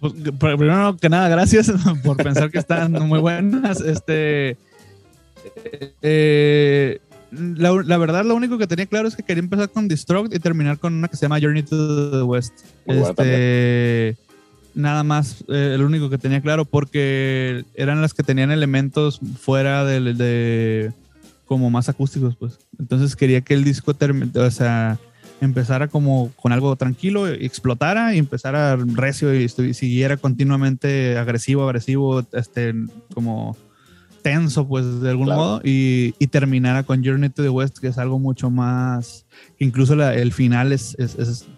Pues, 0.00 0.14
primero 0.38 0.96
que 0.96 1.08
nada, 1.08 1.28
gracias 1.28 1.70
por 2.04 2.16
pensar 2.16 2.50
que 2.50 2.58
están 2.58 2.92
muy 2.92 3.18
buenas. 3.18 3.80
Este, 3.80 4.56
eh, 6.02 7.00
la, 7.32 7.98
verdad, 7.98 8.24
lo 8.24 8.34
único 8.34 8.58
que 8.58 8.66
tenía 8.66 8.86
claro 8.86 9.08
es 9.08 9.16
que 9.16 9.22
quería 9.22 9.42
empezar 9.42 9.70
con 9.70 9.88
Destruct 9.88 10.34
y 10.34 10.38
terminar 10.38 10.78
con 10.78 10.94
una 10.94 11.08
que 11.08 11.16
se 11.16 11.22
llama 11.22 11.40
Journey 11.40 11.62
to 11.62 12.10
the 12.10 12.22
West. 12.22 12.52
este, 12.86 14.16
nada 14.74 15.04
más, 15.04 15.44
eh, 15.48 15.72
el 15.74 15.82
único 15.82 16.10
que 16.10 16.18
tenía 16.18 16.40
claro, 16.40 16.64
porque 16.64 17.64
eran 17.74 18.00
las 18.00 18.14
que 18.14 18.22
tenían 18.22 18.50
elementos 18.50 19.20
fuera 19.38 19.84
de, 19.84 20.14
de 20.14 20.92
como 21.46 21.70
más 21.70 21.88
acústicos, 21.88 22.36
pues. 22.36 22.58
Entonces 22.78 23.16
quería 23.16 23.40
que 23.40 23.54
el 23.54 23.64
disco 23.64 23.92
o 23.92 24.50
sea, 24.50 24.98
empezara 25.40 25.88
como 25.88 26.32
con 26.36 26.52
algo 26.52 26.74
tranquilo, 26.76 27.28
explotara 27.28 28.14
y 28.14 28.18
empezara 28.18 28.76
recio 28.76 29.34
y, 29.34 29.44
y 29.44 29.74
siguiera 29.74 30.16
continuamente 30.16 31.16
agresivo, 31.16 31.64
agresivo, 31.64 32.24
este, 32.32 32.74
como 33.14 33.56
tenso, 34.22 34.66
pues, 34.66 35.00
de 35.00 35.10
algún 35.10 35.26
modo, 35.26 35.60
y, 35.64 36.14
y, 36.18 36.26
terminara 36.28 36.82
con 36.82 37.04
Journey 37.04 37.30
to 37.30 37.42
the 37.42 37.48
West, 37.48 37.78
que 37.78 37.88
es 37.88 37.98
algo 37.98 38.18
mucho 38.18 38.50
más, 38.50 39.26
incluso 39.58 39.94
el 39.94 40.32
final 40.32 40.72
es, 40.72 40.96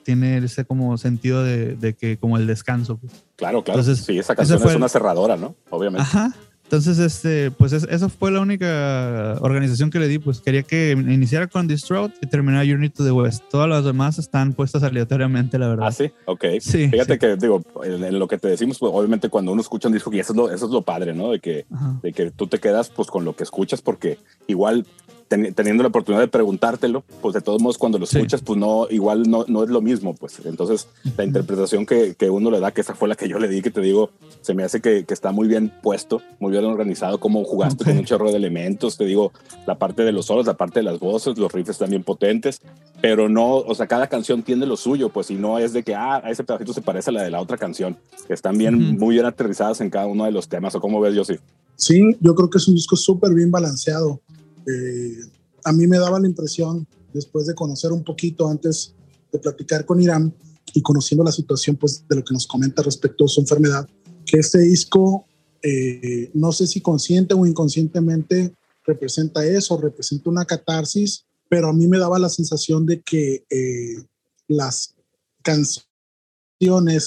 tiene 0.04 0.38
ese 0.38 0.64
como 0.64 0.96
sentido 0.98 1.42
de, 1.42 1.96
que 1.98 2.16
como 2.18 2.36
el 2.36 2.46
descanso. 2.46 2.96
Pues. 2.98 3.24
Claro, 3.36 3.62
claro. 3.62 3.80
Entonces, 3.80 4.04
sí, 4.04 4.18
esa 4.18 4.34
canción 4.34 4.60
es 4.66 4.76
una 4.76 4.88
cerradora, 4.88 5.36
¿no? 5.36 5.54
Obviamente. 5.70 6.02
Ajá. 6.02 6.34
Entonces, 6.72 6.98
este, 7.00 7.50
pues 7.50 7.74
esa 7.74 8.08
fue 8.08 8.30
la 8.30 8.40
única 8.40 9.36
organización 9.42 9.90
que 9.90 9.98
le 9.98 10.08
di, 10.08 10.18
pues 10.18 10.40
quería 10.40 10.62
que 10.62 10.92
iniciara 10.92 11.46
con 11.46 11.68
Distraught 11.68 12.14
y 12.22 12.26
terminara 12.26 12.64
Journey 12.66 12.88
to 12.88 13.04
the 13.04 13.12
West. 13.12 13.44
Todas 13.50 13.68
las 13.68 13.84
demás 13.84 14.18
están 14.18 14.54
puestas 14.54 14.82
aleatoriamente, 14.82 15.58
la 15.58 15.68
verdad. 15.68 15.88
Ah, 15.88 15.92
sí, 15.92 16.10
ok. 16.24 16.46
Sí, 16.60 16.88
Fíjate 16.88 17.18
que, 17.18 17.36
digo, 17.36 17.62
en, 17.84 18.18
lo 18.18 18.26
que 18.26 18.38
te 18.38 18.48
decimos, 18.48 18.78
pues 18.78 18.90
obviamente 18.94 19.28
cuando 19.28 19.52
uno 19.52 19.60
escucha 19.60 19.88
un 19.88 19.92
disco, 19.92 20.10
y 20.14 20.20
eso 20.20 20.32
es 20.32 20.36
lo, 20.38 20.50
eso 20.50 20.64
es 20.64 20.72
lo 20.72 20.80
padre, 20.80 21.12
¿no? 21.12 21.32
De 21.32 21.40
que, 21.40 21.66
de 22.02 22.12
que 22.14 22.30
tú 22.30 22.46
te 22.46 22.58
quedas 22.58 22.88
pues 22.88 23.08
con 23.08 23.26
lo 23.26 23.36
que 23.36 23.42
escuchas, 23.42 23.82
porque 23.82 24.18
igual 24.46 24.86
teniendo 25.28 25.82
la 25.82 25.88
oportunidad 25.88 26.22
de 26.22 26.28
preguntártelo, 26.28 27.04
pues 27.20 27.34
de 27.34 27.40
todos 27.40 27.60
modos 27.60 27.78
cuando 27.78 27.98
lo 27.98 28.04
escuchas, 28.04 28.42
pues 28.42 28.58
no, 28.58 28.86
igual 28.90 29.28
no, 29.28 29.44
no 29.48 29.64
es 29.64 29.70
lo 29.70 29.80
mismo, 29.80 30.14
pues. 30.14 30.40
Entonces 30.44 30.88
la 31.16 31.24
interpretación 31.24 31.86
que, 31.86 32.14
que, 32.14 32.30
uno 32.30 32.50
le 32.50 32.60
da, 32.60 32.72
que 32.72 32.80
esa 32.80 32.94
fue 32.94 33.08
la 33.08 33.14
que 33.14 33.28
yo 33.28 33.38
le 33.38 33.48
di, 33.48 33.62
que 33.62 33.70
te 33.70 33.80
digo, 33.80 34.10
se 34.40 34.54
me 34.54 34.64
hace 34.64 34.80
que, 34.80 35.04
que 35.04 35.14
está 35.14 35.32
muy 35.32 35.48
bien 35.48 35.72
puesto, 35.82 36.22
muy 36.40 36.52
bien 36.52 36.64
organizado, 36.64 37.20
como 37.20 37.44
jugaste 37.44 37.84
con 37.84 37.98
un 37.98 38.04
chorro 38.04 38.30
de 38.30 38.36
elementos, 38.36 38.96
te 38.96 39.04
digo, 39.04 39.32
la 39.66 39.78
parte 39.78 40.02
de 40.02 40.12
los 40.12 40.26
solos, 40.26 40.46
la 40.46 40.54
parte 40.54 40.80
de 40.80 40.84
las 40.84 40.98
voces, 40.98 41.38
los 41.38 41.52
riffs 41.52 41.78
también 41.78 42.02
potentes, 42.02 42.60
pero 43.00 43.28
no, 43.28 43.56
o 43.56 43.74
sea, 43.74 43.86
cada 43.86 44.06
canción 44.06 44.42
tiene 44.42 44.66
lo 44.66 44.76
suyo, 44.76 45.08
pues 45.08 45.30
y 45.30 45.34
no 45.34 45.58
es 45.58 45.72
de 45.72 45.82
que, 45.82 45.94
ah, 45.94 46.22
ese 46.28 46.44
pedacito 46.44 46.72
se 46.72 46.82
parece 46.82 47.10
a 47.10 47.12
la 47.12 47.22
de 47.22 47.30
la 47.30 47.40
otra 47.40 47.56
canción, 47.56 47.96
que 48.26 48.34
están 48.34 48.58
bien, 48.58 48.98
muy 48.98 49.14
bien 49.14 49.26
aterrizadas 49.26 49.80
en 49.80 49.90
cada 49.90 50.06
uno 50.06 50.24
de 50.24 50.32
los 50.32 50.48
temas, 50.48 50.74
o 50.74 50.80
cómo 50.80 51.00
ves, 51.00 51.14
yo 51.14 51.24
sí. 51.24 51.36
Sí, 51.76 52.16
yo 52.20 52.34
creo 52.34 52.48
que 52.48 52.58
es 52.58 52.68
un 52.68 52.74
disco 52.74 52.96
súper 52.96 53.34
bien 53.34 53.50
balanceado. 53.50 54.20
Eh, 54.66 55.20
a 55.64 55.72
mí 55.72 55.86
me 55.86 55.98
daba 55.98 56.20
la 56.20 56.26
impresión, 56.26 56.86
después 57.12 57.46
de 57.46 57.54
conocer 57.54 57.92
un 57.92 58.02
poquito 58.02 58.48
antes 58.48 58.94
de 59.30 59.38
platicar 59.38 59.84
con 59.84 60.00
Irán 60.00 60.34
y 60.74 60.82
conociendo 60.82 61.24
la 61.24 61.32
situación 61.32 61.76
pues, 61.76 62.04
de 62.08 62.16
lo 62.16 62.24
que 62.24 62.34
nos 62.34 62.46
comenta 62.46 62.82
respecto 62.82 63.24
a 63.24 63.28
su 63.28 63.40
enfermedad, 63.40 63.88
que 64.24 64.38
este 64.38 64.60
disco, 64.60 65.26
eh, 65.62 66.30
no 66.34 66.52
sé 66.52 66.66
si 66.66 66.80
consciente 66.80 67.34
o 67.34 67.46
inconscientemente, 67.46 68.54
representa 68.84 69.44
eso, 69.44 69.76
representa 69.76 70.30
una 70.30 70.44
catarsis, 70.44 71.24
pero 71.48 71.68
a 71.68 71.72
mí 71.72 71.86
me 71.86 71.98
daba 71.98 72.18
la 72.18 72.28
sensación 72.28 72.86
de 72.86 73.00
que 73.02 73.44
eh, 73.50 74.04
las 74.48 74.94
canciones 75.42 75.82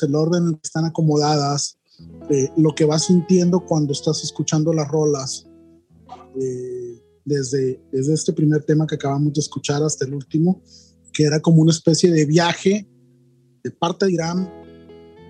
el 0.04 0.16
orden 0.16 0.48
en 0.48 0.54
que 0.56 0.62
están 0.64 0.86
acomodadas, 0.86 1.78
eh, 2.30 2.50
lo 2.58 2.76
que 2.76 2.86
vas 2.86 3.06
sintiendo 3.06 3.62
cuando 3.62 3.94
estás 3.94 4.24
escuchando 4.24 4.74
las 4.74 4.88
rolas, 4.88 5.48
eh, 6.40 7.02
desde, 7.26 7.82
desde 7.92 8.14
este 8.14 8.32
primer 8.32 8.64
tema 8.64 8.88
que 8.88 8.96
acabamos 8.96 9.34
de 9.34 9.42
escuchar 9.42 9.84
hasta 9.84 10.06
el 10.06 10.14
último, 10.14 10.62
que 11.12 11.24
era 11.24 11.42
como 11.42 11.62
una 11.62 11.72
especie 11.72 12.12
de 12.12 12.26
viaje 12.26 12.88
de 13.64 13.72
parte 13.72 14.06
de 14.06 14.14
Irán 14.14 14.50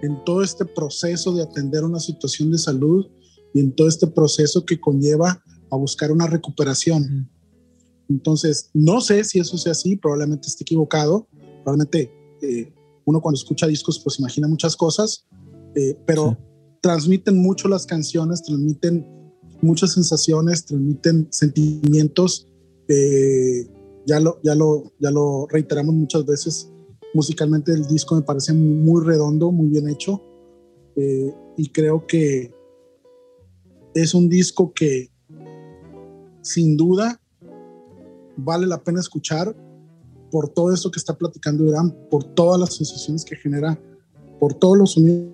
en 0.02 0.24
todo 0.26 0.44
este 0.44 0.66
proceso 0.66 1.34
de 1.34 1.44
atender 1.44 1.84
una 1.84 2.00
situación 2.00 2.52
de 2.52 2.58
salud 2.58 3.08
y 3.54 3.62
en 3.62 3.74
todo 3.74 3.88
este 3.88 4.08
proceso 4.08 4.66
que 4.66 4.80
conlleva 4.80 5.42
a 5.72 5.78
buscar 5.78 6.12
una 6.12 6.28
recuperación. 6.28 7.30
Entonces, 8.10 8.70
no 8.74 9.02
sé 9.02 9.24
si 9.24 9.40
eso 9.40 9.58
sea 9.58 9.72
así, 9.72 9.96
probablemente 9.96 10.48
esté 10.48 10.64
equivocado, 10.64 11.28
probablemente 11.64 12.12
eh, 12.42 12.74
uno 13.06 13.22
cuando 13.22 13.38
escucha 13.38 13.68
discos 13.68 14.00
pues 14.00 14.20
imagina 14.20 14.48
muchas 14.48 14.76
cosas, 14.76 15.26
eh, 15.76 15.98
pero 16.06 16.38
transmiten 16.82 17.42
mucho 17.42 17.68
las 17.68 17.86
canciones, 17.86 18.44
transmiten 18.44 19.15
muchas 19.62 19.94
sensaciones, 19.94 20.66
transmiten 20.66 21.28
sentimientos. 21.32 22.48
Eh, 22.88 23.68
ya, 24.06 24.20
lo, 24.20 24.40
ya, 24.44 24.56
lo, 24.56 24.92
ya 25.00 25.12
lo 25.12 25.48
reiteramos 25.48 25.96
muchas 25.96 26.26
veces. 26.26 26.72
Musicalmente 27.14 27.72
el 27.72 27.88
disco 27.88 28.16
me 28.16 28.22
parece 28.22 28.54
muy, 28.54 29.04
redondo, 29.04 29.52
muy 29.52 29.68
bien 29.68 29.90
hecho. 29.90 30.22
y 31.58 31.70
creo 31.70 32.06
que 32.08 32.54
es 33.94 34.14
un 34.14 34.30
disco 34.30 34.74
que 34.74 35.10
sin 36.42 36.78
duda 36.78 37.20
vale 38.38 38.68
la 38.68 38.84
pena 38.84 39.00
escuchar 39.00 39.56
por 40.30 40.50
todo 40.50 40.74
eso 40.74 40.92
que 40.92 41.00
está 41.00 41.18
platicando 41.18 41.66
Irán, 41.66 41.96
por 42.12 42.24
todas 42.24 42.60
las 42.60 42.76
sensaciones 42.76 43.24
que 43.24 43.36
genera, 43.36 43.80
por 44.40 44.54
todos 44.54 44.78
los 44.78 44.92
sonidos 44.94 45.32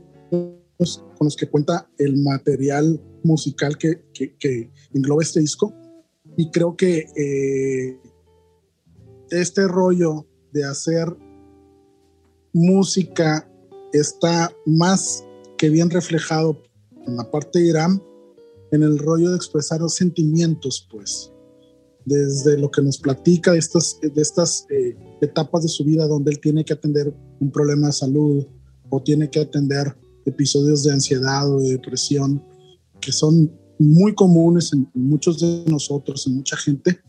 con 1.18 1.26
los 1.26 1.36
que 1.36 1.48
cuenta 1.48 1.90
el 1.98 2.18
material 2.18 3.00
musical 3.24 3.78
que, 3.78 4.04
que, 4.14 4.72
engloba 4.94 5.22
este 5.22 5.40
disco. 5.40 5.74
Y 6.38 6.50
creo 6.50 6.76
que 6.76 7.06
eh, 7.16 8.00
este 9.30 9.68
rollo 9.68 10.26
de 10.52 10.66
hacer 10.66 11.16
música 12.54 13.48
está 13.94 14.52
más 14.66 15.24
que 15.58 15.70
bien 15.70 15.90
reflejado 15.90 16.62
en 17.06 17.18
la 17.18 17.30
parte 17.30 17.60
de 17.60 17.68
Irán, 17.68 18.02
en 18.72 18.84
el 18.84 18.98
rollo 18.98 19.30
de 19.30 19.36
expresar 19.36 19.82
los 19.82 19.96
sentimientos, 19.96 20.88
pues 20.90 21.32
desde 22.06 22.58
lo 22.58 22.72
que 22.72 22.82
nos 22.82 22.98
platica 22.98 23.52
de 23.52 23.60
estas, 23.60 24.00
de 24.02 24.22
estas 24.22 24.66
eh, 24.70 24.98
etapas 25.22 25.64
de 25.64 25.70
su 25.70 25.84
vida 25.84 26.08
donde 26.08 26.32
él 26.32 26.40
tiene 26.40 26.66
que 26.66 26.74
atender 26.74 27.14
un 27.40 27.52
problema 27.52 27.88
de 27.88 27.94
salud 27.94 28.48
o 28.90 29.04
tiene 29.04 29.30
que 29.30 29.40
atender 29.40 29.96
episodios 30.26 30.84
de 30.84 30.94
ansiedad 30.94 31.52
o 31.52 31.60
de 31.60 31.72
depresión 31.72 32.44
que 33.00 33.12
son 33.12 33.52
muy 33.80 34.14
comunes 34.14 34.72
en, 34.74 34.88
muchos 34.94 35.40
de 35.40 35.64
nosotros, 35.70 36.28
en 36.28 36.36
mucha 36.36 36.56
gente. 36.56 37.00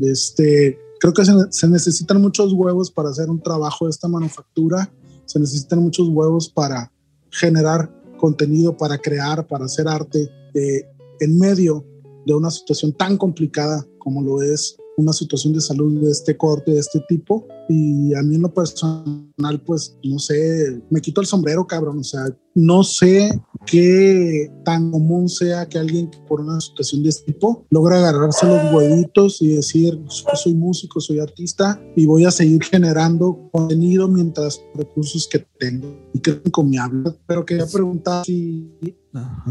este, 0.00 0.78
creo 1.00 1.12
que 1.12 1.24
se, 1.24 1.32
se, 1.50 1.68
necesitan 1.68 2.20
muchos 2.20 2.52
huevos 2.52 2.90
para 2.90 3.10
hacer 3.10 3.28
un 3.30 3.40
trabajo 3.40 3.84
de 3.84 3.90
esta 3.90 4.08
manufactura, 4.08 4.92
se 5.24 5.38
necesitan 5.38 5.80
muchos 5.80 6.08
huevos 6.08 6.48
para 6.48 6.92
generar 7.30 7.92
contenido, 8.18 8.76
para 8.76 8.98
crear, 8.98 9.46
para 9.46 9.66
hacer 9.66 9.88
arte 9.88 10.28
eh, 10.54 10.82
en 11.20 11.38
medio 11.38 11.84
de 12.26 12.34
una 12.34 12.50
situación 12.50 12.92
tan 12.92 13.16
complicada 13.16 13.86
como 13.98 14.22
lo 14.22 14.42
es 14.42 14.76
una 14.98 15.12
situación 15.12 15.52
de 15.52 15.60
salud 15.60 16.02
de 16.02 16.10
este 16.10 16.36
corte, 16.36 16.72
de 16.72 16.80
este 16.80 17.00
tipo. 17.08 17.46
Y 17.68 18.14
a 18.14 18.22
mí 18.22 18.34
en 18.34 18.42
lo 18.42 18.52
personal, 18.52 19.60
pues, 19.64 19.96
no 20.02 20.18
sé, 20.18 20.82
me 20.90 21.00
quito 21.00 21.20
el 21.20 21.26
sombrero, 21.26 21.66
cabrón. 21.66 21.98
O 22.00 22.04
sea, 22.04 22.24
no 22.54 22.82
sé 22.82 23.40
qué 23.66 24.50
tan 24.64 24.90
común 24.90 25.28
sea 25.28 25.68
que 25.68 25.78
alguien 25.78 26.10
por 26.26 26.40
una 26.40 26.60
situación 26.60 27.04
de 27.04 27.10
este 27.10 27.32
tipo 27.32 27.64
logra 27.70 27.98
agarrarse 27.98 28.46
los 28.46 28.72
huevitos 28.72 29.40
y 29.40 29.54
decir, 29.54 30.02
soy 30.08 30.54
músico, 30.54 31.00
soy 31.00 31.20
artista 31.20 31.80
y 31.94 32.06
voy 32.06 32.24
a 32.24 32.32
seguir 32.32 32.64
generando 32.64 33.48
contenido 33.52 34.08
mientras 34.08 34.60
recursos 34.74 35.28
que 35.28 35.46
tengo. 35.60 35.94
Y 36.12 36.18
que 36.18 36.40
encomiable. 36.44 37.12
Pero 37.26 37.46
quería 37.46 37.66
preguntar 37.66 38.24
si 38.24 38.68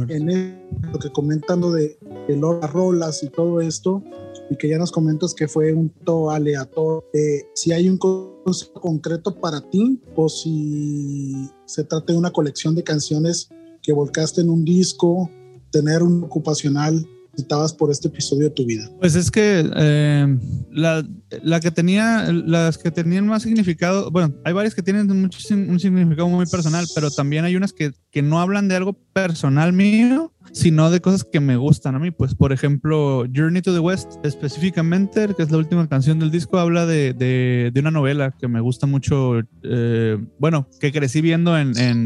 en 0.10 0.68
lo 0.92 1.00
que 1.00 1.10
comentando 1.12 1.72
de, 1.72 1.98
de 2.28 2.36
las 2.36 2.72
rolas 2.72 3.24
y 3.24 3.30
todo 3.30 3.62
esto, 3.62 4.04
y 4.50 4.56
que 4.56 4.70
ya 4.70 4.78
nos 4.78 4.92
comentas 4.92 5.34
que 5.34 5.48
fue 5.48 5.74
un 5.74 5.90
todo 5.90 6.32
aleatorio, 6.32 7.04
eh, 7.14 7.44
si 7.54 7.72
hay 7.72 7.90
un 7.90 7.98
concepto 7.98 8.80
concreto 8.80 9.40
para 9.40 9.62
ti 9.62 10.02
o 10.16 10.30
si 10.30 11.50
se 11.66 11.84
trata 11.84 12.14
de 12.14 12.20
una 12.20 12.32
colección 12.32 12.76
de 12.76 12.84
canciones 12.84 13.50
que 13.82 13.94
volcaste 13.94 14.42
en 14.42 14.50
un 14.50 14.64
disco, 14.64 15.30
tener 15.72 16.04
un 16.04 16.24
ocupacional 16.24 17.06
necesitabas 17.38 17.74
por 17.74 17.92
este 17.92 18.08
episodio 18.08 18.46
de 18.46 18.50
tu 18.50 18.66
vida? 18.66 18.90
Pues 19.00 19.16
es 19.16 19.30
que 19.30 19.70
eh, 19.76 20.38
la, 20.72 21.06
la, 21.44 21.60
que 21.60 21.70
tenía, 21.70 22.32
las 22.32 22.78
que 22.78 22.90
tenían 22.90 23.28
más 23.28 23.44
significado, 23.44 24.10
bueno, 24.10 24.34
hay 24.44 24.54
varias 24.54 24.74
que 24.74 24.82
tienen 24.82 25.08
mucho, 25.08 25.40
un 25.54 25.80
significado 25.80 26.28
muy 26.28 26.48
personal, 26.48 26.86
pero 26.96 27.12
también 27.12 27.46
hay 27.46 27.56
unas 27.56 27.74
que, 27.74 27.94
que 28.12 28.22
no 28.22 28.40
hablan 28.40 28.68
de 28.68 28.76
algo 28.76 28.94
personal 29.14 29.72
mío, 29.72 30.34
sino 30.52 30.90
de 30.90 31.00
cosas 31.00 31.24
que 31.24 31.40
me 31.40 31.58
gustan 31.58 31.96
a 31.96 32.00
mí. 32.00 32.10
Pues, 32.10 32.34
por 32.34 32.52
ejemplo, 32.52 33.26
Journey 33.34 33.62
to 33.62 33.74
the 33.74 33.80
West, 33.80 34.14
específicamente, 34.24 35.28
que 35.36 35.44
es 35.44 35.52
la 35.52 35.58
última 35.58 35.88
canción 35.88 36.20
del 36.20 36.32
disco, 36.32 36.58
habla 36.58 36.86
de, 36.86 37.14
de, 37.14 37.72
de 37.74 37.80
una 37.80 37.92
novela 37.92 38.34
que 38.40 38.48
me 38.48 38.62
gusta 38.62 38.88
mucho, 38.88 39.40
eh, 39.64 40.18
bueno, 40.40 40.68
que 40.80 40.92
crecí 40.92 41.22
viendo 41.22 41.58
en, 41.58 41.78
en 41.78 42.06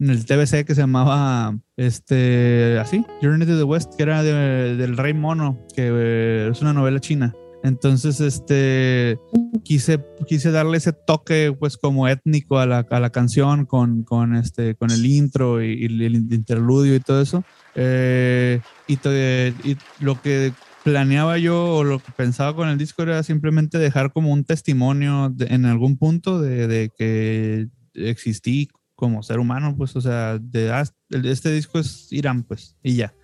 en 0.00 0.10
el 0.10 0.24
TBC 0.24 0.64
que 0.64 0.74
se 0.74 0.80
llamaba 0.80 1.56
este 1.76 2.78
así 2.78 3.04
Journey 3.22 3.46
to 3.46 3.56
the 3.56 3.64
West 3.64 3.94
que 3.96 4.02
era 4.02 4.22
del 4.22 4.96
Rey 4.96 5.14
Mono 5.14 5.58
que 5.76 5.90
eh, 5.92 6.48
es 6.50 6.60
una 6.62 6.72
novela 6.72 7.00
china. 7.00 7.34
Entonces 7.62 8.20
este 8.20 9.18
quise 9.62 10.02
quise 10.26 10.50
darle 10.50 10.78
ese 10.78 10.94
toque 10.94 11.54
pues 11.58 11.76
como 11.76 12.08
étnico 12.08 12.58
a 12.58 12.64
la, 12.64 12.86
a 12.90 13.00
la 13.00 13.10
canción 13.10 13.66
con, 13.66 14.02
con 14.02 14.34
este 14.34 14.74
con 14.74 14.90
el 14.90 15.04
intro 15.04 15.62
y, 15.62 15.84
el 15.84 16.14
interludio 16.14 16.94
y 16.94 17.00
todo 17.00 17.20
eso. 17.20 17.44
Eh, 17.74 18.60
y, 18.88 18.94
y 18.94 19.76
lo 20.00 20.20
que 20.22 20.52
planeaba 20.82 21.36
yo 21.36 21.76
o 21.76 21.84
lo 21.84 21.98
que 21.98 22.12
pensaba 22.12 22.56
con 22.56 22.70
el 22.70 22.78
disco 22.78 23.02
era 23.02 23.22
simplemente 23.22 23.76
dejar 23.76 24.10
como 24.10 24.32
un 24.32 24.44
testimonio 24.44 25.34
en 25.38 25.66
algún 25.66 25.98
punto 25.98 26.40
de, 26.40 26.66
de 26.66 26.90
que 26.96 27.68
existí 27.92 28.70
como 29.00 29.24
ser 29.24 29.40
humano, 29.40 29.74
pues, 29.76 29.96
o 29.96 30.00
sea, 30.00 30.38
de, 30.38 30.70
ah, 30.70 30.84
este 31.10 31.50
disco 31.50 31.80
es 31.80 32.12
Irán, 32.12 32.44
pues, 32.44 32.76
y 32.84 32.94
ya. 32.94 33.14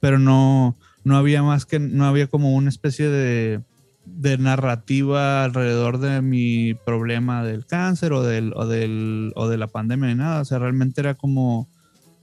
Pero 0.00 0.18
no, 0.18 0.78
no 1.04 1.16
había 1.18 1.42
más 1.42 1.66
que, 1.66 1.78
no 1.78 2.06
había 2.06 2.28
como 2.28 2.54
una 2.54 2.70
especie 2.70 3.10
de, 3.10 3.60
de 4.06 4.38
narrativa 4.38 5.44
alrededor 5.44 5.98
de 5.98 6.22
mi 6.22 6.74
problema 6.74 7.44
del 7.44 7.66
cáncer 7.66 8.12
o, 8.12 8.22
del, 8.22 8.52
o, 8.54 8.66
del, 8.66 9.32
o 9.34 9.48
de 9.48 9.58
la 9.58 9.66
pandemia 9.66 10.08
ni 10.08 10.14
nada. 10.14 10.40
O 10.40 10.44
sea, 10.44 10.58
realmente 10.58 11.00
era 11.00 11.14
como 11.14 11.68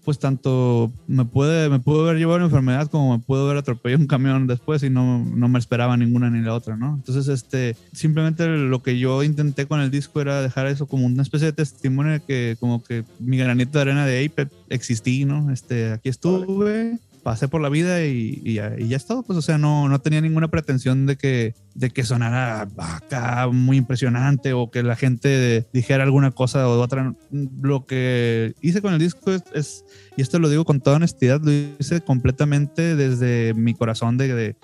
pues 0.04 0.20
tanto 0.20 0.92
me 1.08 1.26
puede, 1.26 1.70
me 1.70 1.80
pudo 1.80 2.04
haber 2.04 2.18
llevado 2.18 2.38
una 2.38 2.46
enfermedad 2.46 2.90
como 2.90 3.18
me 3.18 3.24
pudo 3.24 3.46
haber 3.46 3.58
atropellado 3.58 4.02
un 4.02 4.08
camión 4.08 4.48
después 4.48 4.84
y 4.84 4.90
no, 4.90 5.24
no 5.24 5.48
me 5.48 5.60
esperaba 5.60 5.96
ninguna 5.96 6.30
ni 6.30 6.42
la 6.42 6.54
otra, 6.54 6.76
¿no? 6.76 6.96
Entonces, 6.96 7.28
este, 7.28 7.76
simplemente 7.94 8.46
lo 8.48 8.84
que 8.84 9.00
yo 9.00 9.24
intenté 9.24 9.66
con 9.66 9.80
el 9.80 9.92
disco 9.92 10.20
era 10.22 10.42
dejar 10.42 10.68
eso 10.68 10.88
como 10.88 11.06
una 11.06 11.24
especie 11.24 11.48
de 11.48 11.54
testimonio 11.54 12.14
de 12.14 12.20
que 12.20 12.58
como 12.60 12.84
que 12.84 13.04
mi 13.20 13.38
granito 13.38 13.78
de 13.78 13.82
arena 13.82 14.06
de 14.06 14.18
ahí 14.18 14.32
existí, 14.70 15.26
¿no? 15.26 15.52
Este, 15.52 15.94
aquí 15.94 16.10
estuve, 16.10 17.00
pasé 17.24 17.48
por 17.48 17.62
la 17.62 17.70
vida 17.70 18.06
y, 18.06 18.42
y, 18.44 18.56
ya, 18.56 18.76
y, 18.78 18.90
ya, 18.90 18.98
es 18.98 19.06
todo. 19.06 19.24
Pues, 19.24 19.40
o 19.40 19.42
sea, 19.42 19.58
no, 19.58 19.88
no 19.88 20.00
tenía 20.02 20.22
ninguna 20.22 20.50
pretensión 20.50 21.06
de 21.06 21.16
que, 21.16 21.56
de 21.74 21.90
que 21.90 22.04
sonara 22.04 22.68
acá 22.78 23.48
muy 23.48 23.78
impresionante 23.78 24.54
o 24.54 24.70
que 24.70 24.84
la 24.84 24.96
gente 24.96 25.68
dijera 25.74 26.04
alguna 26.04 26.32
cosa 26.32 26.68
o 26.68 26.80
otra. 26.80 27.16
Lo 27.32 27.86
que 27.86 28.54
hice 28.62 28.82
con 28.82 28.94
el 28.94 29.00
disco 29.00 29.32
es, 29.32 29.86
y 30.18 30.22
esto 30.22 30.38
lo 30.38 30.50
digo 30.50 30.66
con 30.66 30.82
toda 30.82 30.98
honestidad, 30.98 31.42
lo 31.42 31.52
hice 31.52 32.02
completamente 32.02 32.96
desde 32.96 33.54
mi 33.54 33.74
corazón 33.74 34.18
de, 34.18 34.56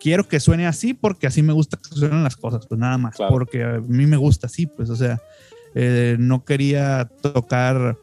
quiero 0.00 0.28
que 0.28 0.38
suene 0.40 0.66
así 0.66 0.94
porque 0.94 1.26
así 1.26 1.42
me 1.42 1.52
gusta 1.52 1.78
que 1.78 1.94
suenen 1.96 2.22
las 2.22 2.36
cosas, 2.36 2.66
pues 2.66 2.78
nada 2.78 2.96
más, 2.96 3.16
porque 3.28 3.64
a 3.64 3.80
mí 3.80 4.06
me 4.06 4.16
gusta 4.16 4.46
así, 4.46 4.66
pues, 4.66 4.88
o 4.88 4.96
sea, 4.96 5.20
eh, 5.74 6.16
no 6.20 6.44
quería 6.44 7.10
tocar 7.20 7.98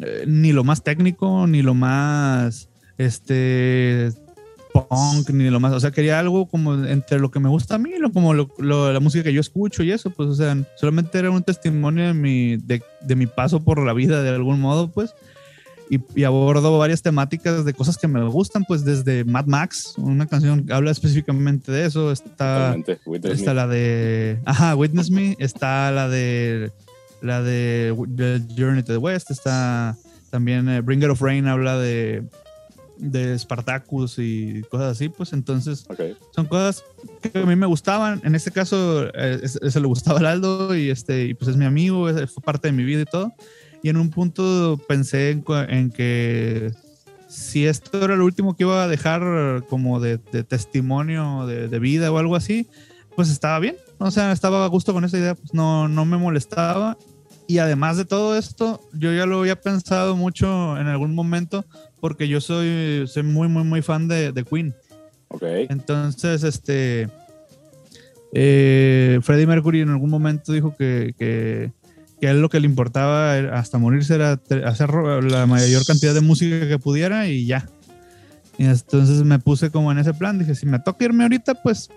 eh, 0.00 0.24
ni 0.26 0.52
lo 0.52 0.64
más 0.64 0.82
técnico, 0.82 1.46
ni 1.46 1.62
lo 1.62 1.74
más 1.74 2.68
este 2.98 4.12
punk 4.72 5.30
ni 5.30 5.48
lo 5.50 5.60
más, 5.60 5.72
o 5.72 5.80
sea, 5.80 5.90
quería 5.90 6.18
algo 6.18 6.46
como 6.46 6.74
entre 6.84 7.18
lo 7.18 7.30
que 7.30 7.40
me 7.40 7.48
gusta 7.48 7.76
a 7.76 7.78
mí, 7.78 7.92
lo, 7.98 8.12
como 8.12 8.34
la 8.34 9.00
música 9.00 9.24
que 9.24 9.32
yo 9.32 9.40
escucho 9.40 9.82
y 9.82 9.92
eso, 9.92 10.10
pues, 10.10 10.28
o 10.28 10.34
sea, 10.34 10.56
solamente 10.76 11.18
era 11.18 11.30
un 11.30 11.42
testimonio 11.42 12.06
de 12.06 12.14
mi, 12.14 12.56
de, 12.56 12.82
de 13.00 13.16
mi 13.16 13.26
paso 13.26 13.60
por 13.60 13.84
la 13.84 13.92
vida 13.92 14.22
de 14.22 14.30
algún 14.30 14.60
modo, 14.60 14.90
pues, 14.90 15.14
y, 15.90 16.00
y, 16.14 16.24
abordo 16.24 16.76
varias 16.76 17.00
temáticas 17.00 17.64
de 17.64 17.72
cosas 17.72 17.96
que 17.96 18.08
me 18.08 18.22
gustan, 18.24 18.64
pues 18.66 18.84
desde 18.84 19.24
Mad 19.24 19.46
Max, 19.46 19.94
una 19.96 20.26
canción 20.26 20.66
que 20.66 20.74
habla 20.74 20.90
específicamente 20.90 21.72
de 21.72 21.86
eso, 21.86 22.12
está, 22.12 22.76
está 23.24 23.54
la 23.54 23.66
de, 23.66 24.38
ajá, 24.44 24.76
Witness 24.76 25.10
Me, 25.10 25.34
está 25.38 25.90
la 25.90 26.08
de 26.08 26.72
la 27.22 27.42
de, 27.42 27.96
de 28.08 28.42
Journey 28.56 28.82
to 28.82 28.92
the 28.92 28.98
West, 28.98 29.30
está 29.30 29.96
también 30.30 30.68
eh, 30.68 30.82
Bringer 30.82 31.10
of 31.10 31.22
Rain 31.22 31.48
habla 31.48 31.78
de, 31.78 32.22
de 32.98 33.38
Spartacus 33.38 34.16
y 34.18 34.62
cosas 34.70 34.92
así, 34.92 35.08
pues 35.08 35.32
entonces 35.32 35.86
son 36.34 36.46
cosas 36.46 36.84
que 37.22 37.38
a 37.38 37.46
mí 37.46 37.56
me 37.56 37.66
gustaban. 37.66 38.20
En 38.24 38.34
este 38.34 38.50
caso, 38.50 39.06
eh, 39.14 39.40
eso 39.42 39.80
le 39.80 39.86
gustaba 39.86 40.18
al 40.18 40.26
Aldo 40.26 40.74
y, 40.76 40.90
este, 40.90 41.26
y 41.26 41.34
pues 41.34 41.48
es 41.50 41.56
mi 41.56 41.64
amigo, 41.64 42.08
es- 42.08 42.30
fue 42.30 42.42
parte 42.42 42.68
de 42.68 42.72
mi 42.72 42.84
vida 42.84 43.02
y 43.02 43.04
todo. 43.06 43.32
Y 43.82 43.88
en 43.88 43.96
un 43.96 44.10
punto 44.10 44.80
pensé 44.88 45.30
en, 45.30 45.44
en 45.68 45.90
que 45.90 46.72
si 47.28 47.66
esto 47.66 48.04
era 48.04 48.16
lo 48.16 48.24
último 48.24 48.56
que 48.56 48.64
iba 48.64 48.82
a 48.82 48.88
dejar 48.88 49.64
como 49.68 50.00
de, 50.00 50.18
de 50.32 50.42
testimonio 50.44 51.46
de, 51.46 51.68
de 51.68 51.78
vida 51.78 52.10
o 52.10 52.18
algo 52.18 52.34
así, 52.36 52.66
pues 53.14 53.30
estaba 53.30 53.58
bien. 53.60 53.76
O 53.98 54.10
sea, 54.10 54.32
estaba 54.32 54.64
a 54.64 54.68
gusto 54.68 54.92
con 54.92 55.04
esa 55.04 55.18
idea, 55.18 55.34
pues 55.34 55.54
no, 55.54 55.88
no 55.88 56.04
me 56.04 56.16
molestaba. 56.16 56.96
Y 57.46 57.58
además 57.58 57.96
de 57.96 58.04
todo 58.04 58.36
esto, 58.36 58.80
yo 58.92 59.12
ya 59.12 59.24
lo 59.24 59.40
había 59.40 59.60
pensado 59.60 60.16
mucho 60.16 60.76
en 60.78 60.86
algún 60.86 61.14
momento 61.14 61.64
porque 62.00 62.28
yo 62.28 62.40
soy, 62.40 63.06
soy 63.06 63.22
muy, 63.22 63.48
muy, 63.48 63.64
muy 63.64 63.82
fan 63.82 64.08
de, 64.08 64.32
de 64.32 64.44
Queen. 64.44 64.74
Ok. 65.28 65.42
Entonces, 65.68 66.42
este. 66.42 67.08
eh, 68.32 69.18
Freddie 69.22 69.46
Mercury 69.46 69.80
en 69.80 69.90
algún 69.90 70.10
momento 70.10 70.52
dijo 70.52 70.76
que, 70.76 71.14
que, 71.18 71.72
que 72.20 72.28
a 72.28 72.30
él 72.30 72.40
lo 72.40 72.48
que 72.48 72.60
le 72.60 72.66
importaba 72.66 73.34
hasta 73.58 73.78
morirse 73.78 74.14
era 74.14 74.40
hacer 74.64 74.90
la 75.24 75.46
mayor 75.46 75.84
cantidad 75.84 76.14
de 76.14 76.20
música 76.20 76.68
que 76.68 76.78
pudiera 76.78 77.28
y 77.28 77.46
ya. 77.46 77.68
Y 78.58 78.64
entonces 78.64 79.22
me 79.22 79.38
puse 79.38 79.70
como 79.70 79.92
en 79.92 79.98
ese 79.98 80.14
plan. 80.14 80.38
Dije, 80.38 80.54
si 80.54 80.66
me 80.66 80.80
toca 80.80 81.04
irme 81.04 81.22
ahorita, 81.24 81.54
pues 81.62 81.90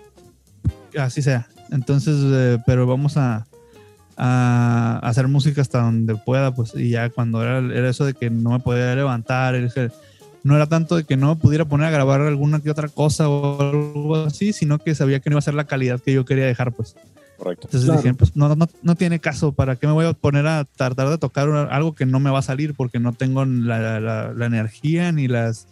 así 0.96 1.22
sea. 1.22 1.48
Entonces, 1.70 2.16
eh, 2.22 2.58
pero 2.66 2.86
vamos 2.86 3.16
a, 3.16 3.46
a 4.24 5.00
hacer 5.02 5.26
música 5.26 5.60
hasta 5.60 5.80
donde 5.82 6.14
pueda, 6.14 6.54
pues. 6.54 6.72
Y 6.76 6.90
ya 6.90 7.10
cuando 7.10 7.42
era, 7.42 7.58
era 7.58 7.88
eso 7.90 8.04
de 8.04 8.14
que 8.14 8.30
no 8.30 8.50
me 8.50 8.60
podía 8.60 8.94
levantar, 8.94 9.56
es 9.56 9.74
que 9.74 9.90
no 10.44 10.54
era 10.54 10.66
tanto 10.66 10.94
de 10.96 11.02
que 11.04 11.16
no 11.16 11.38
pudiera 11.40 11.64
poner 11.64 11.88
a 11.88 11.90
grabar 11.90 12.20
alguna 12.20 12.60
que 12.60 12.70
otra 12.70 12.88
cosa 12.88 13.28
o 13.28 13.60
algo 13.60 14.16
así, 14.16 14.52
sino 14.52 14.78
que 14.78 14.94
sabía 14.94 15.18
que 15.18 15.28
no 15.28 15.34
iba 15.34 15.38
a 15.40 15.42
ser 15.42 15.54
la 15.54 15.64
calidad 15.66 16.00
que 16.00 16.12
yo 16.12 16.24
quería 16.24 16.46
dejar, 16.46 16.72
pues. 16.72 16.94
Correcto. 17.36 17.66
Entonces 17.66 17.88
Claro. 17.88 18.02
dije, 18.02 18.14
pues 18.14 18.36
no, 18.36 18.54
no, 18.54 18.68
no 18.82 18.94
tiene 18.94 19.18
caso, 19.18 19.52
¿para 19.52 19.74
qué 19.74 19.88
me 19.88 19.92
voy 19.92 20.06
a 20.06 20.12
poner 20.12 20.46
a 20.46 20.64
tratar 20.76 21.08
de 21.08 21.18
tocar 21.18 21.48
algo 21.70 21.94
que 21.96 22.06
no 22.06 22.20
me 22.20 22.30
va 22.30 22.38
a 22.38 22.42
salir 22.42 22.74
porque 22.74 23.00
no 23.00 23.12
tengo 23.14 23.44
la, 23.44 23.98
la- 23.98 24.32
la 24.32 24.46
energía 24.46 25.10
ni 25.10 25.26
las 25.26 25.66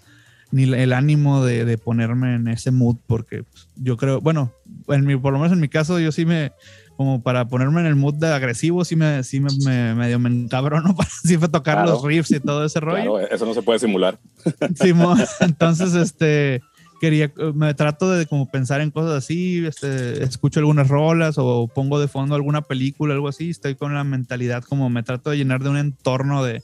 ni 0.53 0.65
el 0.65 0.93
ánimo 0.93 1.45
de, 1.45 1.65
de 1.65 1.79
ponerme 1.79 2.35
en 2.35 2.49
ese 2.49 2.73
mood 2.73 2.97
porque 3.07 3.45
pues, 3.45 3.69
yo 3.77 3.97
creo, 3.97 4.21
bueno, 4.21 4.53
en 4.89 5.07
mi, 5.07 5.17
por 5.17 5.33
lo 5.33 5.39
menos 5.39 5.53
en 5.53 5.61
mi 5.61 5.69
caso 5.69 6.01
yo 6.01 6.11
sí 6.11 6.27
me, 6.27 6.51
como 7.01 7.23
para 7.23 7.49
ponerme 7.49 7.81
en 7.81 7.87
el 7.87 7.97
mood 7.97 8.17
de 8.17 8.27
agresivo, 8.27 8.85
sí 8.85 8.95
me, 8.95 9.25
sí 9.25 9.41
me, 9.41 9.49
me 9.65 9.95
medio 9.95 10.19
me 10.19 10.29
encabrono 10.29 10.95
para 10.97 11.09
sí 11.09 11.39
fue 11.39 11.49
tocar 11.49 11.77
Claro. 11.77 11.93
los 11.93 12.03
riffs 12.05 12.31
y 12.31 12.41
todo 12.41 12.63
ese 12.63 12.79
rollo. 12.79 13.15
Claro, 13.17 13.19
eso 13.21 13.47
no 13.47 13.55
se 13.55 13.63
puede 13.63 13.79
simular. 13.79 14.19
Simón, 14.75 15.19
entonces, 15.41 15.95
este, 15.95 16.61
quería, 17.01 17.33
me 17.55 17.73
trato 17.73 18.11
de 18.11 18.27
como 18.27 18.51
pensar 18.51 18.83
en 18.83 18.91
cosas 18.91 19.13
así, 19.25 19.65
este, 19.65 20.23
escucho 20.23 20.61
algunas 20.61 20.89
rolas 20.89 21.37
o 21.39 21.69
pongo 21.75 21.99
de 21.99 22.07
fondo 22.07 22.35
alguna 22.35 22.61
película, 22.61 23.15
algo 23.15 23.29
así, 23.29 23.49
estoy 23.49 23.77
con 23.77 23.95
la 23.95 24.05
mentalidad 24.05 24.63
como 24.65 24.91
me 24.91 25.03
trato 25.03 25.31
de 25.31 25.39
llenar 25.39 25.63
de 25.63 25.71
un 25.71 25.79
entorno 25.79 26.45
de, 26.45 26.63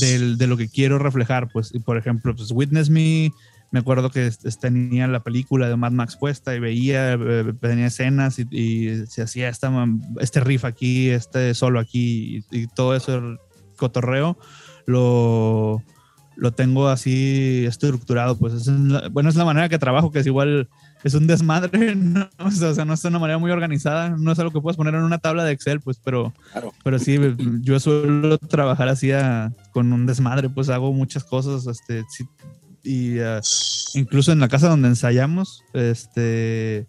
del- 0.00 0.38
de 0.38 0.46
lo 0.46 0.56
que 0.56 0.68
quiero 0.68 1.00
reflejar, 1.00 1.48
pues, 1.52 1.74
y 1.74 1.80
por 1.80 1.98
ejemplo, 1.98 2.32
pues 2.36 2.52
Witness 2.52 2.90
Me, 2.90 3.32
me 3.74 3.80
acuerdo 3.80 4.08
que 4.08 4.30
tenía 4.60 5.08
la 5.08 5.24
película 5.24 5.68
de 5.68 5.74
Mad 5.74 5.90
Max 5.90 6.16
puesta 6.16 6.54
y 6.54 6.60
veía, 6.60 7.14
eh, 7.14 7.52
tenía 7.60 7.86
escenas 7.88 8.38
y, 8.38 8.46
y 8.52 9.04
se 9.08 9.22
hacía 9.22 9.48
esta, 9.48 9.68
este 10.20 10.38
riff 10.38 10.64
aquí, 10.64 11.10
este 11.10 11.52
solo 11.54 11.80
aquí 11.80 12.44
y, 12.52 12.60
y 12.62 12.66
todo 12.68 12.94
eso 12.94 13.16
el 13.16 13.38
cotorreo 13.76 14.38
lo, 14.86 15.82
lo 16.36 16.52
tengo 16.52 16.86
así 16.88 17.64
estructurado, 17.66 18.36
pues 18.38 18.54
es 18.54 18.66
la- 18.68 19.08
bueno, 19.08 19.28
es 19.28 19.34
la 19.34 19.44
manera 19.44 19.68
que 19.68 19.78
trabajo, 19.80 20.12
que 20.12 20.20
es 20.20 20.26
igual, 20.26 20.68
es 21.02 21.14
un 21.14 21.26
desmadre, 21.26 21.94
¿no? 21.96 22.28
o 22.38 22.50
sea, 22.52 22.84
no 22.84 22.94
es 22.94 23.04
una 23.04 23.18
manera 23.18 23.38
muy 23.38 23.50
organizada, 23.50 24.10
no 24.10 24.30
es 24.30 24.38
algo 24.38 24.52
que 24.52 24.60
puedes 24.60 24.76
poner 24.76 24.94
en 24.94 25.02
una 25.02 25.18
tabla 25.18 25.42
de 25.42 25.50
Excel, 25.50 25.80
pues, 25.80 25.98
pero, 26.04 26.32
Claro. 26.52 26.72
pero 26.84 27.00
sí, 27.00 27.18
yo 27.60 27.80
suelo 27.80 28.38
trabajar 28.38 28.86
así 28.88 29.10
a- 29.10 29.52
con 29.72 29.92
un 29.92 30.06
desmadre, 30.06 30.48
pues 30.48 30.68
hago 30.68 30.92
muchas 30.92 31.24
cosas, 31.24 31.66
este, 31.66 32.04
sí, 32.08 32.24
y 32.84 33.18
ah, 33.20 33.40
incluso 33.94 34.30
en 34.32 34.40
la 34.40 34.48
casa 34.48 34.68
donde 34.68 34.88
ensayamos, 34.88 35.62
este, 35.72 36.86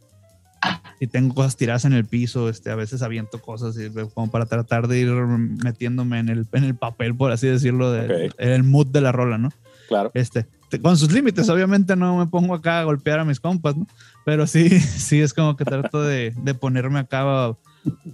y 0.99 1.07
tengo 1.07 1.33
cosas 1.33 1.57
tiradas 1.57 1.85
en 1.85 1.93
el 1.93 2.05
piso, 2.05 2.49
este, 2.49 2.71
a 2.71 2.75
veces 2.75 3.01
aviento 3.01 3.41
cosas 3.41 3.77
y, 3.77 3.89
como 4.13 4.29
para 4.29 4.45
tratar 4.45 4.87
de 4.87 4.99
ir 4.99 5.09
metiéndome 5.11 6.19
en 6.19 6.29
el, 6.29 6.47
en 6.51 6.63
el 6.63 6.75
papel, 6.75 7.15
por 7.15 7.31
así 7.31 7.47
decirlo, 7.47 7.91
de, 7.91 8.31
en 8.37 8.49
el 8.51 8.63
mood 8.63 8.87
de 8.87 9.01
la 9.01 9.11
rola, 9.11 9.37
¿no? 9.37 9.49
Claro. 9.87 10.11
Este, 10.13 10.47
te- 10.69 10.81
con 10.81 10.97
sus 10.97 11.11
límites, 11.11 11.47
obviamente 11.49 11.95
no 11.95 12.17
me 12.17 12.27
pongo 12.27 12.55
acá 12.55 12.79
a 12.79 12.83
golpear 12.83 13.19
a 13.19 13.25
mis 13.25 13.39
compas, 13.39 13.77
¿no? 13.77 13.87
Pero 14.25 14.47
sí, 14.47 14.69
sí 14.79 15.21
es 15.21 15.33
como 15.33 15.55
que 15.55 15.65
trato 15.65 16.01
de, 16.01 16.33
de 16.35 16.53
ponerme 16.55 16.99
acá, 16.99 17.55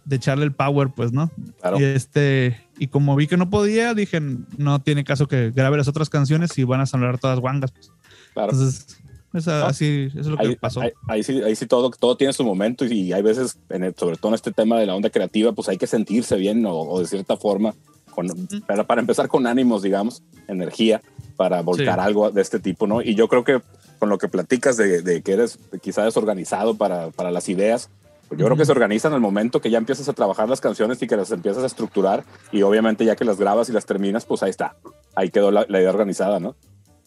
de 0.05 0.15
echarle 0.15 0.45
el 0.45 0.51
power, 0.53 0.89
pues, 0.95 1.11
¿no? 1.11 1.31
Claro. 1.61 1.79
Y 1.79 1.83
este, 1.83 2.59
y 2.77 2.87
como 2.87 3.15
vi 3.15 3.27
que 3.27 3.37
no 3.37 3.49
podía, 3.49 3.93
dije, 3.93 4.19
no 4.57 4.81
tiene 4.81 5.03
caso 5.03 5.27
que 5.27 5.51
grabe 5.51 5.77
las 5.77 5.87
otras 5.87 6.09
canciones 6.09 6.57
y 6.57 6.63
van 6.63 6.81
a 6.81 6.85
sonar 6.85 7.17
todas 7.19 7.39
guangas. 7.39 7.71
pues. 7.71 7.91
Claro. 8.33 8.51
Entonces, 8.51 8.97
esa- 9.33 9.67
así 9.67 10.07
eso 10.09 10.19
es 10.19 10.27
lo 10.27 10.37
que 10.37 10.47
Ahí, 10.47 10.55
pasó. 10.55 10.81
ahí- 10.81 10.91
ahí 11.07 11.23
sí, 11.23 11.41
ahí 11.41 11.55
sí 11.55 11.65
todo, 11.65 11.89
todo 11.91 12.17
tiene 12.17 12.33
su 12.33 12.43
momento 12.43 12.85
y, 12.85 12.91
y 12.93 13.13
hay 13.13 13.21
veces, 13.21 13.57
en 13.69 13.83
el- 13.83 13.95
sobre 13.95 14.17
todo 14.17 14.29
en 14.31 14.35
este 14.35 14.51
tema 14.51 14.77
de 14.79 14.85
la 14.85 14.95
onda 14.95 15.09
creativa, 15.09 15.51
pues 15.53 15.69
hay 15.69 15.77
que 15.77 15.87
sentirse 15.87 16.35
bien 16.35 16.65
o, 16.65 16.73
o 16.73 16.99
de 16.99 17.07
cierta 17.07 17.37
forma, 17.37 17.73
con, 18.13 18.27
para, 18.67 18.83
para 18.85 18.99
empezar 19.01 19.27
con 19.29 19.47
ánimos, 19.47 19.81
digamos, 19.81 20.21
energía, 20.49 21.01
para 21.37 21.61
volcar 21.61 21.95
Sí. 21.99 22.05
algo 22.05 22.29
de 22.29 22.41
este 22.41 22.59
tipo, 22.59 22.85
¿no? 22.87 23.01
Y 23.01 23.15
yo 23.15 23.27
creo 23.29 23.43
que 23.45 23.61
con 23.99 24.09
lo 24.09 24.17
que 24.17 24.27
platicas 24.27 24.75
de, 24.77 25.01
de 25.01 25.21
que 25.21 25.31
eres 25.33 25.59
quizá 25.81 26.03
desorganizado 26.03 26.75
para, 26.75 27.11
para 27.11 27.31
las 27.31 27.47
ideas, 27.49 27.89
pues 28.31 28.39
yo 28.39 28.45
creo 28.45 28.57
que 28.57 28.63
se 28.65 28.71
organizan 28.71 29.11
al 29.11 29.19
momento 29.19 29.59
que 29.59 29.69
ya 29.69 29.77
empiezas 29.77 30.07
a 30.07 30.13
trabajar 30.13 30.47
las 30.47 30.61
canciones 30.61 31.01
y 31.01 31.07
que 31.07 31.17
las 31.17 31.31
empiezas 31.31 31.63
a 31.63 31.65
estructurar 31.65 32.23
y 32.53 32.61
obviamente 32.61 33.03
ya 33.03 33.17
que 33.17 33.25
las 33.25 33.37
grabas 33.37 33.67
y 33.67 33.73
las 33.73 33.85
terminas, 33.85 34.23
pues 34.23 34.41
ahí 34.41 34.49
está, 34.49 34.77
ahí 35.17 35.29
quedó 35.31 35.51
la, 35.51 35.65
la 35.67 35.81
idea 35.81 35.89
organizada, 35.89 36.39
¿no? 36.39 36.55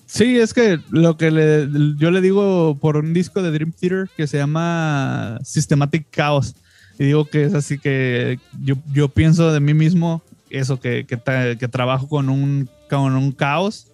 Sí, 0.05 0.39
es 0.39 0.53
que 0.53 0.81
lo 0.91 1.17
que 1.17 1.31
le, 1.31 1.67
yo 1.97 2.11
le 2.11 2.21
digo 2.21 2.77
por 2.79 2.99
un 2.99 3.15
disco 3.15 3.41
de 3.41 3.51
Dream 3.53 3.73
Theater 3.73 4.11
que 4.15 4.27
se 4.27 4.37
llama 4.37 5.39
Systematic 5.43 6.11
Chaos. 6.11 6.55
Y 6.99 7.05
digo 7.07 7.25
que 7.25 7.45
es 7.45 7.55
así 7.55 7.79
que 7.79 8.39
yo, 8.63 8.75
yo 8.93 9.09
pienso 9.09 9.51
de 9.51 9.61
mí 9.61 9.73
mismo 9.73 10.23
eso, 10.51 10.79
que, 10.79 11.07
que, 11.07 11.19
tra- 11.19 11.57
que 11.57 11.69
trabajo 11.69 12.07
con 12.07 12.29
un, 12.29 12.69
con 12.91 13.17
un 13.17 13.33
caos, 13.33 13.89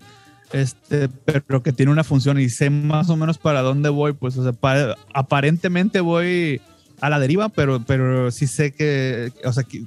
este, 0.53 1.09
pero 1.47 1.63
que 1.63 1.73
tiene 1.73 1.93
una 1.93 2.03
función 2.03 2.41
y 2.41 2.49
sé 2.49 2.71
más 2.71 3.09
o 3.09 3.17
menos 3.17 3.39
para 3.39 3.63
dónde 3.63 3.89
voy. 3.89 4.13
Pues, 4.15 4.37
o 4.37 4.43
sea, 4.43 4.53
pa- 4.53 4.97
aparentemente 5.15 6.01
voy 6.01 6.61
a 7.01 7.11
la 7.11 7.19
deriva, 7.19 7.49
pero, 7.49 7.83
pero 7.87 8.31
sí 8.31 8.47
sé 8.47 8.73
que, 8.73 9.33
o 9.45 9.53
sea, 9.53 9.63
que 9.65 9.83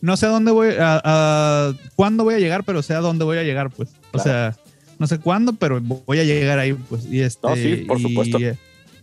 no 0.00 0.16
sé 0.16 0.26
a 0.26 0.30
dónde 0.30 0.50
voy, 0.52 0.68
a, 0.78 1.00
a 1.04 1.72
cuándo 1.94 2.24
voy 2.24 2.34
a 2.34 2.38
llegar, 2.38 2.64
pero 2.64 2.82
sé 2.82 2.94
a 2.94 3.00
dónde 3.00 3.24
voy 3.24 3.38
a 3.38 3.42
llegar, 3.44 3.70
pues. 3.70 3.90
O 4.12 4.18
Claro. 4.18 4.24
sea, 4.24 4.56
no 4.98 5.06
sé 5.06 5.18
cuándo, 5.18 5.52
pero 5.54 5.80
voy 5.80 6.18
a 6.20 6.24
llegar 6.24 6.58
ahí, 6.58 6.72
pues. 6.74 7.06
Y 7.06 7.20
este, 7.20 7.46
No, 7.48 7.54
sí, 7.56 7.84
por 7.86 7.98
y- 7.98 8.02
supuesto. 8.02 8.38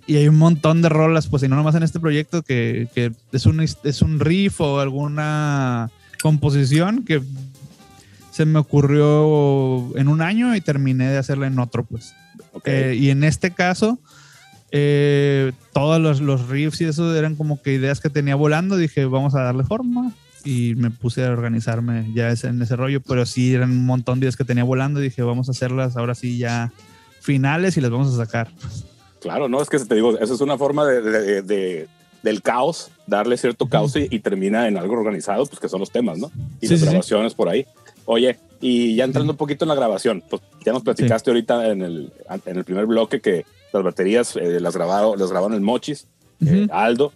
Y 0.05 0.17
hay 0.17 0.27
un 0.27 0.37
montón 0.37 0.81
de 0.81 0.89
rolas, 0.89 1.27
pues, 1.27 1.43
y 1.43 1.47
no 1.47 1.55
nomás 1.55 1.75
en 1.75 1.83
este 1.83 1.99
proyecto, 1.99 2.41
que, 2.41 2.87
que 2.93 3.11
es, 3.31 3.45
un, 3.45 3.61
es 3.61 4.01
un 4.01 4.19
riff 4.19 4.59
o 4.59 4.79
alguna 4.81 5.89
composición 6.21 7.03
que 7.05 7.21
se 8.31 8.45
me 8.45 8.59
ocurrió 8.59 9.95
en 9.97 10.07
un 10.07 10.21
año 10.21 10.55
y 10.55 10.61
terminé 10.61 11.07
de 11.09 11.17
hacerla 11.17 11.47
en 11.47 11.59
otro, 11.59 11.83
pues. 11.85 12.13
Ok. 12.51 12.63
Eh, 12.67 12.95
y 12.99 13.09
en 13.11 13.23
este 13.23 13.51
caso, 13.51 13.99
eh, 14.75 15.51
todos 15.71 16.01
los, 16.01 16.19
los 16.19 16.49
riffs 16.49 16.81
y 16.81 16.85
eso 16.85 17.15
eran 17.15 17.35
como 17.35 17.61
que 17.61 17.73
ideas 17.73 17.99
que 18.01 18.09
tenía 18.09 18.35
volando. 18.35 18.75
Dije, 18.75 19.05
vamos 19.05 19.35
a 19.35 19.41
darle 19.43 19.63
forma. 19.63 20.11
Y 20.43 20.73
me 20.75 20.89
puse 20.89 21.23
a 21.25 21.29
organizarme 21.31 22.11
ya 22.13 22.29
en 22.31 22.61
ese 22.61 22.75
rollo. 22.75 22.99
Pero 23.01 23.25
sí, 23.25 23.53
eran 23.53 23.69
un 23.71 23.85
montón 23.85 24.19
de 24.19 24.25
ideas 24.25 24.35
que 24.35 24.43
tenía 24.43 24.63
volando. 24.65 24.99
Dije, 24.99 25.21
vamos 25.21 25.47
a 25.47 25.51
hacerlas 25.51 25.95
ahora 25.95 26.15
sí 26.15 26.37
ya 26.37 26.73
finales 27.21 27.77
y 27.77 27.81
las 27.81 27.91
vamos 27.91 28.13
a 28.13 28.25
sacar. 28.25 28.49
Claro, 29.21 29.47
no, 29.47 29.61
es 29.61 29.69
que 29.69 29.79
te 29.79 29.95
digo, 29.95 30.17
eso 30.19 30.33
es 30.33 30.41
una 30.41 30.57
forma 30.57 30.85
de, 30.85 31.01
de- 31.01 31.41
de- 31.43 31.87
del 32.23 32.41
caos, 32.41 32.89
darle 33.05 33.35
cierto 33.37 33.67
caos 33.67 33.95
y, 33.97 34.07
y 34.09 34.19
termina 34.19 34.67
en 34.69 34.77
algo 34.77 34.93
organizado, 34.93 35.45
pues 35.45 35.59
que 35.59 35.67
son 35.69 35.81
los 35.81 35.91
temas, 35.91 36.17
¿no? 36.17 36.31
Y 36.61 36.67
Sí, 36.67 36.73
las 36.73 36.79
sí, 36.79 36.85
sí. 36.85 36.85
grabaciones 36.85 37.33
por 37.33 37.47
ahí. 37.49 37.65
Oye, 38.05 38.37
y 38.61 38.95
ya 38.95 39.03
entrando 39.03 39.33
un 39.33 39.37
poquito 39.37 39.65
en 39.65 39.69
la 39.69 39.75
grabación, 39.75 40.23
pues 40.29 40.41
ya 40.65 40.71
nos 40.73 40.83
platicaste 40.83 41.29
ahorita 41.31 41.67
en 41.69 41.81
el, 41.81 42.13
en 42.45 42.57
el 42.57 42.63
primer 42.63 42.85
bloque 42.85 43.19
que 43.21 43.45
las 43.73 43.83
baterías 43.83 44.35
eh, 44.35 44.59
las, 44.59 44.75
grabaron, 44.75 45.17
las 45.19 45.29
grabaron 45.31 45.55
en 45.55 45.63
Mochis, 45.63 46.07
eh. 46.45 46.67
Aldo, 46.71 47.11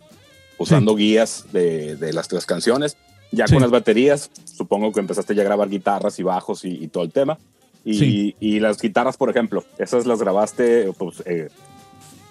usando 0.57 0.95
guías 0.95 1.45
de, 1.51 1.95
de 1.95 2.13
las 2.13 2.27
tres 2.27 2.45
canciones. 2.45 2.97
Ya 3.31 3.45
Sí. 3.47 3.53
con 3.53 3.61
las 3.61 3.71
baterías, 3.71 4.31
supongo 4.45 4.91
que 4.93 4.99
empezaste 5.01 5.35
ya 5.35 5.41
a 5.41 5.45
grabar 5.45 5.69
guitarras 5.69 6.17
y 6.19 6.23
bajos 6.23 6.63
y, 6.65 6.69
y 6.69 6.87
todo 6.87 7.03
el 7.03 7.11
tema. 7.11 7.37
Y, 7.83 7.93
Sí. 7.99 8.35
y 8.39 8.59
las 8.59 8.81
guitarras, 8.81 9.17
por 9.17 9.29
ejemplo, 9.29 9.63
esas 9.77 10.05
las 10.05 10.19
grabaste, 10.19 10.91
pues, 10.97 11.21
eh, 11.25 11.49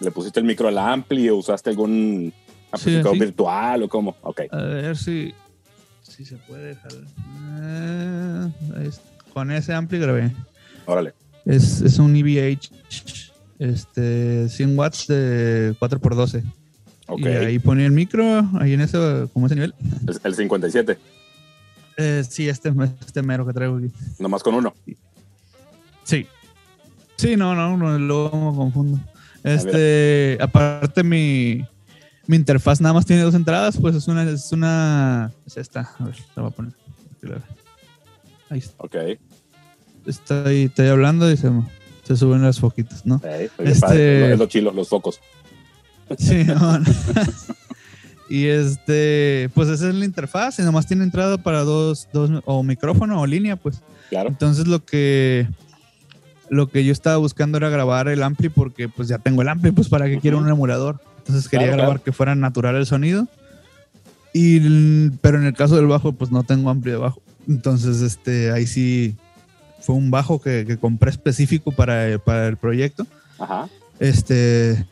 ¿le 0.00 0.10
pusiste 0.10 0.40
el 0.40 0.46
micro 0.46 0.68
al 0.68 0.78
ampli 0.78 1.28
o 1.28 1.36
usaste 1.36 1.70
algún 1.70 2.32
amplificador 2.72 3.18
virtual 3.18 3.82
o 3.82 3.88
cómo? 3.88 4.16
Ok, 4.22 4.42
A 4.50 4.56
ver 4.56 4.96
si, 4.96 5.34
si 6.02 6.24
se 6.24 6.36
puede 6.36 6.68
dejar. 6.74 6.92
Eh, 7.60 8.90
con 9.32 9.50
ese 9.50 9.72
ampli 9.74 9.98
grabé. 9.98 10.32
Órale. 10.86 11.12
Es, 11.44 11.80
es 11.82 11.98
un 11.98 12.16
EVH 12.16 12.70
este, 13.58 14.48
100 14.48 14.78
watts 14.78 15.06
de 15.06 15.74
4x12. 15.80 16.42
Y 17.18 17.28
ahí 17.28 17.58
ponía 17.58 17.86
el 17.86 17.92
micro, 17.92 18.48
ahí 18.58 18.72
en 18.72 18.80
ese, 18.80 19.28
como 19.32 19.46
ese 19.46 19.54
nivel. 19.54 19.74
El 20.24 20.34
57. 20.34 20.98
Eh, 21.98 22.24
sí, 22.28 22.48
este, 22.48 22.72
este 23.06 23.22
mero 23.22 23.46
que 23.46 23.52
traigo 23.52 23.76
aquí. 23.76 23.90
Nomás 24.18 24.42
con 24.42 24.54
uno. 24.54 24.74
Sí. 26.02 26.26
Sí, 27.16 27.36
no, 27.36 27.54
no, 27.54 27.76
no 27.76 27.98
luego 27.98 28.50
me 28.50 28.56
confundo. 28.56 29.00
Este, 29.42 30.36
aparte 30.40 31.04
mi, 31.04 31.64
mi 32.26 32.36
interfaz 32.36 32.80
nada 32.80 32.92
más 32.92 33.06
tiene 33.06 33.22
dos 33.22 33.34
entradas, 33.34 33.78
pues 33.80 33.94
es 33.94 34.08
una, 34.08 34.24
es 34.24 34.50
una, 34.52 35.32
es 35.46 35.56
esta. 35.56 35.88
A 35.98 36.04
ver, 36.04 36.16
la 36.34 36.42
voy 36.42 36.52
a 36.52 36.54
poner. 36.54 36.72
Ahí 38.50 38.58
está. 38.58 38.74
Ok. 38.82 38.96
Estoy, 40.06 40.64
estoy 40.64 40.88
hablando 40.88 41.30
y 41.30 41.36
se, 41.36 41.50
se 42.06 42.16
suben 42.16 42.42
las 42.42 42.60
foquitas, 42.60 43.04
¿no? 43.04 43.20
este... 43.58 44.32
Es 44.32 44.38
lo 44.38 44.46
chilo, 44.46 44.70
los 44.72 44.88
focos. 44.88 45.20
Sí, 46.18 46.44
no, 46.44 46.78
Y 48.28 48.46
este, 48.46 49.50
pues 49.54 49.68
esa 49.68 49.88
es 49.88 49.94
la 49.94 50.04
interfaz 50.04 50.58
y 50.60 50.62
nomás 50.62 50.86
tiene 50.86 51.02
entrada 51.02 51.36
para 51.38 51.64
dos, 51.64 52.08
dos, 52.12 52.30
o 52.44 52.62
micrófono 52.62 53.20
o 53.20 53.26
línea, 53.26 53.56
pues. 53.56 53.82
Claro. 54.08 54.28
Entonces 54.28 54.68
lo 54.68 54.84
que, 54.84 55.48
lo 56.48 56.68
que 56.68 56.84
yo 56.84 56.92
estaba 56.92 57.16
buscando 57.16 57.58
era 57.58 57.70
grabar 57.70 58.06
el 58.06 58.22
ampli 58.22 58.50
porque 58.50 58.88
pues 58.88 59.08
ya 59.08 59.18
tengo 59.18 59.42
el 59.42 59.48
ampli, 59.48 59.72
pues 59.72 59.88
para 59.88 60.06
qué 60.06 60.20
quiero 60.20 60.38
un 60.38 60.48
emulador. 60.48 61.00
Entonces 61.18 61.48
quería 61.48 61.68
grabar 61.68 62.00
que 62.02 62.12
fuera 62.12 62.36
natural 62.36 62.76
el 62.76 62.86
sonido. 62.86 63.26
Y, 64.32 65.10
pero 65.22 65.38
en 65.38 65.46
el 65.46 65.54
caso 65.54 65.74
del 65.74 65.86
bajo, 65.86 66.12
pues 66.12 66.30
no 66.30 66.44
tengo 66.44 66.70
ampli 66.70 66.92
de 66.92 66.98
bajo. 66.98 67.20
Entonces, 67.48 68.00
este, 68.00 68.52
ahí 68.52 68.66
sí 68.66 69.16
fue 69.80 69.94
un 69.94 70.10
bajo 70.10 70.40
que, 70.40 70.64
que 70.66 70.76
compré 70.76 71.10
específico 71.10 71.72
para, 71.72 72.18
para 72.18 72.48
el 72.48 72.56
proyecto. 72.56 73.06
Ajá. 73.38 73.68
Este, 73.98 74.84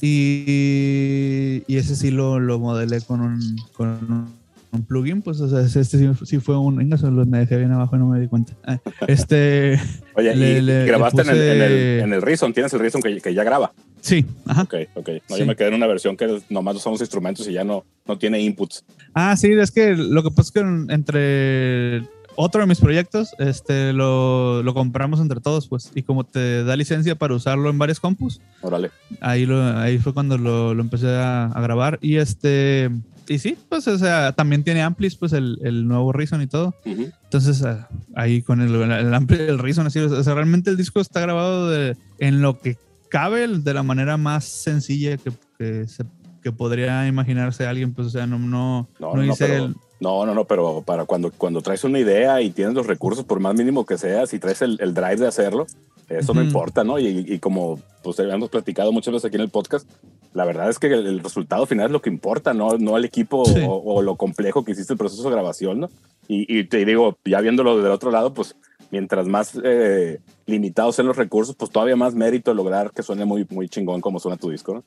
y, 0.00 1.62
y 1.66 1.76
ese 1.76 1.96
sí 1.96 2.10
lo, 2.10 2.38
lo 2.38 2.58
modelé 2.58 3.00
con 3.00 3.20
un, 3.20 3.56
con 3.72 4.36
un 4.72 4.84
plugin, 4.84 5.22
pues, 5.22 5.40
o 5.40 5.48
sea, 5.48 5.60
este 5.60 6.14
sí, 6.24 6.38
fue 6.38 6.58
un. 6.58 6.76
Venga, 6.76 6.98
solo 6.98 7.24
me 7.24 7.38
dejé 7.38 7.56
bien 7.56 7.72
abajo 7.72 7.96
y 7.96 7.98
no 7.98 8.06
me 8.06 8.20
di 8.20 8.28
cuenta. 8.28 8.52
Ah, 8.64 8.78
este. 9.06 9.80
Oye, 10.14 10.34
y, 10.34 10.86
grabaste 10.86 11.22
en, 11.22 11.28
el, 11.30 11.36
en, 11.36 11.62
el, 11.62 12.00
en, 12.00 12.12
el, 12.12 12.22
Reason, 12.22 12.52
tienes 12.52 12.72
el 12.74 12.80
Reason 12.80 13.00
que, 13.00 13.20
que, 13.20 13.34
ya 13.34 13.42
graba. 13.42 13.72
Sí, 14.00 14.24
ajá. 14.46 14.62
Ok, 14.62 14.74
ok. 14.94 15.08
No, 15.30 15.38
Yo 15.38 15.46
me 15.46 15.56
quedé 15.56 15.68
en 15.68 15.74
una 15.74 15.86
versión 15.86 16.16
que 16.16 16.40
nomás 16.50 16.76
usamos 16.76 17.00
instrumentos 17.00 17.48
y 17.48 17.54
ya 17.54 17.64
no, 17.64 17.84
no 18.06 18.18
tiene 18.18 18.40
inputs. 18.40 18.84
Ah, 19.14 19.36
sí, 19.36 19.52
es 19.52 19.70
que 19.70 19.96
lo 19.96 20.22
que 20.22 20.30
pasa 20.30 20.42
es 20.42 20.50
que 20.52 20.60
entre 20.92 22.02
otro 22.36 22.60
de 22.60 22.66
mis 22.66 22.80
proyectos, 22.80 23.34
este, 23.38 23.92
lo, 23.92 24.62
lo, 24.62 24.74
compramos 24.74 25.20
entre 25.20 25.40
todos, 25.40 25.68
pues. 25.68 25.90
Y 25.94 26.02
como 26.02 26.24
te 26.24 26.64
da 26.64 26.76
licencia 26.76 27.14
para 27.14 27.34
usarlo 27.34 27.70
en 27.70 27.78
varios 27.78 28.00
compus. 28.00 28.40
Órale. 28.62 28.90
Ahí, 29.20 29.46
lo, 29.46 29.62
ahí 29.78 29.98
fue 29.98 30.12
cuando 30.14 30.38
lo, 30.38 30.74
lo 30.74 30.82
empecé 30.82 31.08
a, 31.08 31.46
a, 31.46 31.60
grabar. 31.60 31.98
Y 32.02 32.16
este. 32.16 32.90
Y 33.28 33.38
sí, 33.38 33.56
pues, 33.68 33.88
o 33.88 33.98
sea, 33.98 34.32
también 34.32 34.62
tiene 34.62 34.82
amplis, 34.82 35.16
pues, 35.16 35.32
el, 35.32 35.58
el 35.62 35.88
nuevo 35.88 36.12
Reason 36.12 36.40
y 36.42 36.46
todo. 36.46 36.74
Entonces, 36.84 37.62
ah, 37.64 37.88
ahí 38.14 38.42
con 38.42 38.60
el, 38.60 38.72
el 38.74 39.14
ampli 39.14 39.38
del 39.38 39.58
Reason, 39.58 39.86
así, 39.86 39.98
o 39.98 40.22
sea, 40.22 40.34
realmente 40.34 40.70
el 40.70 40.76
disco 40.76 41.00
está 41.00 41.20
grabado 41.20 41.68
de, 41.68 41.96
en 42.18 42.40
lo 42.40 42.60
que 42.60 42.78
cabe 43.08 43.48
de 43.48 43.74
la 43.74 43.82
manera 43.82 44.16
más 44.16 44.44
sencilla 44.44 45.16
que, 45.16 45.32
que, 45.58 45.86
se, 45.88 46.04
que 46.46 46.52
podría 46.52 47.08
imaginarse 47.08 47.66
alguien, 47.66 47.92
pues, 47.92 48.06
o 48.06 48.10
sea, 48.10 48.24
no, 48.24 48.38
no, 48.38 48.86
no, 49.00 49.14
no, 49.14 49.24
hice 49.24 49.56
el 49.56 49.74
no, 49.98 50.24
no, 50.24 50.32
no, 50.32 50.44
pero 50.44 50.80
para 50.86 51.04
cuando, 51.04 51.32
cuando 51.32 51.60
traes 51.60 51.82
una 51.82 51.98
idea 51.98 52.40
y 52.40 52.50
tienes 52.50 52.74
los 52.74 52.86
recursos, 52.86 53.24
por 53.24 53.40
más 53.40 53.56
mínimo 53.56 53.84
que 53.84 53.98
sea, 53.98 54.28
si 54.28 54.38
traes 54.38 54.62
el, 54.62 54.76
drive 54.94 55.16
de 55.16 55.26
hacerlo, 55.26 55.66
eso 56.08 56.34
no 56.34 56.42
importa, 56.42 56.84
¿no? 56.84 57.00
Y, 57.00 57.36
como 57.40 57.80
pues 58.04 58.20
hemos 58.20 58.48
platicado 58.48 58.92
muchas 58.92 59.12
veces 59.12 59.24
aquí 59.24 59.34
en 59.34 59.42
el 59.42 59.48
podcast, 59.48 59.90
la 60.34 60.44
verdad 60.44 60.70
es 60.70 60.78
que 60.78 60.86
el, 60.86 61.18
resultado 61.18 61.66
final 61.66 61.86
es 61.86 61.92
lo 61.92 62.00
que 62.00 62.10
importa, 62.10 62.54
no, 62.54 62.78
no 62.78 62.96
el 62.96 63.04
equipo 63.04 63.42
o, 63.42 64.02
lo 64.02 64.14
complejo 64.14 64.64
que 64.64 64.70
hiciste 64.70 64.92
el 64.92 64.98
proceso 65.00 65.24
de 65.24 65.30
grabación, 65.30 65.80
¿no? 65.80 65.90
Y, 66.28 66.62
te 66.64 66.84
digo, 66.84 67.18
ya 67.24 67.40
viéndolo 67.40 67.82
del 67.82 67.90
otro 67.90 68.12
lado, 68.12 68.32
pues 68.32 68.54
mientras 68.92 69.26
más 69.26 69.58
eh, 69.64 70.20
limitados 70.46 70.94
sean 70.94 71.08
los 71.08 71.16
recursos, 71.16 71.56
pues 71.56 71.72
todavía 71.72 71.96
más 71.96 72.14
mérito 72.14 72.54
lograr 72.54 72.92
que 72.92 73.02
suene 73.02 73.24
muy, 73.24 73.44
muy 73.50 73.68
chingón 73.68 74.00
como 74.00 74.20
suena 74.20 74.36
tu 74.36 74.50
disco, 74.50 74.74
¿no? 74.74 74.84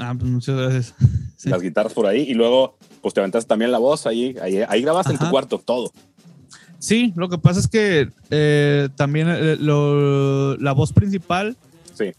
Ah, 0.00 0.14
pues 0.18 0.30
muchas 0.30 0.56
gracias. 0.56 0.94
Las 1.44 1.60
guitarras 1.60 1.92
por 1.92 2.06
ahí 2.06 2.22
y 2.22 2.34
luego 2.34 2.76
pues 3.00 3.14
te 3.14 3.20
aventaste 3.20 3.48
también 3.48 3.70
la 3.70 3.78
voz 3.78 4.06
ahí, 4.06 4.36
ahí, 4.42 4.62
ahí 4.68 4.82
grabaste 4.82 5.12
en 5.12 5.18
tu 5.18 5.30
cuarto 5.30 5.58
todo. 5.58 5.90
Sí, 6.78 7.12
lo 7.14 7.28
que 7.28 7.38
pasa 7.38 7.60
es 7.60 7.68
que 7.68 8.08
eh, 8.30 8.88
también 8.96 9.28
eh, 9.30 9.56
la 9.60 10.72
voz 10.72 10.92
principal 10.92 11.56
sí. 11.94 12.12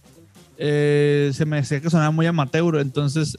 Eh, 0.64 1.32
se 1.34 1.46
me 1.46 1.58
decía 1.58 1.82
que 1.82 1.90
sonaba 1.90 2.12
muy 2.12 2.28
amateur, 2.28 2.78
entonces 2.78 3.36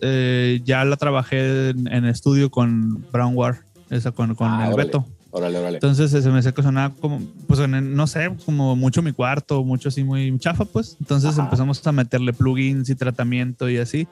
ya 0.64 0.84
la 0.84 0.96
trabajé 0.96 1.70
en, 1.70 2.04
estudio 2.04 2.50
con 2.50 3.06
Brown 3.12 3.36
War, 3.36 3.60
esa 3.90 4.10
con, 4.10 4.34
con 4.34 4.48
ah, 4.48 4.68
el 4.68 4.74
Beto. 4.74 5.06
Órale, 5.34 5.58
órale. 5.58 5.76
Entonces 5.76 6.10
se 6.10 6.28
me 6.28 6.36
decía 6.36 6.52
que 6.52 6.62
sonaba 6.62 6.94
como, 6.94 7.20
pues 7.48 7.66
no 7.66 8.06
sé, 8.06 8.30
como 8.44 8.76
mucho 8.76 9.00
mi 9.00 9.12
cuarto, 9.12 9.64
mucho 9.64 9.88
así 9.88 10.04
muy 10.04 10.38
chafa, 10.38 10.66
pues. 10.66 10.98
Entonces 11.00 11.38
empezamos 11.38 11.84
a 11.86 11.92
meterle 11.92 12.34
plugins 12.34 12.90
y 12.90 12.94
tratamiento 12.94 13.70
y 13.70 13.78
así. 13.78 14.06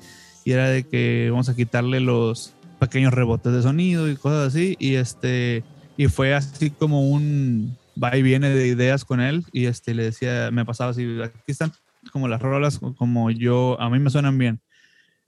Y 0.46 0.52
era 0.52 0.70
de 0.70 0.84
que 0.84 1.28
vamos 1.30 1.50
a 1.50 1.54
quitarle 1.54 2.00
los 2.00 2.54
pequeños 2.78 3.12
rebotes 3.12 3.52
de 3.52 3.60
sonido 3.60 4.08
y 4.10 4.16
cosas 4.16 4.48
así. 4.48 4.76
Y 4.78 4.94
este, 4.94 5.62
y 5.98 6.06
fue 6.08 6.34
así 6.34 6.70
como 6.70 7.10
un 7.10 7.76
va 8.02 8.16
y 8.16 8.22
viene 8.22 8.48
de 8.48 8.68
ideas 8.68 9.04
con 9.04 9.20
él. 9.20 9.44
Y 9.52 9.66
este, 9.66 9.92
le 9.92 10.04
decía, 10.04 10.50
me 10.50 10.64
pasaba 10.64 10.92
así, 10.92 11.20
aquí 11.22 11.36
están 11.48 11.70
como 12.12 12.28
las 12.28 12.40
rolas, 12.40 12.80
como 12.96 13.30
yo, 13.30 13.78
a 13.78 13.90
mí 13.90 13.98
me 13.98 14.08
suenan 14.08 14.38
bien. 14.38 14.60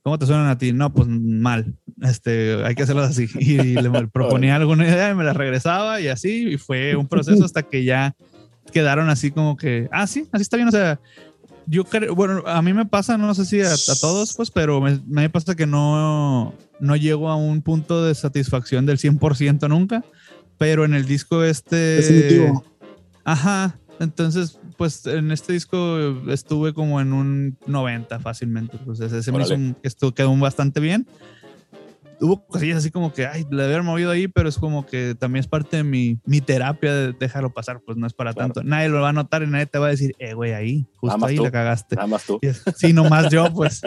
¿Cómo 0.02 0.18
te 0.18 0.26
suenan 0.26 0.48
a 0.48 0.58
ti? 0.58 0.72
No, 0.72 0.92
pues 0.92 1.06
mal. 1.08 1.76
Este, 2.00 2.64
hay 2.64 2.74
que 2.74 2.82
hacerlo 2.82 3.02
así. 3.02 3.28
Y, 3.38 3.56
le 3.74 4.08
proponía 4.08 4.56
alguna 4.56 4.86
idea 4.86 5.10
y 5.10 5.14
me 5.14 5.24
la 5.24 5.32
regresaba 5.32 6.00
y 6.00 6.08
así. 6.08 6.48
Y 6.48 6.58
fue 6.58 6.96
un 6.96 7.06
proceso 7.06 7.44
hasta 7.44 7.62
que 7.62 7.84
ya 7.84 8.14
quedaron 8.72 9.08
así 9.10 9.30
como 9.30 9.56
que, 9.56 9.88
ah, 9.92 10.06
sí, 10.06 10.26
así 10.32 10.42
está 10.42 10.56
bien. 10.56 10.68
O 10.68 10.72
sea, 10.72 10.98
yo 11.66 11.84
creo, 11.84 12.14
bueno, 12.16 12.42
a 12.46 12.60
mí 12.62 12.72
me 12.72 12.84
pasa, 12.86 13.16
no 13.16 13.32
sé 13.34 13.44
si 13.44 13.60
a, 13.60 13.74
todos, 14.00 14.34
pues, 14.34 14.50
pero 14.50 14.80
me, 14.80 15.00
me, 15.06 15.30
pasa 15.30 15.54
que 15.54 15.66
no, 15.66 16.52
no 16.80 16.96
llego 16.96 17.28
a 17.28 17.36
un 17.36 17.62
punto 17.62 18.04
de 18.04 18.14
satisfacción 18.16 18.86
del 18.86 18.98
100% 18.98 19.68
nunca. 19.68 20.04
Pero 20.58 20.84
en 20.84 20.94
el 20.94 21.06
disco 21.06 21.44
este... 21.44 21.76
Definitivo. 21.76 22.64
Ajá. 23.24 23.78
Entonces, 24.00 24.58
pues 24.76 25.06
en 25.06 25.30
este 25.32 25.52
disco 25.52 25.98
estuve 26.28 26.72
como 26.72 27.00
en 27.00 27.12
un 27.12 27.58
90 27.66 28.20
fácilmente. 28.20 28.78
Pues 28.84 29.00
ese 29.00 29.32
me 29.32 29.42
hizo 29.42 29.54
esto 29.82 30.12
quedó 30.14 30.34
bastante 30.36 30.80
bien. 30.80 31.06
Hubo 32.20 32.46
cosillas 32.46 32.78
así 32.78 32.92
como 32.92 33.12
que, 33.12 33.26
ay, 33.26 33.44
le 33.50 33.64
haber 33.64 33.82
movido 33.82 34.12
ahí, 34.12 34.28
pero 34.28 34.48
es 34.48 34.56
como 34.56 34.86
que 34.86 35.16
también 35.18 35.40
es 35.40 35.48
parte 35.48 35.78
de 35.78 35.82
mi, 35.82 36.18
mi 36.24 36.40
terapia 36.40 36.94
de 36.94 37.12
dejarlo 37.14 37.50
pasar, 37.50 37.80
pues 37.84 37.98
no 37.98 38.06
es 38.06 38.12
para 38.12 38.32
tanto. 38.32 38.62
Nadie 38.62 38.88
lo 38.88 39.00
va 39.00 39.08
a 39.08 39.12
notar 39.12 39.42
y 39.42 39.48
nadie 39.48 39.66
te 39.66 39.78
va 39.78 39.88
a 39.88 39.90
decir, 39.90 40.14
eh, 40.20 40.32
güey, 40.32 40.52
ahí, 40.52 40.86
justo 40.98 41.26
ahí 41.26 41.36
la 41.38 41.50
cagaste. 41.50 41.96
Nada 41.96 42.06
más 42.06 42.24
tú. 42.24 42.38
sí, 42.76 42.92
nomás 42.92 43.28
yo, 43.28 43.52
pues. 43.52 43.82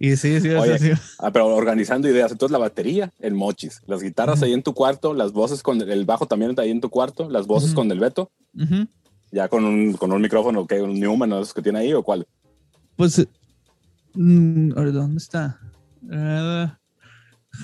Y 0.00 0.16
sí, 0.16 0.40
sí, 0.40 0.50
sí, 0.78 0.90
Ah, 1.20 1.30
pero 1.30 1.46
organizando 1.46 2.08
ideas. 2.08 2.32
Entonces 2.32 2.50
la 2.50 2.58
batería, 2.58 3.12
el 3.20 3.34
mochis, 3.34 3.80
las 3.86 4.02
guitarras 4.02 4.42
ahí 4.42 4.52
en 4.52 4.64
tu 4.64 4.74
cuarto, 4.74 5.14
las 5.14 5.30
voces 5.30 5.62
con 5.62 5.80
el 5.80 6.04
bajo 6.04 6.26
también 6.26 6.58
ahí 6.58 6.72
en 6.72 6.80
tu 6.80 6.90
cuarto, 6.90 7.30
las 7.30 7.46
voces 7.46 7.72
con 7.72 7.92
el 7.92 8.00
Beto. 8.00 8.32
Ya 9.32 9.48
con 9.48 9.64
un, 9.64 9.92
con 9.94 10.12
un 10.12 10.22
micrófono, 10.22 10.66
que 10.66 10.80
un 10.80 10.98
Newman, 10.98 11.28
¿no? 11.28 11.42
que 11.44 11.62
tiene 11.62 11.80
ahí 11.80 11.92
o 11.92 12.02
cuál? 12.02 12.26
Pues, 12.96 13.26
mm, 14.14 14.70
¿dónde 14.70 15.18
está? 15.18 15.58
Uh, 16.02 16.70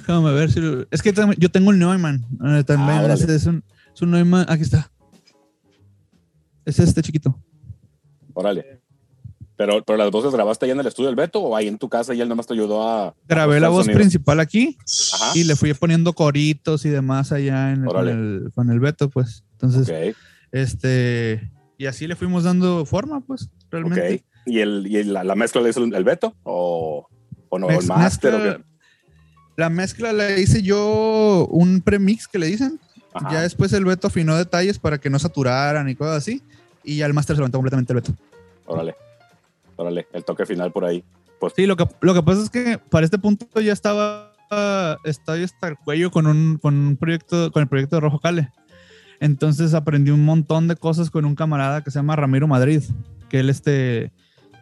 déjame 0.01 0.33
ver 0.33 0.51
si 0.51 0.61
Es 0.91 1.03
que 1.03 1.15
yo 1.39 1.51
tengo 1.51 1.71
el 1.71 1.79
Neumann 1.79 2.27
uh, 2.41 2.63
también. 2.65 3.11
Ah, 3.11 3.15
es, 3.15 3.47
un, 3.47 3.65
es 3.95 4.03
un 4.03 4.11
Neumann. 4.11 4.47
Aquí 4.49 4.63
está. 4.63 4.91
Es 6.65 6.79
este 6.79 7.03
chiquito. 7.03 7.39
Órale. 8.35 8.83
Pero, 9.57 9.85
pero 9.85 9.97
las 9.97 10.11
voces 10.11 10.33
grabaste 10.33 10.65
ahí 10.65 10.73
en 10.73 10.81
el 10.81 10.87
estudio 10.87 11.09
del 11.09 11.17
Beto 11.17 11.41
o 11.41 11.55
ahí 11.55 11.69
en 11.69 11.79
tu 11.79 11.89
casa 11.89 12.15
y 12.15 12.21
él 12.21 12.29
nomás 12.29 12.47
te 12.47 12.55
ayudó 12.55 12.89
a. 12.89 13.15
Grabé 13.29 13.61
la 13.61 13.69
voz 13.69 13.87
principal 13.87 14.41
aquí 14.41 14.77
y 15.35 15.45
le 15.45 15.55
fui 15.57 15.73
poniendo 15.75 16.15
coritos 16.15 16.85
y 16.85 16.89
demás 16.89 17.31
allá 17.33 17.71
en 17.71 17.85
con, 17.85 18.09
el, 18.09 18.51
con, 18.55 18.71
el, 18.71 18.81
Beto, 18.81 19.09
pues. 19.09 19.45
Entonces, 19.53 20.17
este. 20.53 21.51
Y 21.79 21.87
así 21.87 22.07
le 22.07 22.15
fuimos 22.15 22.45
dando 22.45 22.87
forma, 22.87 23.21
pues, 23.21 23.51
realmente. 23.71 24.25
¿Y, 24.47 24.61
el, 24.61 24.87
y 24.87 25.03
la, 25.05 25.35
mezcla 25.35 25.61
la 25.61 25.69
hizo 25.69 25.83
el 25.83 26.05
Beto? 26.05 26.37
¿O, 26.45 27.09
o 27.49 27.59
no? 27.59 27.71
¿El 27.71 27.87
master? 27.87 28.65
La 29.57 29.69
mezcla 29.69 30.13
la 30.13 30.39
hice 30.39 30.63
yo 30.63 31.47
un 31.51 31.81
premix 31.81 32.29
que 32.29 32.39
le 32.39 32.47
dicen. 32.47 32.81
Ya 33.31 33.43
después 33.43 33.73
el 33.73 33.85
Beto 33.85 34.07
afinó 34.07 34.37
detalles 34.37 34.79
para 34.79 34.99
que 34.99 35.11
no 35.11 35.19
saturaran 35.19 35.89
y 35.89 35.95
cosas 35.95 36.17
así. 36.17 36.43
Y 36.83 36.99
ya 36.99 37.07
el 37.07 37.15
master 37.15 37.37
se 37.37 37.41
levantó 37.41 37.59
completamente 37.59 37.93
el 37.93 38.01
Beto. 38.01 38.15
Órale. 38.67 38.95
Órale, 39.77 40.07
el 40.13 40.25
toque 40.25 40.47
final 40.47 40.73
por 40.73 40.85
ahí. 40.85 41.05
Pues, 41.39 41.53
sí, 41.57 41.67
lo 41.67 41.77
que, 41.77 41.87
lo 42.01 42.15
que 42.15 42.23
pasa 42.23 42.43
es 42.43 42.51
que 42.51 42.79
para 42.79 43.05
este 43.05 43.19
punto 43.19 43.47
ya 43.61 43.73
estaba 43.73 44.33
estoy 45.05 45.45
hasta 45.45 45.69
el 45.69 45.77
cuello 45.77 46.11
con 46.11 46.27
un, 46.27 46.59
con 46.59 46.75
un 46.75 46.97
proyecto, 46.97 47.51
con 47.53 47.63
el 47.63 47.69
proyecto 47.69 47.97
de 47.97 48.01
Rojo 48.01 48.21
Cale. 48.21 48.51
Entonces 49.23 49.73
aprendí 49.73 50.11
un 50.11 50.25
montón 50.25 50.67
de 50.67 50.75
cosas 50.75 51.09
con 51.09 51.25
un 51.25 51.37
camarada 51.37 51.85
que 51.85 51.93
se 51.93 52.01
llama 52.01 52.17
Ramiro 52.17 52.49
Madrid, 52.49 52.83
que 53.29 53.39
él 53.39 53.51
este, 53.51 54.11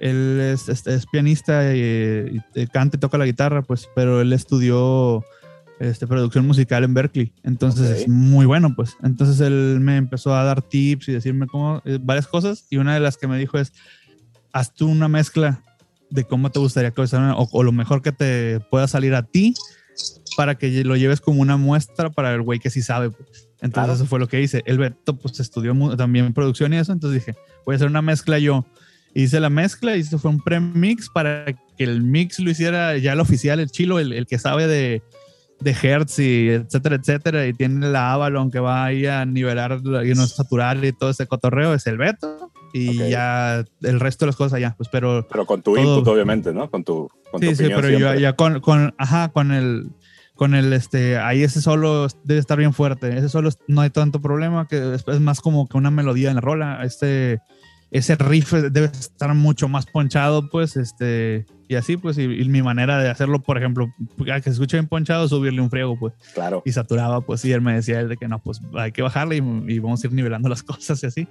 él 0.01 0.39
es, 0.39 0.69
este, 0.69 0.93
es 0.93 1.07
pianista 1.07 1.75
y, 1.75 2.43
y 2.55 2.67
canta 2.67 2.99
y 2.99 3.01
toca 3.01 3.17
la 3.17 3.25
guitarra, 3.25 3.63
pues, 3.63 3.89
pero 3.95 4.21
él 4.21 4.35
estudió 4.35 5.25
este, 5.79 6.07
producción 6.07 6.47
musical 6.47 6.85
en 6.85 6.93
Berkeley. 6.93 7.33
Entonces 7.43 8.03
es 8.03 8.09
muy 8.09 8.45
bueno, 8.45 8.75
pues. 8.77 8.99
Entonces 9.03 9.41
él 9.41 9.79
me 9.81 9.97
empezó 9.97 10.35
a 10.35 10.45
dar 10.45 10.61
tips 10.61 11.09
y 11.09 11.13
decirme 11.13 11.47
cómo, 11.47 11.81
eh, 11.87 11.99
varias 11.99 12.27
cosas. 12.27 12.67
Y 12.69 12.77
una 12.77 12.93
de 12.93 13.01
las 13.01 13.17
que 13.17 13.27
me 13.27 13.39
dijo 13.39 13.57
es, 13.57 13.73
haz 14.53 14.75
tú 14.75 14.89
una 14.89 15.09
mezcla 15.09 15.65
de 16.11 16.25
cómo 16.25 16.51
te 16.51 16.59
gustaría 16.59 16.91
que 16.91 17.01
o, 17.01 17.49
o 17.51 17.63
lo 17.63 17.73
mejor 17.73 18.03
que 18.03 18.13
te 18.13 18.61
pueda 18.71 18.87
salir 18.89 19.15
a 19.15 19.23
ti 19.23 19.55
para 20.37 20.57
que 20.57 20.85
lo 20.85 20.97
lleves 20.97 21.23
como 21.23 21.41
una 21.41 21.57
muestra 21.57 22.11
para 22.11 22.35
el 22.35 22.43
güey 22.43 22.59
que 22.59 22.69
sí 22.69 22.83
sabe. 22.83 23.11
Pues. 23.11 23.50
Entonces 23.63 23.73
Claro. 23.73 23.93
eso 23.95 24.07
fue 24.07 24.19
lo 24.19 24.27
que 24.29 24.41
hice. 24.41 24.63
El 24.67 24.79
Beto 24.79 25.17
pues 25.17 25.39
estudió 25.41 25.75
también 25.97 26.33
producción 26.33 26.73
y 26.73 26.79
eso. 26.79 26.93
Entonces 26.93 27.25
dije, 27.25 27.39
voy 27.67 27.75
a 27.75 27.77
hacer 27.77 27.89
una 27.89 28.03
mezcla 28.03 28.39
yo. 28.39 28.65
Hice 29.15 29.41
la 29.41 29.51
mezcla 29.51 29.97
y 29.97 30.01
esto 30.01 30.19
fue 30.19 30.31
un 30.31 30.41
pre-mix 30.41 31.09
para 31.11 31.45
que 31.47 31.85
el 31.85 32.03
mix 32.03 32.39
lo 32.39 32.51
hiciera 32.51 32.97
ya 32.97 33.13
el 33.13 33.21
oficial, 33.21 33.59
el 33.61 33.71
chilo, 33.71 33.99
el, 33.99 34.13
el 34.13 34.27
que 34.27 34.39
sabe 34.39 34.67
de, 34.69 35.03
de 35.61 35.71
hertz 35.83 36.21
y 36.21 36.49
etcétera, 36.49 36.95
etcétera. 36.97 37.47
Y 37.47 37.53
tiene 37.53 37.89
la 37.91 38.13
Avalon 38.13 38.51
que 38.51 38.61
va 38.61 38.85
ahí 38.85 39.07
a 39.07 39.25
nivelar 39.27 39.81
y 40.05 40.15
no 40.15 40.27
saturar 40.27 40.83
y 40.85 40.93
todo 40.93 41.11
ese 41.11 41.27
cotorreo. 41.27 41.75
Es 41.75 41.87
el 41.87 41.99
Beto. 41.99 42.51
Y 42.73 43.01
Ok. 43.03 43.09
ya 43.09 43.65
el 43.83 43.99
resto 43.99 44.25
de 44.25 44.29
las 44.29 44.37
cosas 44.37 44.61
ya, 44.61 44.75
pues, 44.77 44.89
pero 44.93 45.27
Pero 45.29 45.45
con 45.45 45.61
tu 45.61 45.75
Todo. 45.75 45.83
input, 45.99 46.07
obviamente, 46.07 46.53
¿no? 46.55 46.71
Con 46.71 46.85
tu, 46.85 47.11
con 47.33 47.41
tu 47.41 47.49
sí, 47.49 47.57
sí, 47.57 47.63
opinión 47.65 47.81
pero 47.83 47.99
siempre. 47.99 48.21
ya 48.21 48.37
con, 48.37 48.61
con, 48.61 48.95
ajá, 48.97 49.31
con 49.31 49.51
el, 49.51 49.91
con 50.41 50.55
el, 50.55 50.73
este, 50.73 51.19
ahí 51.19 51.43
ese 51.43 51.61
solo 51.61 52.07
debe 52.25 52.41
estar 52.41 52.57
bien 52.57 52.73
fuerte. 52.73 53.15
Ese 53.19 53.29
solo 53.29 53.51
no 53.69 53.83
hay 53.83 53.91
tanto 53.91 54.23
problema, 54.23 54.67
que 54.67 54.95
es, 54.95 55.05
es 55.07 55.21
más 55.21 55.43
como 55.43 55.69
que 55.69 55.77
una 55.77 55.91
melodía 55.91 56.31
en 56.31 56.37
la 56.37 56.41
rola. 56.41 56.83
Este, 56.83 57.41
ese 57.91 58.17
riff 58.17 58.55
debe 58.55 58.87
estar 58.87 59.35
mucho 59.35 59.69
más 59.69 59.85
ponchado, 59.85 60.49
pues, 60.49 60.79
este, 60.79 61.45
y 61.69 61.75
así, 61.75 61.99
pues, 61.99 62.17
y, 62.17 62.23
y 62.23 62.49
mi 62.49 62.63
manera 62.63 62.97
de 63.03 63.11
hacerlo, 63.11 63.41
por 63.43 63.59
ejemplo, 63.59 63.89
a 64.33 64.37
que 64.37 64.45
se 64.45 64.51
escuche 64.53 64.79
bien 64.79 64.89
ponchado, 64.89 65.29
subirle 65.29 65.61
un 65.61 65.69
friego, 65.69 65.99
pues, 65.99 66.15
Claro. 66.33 66.63
y 66.65 66.73
saturaba, 66.73 67.21
pues, 67.21 67.45
y 67.45 67.53
él 67.53 67.61
me 67.61 67.75
decía 67.75 68.01
él 68.01 68.09
de 68.09 68.17
que 68.17 68.27
no, 68.27 68.39
pues, 68.39 68.63
hay 68.79 68.93
que 68.93 69.03
bajarle 69.03 69.37
y, 69.37 69.75
y 69.75 69.79
vamos 69.79 70.03
a 70.03 70.07
ir 70.07 70.15
nivelando 70.15 70.49
las 70.49 70.63
cosas 70.63 71.03
y 71.03 71.07
así. 71.07 71.29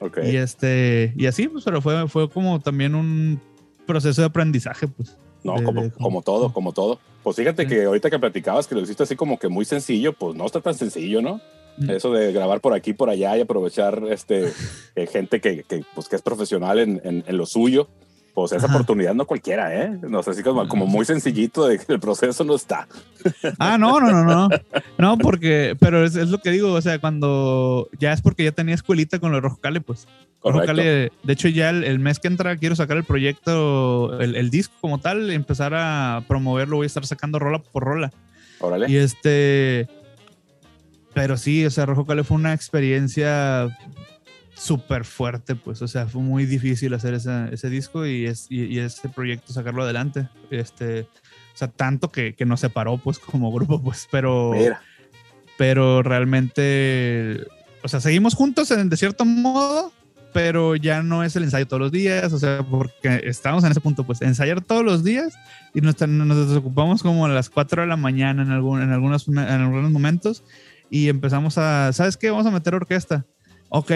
Ok. 0.00 0.18
Y 0.22 0.36
este, 0.36 1.14
y 1.16 1.24
así, 1.24 1.48
pues, 1.48 1.64
pero 1.64 1.80
fue, 1.80 2.06
fue 2.08 2.28
como 2.28 2.60
también 2.60 2.94
un 2.94 3.40
proceso 3.86 4.20
de 4.20 4.26
aprendizaje, 4.26 4.86
pues. 4.86 5.16
No, 5.44 5.54
de- 5.54 5.62
como, 5.64 5.82
de- 5.82 5.90
como 5.92 6.20
todo, 6.20 6.52
como 6.52 6.72
todo. 6.74 7.00
Pues 7.22 7.36
fíjate 7.36 7.66
que 7.66 7.84
ahorita 7.84 8.10
que 8.10 8.18
platicabas 8.18 8.66
que 8.66 8.74
lo 8.74 8.80
hiciste 8.80 9.02
así 9.02 9.16
como 9.16 9.38
que 9.38 9.48
muy 9.48 9.64
sencillo, 9.64 10.12
pues 10.12 10.34
no 10.34 10.46
está 10.46 10.60
tan 10.60 10.74
sencillo, 10.74 11.20
¿no? 11.20 11.40
Mm. 11.76 11.90
Eso 11.90 12.12
de 12.12 12.32
grabar 12.32 12.60
por 12.60 12.74
aquí, 12.74 12.92
por 12.92 13.10
allá 13.10 13.36
y 13.36 13.42
aprovechar 13.42 14.02
este, 14.10 14.52
eh, 14.96 15.06
gente 15.06 15.40
que, 15.40 15.62
que, 15.64 15.84
pues, 15.94 16.08
que 16.08 16.16
es 16.16 16.22
profesional 16.22 16.78
en, 16.78 17.00
en, 17.04 17.24
en 17.26 17.36
lo 17.36 17.46
suyo, 17.46 17.88
pues 18.34 18.52
esa 18.52 18.66
Ajá. 18.66 18.74
oportunidad 18.74 19.14
no 19.14 19.26
cualquiera, 19.26 19.74
¿eh? 19.74 19.98
No 20.08 20.22
sé, 20.22 20.30
así 20.30 20.42
como, 20.42 20.66
como 20.68 20.86
muy 20.86 21.04
sencillito 21.04 21.66
de 21.66 21.78
que 21.78 21.92
el 21.92 22.00
proceso 22.00 22.44
no 22.44 22.54
está. 22.54 22.86
Ah, 23.58 23.76
no, 23.78 24.00
no, 24.00 24.10
no, 24.10 24.24
no. 24.24 24.48
No, 24.98 25.18
porque, 25.18 25.76
pero 25.78 26.04
es, 26.04 26.16
es 26.16 26.28
lo 26.28 26.38
que 26.38 26.50
digo, 26.50 26.72
o 26.72 26.80
sea, 26.80 26.98
cuando 26.98 27.88
ya 27.98 28.12
es 28.12 28.22
porque 28.22 28.44
ya 28.44 28.52
tenía 28.52 28.74
escuelita 28.74 29.18
con 29.18 29.34
el 29.34 29.42
Rojo 29.42 29.58
Cale, 29.60 29.80
pues. 29.80 30.06
Rojo 30.42 30.58
Correcto. 30.58 30.66
Cale, 30.66 31.12
de 31.22 31.32
hecho, 31.32 31.48
ya 31.48 31.70
el, 31.70 31.84
el 31.84 31.98
mes 31.98 32.18
que 32.18 32.28
entra 32.28 32.56
quiero 32.56 32.76
sacar 32.76 32.96
el 32.96 33.04
proyecto, 33.04 34.18
el, 34.20 34.36
el 34.36 34.50
disco 34.50 34.74
como 34.80 34.98
tal, 34.98 35.30
empezar 35.30 35.74
a 35.74 36.24
promoverlo, 36.26 36.76
voy 36.76 36.84
a 36.84 36.86
estar 36.86 37.04
sacando 37.04 37.38
rola 37.38 37.58
por 37.60 37.84
rola. 37.84 38.12
Órale. 38.60 38.90
Y 38.90 38.96
este, 38.96 39.88
pero 41.12 41.36
sí, 41.36 41.66
o 41.66 41.70
sea, 41.70 41.86
Rojo 41.86 42.06
Cale 42.06 42.24
fue 42.24 42.36
una 42.36 42.54
experiencia 42.54 43.76
súper 44.60 45.06
fuerte, 45.06 45.56
pues, 45.56 45.80
o 45.80 45.88
sea, 45.88 46.06
fue 46.06 46.20
muy 46.20 46.44
difícil 46.44 46.92
hacer 46.92 47.14
ese, 47.14 47.48
ese 47.50 47.70
disco 47.70 48.04
y, 48.04 48.26
es, 48.26 48.46
y, 48.50 48.64
y 48.64 48.78
ese 48.78 49.08
proyecto 49.08 49.54
sacarlo 49.54 49.84
adelante. 49.84 50.28
Este, 50.50 51.08
o 51.54 51.56
sea, 51.56 51.68
tanto 51.68 52.10
que, 52.10 52.34
que 52.34 52.44
nos 52.44 52.60
separó, 52.60 52.98
pues, 52.98 53.18
como 53.18 53.50
grupo, 53.50 53.82
pues, 53.82 54.06
pero, 54.10 54.52
Mira, 54.54 54.82
pero 55.56 56.02
realmente, 56.02 57.46
o 57.82 57.88
sea, 57.88 58.00
seguimos 58.00 58.34
juntos 58.34 58.70
en, 58.70 58.90
de 58.90 58.98
cierto 58.98 59.24
modo, 59.24 59.92
pero 60.34 60.76
ya 60.76 61.02
no 61.02 61.24
es 61.24 61.34
el 61.36 61.44
ensayo 61.44 61.66
todos 61.66 61.80
los 61.80 61.92
días, 61.92 62.30
o 62.34 62.38
sea, 62.38 62.62
porque 62.62 63.22
estamos 63.24 63.64
en 63.64 63.70
ese 63.70 63.80
punto, 63.80 64.04
pues, 64.04 64.20
ensayar 64.20 64.60
todos 64.60 64.84
los 64.84 65.02
días 65.02 65.32
y 65.72 65.80
nos, 65.80 65.98
nos 66.06 66.48
desocupamos 66.48 67.02
como 67.02 67.24
a 67.24 67.30
las 67.30 67.48
4 67.48 67.82
de 67.82 67.88
la 67.88 67.96
mañana 67.96 68.42
en, 68.42 68.50
algún, 68.50 68.82
en, 68.82 68.92
algunos, 68.92 69.26
en 69.26 69.38
algunos 69.38 69.90
momentos 69.90 70.44
y 70.90 71.08
empezamos 71.08 71.56
a, 71.56 71.94
¿sabes 71.94 72.18
qué? 72.18 72.28
Vamos 72.28 72.44
a 72.44 72.50
meter 72.50 72.74
orquesta. 72.74 73.24
Ok. 73.70 73.92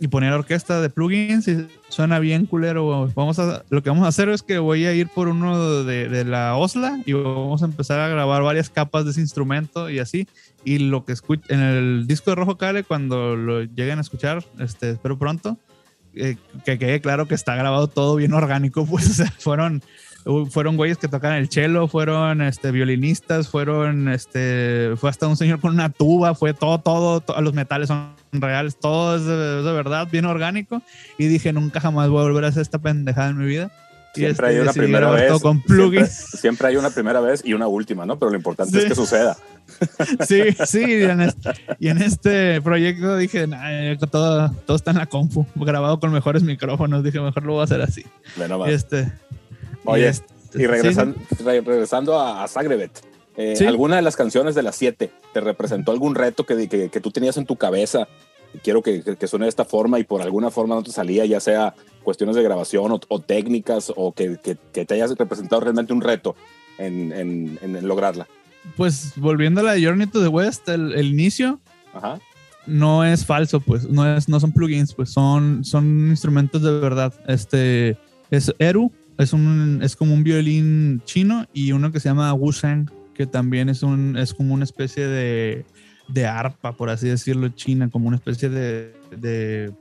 Y 0.00 0.08
poner 0.08 0.32
orquesta 0.32 0.80
de 0.80 0.90
plugins 0.90 1.46
y 1.46 1.68
suena 1.88 2.18
bien 2.18 2.46
culero. 2.46 3.08
Vamos 3.14 3.38
a, 3.38 3.64
lo 3.70 3.82
que 3.82 3.90
vamos 3.90 4.04
a 4.04 4.08
hacer 4.08 4.28
es 4.28 4.42
que 4.42 4.58
voy 4.58 4.86
a 4.86 4.92
ir 4.92 5.08
por 5.08 5.28
uno 5.28 5.84
de, 5.84 6.08
de 6.08 6.24
la 6.24 6.56
Osla 6.56 7.00
y 7.06 7.12
vamos 7.12 7.62
a 7.62 7.66
empezar 7.66 8.00
a 8.00 8.08
grabar 8.08 8.42
varias 8.42 8.70
capas 8.70 9.04
de 9.04 9.12
ese 9.12 9.20
instrumento 9.20 9.88
y 9.90 10.00
así. 10.00 10.26
Y 10.64 10.78
lo 10.78 11.04
que 11.04 11.12
escuch 11.12 11.40
en 11.48 11.60
el 11.60 12.06
disco 12.06 12.30
de 12.30 12.36
Rojo 12.36 12.58
Cale, 12.58 12.82
cuando 12.82 13.36
lo 13.36 13.62
lleguen 13.62 13.98
a 13.98 14.02
escuchar, 14.02 14.44
este, 14.58 14.90
espero 14.90 15.18
pronto, 15.18 15.58
eh, 16.16 16.36
que 16.64 16.78
quede 16.78 17.00
claro 17.00 17.26
que 17.26 17.34
está 17.34 17.56
grabado 17.56 17.88
todo 17.88 18.16
bien 18.16 18.32
orgánico, 18.32 18.86
pues, 18.90 19.20
o 19.20 19.24
fueron, 19.38 19.82
fueron 20.50 20.76
güeyes 20.76 20.96
que 20.98 21.08
tocan 21.08 21.34
el 21.34 21.48
cello, 21.50 21.86
fueron 21.86 22.40
este, 22.42 22.70
violinistas, 22.70 23.48
fueron, 23.48 24.08
este, 24.08 24.92
fue 24.96 25.10
hasta 25.10 25.26
un 25.28 25.36
señor 25.36 25.60
con 25.60 25.74
una 25.74 25.90
tuba, 25.90 26.34
fue 26.34 26.54
todo, 26.54 26.78
todo, 26.80 27.20
to- 27.20 27.40
los 27.42 27.52
metales 27.52 27.88
son 27.88 28.14
reales, 28.32 28.76
todo 28.78 29.16
es 29.16 29.24
de, 29.24 29.72
verdad, 29.72 30.08
bien 30.10 30.24
orgánico. 30.24 30.82
Y 31.18 31.26
dije, 31.26 31.52
nunca 31.52 31.80
jamás 31.80 32.08
voy 32.08 32.20
a 32.20 32.22
volver 32.24 32.44
a 32.44 32.48
hacer 32.48 32.62
esta 32.62 32.78
pendejada 32.78 33.30
en 33.30 33.38
mi 33.38 33.46
vida. 33.46 33.70
Y 34.16 34.20
siempre 34.20 34.46
este, 34.46 34.56
hay 34.56 34.62
una 34.62 34.72
primera 34.72 35.10
vez. 35.10 35.26
todo 35.28 35.40
con 35.40 35.56
siempre, 35.56 35.74
plugins. 35.76 36.10
siempre 36.10 36.68
hay 36.68 36.76
una 36.76 36.90
primera 36.90 37.20
vez 37.20 37.42
y 37.44 37.52
una 37.52 37.66
última, 37.66 38.06
¿no? 38.06 38.16
Pero 38.18 38.30
lo 38.30 38.36
importante 38.36 38.78
es 38.78 38.84
que 38.84 38.94
suceda. 38.94 39.36
Sí, 40.28 40.42
sí, 40.66 40.84
y 40.84 41.02
en 41.04 41.22
este, 41.22 41.50
y 41.80 41.88
en 41.88 42.02
este 42.02 42.60
proyecto 42.60 43.16
dije, 43.16 43.46
nah, 43.46 43.96
todo, 44.10 44.50
todo 44.66 44.76
está 44.76 44.90
en 44.90 44.98
la 44.98 45.06
compu, 45.06 45.46
grabado 45.54 45.98
con 45.98 46.12
mejores 46.12 46.42
micrófonos, 46.42 47.02
dije, 47.02 47.18
mejor 47.18 47.42
lo 47.44 47.54
voy 47.54 47.62
a 47.62 47.64
hacer 47.64 47.80
así. 47.80 48.04
Y 48.36 48.48
nomás. 48.48 48.68
este, 48.70 49.10
Oye, 49.84 50.08
este- 50.08 50.32
Y 50.54 50.58
sí, 50.58 50.66
regresan- 50.66 51.14
re- 51.44 51.60
regresando 51.60 52.18
a, 52.18 52.44
a 52.44 52.48
Zagreb, 52.48 52.90
eh, 53.36 53.54
Sí. 53.56 53.66
¿alguna 53.66 53.96
de 53.96 54.02
las 54.02 54.14
canciones 54.16 54.54
de 54.54 54.62
las 54.62 54.76
siete 54.76 55.10
te 55.32 55.40
representó 55.40 55.90
algún 55.90 56.14
reto 56.14 56.46
que, 56.46 56.68
que, 56.68 56.88
que 56.90 57.00
tú 57.00 57.10
tenías 57.10 57.36
en 57.36 57.44
tu 57.46 57.56
cabeza? 57.56 58.06
Quiero 58.62 58.82
que, 58.82 59.02
que, 59.18 59.26
suene 59.26 59.46
de 59.46 59.48
esta 59.48 59.64
forma 59.64 59.98
y 59.98 60.04
por 60.04 60.22
alguna 60.22 60.48
forma 60.52 60.76
no 60.76 60.84
te 60.84 60.92
salía, 60.92 61.24
ya 61.26 61.40
sea 61.40 61.74
cuestiones 62.04 62.36
de 62.36 62.44
grabación 62.44 62.92
o, 62.92 63.00
o 63.08 63.18
técnicas 63.20 63.92
o 63.96 64.12
que, 64.12 64.38
que, 64.40 64.56
que 64.72 64.84
te 64.84 64.94
hayas 64.94 65.10
representado 65.18 65.60
realmente 65.60 65.92
un 65.92 66.00
reto 66.02 66.36
en, 66.78 67.12
en, 67.12 67.58
en 67.60 67.88
lograrla. 67.88 68.28
pues 68.76 69.12
volviendo 69.16 69.60
a 69.60 69.64
la 69.64 69.72
de 69.72 69.84
Journey 69.84 70.06
to 70.06 70.22
the 70.22 70.28
West, 70.28 70.68
el, 70.68 70.92
el 70.94 71.06
inicio 71.08 71.58
Ajá. 71.92 72.20
no 72.68 73.04
es 73.04 73.26
falso, 73.26 73.58
pues, 73.58 73.88
no, 73.88 74.16
es, 74.16 74.28
no 74.28 74.38
son 74.38 74.52
plugins, 74.52 74.94
pues 74.94 75.10
son, 75.10 75.64
son 75.64 76.10
instrumentos 76.10 76.62
de 76.62 76.78
verdad. 76.78 77.12
Este 77.26 77.98
es 78.30 78.54
Eru, 78.60 78.92
es, 79.18 79.32
un, 79.32 79.80
es 79.82 79.96
como 79.96 80.14
un 80.14 80.24
violín 80.24 81.02
chino 81.04 81.46
y 81.52 81.72
uno 81.72 81.92
que 81.92 82.00
se 82.00 82.08
llama 82.08 82.32
Wusheng, 82.34 82.90
que 83.14 83.26
también 83.26 83.68
es, 83.68 83.82
un, 83.82 84.16
es 84.16 84.34
como 84.34 84.54
una 84.54 84.64
especie 84.64 85.06
de, 85.06 85.64
de 86.08 86.26
arpa, 86.26 86.72
por 86.76 86.90
así 86.90 87.08
decirlo, 87.08 87.48
china, 87.50 87.88
como 87.90 88.08
una 88.08 88.16
especie 88.16 88.48
de, 88.48 88.94
de, 89.16 89.72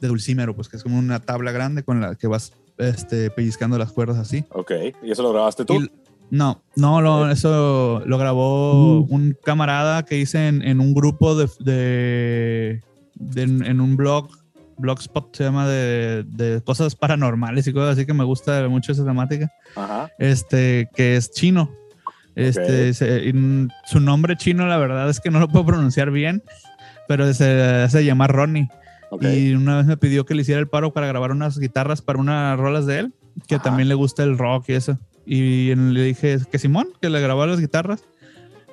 de 0.00 0.08
dulcímero, 0.08 0.54
pues 0.54 0.68
que 0.68 0.76
es 0.76 0.82
como 0.82 0.98
una 0.98 1.20
tabla 1.20 1.52
grande 1.52 1.82
con 1.82 2.00
la 2.00 2.14
que 2.16 2.26
vas 2.26 2.52
este, 2.78 3.30
pellizcando 3.30 3.78
las 3.78 3.92
cuerdas 3.92 4.18
así. 4.18 4.44
Ok. 4.50 4.72
¿Y 5.02 5.10
eso 5.10 5.22
lo 5.22 5.32
grabaste 5.32 5.64
tú? 5.64 5.74
Y- 5.74 5.90
no, 6.30 6.62
no, 6.76 7.02
lo- 7.02 7.30
eso 7.30 8.02
lo 8.06 8.16
grabó 8.16 9.00
un 9.02 9.36
camarada 9.44 10.02
que 10.06 10.18
hice 10.18 10.48
en, 10.48 10.62
en 10.62 10.80
un 10.80 10.94
grupo 10.94 11.34
de, 11.34 11.46
de- 11.60 12.80
de- 13.16 13.42
en 13.42 13.80
un 13.82 13.96
blog, 13.98 14.28
Blogspot 14.82 15.34
se 15.34 15.44
llama 15.44 15.66
de, 15.66 16.24
de 16.26 16.60
cosas 16.62 16.94
paranormales 16.94 17.66
y 17.66 17.72
cosas 17.72 17.96
así 17.96 18.04
que 18.04 18.12
me 18.12 18.24
gusta 18.24 18.68
mucho 18.68 18.92
esa 18.92 19.04
temática, 19.06 19.50
Ajá. 19.74 20.10
este, 20.18 20.88
que 20.94 21.16
es 21.16 21.30
chino. 21.32 21.70
Este, 22.34 22.92
se- 22.94 23.24
y 23.28 23.68
su 23.86 24.00
nombre 24.00 24.36
chino, 24.36 24.66
la 24.66 24.76
verdad 24.76 25.08
es 25.08 25.20
que 25.20 25.30
no 25.30 25.38
lo 25.40 25.48
puedo 25.48 25.64
pronunciar 25.66 26.10
bien, 26.10 26.42
pero 27.08 27.32
se 27.34 27.62
hace 27.62 28.04
llamar 28.04 28.32
Ronnie. 28.32 28.68
Ok. 29.10 29.24
Y 29.24 29.54
una 29.54 29.76
vez 29.78 29.86
me 29.86 29.96
pidió 29.96 30.24
que 30.24 30.34
le 30.34 30.42
hiciera 30.42 30.60
el 30.60 30.68
paro 30.68 30.92
para 30.92 31.06
grabar 31.06 31.30
unas 31.32 31.58
guitarras 31.58 32.00
para 32.02 32.18
unas 32.18 32.58
rolas 32.58 32.86
de 32.86 32.98
él, 33.00 33.14
que 33.46 33.56
Ajá. 33.56 33.64
también 33.64 33.88
le 33.88 33.94
gusta 33.94 34.22
el 34.22 34.38
rock 34.38 34.66
y 34.68 34.72
eso. 34.74 34.98
Y 35.26 35.74
le 35.74 36.02
dije 36.02 36.38
que 36.50 36.58
Simón, 36.58 36.88
que 37.00 37.10
le 37.10 37.20
grababa 37.20 37.46
las 37.46 37.60
guitarras. 37.60 38.02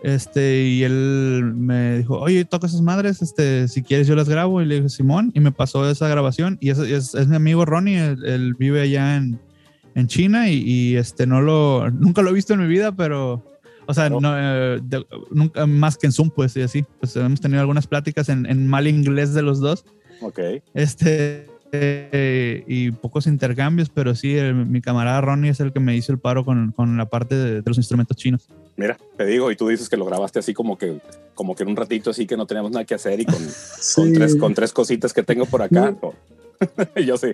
Este, 0.04 0.64
y 0.64 0.84
él 0.84 1.54
me 1.56 1.98
dijo, 1.98 2.18
oye, 2.20 2.46
toca 2.46 2.68
esas 2.68 2.82
madres, 2.82 3.22
este, 3.22 3.68
si 3.68 3.84
quieres 3.84 4.08
yo 4.08 4.16
las 4.16 4.30
grabo. 4.30 4.62
Y 4.62 4.66
le 4.66 4.76
dije, 4.76 4.90
Simón, 4.90 5.32
y 5.34 5.40
me 5.40 5.52
pasó 5.52 5.90
esa 5.90 6.08
grabación. 6.08 6.58
Y 6.62 6.70
es, 6.70 6.80
es, 6.80 7.16
es 7.16 7.28
mi 7.28 7.36
amigo 7.36 7.66
Ronnie, 7.66 7.98
él, 7.98 8.26
él 8.26 8.56
vive 8.56 8.82
allá 8.82 9.18
en, 9.18 9.40
en 9.96 10.08
China 10.08 10.50
y, 10.50 10.62
y, 10.62 10.96
este, 10.96 11.28
no 11.28 11.42
lo, 11.42 11.90
nunca 11.92 12.22
lo 12.22 12.30
he 12.30 12.34
visto 12.34 12.54
en 12.54 12.62
mi 12.62 12.68
vida, 12.68 12.94
pero, 12.94 13.44
O 13.88 13.94
sea, 13.94 14.10
no, 14.10 14.20
eh, 14.38 14.80
nunca 15.32 15.66
más 15.66 15.98
que 15.98 16.08
en 16.08 16.14
Zoom, 16.14 16.30
pues, 16.30 16.56
y 16.56 16.62
así. 16.62 16.86
Pues 17.00 17.16
hemos 17.16 17.42
tenido 17.42 17.60
algunas 17.60 17.88
pláticas 17.88 18.30
en, 18.30 18.46
en 18.46 18.68
mal 18.68 18.88
inglés 18.88 19.34
de 19.34 19.42
los 19.42 19.60
dos. 19.60 19.84
Ok. 20.22 20.40
Este, 20.74 21.48
eh, 21.72 22.64
y 22.68 22.92
pocos 22.92 23.28
intercambios, 23.28 23.90
pero 23.90 24.16
sí, 24.16 24.36
mi 24.54 24.82
camarada 24.82 25.22
Ronnie 25.22 25.52
es 25.52 25.60
el 25.60 25.72
que 25.72 25.80
me 25.80 25.96
hizo 25.96 26.12
el 26.12 26.20
paro 26.20 26.44
con, 26.44 26.72
con 26.72 26.98
la 26.98 27.08
parte 27.08 27.36
de, 27.36 27.64
los 27.66 27.78
instrumentos 27.78 28.18
chinos. 28.18 28.48
Mira, 28.80 28.98
te 29.18 29.26
digo, 29.26 29.52
y 29.52 29.58
tú 29.58 29.68
dices 29.68 29.90
que 29.90 29.98
lo 29.98 30.06
grabaste 30.06 30.40
así 30.40 30.54
como 30.54 30.78
que, 30.78 31.02
como 31.34 31.54
que 31.54 31.64
en 31.64 31.70
un 31.70 31.76
ratito 31.76 32.12
así 32.12 32.26
que 32.26 32.38
no 32.38 32.46
teníamos 32.46 32.72
nada 32.72 32.86
que 32.86 32.96
hacer 32.96 33.20
y 33.20 33.26
con, 33.26 33.36
con, 33.96 34.14
tres, 34.14 34.36
con 34.38 34.54
tres 34.54 34.72
cositas 34.72 35.12
que 35.12 35.22
tengo 35.22 35.46
por 35.46 35.62
acá. 35.62 35.94
Yo 37.06 37.18
sí. 37.18 37.34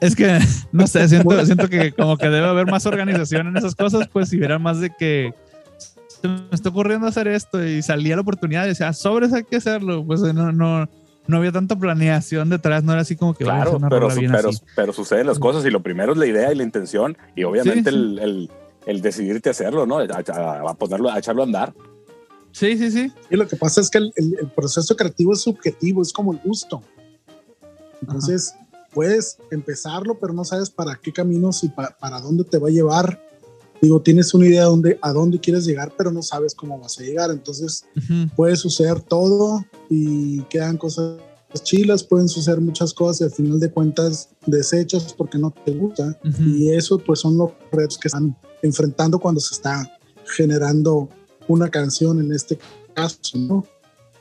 Es 0.00 0.16
que, 0.16 0.40
no 0.72 0.88
sé, 0.88 1.08
siento, 1.08 1.44
siento 1.46 1.68
que 1.68 1.92
como 1.92 2.18
que 2.18 2.28
debe 2.28 2.48
haber 2.48 2.66
más 2.66 2.86
organización 2.86 3.46
en 3.46 3.56
esas 3.56 3.76
cosas, 3.76 4.08
pues 4.08 4.30
si 4.30 4.36
hubiera 4.36 4.58
más 4.58 4.80
de 4.80 4.90
que 4.90 5.32
se 6.08 6.26
me 6.26 6.42
está 6.50 6.70
ocurriendo 6.70 7.06
hacer 7.06 7.28
esto 7.28 7.64
y 7.64 7.80
salía 7.80 8.16
la 8.16 8.22
oportunidad 8.22 8.64
y 8.64 8.70
decía, 8.70 8.88
ah, 8.88 8.92
sobres 8.92 9.32
hay 9.32 9.44
que 9.44 9.56
hacerlo, 9.56 10.04
pues 10.04 10.22
no, 10.22 10.50
no, 10.50 10.88
no 11.28 11.36
había 11.36 11.52
tanta 11.52 11.78
planeación 11.78 12.50
detrás, 12.50 12.82
no 12.82 12.94
era 12.94 13.02
así 13.02 13.14
como 13.14 13.34
que 13.34 13.44
claro, 13.44 13.78
pero, 13.88 14.08
pero, 14.08 14.50
pero, 14.74 14.92
suceden 14.92 15.28
las 15.28 15.38
cosas 15.38 15.64
y 15.64 15.70
lo 15.70 15.84
primero 15.84 16.12
es 16.12 16.18
la 16.18 16.26
idea 16.26 16.52
y 16.52 16.56
la 16.56 16.64
intención 16.64 17.16
y 17.36 17.44
obviamente 17.44 17.90
El, 17.90 18.18
el, 18.18 18.50
el, 18.86 19.00
decidirte 19.00 19.48
a 19.48 19.52
hacerlo, 19.52 19.86
¿no? 19.86 19.98
A, 19.98 20.74
ponerlo, 20.74 21.10
a 21.10 21.18
echarlo 21.18 21.42
a 21.42 21.46
andar. 21.46 21.74
Sí, 22.52 22.78
sí, 22.78 22.90
sí. 22.90 23.12
Y 23.30 23.36
lo 23.36 23.48
que 23.48 23.56
pasa 23.56 23.80
es 23.80 23.90
que 23.90 23.98
el, 23.98 24.12
el 24.16 24.48
proceso 24.54 24.96
creativo 24.96 25.32
es 25.32 25.40
subjetivo, 25.40 26.02
es 26.02 26.12
como 26.12 26.32
el 26.32 26.38
gusto. 26.38 26.82
Entonces, 28.00 28.54
puedes 28.92 29.38
empezarlo, 29.50 30.18
pero 30.18 30.32
no 30.32 30.44
sabes 30.44 30.70
para 30.70 30.94
qué 30.96 31.12
caminos 31.12 31.64
y 31.64 31.68
para 31.68 32.20
dónde 32.20 32.44
te 32.44 32.58
va 32.58 32.68
a 32.68 32.72
llevar 32.72 33.20
digo, 33.84 34.00
tienes 34.00 34.32
una 34.34 34.46
idea 34.46 34.62
de 34.62 34.66
dónde, 34.66 34.98
a 35.02 35.12
dónde 35.12 35.38
quieres 35.38 35.64
llegar, 35.66 35.92
pero 35.96 36.10
no 36.10 36.22
sabes 36.22 36.54
cómo 36.54 36.78
vas 36.78 36.98
a 36.98 37.02
llegar. 37.02 37.30
Entonces, 37.30 37.84
puede 38.34 38.56
suceder 38.56 39.00
todo 39.00 39.64
y 39.88 40.42
quedan 40.44 40.76
cosas 40.76 41.18
chilas, 41.62 42.02
pueden 42.02 42.28
suceder 42.28 42.60
muchas 42.60 42.92
cosas 42.92 43.20
y 43.20 43.24
al 43.24 43.30
final 43.30 43.60
de 43.60 43.70
cuentas 43.70 44.30
desechas 44.46 45.12
porque 45.12 45.38
no 45.38 45.50
te 45.50 45.72
gusta. 45.72 46.18
Y 46.40 46.70
eso, 46.70 46.98
pues, 46.98 47.20
son 47.20 47.38
los 47.38 47.50
retos 47.70 47.98
que 47.98 48.08
están 48.08 48.36
enfrentando 48.62 49.18
cuando 49.18 49.40
se 49.40 49.54
está 49.54 49.98
generando 50.26 51.08
una 51.46 51.68
canción 51.68 52.20
en 52.20 52.32
este 52.32 52.58
caso, 52.94 53.38
¿no? 53.38 53.66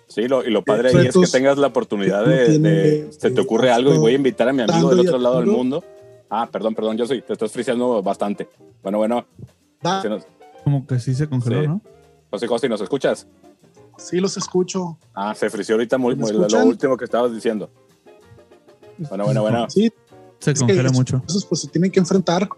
Sí, 0.08 0.28
lo, 0.28 0.46
y 0.46 0.52
lo 0.52 0.64
padre 0.64 0.90
ahí 0.90 1.08
es 1.08 1.16
que 1.16 1.26
tengas 1.26 1.58
la 1.58 1.68
oportunidad 1.68 2.26
de, 2.26 3.08
se 3.18 3.32
te 3.32 3.42
ocurre 3.42 3.72
algo 3.72 3.96
y 3.96 3.98
voy 3.98 4.12
a 4.12 4.16
invitar 4.16 4.48
a 4.48 4.54
mi 4.54 4.62
amigo 4.62 4.90
del 4.90 5.00
otro 5.00 5.18
lado 5.18 5.40
del 5.40 5.48
mundo 5.48 5.84
Ah, 6.36 6.50
perdón, 6.52 6.74
perdón, 6.74 6.98
yo 6.98 7.06
soy, 7.06 7.22
te 7.22 7.34
estás 7.34 7.52
friseando 7.52 8.02
bastante. 8.02 8.50
Bueno, 8.82 8.98
bueno. 8.98 9.24
Como 10.64 10.88
que 10.88 11.00
sí 11.00 11.14
se 11.14 11.30
congeló, 11.30 11.62
¿no? 11.68 11.82
José 12.32 12.48
José, 12.48 12.68
¿nos 12.68 12.82
escuchas? 12.82 13.28
Sí, 13.98 14.20
los 14.20 14.38
escucho. 14.38 14.98
Ah, 15.14 15.34
se 15.36 15.50
frició 15.50 15.76
ahorita 15.76 15.98
muy, 15.98 16.16
muy 16.16 16.32
lo 16.32 16.66
último 16.66 16.98
que 16.98 17.06
estabas 17.06 17.34
diciendo. 17.34 17.70
Bueno, 18.98 19.26
bueno, 19.26 19.42
bueno. 19.42 19.70
Sí. 19.70 19.92
Se 20.40 20.54
congela 20.54 20.92
mucho. 20.92 21.18
Entonces, 21.18 21.46
pues 21.46 21.62
se 21.62 21.68
tienen 21.70 21.90
que 21.90 22.00
enfrentar. 22.00 22.50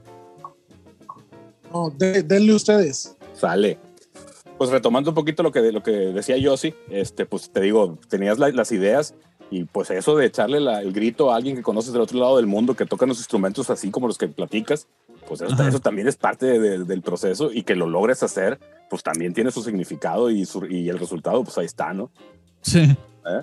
No, 1.72 1.92
denle 1.92 2.54
ustedes. 2.54 3.16
Sale. 3.34 3.78
Pues 4.58 4.70
retomando 4.70 5.12
un 5.12 5.16
poquito 5.16 5.44
lo 5.44 5.52
que, 5.52 5.72
lo 5.72 5.84
que 5.84 5.92
decía 5.92 6.38
Yossi, 6.38 6.74
este, 6.90 7.26
pues 7.26 7.50
te 7.50 7.60
digo, 7.60 8.00
tenías 8.08 8.40
las 8.40 8.72
ideas 8.72 9.14
y 9.52 9.66
pues 9.66 9.92
eso 9.92 10.16
de 10.16 10.26
echarle 10.26 10.58
el 10.58 10.94
grito 10.94 11.32
a 11.32 11.36
alguien 11.36 11.56
que 11.56 11.62
conoces 11.62 11.94
del 11.94 12.02
otro 12.02 12.18
lado 12.18 12.38
del 12.38 12.48
mundo, 12.48 12.76
que 12.76 12.86
toca 12.86 13.06
los 13.06 13.18
instrumentos 13.18 13.70
así 13.70 13.92
como 13.92 14.08
los 14.08 14.18
que 14.18 14.28
platicas, 14.28 14.88
pues 15.28 15.42
eso, 15.42 15.80
también 15.80 16.08
es 16.08 16.16
parte 16.16 16.60
del 16.60 17.02
proceso 17.02 17.52
y 17.52 17.64
que 17.64 17.76
lo 17.76 17.88
logres 17.88 18.24
hacer, 18.24 18.60
pues 18.90 19.04
también 19.04 19.34
tiene 19.34 19.52
su 19.52 19.64
significado 19.64 20.30
y, 20.30 20.48
y 20.70 20.90
el 20.90 21.00
resultado, 21.00 21.44
pues 21.44 21.58
ahí 21.58 21.66
está, 21.66 21.94
¿no? 21.94 22.12
Sí. 22.62 22.82
¿Eh? 22.82 23.42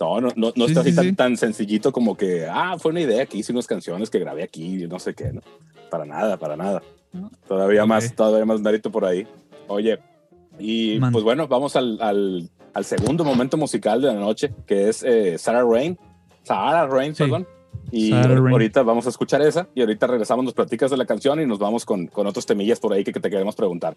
No, 0.00 0.20
no, 0.20 0.28
no, 0.36 0.52
no 0.54 0.66
está 0.66 0.80
así 0.80 0.94
tan, 0.94 1.14
tan, 1.14 1.36
sencillito 1.36 1.92
como 1.92 2.16
que, 2.16 2.46
ah, 2.50 2.76
fue 2.78 2.90
una 2.90 3.00
idea 3.00 3.26
que 3.26 3.38
hice 3.38 3.52
unas 3.52 3.66
canciones 3.66 4.10
que 4.10 4.18
grabé 4.18 4.42
aquí 4.42 4.82
y 4.82 4.86
no 4.86 4.98
sé 4.98 5.14
qué, 5.14 5.32
¿no? 5.32 5.40
Para 5.90 6.04
nada, 6.04 6.36
para 6.36 6.56
nada. 6.56 6.82
Todavía 7.46 7.86
más, 7.86 8.12
todavía 8.14 8.44
más 8.44 8.60
mérito 8.60 8.90
por 8.90 9.04
ahí. 9.04 9.26
Oye, 9.68 10.00
y 10.58 10.98
pues 10.98 11.22
bueno, 11.22 11.46
vamos 11.46 11.76
al, 11.76 12.00
al 12.02 12.50
al 12.74 12.84
segundo 12.84 13.24
momento 13.24 13.56
musical 13.56 14.02
de 14.02 14.08
la 14.08 14.14
noche, 14.14 14.52
que 14.66 14.88
es 14.88 15.02
eh, 15.04 15.38
Sarah 15.38 15.62
Rain. 15.62 15.98
Sarah 16.42 16.86
Rain, 16.86 17.14
perdón. 17.14 17.46
Y 17.94 18.12
ahorita 18.12 18.82
vamos 18.82 19.06
a 19.06 19.10
escuchar 19.10 19.40
esa 19.42 19.68
y 19.74 19.80
ahorita 19.80 20.06
regresamos, 20.06 20.44
nos 20.44 20.54
platicas 20.54 20.90
de 20.90 20.96
la 20.96 21.06
canción 21.06 21.40
y 21.40 21.46
nos 21.46 21.60
vamos 21.60 21.84
con, 21.84 22.08
con 22.08 22.26
otros 22.26 22.44
temillas 22.44 22.80
por 22.80 22.92
ahí 22.92 23.04
que, 23.04 23.12
que 23.12 23.20
te 23.20 23.30
queremos 23.30 23.54
preguntar. 23.54 23.96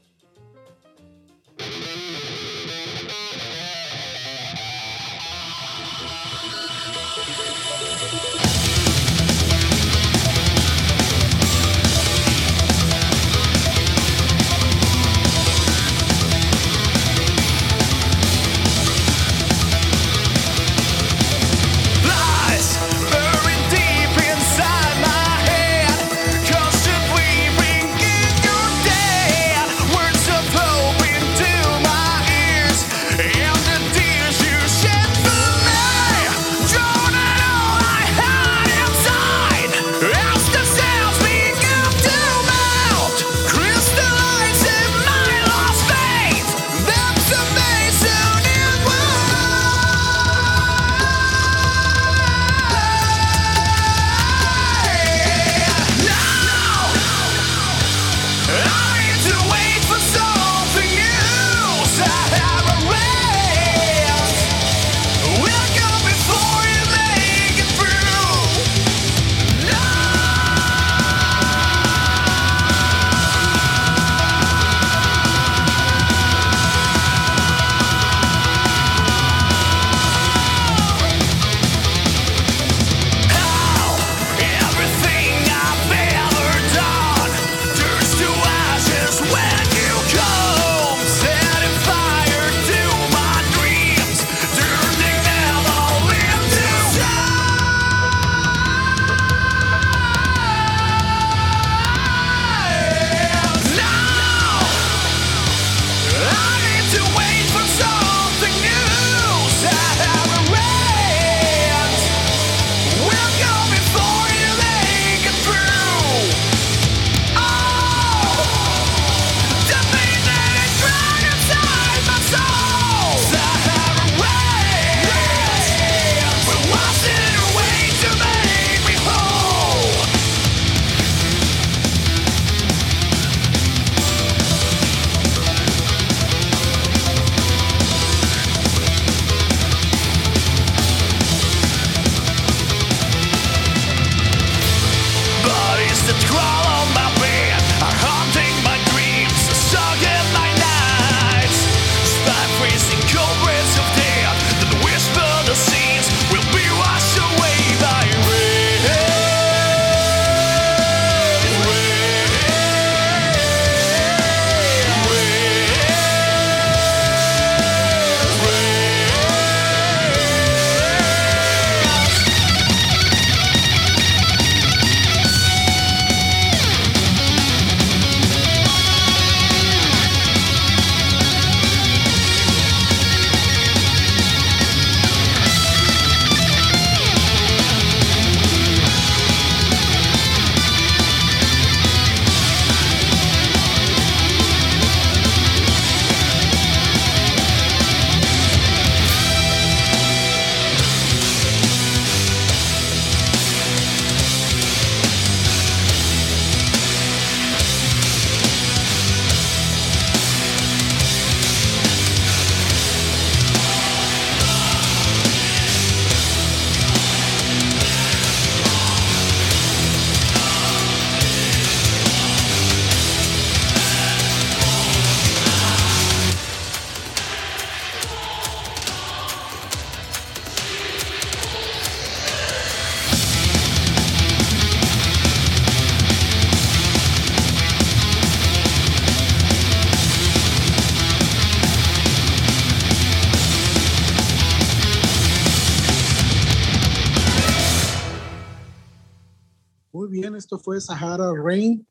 Fue 250.68 250.82
Sahara 250.82 251.32
Rain, 251.34 251.88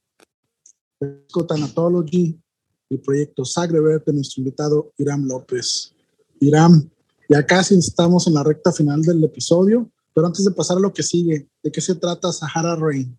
Tanatology, 1.49 2.39
el 2.91 3.01
proyecto 3.01 3.43
Sagrever 3.43 4.05
de 4.05 4.13
nuestro 4.13 4.43
invitado 4.43 4.93
Iram 4.99 5.25
López. 5.25 5.95
Iram, 6.41 6.87
ya 7.31 7.47
casi 7.47 7.79
estamos 7.79 8.27
en 8.27 8.35
la 8.35 8.43
recta 8.43 8.73
final 8.73 9.01
del 9.01 9.25
episodio, 9.25 9.91
pero 10.13 10.27
antes 10.27 10.45
de 10.45 10.51
pasar 10.51 10.77
a 10.77 10.81
lo 10.81 10.93
que 10.93 11.03
sigue, 11.03 11.49
¿de 11.63 11.73
qué 11.73 11.81
se 11.81 11.95
trata 11.95 12.31
Sahara 12.33 12.77
Rain? 12.77 13.19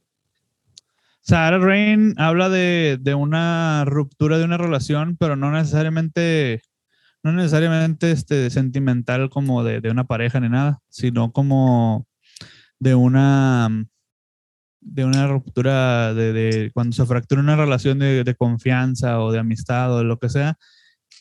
Sahara 1.22 1.58
Rain 1.58 2.14
habla 2.18 2.50
de, 2.50 3.00
de, 3.02 3.16
una 3.16 3.84
ruptura 3.84 4.38
de 4.38 4.44
una 4.44 4.58
relación, 4.58 5.18
pero 5.18 5.36
no 5.36 5.50
necesariamente, 5.52 6.62
no 7.24 7.32
necesariamente 7.32 8.12
este, 8.12 8.52
sentimental 8.52 9.32
como 9.32 9.64
de, 9.64 9.82
de 9.82 9.90
una 9.90 10.04
pareja 10.04 10.40
ni 10.40 10.50
nada, 10.50 10.82
sino 10.88 11.32
como 11.32 12.06
de 12.78 12.94
una 12.94 13.88
de 14.94 15.06
una 15.06 15.28
ruptura 15.28 16.14
de, 16.14 16.34
de, 16.34 16.72
cuando 16.74 16.96
se 16.96 17.06
fractura 17.06 17.42
una 17.42 17.56
relación 17.56 18.00
de, 18.00 18.24
de, 18.24 18.36
confianza 18.36 19.22
o 19.22 19.32
de 19.32 19.40
amistad 19.40 19.94
o 19.94 20.04
lo 20.04 20.18
que 20.18 20.30
sea, 20.30 20.58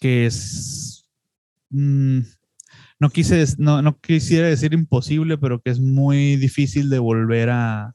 que 0.00 0.26
es 0.26 1.06
mmm, 1.70 2.20
no 2.98 3.10
quise 3.10 3.44
no, 3.58 3.82
no 3.82 3.98
quisiera 4.00 4.48
decir 4.48 4.72
imposible, 4.72 5.36
pero 5.38 5.60
que 5.60 5.70
es 5.70 5.80
muy 5.80 6.36
difícil 6.36 6.88
de 6.90 6.98
volver 6.98 7.50
a, 7.50 7.92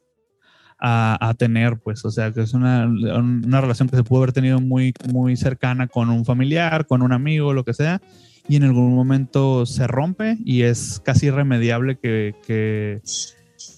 a, 0.79 1.29
a, 1.29 1.33
tener, 1.33 1.79
pues, 1.79 2.03
o 2.05 2.11
sea, 2.11 2.31
que 2.31 2.41
es 2.41 2.53
una, 2.53 2.85
una, 2.85 3.61
relación 3.61 3.87
que 3.89 3.95
se 3.95 4.03
pudo 4.03 4.19
haber 4.19 4.33
tenido 4.33 4.59
muy, 4.59 4.93
muy 5.11 5.37
cercana 5.37 5.87
con 5.87 6.09
un 6.09 6.25
familiar, 6.25 6.85
con 6.85 7.01
un 7.01 7.13
amigo, 7.13 7.53
lo 7.53 7.63
que 7.63 7.73
sea, 7.73 8.01
y 8.47 8.57
en 8.57 8.63
algún 8.63 8.93
momento 8.93 9.65
se 9.65 9.87
rompe 9.87 10.37
y 10.43 10.63
es 10.63 11.01
casi 11.03 11.27
irremediable 11.27 11.97
que 11.97 13.01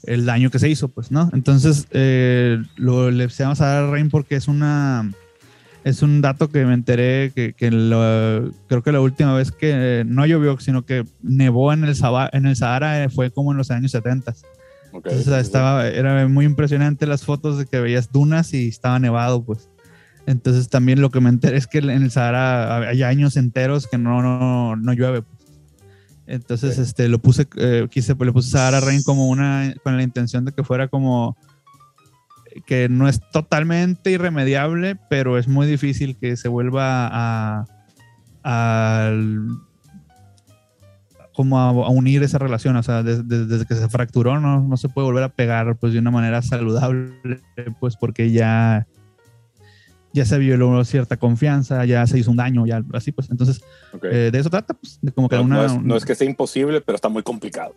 el 0.03 0.26
daño 0.26 0.49
que 0.49 0.60
se 0.60 0.69
hizo, 0.69 0.88
pues, 0.88 1.11
¿no? 1.11 1.30
Entonces, 1.34 1.88
eh, 1.91 2.61
lo, 2.76 3.11
le 3.11 3.27
vamos 3.39 3.61
a 3.61 3.65
dar 3.65 3.84
a 3.84 3.91
Rain 3.91 4.10
porque 4.10 4.35
es 4.35 4.47
una, 4.47 5.11
es 5.84 6.01
un 6.01 6.22
dato 6.22 6.49
que 6.49 6.65
me 6.65 6.73
enteré 6.73 7.31
que, 7.34 7.53
que 7.53 7.72
lo, 7.72 8.51
creo 8.68 8.84
que 8.84 8.91
la 8.91 9.01
última 9.01 9.34
vez 9.34 9.51
que 9.51 10.03
no 10.05 10.26
llovió, 10.26 10.60
sino 10.60 10.85
que 10.85 11.05
nevó 11.22 11.73
en 11.73 11.84
el, 11.84 11.95
Sahara, 11.95 12.30
en 12.34 12.45
el 12.45 12.55
Sahara 12.55 13.10
fue 13.10 13.31
como 13.31 13.51
en 13.51 13.57
los 13.57 13.72
años 13.72 13.91
70. 13.91 14.34
Okay, 14.91 15.11
Entonces, 15.11 15.45
estaba, 15.45 15.88
era 15.88 16.27
muy 16.27 16.45
impresionante 16.45 17.07
las 17.07 17.23
fotos 17.23 17.57
de 17.57 17.65
que 17.65 17.80
veías 17.80 18.11
dunas 18.11 18.53
y 18.53 18.68
estaba 18.68 18.99
nevado, 18.99 19.43
pues. 19.43 19.69
Entonces 20.26 20.69
también 20.69 21.01
lo 21.01 21.10
que 21.10 21.19
me 21.19 21.30
enteré 21.30 21.57
es 21.57 21.68
que 21.68 21.80
en 21.80 21.89
el 21.89 22.11
Sahara 22.11 22.77
hay 22.88 23.03
años 23.03 23.35
enteros 23.35 23.88
que 23.88 23.97
no, 23.97 24.22
no, 24.22 24.76
no 24.76 24.93
llueve. 24.93 25.23
Entonces, 26.25 26.77
este, 26.77 27.09
lo 27.09 27.19
puse, 27.19 27.47
eh, 27.57 27.87
quise, 27.91 28.15
le 28.17 28.31
puse 28.31 28.51
Sahara 28.51 28.79
Rain 28.79 29.03
como 29.03 29.27
una, 29.27 29.73
con 29.83 29.97
la 29.97 30.03
intención 30.03 30.45
de 30.45 30.53
que 30.53 30.63
fuera 30.63 30.87
como, 30.87 31.35
que 32.65 32.87
no 32.89 33.09
es 33.09 33.19
totalmente 33.31 34.11
irremediable, 34.11 34.97
pero 35.09 35.37
es 35.37 35.47
muy 35.47 35.67
difícil 35.67 36.15
que 36.17 36.37
se 36.37 36.47
vuelva 36.47 37.09
a, 37.11 37.65
a 38.43 39.11
como 41.33 41.59
a, 41.59 41.69
a, 41.69 41.89
unir 41.89 42.23
esa 42.23 42.37
relación, 42.37 42.75
o 42.75 42.83
sea, 42.83 43.03
desde, 43.03 43.23
desde, 43.23 43.45
desde 43.47 43.65
que 43.65 43.75
se 43.75 43.89
fracturó 43.89 44.39
no, 44.39 44.61
no 44.61 44.77
se 44.77 44.87
puede 44.87 45.05
volver 45.05 45.23
a 45.23 45.29
pegar 45.29 45.75
pues 45.77 45.93
de 45.93 45.99
una 45.99 46.11
manera 46.11 46.41
saludable, 46.41 47.41
pues 47.79 47.97
porque 47.97 48.31
ya 48.31 48.87
ya 50.14 50.26
se 50.26 50.38
violó 50.38 50.85
cierta 50.85 51.18
confianza, 51.18 51.84
ya 51.85 52.06
se 52.06 52.19
hizo 52.19 52.31
un 52.31 52.38
daño, 52.38 52.65
ya 52.65 52.84
así 52.94 53.11
pues. 53.11 53.30
Entonces, 53.31 53.61
okay. 53.91 54.10
eh, 54.11 54.31
de 54.31 54.40
eso 54.40 54.49
trata, 54.49 54.76
pues, 54.76 54.99
de 55.02 55.11
como 55.11 55.27
que 55.27 55.35
no, 55.35 55.41
una... 55.41 55.56
No 55.56 55.65
es, 55.65 55.81
no 55.81 55.95
es, 55.98 56.06
que 56.06 56.15
sea 56.15 56.30
imposible, 56.30 56.81
pero 56.81 56.95
está 56.95 57.10
muy 57.10 57.23
complicado. 57.23 57.76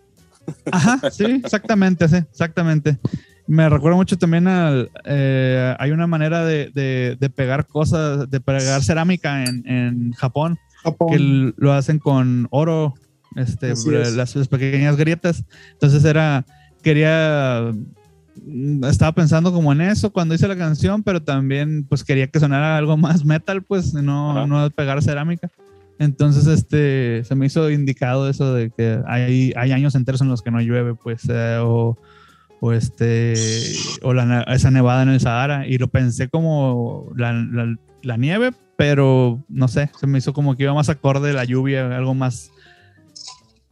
Ajá, 0.71 1.11
sí, 1.11 1.25
exactamente, 1.25 2.07
sí, 2.09 2.17
exactamente. 2.17 2.99
Me 3.47 3.69
recuerda 3.69 3.97
mucho 3.97 4.19
también 4.19 4.47
al... 4.49 4.91
Eh, 5.05 5.75
hay 5.79 5.91
una 5.93 6.07
manera 6.07 6.45
de, 6.45 6.71
de, 6.75 7.17
de, 7.19 7.31
pegar 7.31 7.67
cosas, 7.67 8.29
de 8.29 8.41
pegar 8.41 8.83
cerámica 8.83 9.45
en, 9.45 9.67
en 9.67 10.13
Japón, 10.13 10.59
Japón, 10.83 11.09
que 11.11 11.53
lo 11.57 11.73
hacen 11.73 11.99
con 11.99 12.49
oro, 12.51 12.95
este, 13.37 13.69
las, 13.71 14.37
las 14.37 14.49
pequeñas 14.49 14.97
grietas. 14.97 15.45
Entonces 15.73 16.05
era, 16.05 16.45
quería 16.83 17.73
estaba 18.89 19.13
pensando 19.13 19.53
como 19.53 19.73
en 19.73 19.81
eso 19.81 20.13
cuando 20.13 20.35
hice 20.35 20.49
la 20.49 20.57
canción, 20.57 21.03
pero 21.03 21.23
también 21.23 21.85
pues 21.85 22.05
quería 22.05 22.27
que 22.29 22.41
sonara 22.41 22.77
algo 22.77 22.97
más 22.97 23.25
metal, 23.25 23.63
pues 23.63 23.95
no, 23.95 24.47
no 24.47 24.71
pegar 24.71 25.03
cerámica. 25.03 25.51
Entonces, 25.99 26.47
este, 26.47 27.25
se 27.25 27.35
me 27.35 27.47
hizo 27.47 27.71
indicado 27.71 28.29
eso 28.29 28.53
de 28.53 28.71
que 28.71 29.01
hay, 29.07 29.53
hay 29.57 29.73
años 29.73 29.95
enteros 29.95 30.21
en 30.21 30.29
los 30.29 30.43
que 30.43 30.51
no 30.51 30.61
llueve, 30.61 30.95
pues, 30.95 31.27
eh, 31.29 31.59
o, 31.61 31.97
o, 32.61 32.73
este, 32.73 33.35
o 34.03 34.13
la, 34.13 34.43
esa 34.43 34.71
nevada 34.71 35.03
en 35.03 35.09
el 35.11 35.21
Sahara. 35.21 35.67
Y 35.67 35.79
lo 35.79 35.89
pensé 35.89 36.29
como 36.29 37.11
la, 37.17 37.33
la, 37.33 37.77
la, 38.03 38.17
nieve, 38.19 38.53
pero 38.77 39.43
no 39.49 39.69
sé, 39.69 39.91
se 39.99 40.07
me 40.07 40.19
hizo 40.19 40.35
como 40.35 40.55
que 40.55 40.65
iba 40.65 40.75
más 40.75 40.91
acorde 40.91 41.33
la 41.33 41.45
lluvia, 41.45 41.97
algo 41.97 42.15
más, 42.15 42.51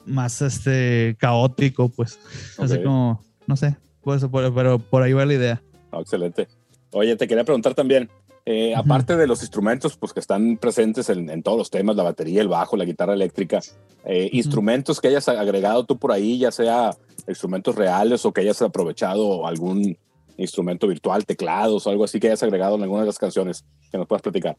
más, 0.07 0.41
este, 0.41 1.17
caótico, 1.19 1.91
pues. 1.91 2.19
Okay. 2.57 2.65
Así 2.65 2.83
como, 2.83 3.23
no 3.47 3.57
sé, 3.57 3.77
por, 4.05 4.55
pero 4.55 4.79
por 4.79 5.03
ahí 5.03 5.13
va 5.13 5.25
la 5.25 5.35
idea. 5.35 5.63
Oh, 5.91 6.01
excelente. 6.01 6.49
Oye, 6.93 7.17
te 7.17 7.27
quería 7.27 7.45
preguntar 7.45 7.75
también, 7.75 8.09
eh, 8.47 8.73
uh 8.73 8.77
-huh. 8.77 8.85
aparte 8.85 9.17
de 9.17 9.27
los 9.27 9.41
instrumentos 9.41 9.97
pues, 9.97 10.13
que 10.13 10.21
están 10.21 10.59
presentes 10.59 11.09
en, 11.09 11.31
en, 11.31 11.43
todos 11.43 11.59
los 11.59 11.71
temas, 11.71 11.97
la 11.97 12.03
batería, 12.03 12.43
el 12.43 12.49
bajo, 12.49 12.77
la 12.77 12.85
guitarra 12.85 13.15
eléctrica, 13.15 13.61
eh, 14.05 14.25
uh 14.25 14.27
-huh. 14.27 14.29
instrumentos 14.33 15.01
que 15.01 15.09
hayas 15.09 15.29
agregado 15.29 15.85
tú 15.85 15.99
por 15.99 16.13
ahí, 16.13 16.39
ya 16.39 16.53
sea 16.53 16.95
instrumentos 17.27 17.75
reales 17.75 18.25
o 18.25 18.33
que 18.33 18.43
hayas 18.43 18.61
aprovechado 18.63 19.47
algún 19.47 19.97
instrumento 20.37 20.87
virtual, 20.87 21.25
teclados 21.25 21.87
o 21.87 21.91
algo 21.91 22.05
así 22.05 22.21
que 22.21 22.27
hayas 22.27 22.43
agregado 22.43 22.77
en 22.77 22.83
alguna 22.83 23.01
de 23.01 23.07
las 23.07 23.19
canciones 23.19 23.65
que 23.91 23.99
nos 23.99 24.07
puedas 24.07 24.23
platicar. 24.23 24.57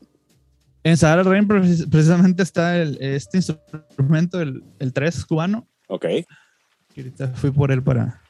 En 0.84 0.98
Sahara 0.98 1.24
Rain 1.24 1.48
precisamente 1.48 2.44
está 2.44 2.78
el, 2.78 2.98
este 3.02 3.38
instrumento, 3.38 4.40
el, 4.40 4.64
el 4.80 4.94
3 4.94 5.26
cubano. 5.26 5.68
Ok. 5.88 6.06
Que 6.94 7.02
ahorita 7.02 7.28
fui 7.30 7.52
por 7.52 7.72
él 7.72 7.84
para, 7.84 8.22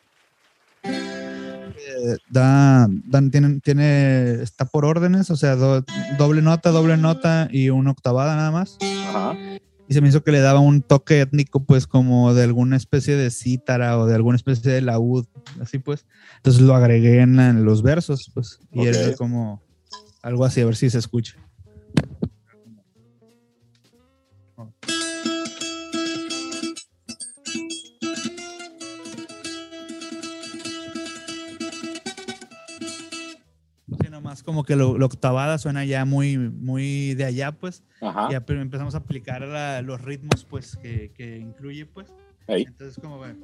da, 2.29 2.87
da, 2.89 3.29
tiene, 3.29 3.59
tiene, 3.61 4.41
está 4.41 4.65
por 4.65 4.85
órdenes, 4.85 5.29
o 5.29 5.35
sea, 5.35 5.55
do, 5.55 5.83
doble 6.17 6.41
nota, 6.41 6.71
doble 6.71 6.97
nota 6.97 7.47
y 7.51 7.69
una 7.69 7.91
octavada 7.91 8.35
nada 8.35 8.51
más. 8.51 8.77
Ajá. 8.81 9.35
Y 9.87 9.93
se 9.93 10.01
me 10.01 10.09
hizo 10.09 10.23
que 10.23 10.31
le 10.31 10.39
daba 10.39 10.59
un 10.59 10.81
toque 10.81 11.21
étnico, 11.21 11.63
pues 11.63 11.85
como 11.85 12.33
de 12.33 12.43
alguna 12.43 12.75
especie 12.75 13.15
de 13.15 13.29
cítara 13.29 13.99
o 13.99 14.07
de 14.07 14.15
alguna 14.15 14.35
especie 14.35 14.71
de 14.71 14.81
laúd, 14.81 15.25
así 15.61 15.77
pues. 15.77 16.05
Entonces 16.37 16.63
lo 16.63 16.75
agregué 16.75 17.21
en, 17.21 17.39
en 17.39 17.65
los 17.65 17.83
versos, 17.83 18.31
pues. 18.33 18.59
Y 18.71 18.79
okay. 18.79 19.11
es 19.11 19.17
como 19.17 19.61
algo 20.23 20.43
así, 20.43 20.61
a 20.61 20.65
ver 20.65 20.75
si 20.75 20.89
se 20.89 20.97
escucha. 20.97 21.35
Como 34.43 34.63
que 34.63 34.75
lo, 34.75 34.97
lo, 34.97 35.05
octavada 35.05 35.57
suena 35.57 35.85
ya 35.85 36.05
muy, 36.05 36.37
muy 36.37 37.13
de 37.15 37.25
allá, 37.25 37.51
pues. 37.51 37.83
Ajá. 38.01 38.29
Ya 38.31 38.43
empezamos 38.47 38.95
a 38.95 38.99
aplicar 38.99 39.41
la, 39.41 39.81
los 39.81 40.01
ritmos, 40.01 40.45
pues, 40.45 40.77
que, 40.77 41.11
que 41.15 41.37
incluye, 41.37 41.85
pues. 41.85 42.13
Ahí. 42.47 42.63
Entonces, 42.63 42.97
como 43.01 43.19
ve. 43.19 43.35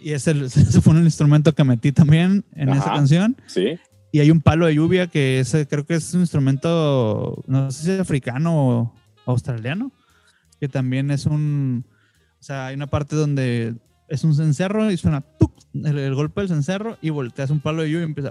Y 0.00 0.12
ese, 0.12 0.30
ese, 0.44 0.80
fue 0.80 0.94
un 0.94 1.04
instrumento 1.04 1.54
que 1.54 1.64
metí 1.64 1.92
también 1.92 2.44
en 2.54 2.70
Ajá. 2.70 2.80
esa 2.80 2.94
canción. 2.94 3.36
Sí. 3.46 3.78
Y 4.10 4.20
hay 4.20 4.30
un 4.30 4.40
palo 4.40 4.66
de 4.66 4.74
lluvia 4.74 5.06
que 5.06 5.40
ese 5.40 5.66
creo 5.66 5.84
que 5.84 5.94
es 5.94 6.14
un 6.14 6.20
instrumento, 6.20 7.44
no 7.46 7.70
sé 7.70 7.84
si 7.84 7.90
es 7.90 8.00
africano 8.00 8.56
o 8.56 8.94
australiano 9.26 9.92
que 10.60 10.68
también 10.68 11.10
es 11.10 11.26
un, 11.26 11.84
o 12.40 12.42
sea, 12.42 12.66
hay 12.66 12.74
una 12.76 12.86
parte 12.86 13.16
donde 13.16 13.74
es 14.08 14.24
un 14.24 14.34
cencerro 14.34 14.90
y 14.90 14.96
suena 14.96 15.20
¡tuc! 15.20 15.52
El, 15.74 15.98
el, 15.98 16.14
golpe 16.14 16.40
del 16.40 16.48
cencerro 16.48 16.96
y 17.02 17.10
volteas 17.10 17.50
un 17.50 17.60
palo 17.60 17.82
de 17.82 17.90
lluvia 17.90 18.02
y 18.02 18.04
empieza 18.04 18.30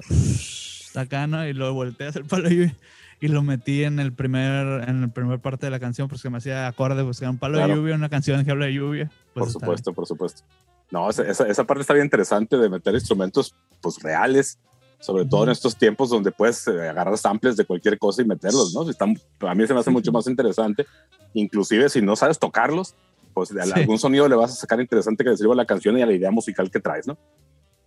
acá, 0.96 1.28
¿no? 1.28 1.48
Y 1.48 1.54
luego 1.54 1.74
volteas 1.74 2.16
el 2.16 2.26
palo 2.26 2.50
de 2.50 2.56
lluvia 2.56 2.76
y 3.20 3.28
lo 3.28 3.42
metí 3.42 3.84
en 3.84 4.00
el 4.00 4.14
primer, 4.14 4.88
en 4.88 5.02
la 5.02 5.08
primera 5.08 5.42
parte 5.42 5.66
de 5.66 5.72
la 5.72 5.80
canción 5.80 6.08
porque 6.08 6.30
me 6.30 6.38
hacía 6.38 6.68
acorde, 6.68 7.04
pues 7.04 7.22
era 7.22 7.32
un 7.32 7.38
palo 7.38 7.56
claro. 7.56 7.74
de 7.74 7.80
lluvia, 7.80 7.96
una 7.96 8.10
canción 8.10 8.44
que 8.46 8.52
habla 8.52 8.66
de 8.66 8.74
lluvia. 8.74 9.12
Pues 9.34 9.46
por 9.46 9.52
supuesto, 9.52 9.94
por 9.94 10.06
supuesto. 10.06 10.44
No, 10.92 11.10
esa, 11.10 11.24
esa, 11.24 11.64
parte 11.66 11.82
está 11.82 11.94
bien 11.94 12.06
interesante 12.06 12.58
de 12.58 12.70
meter 12.70 12.94
instrumentos 12.94 13.54
pues 13.82 14.02
reales, 14.02 14.58
sobre 15.00 15.26
todo 15.26 15.44
en 15.44 15.50
estos 15.52 15.76
tiempos 15.76 16.10
donde 16.10 16.32
puedes 16.32 16.68
eh, 16.68 16.90
agarrar 16.90 17.18
samples 17.18 17.56
de 17.56 17.66
cualquier 17.66 17.98
cosa 18.00 18.22
y 18.22 18.26
meterlos, 18.26 18.74
¿no? 18.74 18.90
Están, 18.90 19.16
a 19.42 19.56
mí 19.56 19.68
se 19.68 19.74
me 19.74 19.80
hace 19.80 19.92
mucho 19.92 20.12
más 20.12 20.28
interesante, 20.28 20.86
inclusive 21.34 21.90
si 21.90 22.02
no 22.02 22.16
sabes 22.16 22.40
tocarlos, 22.40 22.96
pues 23.34 23.54
de 23.54 23.64
sí. 23.64 23.72
algún 23.76 24.00
sonido 24.00 24.28
le 24.28 24.36
vas 24.36 24.52
a 24.52 24.56
sacar 24.56 24.82
interesante 24.82 25.24
que 25.24 25.30
le 25.30 25.38
sirva 25.38 25.54
a 25.54 25.58
la 25.58 25.66
canción 25.66 25.98
y 25.98 26.02
a 26.02 26.06
la 26.06 26.14
idea 26.14 26.32
musical 26.32 26.72
que 26.72 26.80
traes, 26.80 27.08
¿no? 27.08 27.18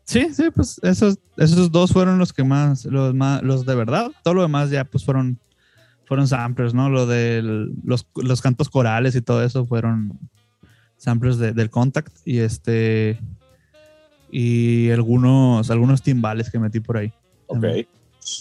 Sí, 0.04 0.32
sí, 0.34 0.50
pues 0.50 0.80
esos, 0.82 1.18
esos 1.36 1.70
dos 1.70 1.92
fueron 1.92 2.18
los 2.18 2.32
que 2.32 2.44
más, 2.44 2.84
los 2.84 3.14
más, 3.14 3.42
los 3.42 3.64
de 3.64 3.74
verdad, 3.74 4.10
todo 4.24 4.34
lo 4.34 4.42
demás 4.42 4.70
ya 4.70 4.84
pues 4.84 5.04
fueron, 5.04 5.38
fueron 6.04 6.26
samplers, 6.26 6.74
¿no? 6.74 6.90
Lo 6.90 7.06
de 7.06 7.42
los, 7.84 8.06
los, 8.16 8.40
cantos 8.40 8.68
corales 8.68 9.14
y 9.14 9.22
todo 9.22 9.44
eso 9.44 9.64
fueron 9.66 10.18
samplers 10.96 11.38
del 11.38 11.70
Contact 11.70 12.16
y 12.24 12.38
este 12.38 13.20
y 14.30 14.90
algunos 14.90 15.70
algunos 15.70 16.02
timbales 16.02 16.50
que 16.50 16.58
metí 16.58 16.80
por 16.80 16.96
ahí. 16.96 17.12
Ok. 17.46 17.64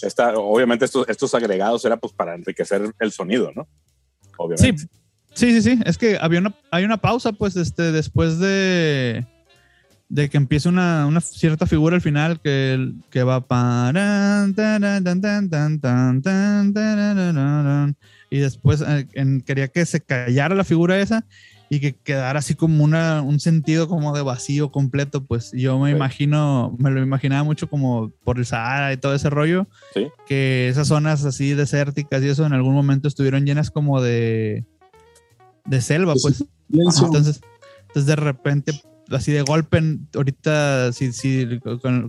Esta, 0.02 0.34
obviamente 0.36 0.84
estos, 0.84 1.08
estos 1.08 1.34
agregados 1.34 1.84
era 1.84 1.96
pues 1.96 2.12
para 2.12 2.34
enriquecer 2.34 2.92
el 2.98 3.12
sonido, 3.12 3.50
¿no? 3.54 3.66
Obviamente. 4.36 4.82
Sí, 4.82 4.88
sí, 5.34 5.62
sí, 5.62 5.62
sí. 5.62 5.82
Es 5.84 5.98
que 5.98 6.18
había 6.20 6.40
una, 6.40 6.54
hay 6.70 6.84
una 6.84 6.98
pausa, 6.98 7.32
pues, 7.32 7.56
este, 7.56 7.90
después 7.92 8.38
de, 8.38 9.26
de 10.08 10.28
que 10.28 10.36
empiece 10.36 10.68
una, 10.68 11.06
una 11.06 11.20
cierta 11.20 11.66
figura 11.66 11.96
al 11.96 12.02
final 12.02 12.40
que, 12.40 12.92
que 13.10 13.22
va 13.22 13.40
para 13.46 14.46
y 18.30 18.38
después 18.38 18.84
quería 19.44 19.68
que 19.68 19.86
se 19.86 20.00
callara 20.00 20.54
la 20.54 20.64
figura 20.64 21.00
esa 21.00 21.24
y 21.72 21.78
que 21.78 21.94
quedara 21.94 22.40
así 22.40 22.56
como 22.56 22.82
una, 22.82 23.22
un 23.22 23.38
sentido 23.38 23.88
como 23.88 24.12
de 24.12 24.22
vacío 24.22 24.72
completo, 24.72 25.24
pues 25.24 25.52
yo 25.52 25.78
me 25.78 25.92
imagino, 25.92 26.76
me 26.80 26.90
lo 26.90 27.00
imaginaba 27.00 27.44
mucho 27.44 27.70
como 27.70 28.10
por 28.24 28.38
el 28.38 28.44
Sahara 28.44 28.92
y 28.92 28.96
todo 28.96 29.14
ese 29.14 29.30
rollo, 29.30 29.68
que 30.26 30.68
esas 30.68 30.88
zonas 30.88 31.24
así 31.24 31.54
desérticas 31.54 32.24
y 32.24 32.28
eso 32.28 32.44
en 32.44 32.54
algún 32.54 32.74
momento 32.74 33.06
estuvieron 33.06 33.46
llenas 33.46 33.70
como 33.70 34.02
de, 34.02 34.64
de 35.64 35.80
selva, 35.80 36.14
pues. 36.20 36.44
Entonces, 36.72 37.40
entonces 37.82 38.06
de 38.06 38.16
repente, 38.16 38.72
así 39.10 39.30
de 39.30 39.42
golpe, 39.42 39.80
ahorita, 40.16 40.92
si, 40.92 41.12
si, 41.12 41.60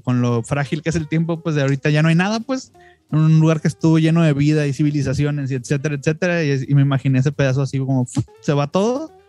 con, 0.04 0.22
lo 0.24 0.42
frágil 0.42 0.82
que 0.82 0.90
es 0.90 0.96
el 0.96 1.08
tiempo, 1.08 1.44
pues 1.44 1.54
de 1.56 1.62
ahorita 1.62 1.92
ya 1.92 2.02
no 2.02 2.10
hay 2.10 2.16
nada, 2.16 2.40
pues, 2.40 2.74
en 3.12 3.20
un 3.20 3.40
lugar 3.40 3.62
que 3.62 3.68
estuvo 3.68 4.00
lleno 4.00 4.24
de 4.24 4.34
vida 4.34 4.66
y 4.66 4.74
civilizaciones 4.74 5.52
y 5.52 5.54
etcétera, 5.54 5.94
etcétera, 5.94 6.44
y, 6.44 6.66
y 6.68 6.74
me 6.74 6.82
imaginé 6.82 7.20
ese 7.20 7.32
pedazo 7.32 7.62
así 7.62 7.78
como, 7.78 8.08
se 8.42 8.54
va 8.54 8.66
todo 8.66 9.21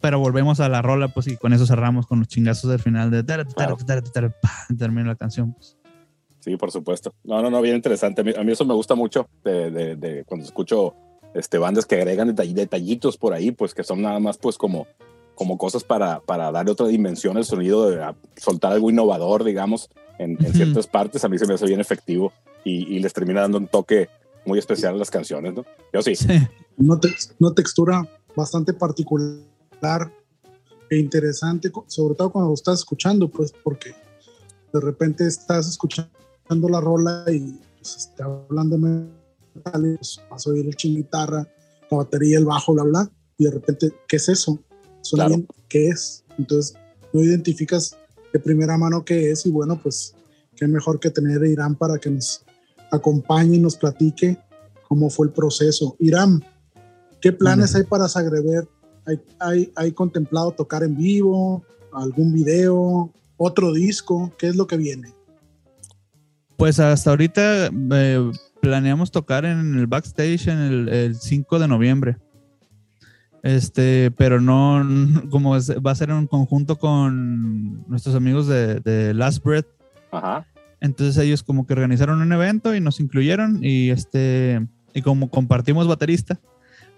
pero 0.00 0.18
volvemos 0.18 0.60
a 0.60 0.68
la 0.68 0.82
rola, 0.82 1.08
pues, 1.08 1.26
y 1.26 1.36
con 1.36 1.52
eso 1.52 1.66
cerramos 1.66 2.06
con 2.06 2.20
los 2.20 2.28
chingazos 2.28 2.70
del 2.70 2.80
final 2.80 3.10
de 3.10 3.22
termina 4.78 5.08
la 5.08 5.16
canción, 5.16 5.52
pues. 5.52 5.76
Sí, 6.40 6.56
por 6.56 6.70
supuesto. 6.70 7.12
No, 7.22 7.42
no, 7.42 7.50
no, 7.50 7.60
bien 7.60 7.76
interesante. 7.76 8.22
A 8.22 8.42
mí, 8.42 8.52
eso 8.52 8.64
me 8.64 8.72
gusta 8.72 8.94
mucho 8.94 9.28
de, 9.44 9.70
de, 9.96 10.24
cuando 10.24 10.46
escucho 10.46 10.94
este, 11.34 11.58
bandas 11.58 11.84
que 11.84 11.96
agregan 11.96 12.34
detallitos 12.34 13.18
por 13.18 13.34
ahí, 13.34 13.50
pues 13.50 13.74
que 13.74 13.84
son 13.84 14.00
nada 14.00 14.18
más 14.20 14.38
pues 14.38 14.56
como, 14.56 14.86
como 15.34 15.58
cosas 15.58 15.84
para, 15.84 16.20
para 16.20 16.50
darle 16.50 16.72
otra 16.72 16.86
dimensión 16.86 17.36
al 17.36 17.44
sonido, 17.44 17.90
de 17.90 18.14
soltar 18.36 18.72
algo 18.72 18.88
innovador, 18.88 19.44
digamos, 19.44 19.90
en, 20.18 20.38
ciertas 20.54 20.86
partes. 20.86 21.24
A 21.24 21.28
mí 21.28 21.38
se 21.38 21.46
me 21.46 21.54
hace 21.54 21.66
bien 21.66 21.80
efectivo 21.80 22.32
y, 22.64 22.96
y, 22.96 23.00
les 23.00 23.12
termina 23.12 23.42
dando 23.42 23.58
un 23.58 23.66
toque 23.66 24.08
muy 24.46 24.58
especial 24.58 24.94
a 24.94 24.98
las 24.98 25.10
canciones, 25.10 25.54
¿no? 25.54 25.64
Yo 25.92 26.02
sí. 26.02 26.16
sí. 26.16 26.26
Una, 26.76 26.98
textura 27.54 28.08
bastante 28.34 28.72
particular 28.72 29.36
e 30.90 30.98
interesante, 30.98 31.70
sobre 31.86 32.14
todo 32.14 32.32
cuando 32.32 32.48
lo 32.48 32.54
estás 32.54 32.80
escuchando, 32.80 33.28
pues 33.28 33.52
porque 33.62 33.94
de 34.72 34.80
repente 34.80 35.26
estás 35.26 35.68
escuchando 35.68 36.10
la 36.68 36.80
rola 36.80 37.24
y 37.32 37.58
pues, 37.78 37.96
está 37.96 38.24
hablando 38.24 38.76
de 38.76 39.08
metal, 39.54 39.96
pues, 39.96 40.20
vas 40.30 40.46
a 40.46 40.50
oír 40.50 40.66
el 40.66 40.74
ching 40.74 40.96
guitarra, 40.96 41.46
la 41.90 41.96
batería, 41.96 42.38
el 42.38 42.44
bajo, 42.44 42.72
bla, 42.74 42.82
bla, 42.82 43.10
y 43.38 43.44
de 43.44 43.50
repente, 43.52 43.92
¿qué 44.08 44.16
es 44.16 44.28
eso? 44.28 44.58
Suena 45.00 45.28
bien, 45.28 45.46
¿qué 45.68 45.88
es? 45.88 46.24
Entonces, 46.38 46.74
no 47.12 47.20
identificas 47.20 47.96
de 48.32 48.38
primera 48.38 48.76
mano 48.76 49.04
qué 49.04 49.30
es 49.30 49.46
y 49.46 49.50
bueno, 49.50 49.80
pues 49.80 50.14
qué 50.56 50.66
mejor 50.66 51.00
que 51.00 51.10
tener 51.10 51.42
a 51.42 51.48
Irán 51.48 51.74
para 51.74 51.98
que 51.98 52.10
nos 52.10 52.44
acompañe 52.90 53.56
y 53.56 53.60
nos 53.60 53.76
platique 53.76 54.38
cómo 54.88 55.08
fue 55.08 55.28
el 55.28 55.32
proceso. 55.32 55.96
Irán, 56.00 56.44
¿qué 57.20 57.32
planes 57.32 57.74
hay 57.74 57.84
para 57.84 58.08
Sagrever 58.08 58.68
¿Hay, 59.38 59.72
hay, 59.76 59.92
contemplado 59.92 60.52
tocar 60.52 60.82
en 60.82 60.96
vivo? 60.96 61.64
¿Algún 61.92 62.32
video? 62.32 63.10
¿Otro 63.36 63.72
disco? 63.72 64.32
¿Qué 64.38 64.48
es 64.48 64.56
lo 64.56 64.66
que 64.66 64.76
viene? 64.76 65.12
Pues 66.56 66.78
hasta 66.78 67.10
ahorita 67.10 67.70
eh, 67.92 68.30
planeamos 68.60 69.10
tocar 69.10 69.46
en 69.46 69.78
el 69.78 69.86
backstage 69.86 70.48
en 70.48 70.88
el, 70.88 71.14
5 71.14 71.58
de 71.58 71.68
noviembre. 71.68 72.16
Este, 73.42 74.10
pero 74.10 74.40
no, 74.40 74.86
como 75.30 75.52
va 75.52 75.90
a 75.90 75.94
ser 75.94 76.10
en 76.10 76.26
conjunto 76.26 76.76
con 76.76 77.88
nuestros 77.88 78.14
amigos 78.14 78.46
de, 78.46 79.12
Last 79.14 79.42
Breath. 79.42 79.68
Ajá. 80.12 80.46
Entonces 80.82 81.16
ellos 81.22 81.42
como 81.42 81.66
que 81.66 81.72
organizaron 81.72 82.20
un 82.20 82.32
evento 82.32 82.74
y 82.74 82.80
nos 82.80 83.00
incluyeron 83.00 83.62
y 83.62 83.90
este, 83.90 84.66
y 84.94 85.02
como 85.02 85.30
compartimos 85.30 85.86
baterista, 85.86 86.40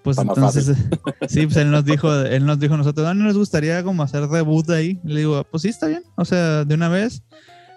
pues 0.02 0.18
entonces, 0.18 0.76
sí, 1.28 1.46
pues 1.46 1.56
él 1.56 1.70
nos 1.70 1.84
dijo, 1.84 2.12
él 2.14 2.44
nos 2.44 2.58
dijo 2.58 2.74
a 2.74 2.78
nosotros, 2.78 3.06
¿no 3.14 3.24
nos 3.24 3.36
gustaría 3.36 3.82
como 3.82 4.02
hacer 4.02 4.26
debut 4.28 4.68
ahí? 4.70 4.98
le 5.04 5.20
digo, 5.20 5.44
pues 5.50 5.62
sí, 5.62 5.68
está 5.68 5.86
bien, 5.86 6.02
o 6.16 6.24
sea, 6.24 6.64
de 6.64 6.74
una 6.74 6.88
vez. 6.88 7.22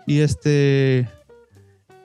Y 0.08 0.20
este, 0.20 1.08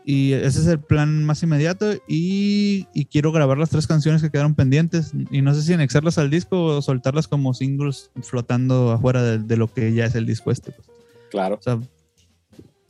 y 0.04 0.32
ese 0.32 0.60
es 0.60 0.66
el 0.66 0.80
plan 0.80 1.24
más 1.24 1.42
inmediato 1.42 1.92
y, 2.08 2.84
quiero 3.10 3.32
grabar 3.32 3.58
las 3.58 3.70
tres 3.70 3.86
canciones 3.86 4.22
que 4.22 4.30
quedaron 4.30 4.54
pendientes 4.54 5.12
y 5.30 5.42
no 5.42 5.54
sé 5.54 5.62
si 5.62 5.72
anexarlas 5.72 6.18
al 6.18 6.30
disco 6.30 6.64
o 6.64 6.82
soltarlas 6.82 7.28
como 7.28 7.54
singles 7.54 8.10
flotando 8.22 8.92
afuera 8.92 9.22
de, 9.22 9.56
lo 9.56 9.72
que 9.72 9.92
ya 9.92 10.06
es 10.06 10.14
el 10.14 10.26
disco 10.26 10.50
este. 10.50 10.72
Pues. 10.72 10.88
Claro. 11.30 11.56
O 11.56 11.62
sea, 11.62 11.78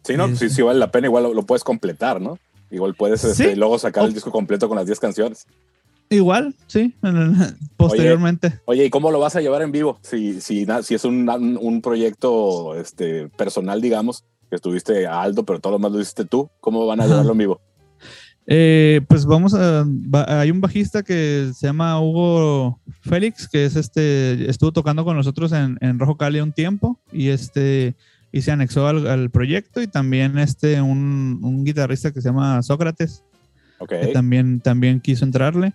sí, 0.05 0.17
no, 0.17 0.35
si, 0.37 0.51
si, 0.51 0.63
vale 0.63 0.79
la 0.79 0.91
pena, 0.91 1.09
igual 1.09 1.25
lo, 1.35 1.43
puedes 1.43 1.65
completar, 1.65 2.21
¿no? 2.21 2.39
Igual 2.71 2.95
puedes 2.95 3.25
este, 3.25 3.57
luego 3.57 3.79
sacar 3.79 4.05
el 4.05 4.15
disco 4.15 4.31
completo 4.31 4.69
con 4.69 4.77
las 4.77 4.87
10 4.87 5.01
canciones. 5.01 5.47
Igual, 6.13 6.57
sí, 6.67 6.93
posteriormente. 7.77 8.61
Oye, 8.65 8.85
¿y 8.85 8.91
cómo 8.91 9.13
lo 9.13 9.21
vas 9.21 9.37
a 9.37 9.41
llevar 9.41 9.63
en 9.63 9.71
vivo? 9.71 10.01
Si, 10.03 10.41
si, 10.41 10.67
si 10.83 10.95
es 10.97 11.05
un, 11.05 11.29
un, 11.29 11.81
proyecto 11.81 12.75
este, 12.75 13.29
personal, 13.29 13.81
digamos, 13.81 14.25
que 14.49 14.57
estuviste 14.57 15.07
a 15.07 15.23
Aldo, 15.23 15.45
pero 15.45 15.61
todo 15.61 15.75
lo 15.75 15.79
más 15.79 15.93
lo 15.93 16.01
hiciste 16.01 16.25
tú, 16.25 16.51
¿cómo 16.61 16.85
van 16.85 17.01
a 17.01 17.07
llevarlo 17.07 17.31
en 17.31 17.39
vivo? 17.39 17.61
Eh, 18.49 19.03
pues 19.07 19.25
vamos 19.25 19.55
a. 19.55 19.87
hay 20.27 20.51
un 20.51 20.61
bajista 20.61 21.05
que 21.05 21.53
se 21.55 21.69
llama 21.69 22.01
Hugo 22.01 22.81
Félix, 23.03 23.47
que 23.49 23.65
es 23.65 23.77
este. 23.77 24.51
Estuvo 24.51 24.73
tocando 24.73 25.05
con 25.05 25.17
nosotros 25.17 25.53
en, 25.53 25.79
en 25.81 26.01
Rojo 26.01 26.17
Cali 26.17 26.41
un 26.41 26.53
tiempo 26.53 26.99
y 27.13 27.29
este. 27.29 27.95
Y 28.33 28.43
se 28.43 28.51
anexó 28.51 28.89
al, 28.89 29.31
proyecto 29.31 29.81
y 29.81 29.87
también 29.87 30.39
este 30.39 30.81
un, 30.81 31.41
un, 31.43 31.65
guitarrista 31.65 32.13
que 32.13 32.21
se 32.21 32.29
llama 32.29 32.63
Sócrates. 32.63 33.23
Okay. 33.79 34.01
Que 34.01 34.07
también, 34.09 34.61
también 34.61 35.01
quiso 35.01 35.25
entrarle 35.25 35.75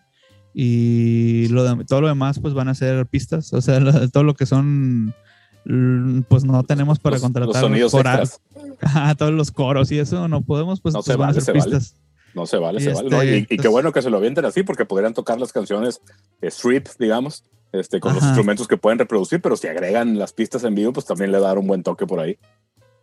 y 0.57 1.49
lo 1.49 1.83
todo 1.83 1.99
lo 1.99 2.07
demás 2.07 2.39
pues 2.39 2.53
van 2.53 2.69
a 2.69 2.75
ser 2.75 3.05
pistas, 3.07 3.51
o 3.51 3.61
sea, 3.61 3.79
todo 4.13 4.23
lo 4.23 4.35
que 4.35 4.45
son 4.45 5.13
pues 6.29 6.45
no 6.45 6.63
tenemos 6.63 6.99
para 6.99 7.19
contratar 7.19 7.47
los 7.47 7.57
sonidos 7.57 7.91
todos 9.17 9.33
los 9.33 9.51
coros 9.51 9.91
y 9.91 9.99
eso 9.99 10.27
no 10.29 10.41
podemos, 10.43 10.79
pues, 10.79 10.93
no 10.93 10.99
pues, 10.99 11.07
se 11.07 11.15
van 11.17 11.31
a 11.31 11.41
ser 11.41 11.53
pistas. 11.53 11.95
No 12.35 12.45
se 12.45 12.57
vale, 12.57 12.79
se 12.79 12.93
vale. 12.93 13.37
Este, 13.39 13.55
y, 13.55 13.57
qué 13.57 13.67
bueno 13.67 13.91
que 13.91 14.01
se 14.01 14.09
lo 14.09 14.17
avienten 14.17 14.45
así 14.45 14.63
porque 14.63 14.85
podrían 14.85 15.13
tocar 15.13 15.39
las 15.39 15.51
canciones 15.51 16.01
strip, 16.41 16.87
digamos, 16.99 17.43
este, 17.71 17.99
con 17.99 18.13
los 18.13 18.23
instrumentos 18.23 18.67
que 18.67 18.77
pueden 18.77 18.99
reproducir, 18.99 19.41
pero 19.41 19.57
si 19.57 19.67
agregan 19.67 20.19
las 20.19 20.33
pistas 20.33 20.63
en 20.63 20.75
vivo, 20.75 20.93
pues 20.93 21.05
también 21.05 21.31
le 21.31 21.37
a 21.37 21.41
dar 21.41 21.57
un 21.57 21.67
buen 21.67 21.81
toque 21.81 22.05
por 22.05 22.19
ahí. 22.19 22.37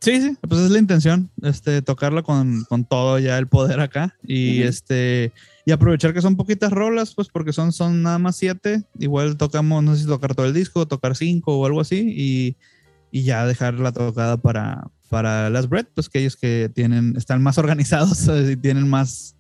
Sí, 0.01 0.21
sí, 0.21 0.37
pues 0.49 0.61
es 0.61 0.71
la 0.71 0.79
intención, 0.79 1.31
este, 1.43 1.83
tocarlo 1.83 2.23
con, 2.23 2.65
con 2.65 2.85
todo 2.85 3.19
ya 3.19 3.39
el 3.39 3.49
poder 3.49 3.81
acá 3.81 4.17
y 4.23 4.63
este 4.63 5.33
y 5.65 5.73
aprovechar 5.73 6.13
que 6.13 6.23
son 6.23 6.37
poquitas 6.37 6.73
rolas, 6.73 7.15
pues 7.15 7.29
porque 7.29 7.53
son, 7.53 7.73
son 7.73 8.03
nada 8.03 8.19
más 8.19 8.37
siete. 8.37 8.83
Igual 8.99 9.37
tocamos, 9.37 9.83
no 9.83 9.95
sé 9.95 10.03
si 10.03 10.07
tocar 10.07 10.35
todo 10.35 10.47
el 10.47 10.55
disco, 10.55 10.87
tocar 10.87 11.17
cinco 11.17 11.59
o 11.59 11.67
algo 11.67 11.81
así 11.81 12.13
y, 12.17 12.57
y 13.11 13.23
ya 13.23 13.47
dejar 13.47 13.75
la 13.75 13.93
tocada 13.93 14.37
para, 14.37 14.89
para 15.09 15.51
las 15.51 15.69
Bread, 15.69 15.87
pues 15.95 16.09
que 16.09 16.21
ellos 16.21 16.37
que 16.37 16.71
tienen, 16.75 17.15
están 17.17 17.43
más 17.43 17.59
organizados 17.59 18.29
y 18.51 18.57
tienen 18.57 18.89
más, 18.89 19.37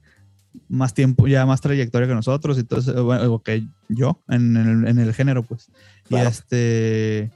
más 0.68 0.94
tiempo, 0.94 1.26
ya 1.26 1.44
más 1.44 1.60
trayectoria 1.60 2.06
que 2.06 2.14
nosotros 2.14 2.58
y 2.58 2.64
todo 2.64 3.04
bueno, 3.04 3.42
que 3.42 3.64
yo 3.88 4.22
en 4.28 4.56
el, 4.56 4.86
en 4.86 4.98
el 4.98 5.12
género, 5.14 5.42
pues. 5.42 5.70
Y 6.08 6.16
este 6.16 7.30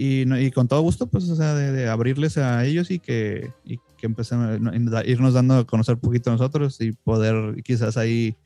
y, 0.00 0.52
con 0.52 0.68
todo 0.68 0.80
gusto, 0.82 1.08
pues, 1.08 1.28
o 1.28 1.34
sea, 1.34 1.56
de, 1.56 1.88
abrirles 1.88 2.38
a 2.38 2.64
ellos 2.64 2.92
y 2.92 3.00
que, 3.00 3.50
y 3.64 3.80
que 3.98 4.06
empecemos 4.06 4.48
a 4.48 5.04
irnos 5.04 5.34
dando 5.34 5.58
a 5.58 5.66
conocer 5.66 5.96
un 5.96 6.00
poquito 6.00 6.30
nosotros 6.30 6.80
y 6.80 6.92
poder 6.92 7.62
quizás 7.62 7.96
ahí 7.96 8.36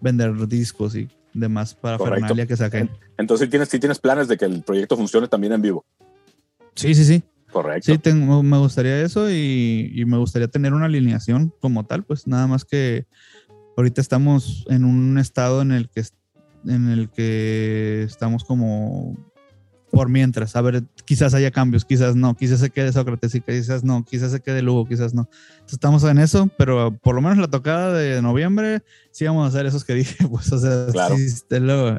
vender 0.00 0.48
discos 0.48 0.96
y 0.96 1.08
demás 1.32 1.74
para 1.74 1.98
Fernalia 1.98 2.46
que 2.46 2.56
saquen. 2.56 2.90
Entonces, 3.16 3.48
¿tienes, 3.48 3.68
si 3.68 3.78
tienes 3.78 3.98
planes 3.98 4.28
de 4.28 4.36
que 4.36 4.44
el 4.44 4.62
proyecto 4.62 4.96
funcione 4.96 5.28
también 5.28 5.52
en 5.52 5.62
vivo. 5.62 5.84
Sí, 6.74 6.94
sí, 6.94 7.04
sí. 7.04 7.22
Correcto. 7.52 7.92
Sí, 7.92 7.98
tengo, 7.98 8.42
me 8.42 8.58
gustaría 8.58 9.02
eso 9.02 9.30
y, 9.30 9.92
y, 9.94 10.04
me 10.06 10.16
gustaría 10.16 10.48
tener 10.48 10.72
una 10.72 10.86
alineación 10.86 11.52
como 11.60 11.84
tal, 11.84 12.02
pues 12.02 12.26
nada 12.26 12.46
más 12.46 12.64
que 12.64 13.06
ahorita 13.76 14.00
estamos 14.00 14.64
en 14.68 14.84
un 14.84 15.18
estado 15.18 15.60
en 15.60 15.72
el 15.72 15.90
que, 15.90 16.02
en 16.66 16.88
el 16.88 17.10
que 17.10 18.04
estamos 18.04 18.44
como 18.44 19.31
por 19.92 20.08
mientras. 20.08 20.56
A 20.56 20.62
ver, 20.62 20.82
quizás 21.04 21.34
haya 21.34 21.50
cambios, 21.50 21.84
quizás 21.84 22.16
no, 22.16 22.34
quizás 22.34 22.60
se 22.60 22.70
quede 22.70 22.92
Sócrates 22.92 23.34
y 23.34 23.42
quizás 23.42 23.84
no, 23.84 24.04
quizás 24.04 24.32
se 24.32 24.40
quede 24.40 24.62
Lugo, 24.62 24.86
quizás 24.86 25.12
no. 25.12 25.28
estamos 25.70 26.02
en 26.04 26.18
eso, 26.18 26.48
pero 26.56 26.96
por 27.02 27.14
lo 27.14 27.20
menos 27.20 27.36
la 27.36 27.48
tocada 27.48 27.92
de 27.92 28.22
noviembre 28.22 28.82
sí 29.10 29.26
vamos 29.26 29.44
a 29.44 29.48
hacer 29.48 29.66
esos 29.66 29.84
que 29.84 29.92
dije, 29.92 30.26
pues, 30.30 30.50
o 30.50 30.58
sea, 30.58 30.86
es, 31.14 31.44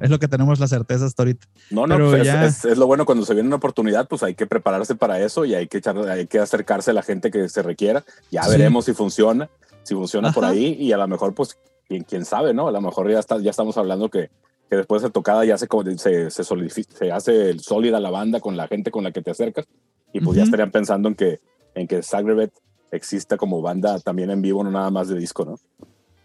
lo, 0.09 0.19
que 0.19 0.27
tenemos 0.27 0.59
la 0.59 0.67
certeza 0.67 1.05
hasta 1.05 1.21
ahorita. 1.21 1.45
No, 1.69 1.85
no, 1.85 1.97
pues, 2.09 2.65
es, 2.65 2.77
lo 2.77 2.87
bueno 2.87 3.05
cuando 3.05 3.25
se 3.25 3.35
viene 3.35 3.45
una 3.45 3.57
oportunidad, 3.57 4.07
pues 4.07 4.23
hay 4.23 4.33
que 4.33 4.47
prepararse 4.47 4.95
para 4.95 5.19
eso 5.19 5.45
y 5.45 5.53
hay 5.53 5.67
que, 5.67 5.77
echar, 5.77 5.95
hay 6.09 6.25
que 6.25 6.39
acercarse 6.39 6.89
a 6.89 6.95
la 6.95 7.03
gente 7.03 7.29
que 7.29 7.47
se 7.47 7.61
requiera. 7.61 8.03
Ya 8.31 8.47
veremos 8.47 8.85
si 8.85 8.93
funciona, 8.93 9.51
si 9.83 9.93
funciona 9.93 10.31
por 10.31 10.45
ahí 10.45 10.75
y 10.79 10.93
a 10.93 10.97
lo 10.97 11.07
mejor, 11.07 11.35
pues, 11.35 11.59
quién, 11.87 12.03
quién 12.03 12.25
sabe, 12.25 12.55
¿no? 12.55 12.67
A 12.67 12.71
lo 12.71 12.81
mejor 12.81 13.11
ya, 13.11 13.19
está, 13.19 13.37
ya 13.37 13.51
estamos 13.51 13.77
hablando 13.77 14.09
que 14.09 14.31
que 14.73 14.77
después 14.77 15.03
de 15.03 15.11
tocada 15.11 15.45
ya 15.45 15.55
se, 15.55 15.67
se, 15.97 16.31
se, 16.31 16.43
se 16.43 17.11
hace 17.11 17.59
sólida 17.59 17.99
la 17.99 18.09
banda 18.09 18.39
con 18.39 18.57
la 18.57 18.67
gente 18.67 18.89
con 18.89 19.03
la 19.03 19.11
que 19.11 19.21
te 19.21 19.29
acercas 19.29 19.67
y 20.11 20.19
pues 20.19 20.35
ya 20.35 20.43
estarían 20.43 20.71
pensando 20.71 21.09
en 21.09 21.13
que, 21.13 21.41
en 21.75 21.87
que 21.87 22.01
Zagrebet 22.01 22.51
exista 22.91 23.37
como 23.37 23.61
banda 23.61 23.99
también 23.99 24.31
en 24.31 24.41
vivo, 24.41 24.63
no 24.63 24.71
nada 24.71 24.89
más 24.89 25.09
de 25.09 25.19
disco, 25.19 25.45
¿no? 25.45 25.59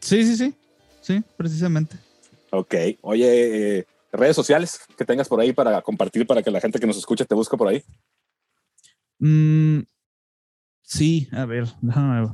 Sí, 0.01 0.25
sí, 0.25 0.35
sí, 0.35 0.55
sí, 1.03 1.23
precisamente. 1.37 1.99
Ok, 2.51 2.75
oye, 3.03 3.81
eh, 3.81 3.87
redes 4.13 4.37
sociales 4.37 4.81
que 4.97 5.05
tengas 5.05 5.29
por 5.29 5.41
ahí 5.41 5.53
para 5.53 5.83
compartir, 5.83 6.27
para 6.27 6.43
que 6.43 6.51
la 6.51 6.61
gente 6.63 6.81
que 6.81 6.87
nos 6.87 6.97
escucha 6.97 7.27
te 7.27 7.35
busque 7.35 7.57
por 7.59 7.69
ahí. 7.69 7.83
Mm, 9.19 9.81
sí, 10.81 11.29
a 11.33 11.45
ver, 11.45 11.67
déjame 11.83 12.29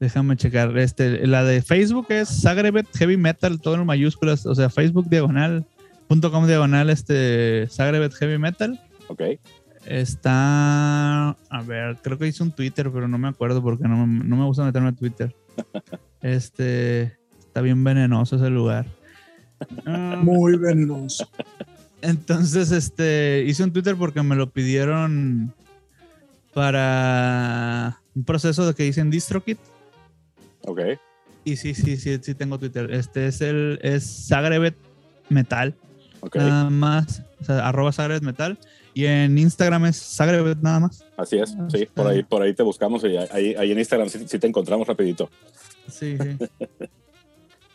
Déjame 0.00 0.36
checar. 0.36 0.76
Este, 0.78 1.26
la 1.26 1.42
de 1.44 1.60
Facebook 1.60 2.06
es 2.10 2.28
Zagrebet 2.42 2.86
Heavy 2.96 3.16
Metal, 3.16 3.60
todo 3.60 3.74
en 3.74 3.86
mayúsculas. 3.86 4.46
O 4.46 4.54
sea, 4.54 4.70
Facebook 4.70 5.08
diagonal, 5.08 5.66
punto 6.06 6.30
com 6.30 6.46
diagonal, 6.46 6.90
este, 6.90 7.66
Zagrebet 7.68 8.14
Heavy 8.14 8.38
Metal. 8.38 8.80
Ok. 9.08 9.22
Está, 9.86 11.30
a 11.30 11.62
ver, 11.66 11.96
creo 12.02 12.18
que 12.18 12.26
hice 12.26 12.42
un 12.42 12.52
Twitter, 12.52 12.90
pero 12.92 13.08
no 13.08 13.18
me 13.18 13.28
acuerdo 13.28 13.62
porque 13.62 13.88
no, 13.88 14.06
no 14.06 14.36
me 14.36 14.44
gusta 14.44 14.64
meterme 14.64 14.90
a 14.90 14.92
Twitter. 14.92 15.34
este, 16.22 17.16
está 17.38 17.60
bien 17.60 17.82
venenoso 17.82 18.36
ese 18.36 18.50
lugar. 18.50 18.86
Muy 20.18 20.56
venenoso. 20.56 21.28
Entonces, 22.02 22.70
este, 22.70 23.44
hice 23.46 23.64
un 23.64 23.72
Twitter 23.72 23.96
porque 23.96 24.22
me 24.22 24.36
lo 24.36 24.50
pidieron 24.50 25.52
para 26.54 28.00
un 28.14 28.24
proceso 28.24 28.66
de 28.66 28.74
que 28.74 28.86
hice 28.86 29.00
en 29.00 29.10
DistroKit. 29.10 29.58
Ok. 30.64 30.80
Y 31.44 31.56
sí, 31.56 31.74
sí, 31.74 31.96
sí, 31.96 32.18
sí 32.20 32.34
tengo 32.34 32.58
Twitter. 32.58 32.92
Este 32.92 33.26
es 33.26 33.40
el, 33.40 33.78
es 33.82 34.28
Zagrebet 34.28 34.76
Metal. 35.28 35.74
Ok. 36.20 36.36
Nada 36.36 36.70
más, 36.70 37.22
o 37.40 37.44
sea, 37.44 37.66
arroba 37.66 37.92
Zagrebet 37.92 38.22
Metal. 38.22 38.58
Y 38.94 39.06
en 39.06 39.38
Instagram 39.38 39.86
es 39.86 39.96
Zagrebet 39.96 40.58
nada 40.60 40.80
más. 40.80 41.04
Así 41.16 41.38
es, 41.38 41.56
sí, 41.70 41.86
por 41.94 42.08
ahí, 42.08 42.22
por 42.22 42.42
ahí 42.42 42.52
te 42.54 42.62
buscamos 42.62 43.04
y 43.04 43.16
ahí, 43.16 43.54
ahí 43.54 43.72
en 43.72 43.78
Instagram 43.78 44.08
sí, 44.08 44.38
te 44.38 44.46
encontramos 44.46 44.86
rapidito. 44.88 45.30
Sí, 45.88 46.16
sí. 46.18 46.48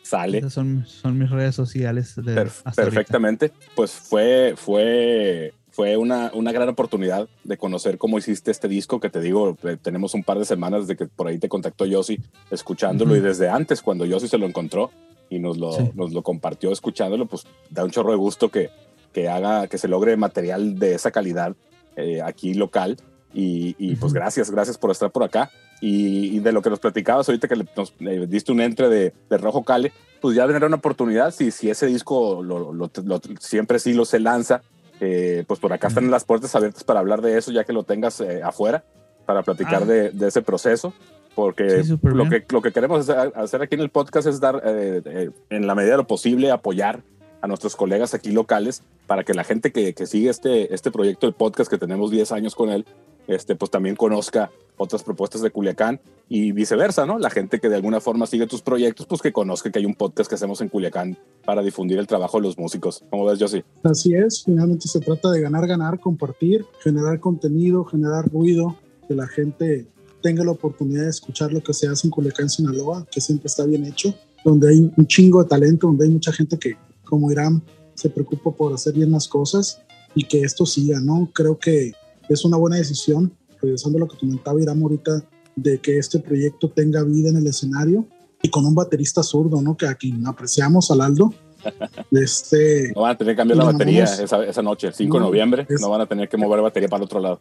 Sale. 0.03 0.49
son, 0.49 0.85
son 0.85 1.17
mis 1.17 1.29
redes 1.29 1.55
sociales. 1.55 2.15
De 2.17 2.47
perfectamente. 2.75 3.51
Pues 3.73 3.91
fue, 3.91 4.53
fue 4.57 5.53
fue 5.73 5.97
una, 5.97 6.29
una, 6.35 6.51
gran 6.51 6.69
oportunidad 6.69 7.27
de 7.43 7.57
conocer 7.57 7.97
cómo 7.97 8.19
hiciste 8.19 8.51
este 8.51 8.67
disco, 8.67 8.99
que 8.99 9.09
te 9.09 9.19
digo, 9.19 9.57
eh, 9.63 9.75
tenemos 9.81 10.13
un 10.13 10.23
par 10.23 10.37
de 10.37 10.45
semanas 10.45 10.85
de 10.85 10.95
que 10.95 11.07
por 11.07 11.27
ahí 11.27 11.39
te 11.39 11.49
contactó 11.49 11.87
Yossi 11.87 12.19
escuchándolo 12.51 13.15
y 13.15 13.21
desde 13.21 13.49
antes, 13.49 13.81
cuando 13.81 14.05
Yossi 14.05 14.27
se 14.27 14.37
lo 14.37 14.45
encontró 14.45 14.91
y 15.31 15.39
nos 15.39 15.57
lo, 15.57 15.75
nos 15.95 16.13
lo 16.13 16.21
compartió 16.21 16.71
escuchándolo, 16.71 17.25
pues 17.25 17.47
da 17.71 17.83
un 17.83 17.89
chorro 17.89 18.11
de 18.11 18.17
gusto 18.17 18.49
que, 18.49 18.69
que 19.11 19.29
haga, 19.29 19.67
que 19.67 19.79
se 19.79 19.87
logre 19.87 20.15
material 20.15 20.77
de 20.77 20.93
esa 20.93 21.09
calidad 21.09 21.55
eh, 21.95 22.21
aquí 22.21 22.53
local. 22.53 22.97
Y, 23.33 23.75
y 23.79 23.95
pues 23.95 24.13
gracias, 24.13 24.51
gracias 24.51 24.77
por 24.77 24.91
estar 24.91 25.11
por 25.11 25.23
acá. 25.23 25.49
Y, 25.81 26.37
de 26.39 26.51
lo 26.51 26.61
que 26.61 26.69
nos 26.69 26.79
platicabas 26.79 27.27
ahorita 27.27 27.47
que 27.47 27.55
nos 27.55 27.93
eh, 27.99 28.27
diste 28.29 28.51
un 28.51 28.61
entre 28.61 28.89
de, 28.89 29.13
de, 29.27 29.37
Rojo 29.37 29.63
Cale, 29.63 29.91
pues 30.21 30.35
ya 30.35 30.45
vendrá 30.45 30.67
una 30.67 30.77
oportunidad 30.77 31.31
si, 31.31 31.51
si 31.51 31.69
ese 31.69 31.87
disco 31.87 32.43
lo, 32.43 32.71
lo, 32.71 32.91
siempre 33.39 33.79
sí 33.79 33.93
lo 33.93 34.05
se 34.05 34.19
lanza 34.19 34.61
eh, 35.05 35.43
pues 35.45 35.59
por 35.59 35.73
acá 35.73 35.89
están 35.89 36.09
las 36.09 36.23
puertas 36.23 36.55
abiertas 36.55 36.85
para 36.85 37.01
hablar 37.01 37.21
de 37.21 37.37
eso, 37.37 37.51
ya 37.51 37.65
que 37.65 37.73
lo 37.73 37.83
tengas 37.83 38.21
eh, 38.21 38.41
afuera, 38.41 38.85
para 39.25 39.43
platicar 39.43 39.83
ah. 39.83 39.85
de, 39.85 40.27
ese 40.27 40.41
proceso, 40.41 40.93
porque 41.35 41.83
lo, 42.03 42.29
que, 42.29 42.45
lo 42.49 42.61
que 42.61 42.71
queremos 42.71 43.09
hacer 43.09 43.61
aquí 43.61 43.75
en 43.75 43.81
el 43.81 43.89
podcast 43.89 44.27
es 44.27 44.39
dar, 44.39 44.61
eh, 44.63 45.29
en 45.49 45.67
la 45.67 45.75
medida 45.75 45.91
de 45.91 45.97
lo 45.97 46.07
posible, 46.07 46.51
apoyar 46.51 47.03
a 47.41 47.47
nuestros 47.47 47.75
colegas 47.75 48.13
aquí 48.13 48.31
locales 48.31 48.81
para 49.05 49.25
que 49.25 49.33
la 49.33 49.43
gente 49.43 49.73
que, 49.73 49.93
que 49.93 50.05
sigue 50.05 50.29
este, 50.29 50.73
este 50.73 50.89
proyecto 50.89 51.27
del 51.27 51.33
podcast, 51.33 51.69
que 51.69 51.77
tenemos 51.77 52.09
10 52.09 52.31
años 52.31 52.55
con 52.55 52.69
él, 52.69 52.85
este, 53.27 53.55
pues 53.55 53.71
también 53.71 53.97
conozca 53.97 54.51
otras 54.77 55.03
propuestas 55.03 55.41
de 55.41 55.51
Culiacán 55.51 55.99
y 56.29 56.51
viceversa, 56.51 57.05
¿no? 57.05 57.19
La 57.19 57.29
gente 57.29 57.59
que 57.59 57.69
de 57.69 57.75
alguna 57.75 58.01
forma 58.01 58.25
sigue 58.25 58.47
tus 58.47 58.61
proyectos, 58.61 59.05
pues 59.05 59.21
que 59.21 59.31
conozca 59.31 59.71
que 59.71 59.79
hay 59.79 59.85
un 59.85 59.95
podcast 59.95 60.29
que 60.29 60.35
hacemos 60.35 60.61
en 60.61 60.69
Culiacán 60.69 61.17
para 61.45 61.61
difundir 61.61 61.99
el 61.99 62.07
trabajo 62.07 62.37
de 62.37 62.43
los 62.43 62.57
músicos. 62.57 63.03
¿Cómo 63.09 63.25
ves, 63.25 63.39
Josie? 63.39 63.63
Así 63.83 64.13
es, 64.13 64.43
finalmente 64.43 64.87
se 64.87 64.99
trata 64.99 65.31
de 65.31 65.41
ganar, 65.41 65.67
ganar, 65.67 65.99
compartir, 65.99 66.65
generar 66.81 67.19
contenido, 67.19 67.85
generar 67.85 68.29
ruido, 68.31 68.77
que 69.07 69.13
la 69.13 69.27
gente 69.27 69.87
tenga 70.21 70.43
la 70.43 70.51
oportunidad 70.51 71.03
de 71.03 71.09
escuchar 71.09 71.51
lo 71.51 71.61
que 71.61 71.73
se 71.73 71.87
hace 71.87 72.07
en 72.07 72.11
Culiacán, 72.11 72.49
Sinaloa, 72.49 73.05
que 73.11 73.21
siempre 73.21 73.47
está 73.47 73.65
bien 73.65 73.85
hecho, 73.85 74.15
donde 74.43 74.69
hay 74.69 74.91
un 74.95 75.07
chingo 75.07 75.43
de 75.43 75.49
talento, 75.49 75.87
donde 75.87 76.05
hay 76.05 76.11
mucha 76.11 76.31
gente 76.31 76.57
que, 76.57 76.75
como 77.03 77.31
Irán, 77.31 77.61
se 77.93 78.09
preocupa 78.09 78.51
por 78.51 78.73
hacer 78.73 78.93
bien 78.93 79.11
las 79.11 79.27
cosas 79.27 79.81
y 80.15 80.25
que 80.25 80.41
esto 80.41 80.65
siga, 80.65 80.99
¿no? 80.99 81.29
Creo 81.33 81.59
que 81.59 81.93
es 82.29 82.45
una 82.45 82.57
buena 82.57 82.77
decisión, 82.77 83.33
regresando 83.63 83.97
a 83.97 84.01
lo 84.01 84.07
que 84.07 84.17
comentaba 84.17 84.61
Irán 84.61 84.81
ahorita, 84.81 85.23
de 85.55 85.79
que 85.79 85.97
este 85.97 86.19
proyecto 86.19 86.69
tenga 86.69 87.03
vida 87.03 87.29
en 87.29 87.37
el 87.37 87.47
escenario 87.47 88.05
y 88.41 88.49
con 88.49 88.65
un 88.65 88.75
baterista 88.75 89.23
zurdo, 89.23 89.61
¿no? 89.61 89.77
Que 89.77 89.87
aquí 89.87 90.13
apreciamos 90.25 90.91
al 90.91 91.01
Aldo. 91.01 91.33
Este, 92.11 92.91
no 92.93 93.03
van 93.03 93.11
a 93.11 93.17
tener 93.17 93.33
que 93.33 93.37
cambiar 93.37 93.57
la 93.57 93.63
batería 93.63 94.03
esa, 94.03 94.43
esa, 94.43 94.61
noche, 94.61 94.87
el 94.87 94.93
5 94.93 95.17
de 95.17 95.23
noviembre. 95.23 95.65
no 95.79 95.89
van 95.89 96.01
a 96.01 96.05
tener 96.05 96.27
que 96.27 96.35
mover 96.35 96.57
la 96.57 96.63
batería 96.63 96.89
para 96.89 96.97
el 96.97 97.05
otro 97.05 97.21
lado. 97.21 97.39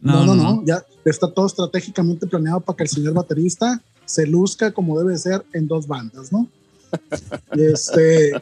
No, 0.00 0.24
no, 0.24 0.34
no, 0.34 0.62
Ya 0.64 0.82
está 1.04 1.30
todo 1.30 1.46
estratégicamente 1.46 2.26
planeado 2.26 2.60
para 2.60 2.76
que 2.76 2.84
el 2.84 2.88
señor 2.88 3.12
baterista 3.12 3.80
se 4.04 4.26
luzca 4.26 4.72
como 4.72 4.98
debe 4.98 5.16
ser 5.16 5.44
en 5.52 5.68
dos 5.68 5.86
bandas, 5.86 6.32
¿no? 6.32 6.48
este, 7.52 8.32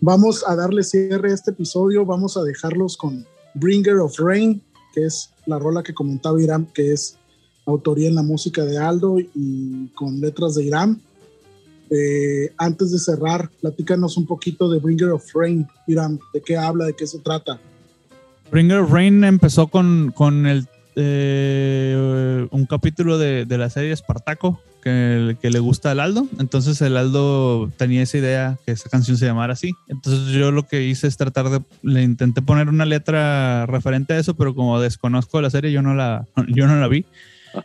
vamos 0.00 0.44
a 0.46 0.56
darle 0.56 0.82
cierre 0.82 1.30
a 1.30 1.34
este 1.34 1.50
episodio. 1.50 2.06
Vamos 2.06 2.36
a 2.36 2.42
dejarlos 2.42 2.96
con 2.96 3.26
Bringer 3.54 3.96
of 3.96 4.18
Rain, 4.18 4.62
que 4.92 5.06
es 5.06 5.30
la 5.46 5.58
rola 5.58 5.82
que 5.82 5.94
comentaba 5.94 6.40
Irán, 6.40 6.66
que 6.72 6.92
es 6.92 7.16
autoría 7.66 8.08
en 8.08 8.14
la 8.14 8.22
música 8.22 8.64
de 8.64 8.78
Aldo 8.78 9.18
y 9.18 9.88
con 9.94 10.20
letras 10.20 10.54
de 10.54 10.64
Irán. 10.64 11.00
Eh, 11.90 12.52
antes 12.56 12.90
de 12.90 12.98
cerrar, 12.98 13.50
platícanos 13.60 14.16
un 14.16 14.26
poquito 14.26 14.70
de 14.70 14.78
Bringer 14.78 15.10
of 15.10 15.24
Rain, 15.34 15.66
Irán, 15.86 16.18
de 16.32 16.40
qué 16.40 16.56
habla, 16.56 16.86
de 16.86 16.94
qué 16.94 17.06
se 17.06 17.18
trata. 17.18 17.60
Bringer 18.50 18.78
of 18.78 18.90
Rain 18.90 19.24
empezó 19.24 19.66
con, 19.68 20.12
con 20.14 20.46
el, 20.46 20.66
eh, 20.96 22.46
un 22.50 22.66
capítulo 22.66 23.18
de, 23.18 23.44
de, 23.44 23.58
la 23.58 23.70
serie 23.70 23.92
Espartaco 23.92 24.60
que, 24.82 25.36
que, 25.40 25.50
le 25.50 25.58
gusta 25.60 25.92
al 25.92 26.00
Aldo. 26.00 26.26
Entonces 26.38 26.80
el 26.82 26.96
Aldo 26.96 27.70
tenía 27.76 28.02
esa 28.02 28.18
idea 28.18 28.58
que 28.66 28.72
esa 28.72 28.90
canción 28.90 29.16
se 29.16 29.26
llamara 29.26 29.52
así. 29.52 29.72
Entonces 29.88 30.34
yo 30.34 30.50
lo 30.50 30.66
que 30.66 30.84
hice 30.84 31.06
es 31.06 31.16
tratar 31.16 31.48
de, 31.48 31.62
le 31.82 32.02
intenté 32.02 32.42
poner 32.42 32.68
una 32.68 32.84
letra 32.84 33.66
referente 33.66 34.14
a 34.14 34.18
eso, 34.18 34.34
pero 34.34 34.54
como 34.54 34.80
desconozco 34.80 35.40
la 35.40 35.50
serie, 35.50 35.72
yo 35.72 35.82
no 35.82 35.94
la, 35.94 36.26
yo 36.48 36.66
no 36.66 36.76
la 36.76 36.88
vi. 36.88 37.06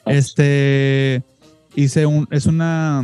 Este, 0.05 1.23
hice 1.75 2.05
un, 2.05 2.27
es 2.31 2.45
una, 2.45 3.03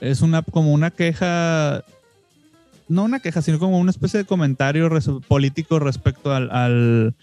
es 0.00 0.20
una, 0.22 0.42
como 0.42 0.72
una 0.72 0.90
queja, 0.90 1.84
no 2.88 3.04
una 3.04 3.20
queja, 3.20 3.42
sino 3.42 3.58
como 3.58 3.78
una 3.78 3.90
especie 3.90 4.18
de 4.18 4.26
comentario 4.26 4.90
político 5.28 5.78
respecto 5.78 6.32
al, 6.32 6.50
al, 6.50 7.14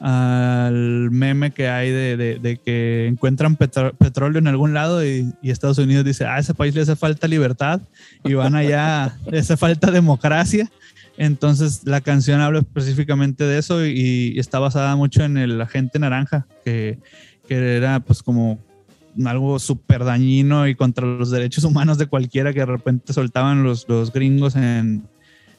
al 0.00 1.10
meme 1.10 1.52
que 1.52 1.68
hay 1.68 1.90
de, 1.90 2.16
de, 2.16 2.56
que 2.58 3.06
encuentran 3.06 3.56
petróleo 3.56 4.38
en 4.38 4.48
algún 4.48 4.74
lado 4.74 5.04
y, 5.04 5.32
y, 5.42 5.50
Estados 5.50 5.78
Unidos 5.78 6.04
dice, 6.04 6.24
ah, 6.26 6.38
ese 6.38 6.54
país 6.54 6.74
le 6.74 6.82
hace 6.82 6.96
falta 6.96 7.26
libertad 7.28 7.80
y 8.24 8.34
van 8.34 8.54
allá, 8.54 9.16
le 9.30 9.38
hace 9.38 9.56
falta 9.56 9.90
democracia. 9.90 10.70
Entonces 11.18 11.82
la 11.84 12.02
canción 12.02 12.40
habla 12.42 12.58
específicamente 12.58 13.44
de 13.44 13.58
eso 13.58 13.86
y, 13.86 14.32
y 14.34 14.38
está 14.38 14.58
basada 14.58 14.96
mucho 14.96 15.24
en 15.24 15.38
el 15.38 15.60
agente 15.60 15.98
naranja, 15.98 16.46
que 16.62 16.98
que 17.46 17.76
era 17.76 18.00
pues 18.00 18.22
como 18.22 18.58
algo 19.24 19.58
súper 19.58 20.04
dañino 20.04 20.68
y 20.68 20.74
contra 20.74 21.06
los 21.06 21.30
derechos 21.30 21.64
humanos 21.64 21.96
de 21.96 22.06
cualquiera 22.06 22.52
que 22.52 22.60
de 22.60 22.66
repente 22.66 23.12
soltaban 23.12 23.62
los, 23.62 23.88
los 23.88 24.12
gringos 24.12 24.56
en, 24.56 25.04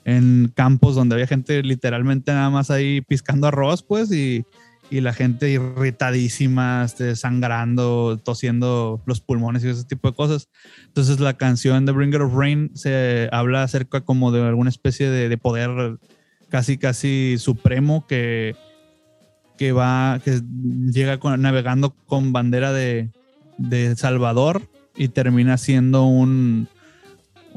en 0.07 0.53
campos 0.55 0.95
donde 0.95 1.15
había 1.15 1.27
gente 1.27 1.61
literalmente 1.63 2.31
nada 2.31 2.49
más 2.49 2.71
ahí 2.71 3.01
piscando 3.01 3.47
arroz, 3.47 3.83
pues, 3.83 4.09
y, 4.09 4.45
y 4.89 5.01
la 5.01 5.11
gente 5.11 5.49
irritadísima, 5.49 6.83
este, 6.85 7.17
sangrando, 7.17 8.17
tosiendo 8.23 9.03
los 9.05 9.19
pulmones 9.19 9.65
y 9.65 9.67
ese 9.67 9.83
tipo 9.83 10.09
de 10.09 10.15
cosas. 10.15 10.47
Entonces 10.85 11.19
la 11.19 11.33
canción 11.33 11.85
de 11.85 11.91
Bringer 11.91 12.21
of 12.21 12.33
Rain 12.33 12.71
se 12.73 13.27
habla 13.33 13.63
acerca 13.63 13.99
como 13.99 14.31
de 14.31 14.47
alguna 14.47 14.69
especie 14.69 15.09
de, 15.09 15.27
de 15.27 15.37
poder 15.37 15.97
casi, 16.47 16.77
casi 16.77 17.35
supremo 17.37 18.07
que, 18.07 18.55
que 19.57 19.73
va, 19.73 20.21
que 20.23 20.39
llega 20.89 21.19
navegando 21.37 21.93
con 22.05 22.31
bandera 22.31 22.71
de, 22.71 23.11
de 23.57 23.93
Salvador 23.97 24.69
y 24.95 25.09
termina 25.09 25.57
siendo 25.57 26.05
un, 26.05 26.69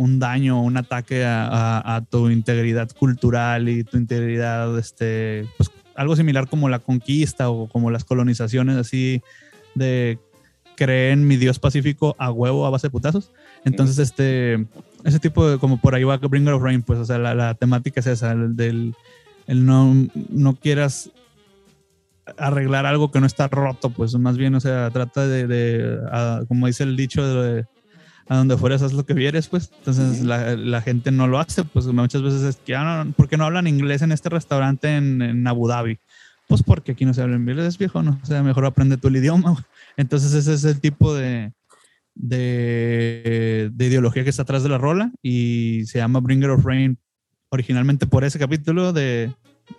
un 0.01 0.19
daño, 0.19 0.63
un 0.63 0.79
ataque 0.79 1.25
a, 1.27 2.03
tu 2.09 2.31
integridad 2.31 2.91
cultural 2.93 3.69
y 3.69 3.85
tu 3.85 3.99
integridad, 3.99 4.79
este, 4.79 5.47
pues 5.59 5.71
algo 5.95 6.17
similar 6.17 6.49
como 6.49 6.71
la 6.71 6.79
conquista 6.79 7.51
o 7.51 7.69
como 7.69 7.91
las 7.91 8.05
colonizaciones 8.05 8.79
así 8.79 9.21
de 9.75 10.19
creer 10.75 11.13
en 11.13 11.27
mi 11.27 11.37
Dios 11.37 11.59
pacífico 11.59 12.17
a 12.19 12.33
huevo 12.33 12.65
a 12.65 12.71
base 12.71 12.87
de 12.87 12.93
putazos. 12.93 13.31
Entonces, 13.67 13.99
este, 13.99 14.67
ese 15.05 15.19
tipo 15.19 15.47
de, 15.47 15.59
como 15.59 15.79
por 15.79 15.95
ahí 15.95 16.05
va 16.05 16.17
Bringer 16.17 16.55
of 16.55 16.63
Rain, 16.63 16.81
pues, 16.81 16.99
o 16.99 17.05
sea, 17.05 17.19
la, 17.19 17.53
temática 17.53 18.01
es 18.01 18.07
esa, 18.07 18.33
el, 18.33 18.57
del, 18.57 18.95
el 19.47 19.67
no, 19.67 19.95
no 20.31 20.55
quieras 20.57 21.11
arreglar 22.39 22.87
algo 22.87 23.11
que 23.11 23.21
no 23.21 23.27
está 23.27 23.49
roto, 23.49 23.91
pues 23.91 24.15
más 24.15 24.39
bien, 24.39 24.55
o 24.55 24.61
sea, 24.61 24.89
trata 24.89 25.27
de, 25.27 25.99
como 26.49 26.69
dice 26.69 26.85
el 26.85 26.97
dicho, 26.97 27.23
de, 27.23 27.67
a 28.31 28.37
donde 28.37 28.57
fueras 28.57 28.81
haz 28.81 28.93
lo 28.93 29.05
que 29.05 29.13
vieres, 29.13 29.49
pues. 29.49 29.73
Entonces 29.79 30.23
la, 30.23 30.81
gente 30.83 31.11
no 31.11 31.27
lo 31.27 31.41
hace, 31.41 31.65
pues 31.65 31.87
muchas 31.87 32.23
veces 32.23 32.43
es 32.43 32.57
que, 32.65 32.77
ah, 32.77 33.03
no, 33.05 33.13
¿por 33.13 33.29
qué 33.29 33.37
no 33.37 33.45
hablan 33.45 33.67
inglés 33.67 34.03
en 34.03 34.13
este 34.13 34.29
restaurante 34.29 34.97
en, 34.97 35.45
Abu 35.49 35.67
Dhabi? 35.67 35.99
Pues 36.47 36.63
porque 36.63 36.93
aquí 36.93 37.05
no 37.05 37.13
se 37.13 37.23
habla 37.23 37.35
inglés, 37.35 37.77
viejo, 37.77 38.05
¿no? 38.05 38.21
O 38.23 38.27
sea, 38.27 38.45
mejor 38.45 38.67
aprende 38.67 38.97
tú 38.99 39.09
el 39.09 39.17
idioma. 39.17 39.67
Entonces 39.97 40.33
ese 40.33 40.55
es 40.55 40.63
el 40.63 40.81
tipo 40.81 41.13
de, 41.13 41.53
de, 42.15 43.69
de, 43.73 43.87
ideología 43.87 44.23
que 44.23 44.31
está 44.31 44.43
atrás 44.43 44.63
de 44.63 44.69
la 44.69 44.79
rola 44.79 45.11
y 45.23 45.83
se 45.87 45.99
llama 45.99 46.21
Bringer 46.21 46.51
of 46.51 46.65
Rain 46.65 46.99
originalmente 47.49 48.07
por 48.07 48.23
ese 48.23 48.39
capítulo 48.39 48.93
de, 48.93 49.35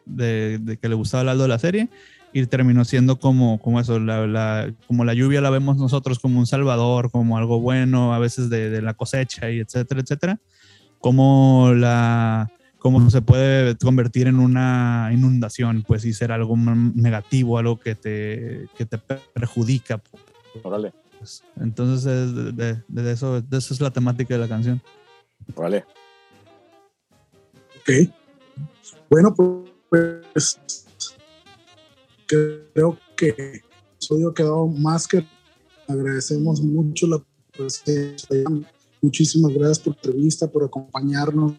de, 0.05 0.77
que 0.81 0.89
le 0.89 0.95
gustaba 0.95 1.23
el 1.23 1.29
Aldo 1.29 1.43
de 1.43 1.49
la 1.49 1.59
serie 1.59 1.87
y 2.33 2.45
terminó 2.45 2.85
siendo 2.85 3.19
como, 3.19 3.59
como 3.59 3.79
eso, 3.79 3.99
la, 3.99 4.73
como 4.87 5.03
la 5.03 5.13
lluvia 5.13 5.41
la 5.41 5.49
vemos 5.49 5.77
nosotros 5.77 6.19
como 6.19 6.39
un 6.39 6.47
salvador, 6.47 7.11
como 7.11 7.37
algo 7.37 7.59
bueno, 7.59 8.13
a 8.13 8.19
veces 8.19 8.49
de, 8.49 8.81
la 8.81 8.93
cosecha 8.93 9.49
y 9.51 9.59
etcétera, 9.59 10.01
etcétera, 10.01 10.39
como 10.99 11.73
la 11.73 12.49
cómo 12.79 13.09
se 13.11 13.21
puede 13.21 13.77
convertir 13.77 14.27
en 14.27 14.39
una 14.39 15.11
inundación, 15.13 15.83
pues, 15.85 16.03
y 16.03 16.13
ser 16.13 16.31
algo 16.31 16.57
negativo, 16.57 17.59
algo 17.59 17.79
que 17.79 17.93
te, 17.93 18.67
que 18.75 18.87
te 18.87 18.97
perjudica. 18.97 20.01
Órale. 20.63 20.91
Pues, 21.19 21.43
entonces, 21.59 22.33
de, 22.55 22.81
de, 22.87 23.11
eso, 23.11 23.39
de 23.39 23.57
eso 23.59 23.73
es 23.75 23.81
la 23.81 23.91
temática 23.91 24.33
de 24.33 24.39
la 24.39 24.47
canción. 24.47 24.81
Órale. 25.53 25.85
Ok. 27.81 28.11
Bueno, 29.11 29.35
pues 29.35 30.59
creo 32.31 32.97
que 33.17 33.29
el 33.37 33.61
episodio 33.95 34.29
ha 34.29 34.33
quedado 34.33 34.67
más 34.67 35.07
que 35.07 35.25
agradecemos 35.87 36.61
mucho 36.61 37.07
la 37.07 37.21
presencia. 37.51 38.43
Muchísimas 39.01 39.53
gracias 39.53 39.79
por 39.79 39.95
tu 39.95 40.09
entrevista, 40.09 40.47
por 40.47 40.63
acompañarnos 40.63 41.55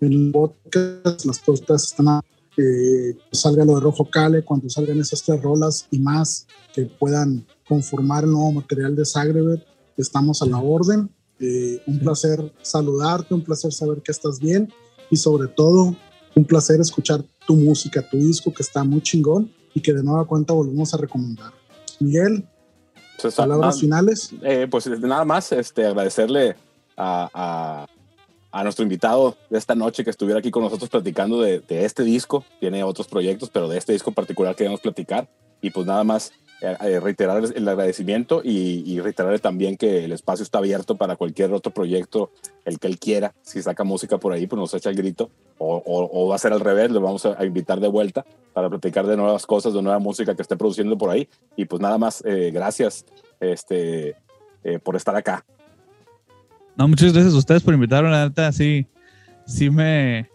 en 0.00 0.12
el 0.12 0.30
podcast. 0.30 1.24
Las 1.24 1.40
postas 1.40 1.84
están 1.84 2.08
a, 2.08 2.20
eh, 2.56 3.16
salga 3.32 3.64
lo 3.64 3.74
de 3.74 3.80
Rojo 3.80 4.08
Cale, 4.08 4.44
cuando 4.44 4.68
salgan 4.68 5.00
esas 5.00 5.22
tres 5.22 5.42
rolas 5.42 5.88
y 5.90 5.98
más 5.98 6.46
que 6.72 6.82
puedan 6.82 7.44
conformar 7.66 8.24
el 8.24 8.30
nuevo 8.30 8.52
material 8.52 8.94
de 8.94 9.04
Zagreb, 9.04 9.64
estamos 9.96 10.42
a 10.42 10.46
la 10.46 10.58
orden. 10.58 11.10
Eh, 11.40 11.82
un 11.88 11.98
placer 11.98 12.52
saludarte, 12.62 13.34
un 13.34 13.42
placer 13.42 13.72
saber 13.72 14.00
que 14.02 14.12
estás 14.12 14.38
bien 14.38 14.72
y 15.10 15.16
sobre 15.16 15.48
todo 15.48 15.96
un 16.36 16.44
placer 16.44 16.80
escuchar 16.80 17.24
tu 17.46 17.54
música, 17.54 18.02
tu 18.02 18.16
disco, 18.16 18.52
que 18.52 18.62
está 18.62 18.84
muy 18.84 19.00
chingón 19.00 19.50
y 19.74 19.80
que 19.80 19.92
de 19.92 20.02
nueva 20.02 20.24
cuenta 20.26 20.52
volvemos 20.52 20.94
a 20.94 20.96
recomendar. 20.96 21.52
Miguel, 22.00 22.46
pues, 23.20 23.34
palabras 23.34 23.80
finales. 23.80 24.30
Eh, 24.42 24.66
pues 24.70 24.86
nada 25.00 25.24
más 25.24 25.52
este, 25.52 25.86
agradecerle 25.86 26.56
a, 26.96 27.86
a, 28.52 28.64
nuestro 28.64 28.84
invitado 28.84 29.36
de 29.50 29.58
esta 29.58 29.74
noche 29.74 30.04
que 30.04 30.10
estuviera 30.10 30.38
aquí 30.38 30.50
con 30.50 30.62
nosotros 30.62 30.88
platicando 30.88 31.40
de, 31.40 31.60
de 31.60 31.84
este 31.84 32.02
disco. 32.02 32.44
Tiene 32.60 32.84
otros 32.84 33.08
proyectos, 33.08 33.50
pero 33.50 33.68
de 33.68 33.78
este 33.78 33.92
disco 33.92 34.10
en 34.10 34.14
particular 34.14 34.54
queremos 34.54 34.80
platicar. 34.80 35.28
Y 35.60 35.70
pues 35.70 35.86
nada 35.86 36.04
más 36.04 36.32
eh, 36.64 36.76
eh, 36.80 37.00
reiterar 37.00 37.42
el 37.54 37.68
agradecimiento 37.68 38.40
y, 38.42 38.82
y 38.90 38.98
reiterar 39.00 39.38
también 39.38 39.76
que 39.76 40.06
el 40.06 40.12
espacio 40.12 40.42
está 40.42 40.58
abierto 40.58 40.96
para 40.96 41.16
cualquier 41.16 41.52
otro 41.52 41.72
proyecto, 41.72 42.30
el 42.64 42.78
que 42.78 42.86
él 42.86 42.98
quiera. 42.98 43.34
Si 43.42 43.60
saca 43.60 43.84
música 43.84 44.16
por 44.16 44.32
ahí, 44.32 44.46
pues 44.46 44.58
nos 44.58 44.72
echa 44.72 44.88
el 44.88 44.96
grito. 44.96 45.30
O, 45.58 46.28
va 46.28 46.36
a 46.36 46.38
ser 46.38 46.54
al 46.54 46.60
revés, 46.60 46.90
lo 46.90 47.00
vamos 47.02 47.26
a, 47.26 47.44
invitar 47.44 47.80
de 47.80 47.88
vuelta 47.88 48.24
para 48.54 48.70
platicar 48.70 49.06
de 49.06 49.16
nuevas 49.16 49.44
cosas, 49.44 49.74
de 49.74 49.82
nueva 49.82 49.98
música 49.98 50.34
que 50.34 50.42
esté 50.42 50.56
produciendo 50.56 50.96
por 50.96 51.10
ahí. 51.10 51.28
Y 51.54 51.66
pues 51.66 51.82
nada 51.82 51.98
más, 51.98 52.22
eh, 52.24 52.50
gracias 52.52 53.04
este, 53.40 54.16
por 54.82 54.96
estar 54.96 55.14
acá. 55.14 55.44
No, 56.76 56.88
muchas 56.88 57.12
gracias 57.12 57.34
a 57.34 57.38
ustedes 57.38 57.62
por 57.62 57.74
invitarme. 57.74 58.10
La 58.10 58.24
neta, 58.28 58.50
sí, 58.52 58.86
sí 59.46 59.68
me, 59.68 60.30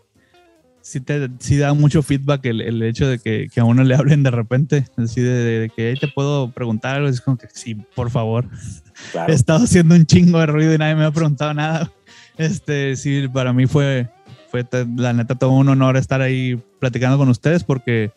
sí, 0.90 0.99
te, 1.02 1.30
sí 1.40 1.57
da 1.57 1.74
mucho 1.74 2.02
feedback 2.02 2.45
el, 2.45 2.61
el 2.61 2.82
hecho 2.82 3.07
de 3.07 3.20
que, 3.20 3.48
que, 3.53 3.60
a 3.60 3.64
uno 3.64 3.84
le 3.84 3.94
hablen 3.95 4.24
de 4.24 4.32
repente, 4.32 4.88
así 4.98 5.22
de, 5.22 5.72
que 5.76 5.90
ahí 5.90 5.95
te 5.95 6.07
puedo 6.07 6.52
preguntar 6.52 6.95
algo, 6.95 7.07
es 7.07 7.22
como 7.22 7.38
que 7.38 7.48
sí, 7.53 7.76
por 7.95 8.10
favor. 8.10 8.45
He 9.28 9.34
estado 9.34 9.64
haciendo 9.64 9.95
un 9.95 10.06
chingo 10.06 10.40
de 10.40 10.48
ruido 10.48 10.74
y 10.74 10.78
nadie 10.78 10.95
me 10.95 11.06
ha 11.06 11.11
preguntado 11.11 11.53
nada. 11.53 11.91
Este, 12.38 12.95
sí, 12.95 13.28
para 13.32 13.53
mí 13.53 13.68
fue, 13.68 14.10
fue 14.49 14.66
la 14.95 15.14
neta 15.14 15.36
todo 15.36 15.52
un 15.52 15.70
honor 15.70 15.95
estar 15.95 16.22
ahí 16.22 16.60
platicando 16.80 17.18
con 17.18 17.30
ustedes 17.30 17.64
porque 17.64 18.11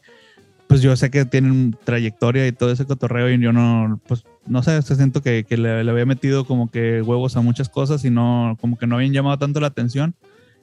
pues 0.67 0.81
yo 0.81 0.97
sé 0.97 1.11
que 1.11 1.27
tienen 1.27 1.77
trayectoria 1.85 2.47
y 2.47 2.53
todo 2.53 2.73
ese 2.73 2.87
cotorreo 2.87 3.31
y 3.31 3.39
yo 3.39 3.53
no, 3.53 4.01
pues 4.07 4.25
no 4.47 4.63
sé, 4.63 4.81
siento 4.81 5.23
que, 5.23 5.45
que 5.45 5.59
le, 5.59 5.85
le, 5.85 5.91
había 5.91 6.07
metido 6.07 6.47
como 6.47 6.71
que 6.71 7.03
huevos 7.03 7.37
a 7.37 7.43
muchas 7.43 7.69
cosas 7.69 8.05
y 8.07 8.11
no, 8.11 8.57
como 8.61 8.79
que 8.79 8.87
no 8.87 8.97
habían 8.97 9.13
llamado 9.13 9.39
tanto 9.39 9.61
la 9.61 9.67
atención 9.67 10.15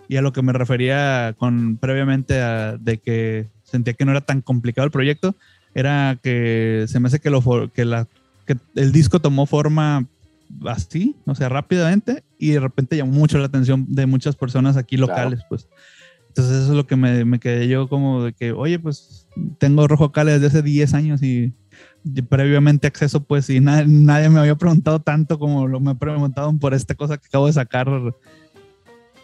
y 0.10 0.18
a 0.18 0.22
lo 0.24 0.34
que 0.34 0.42
me 0.42 0.52
refería 0.52 1.36
con 1.38 1.78
previamente 1.78 2.34
de 2.34 2.98
que 2.98 3.48
sentía 3.64 3.94
que 3.94 4.06
no 4.06 4.12
era 4.12 4.22
tan 4.22 4.42
complicado 4.42 4.86
el 4.86 4.92
proyecto, 4.92 5.36
era 5.76 6.18
que 6.22 6.86
se 6.88 7.00
me 7.00 7.08
hace 7.08 7.20
que, 7.20 7.30
lo, 7.30 7.72
que, 7.72 7.86
la, 7.86 8.08
que 8.48 8.58
el 8.76 8.92
disco 8.92 9.22
tomó 9.22 9.46
forma 9.46 10.08
así, 10.66 11.16
o 11.28 11.36
sea, 11.36 11.48
rápidamente 11.48 12.24
y 12.40 12.50
de 12.50 12.60
repente 12.60 12.98
llamó 12.98 13.12
mucho 13.12 13.38
la 13.38 13.46
atención 13.46 13.86
de 13.88 14.08
muchas 14.08 14.36
personas 14.36 14.78
aquí 14.78 14.98
locales, 14.98 15.42
pues. 15.48 15.70
Entonces 16.30 16.64
eso 16.64 16.72
es 16.72 16.76
lo 16.76 16.88
que 16.88 16.96
me, 16.96 17.24
me, 17.24 17.40
quedé 17.40 17.68
yo 17.68 17.88
como 17.88 18.24
de 18.24 18.34
que, 18.34 18.52
oye, 18.52 18.80
pues 18.80 19.28
tengo 19.60 19.88
Rojo 19.88 20.12
Cale 20.12 20.34
desde 20.34 20.48
hace 20.48 20.62
10 20.64 20.94
años 20.96 21.22
y, 21.22 21.54
previamente 22.30 22.88
acceso, 22.88 23.24
pues, 23.24 23.48
y 23.52 23.60
nadie, 23.60 23.86
nadie 23.88 24.30
me 24.30 24.40
había 24.40 24.56
preguntado 24.56 25.00
tanto 25.02 25.38
como 25.38 25.68
lo 25.68 25.80
me 25.80 25.94
preguntado 25.94 26.52
por 26.58 26.74
esta 26.74 26.96
cosa 26.96 27.18
que 27.18 27.28
acabo 27.28 27.46
de 27.46 27.54
sacar 27.54 27.88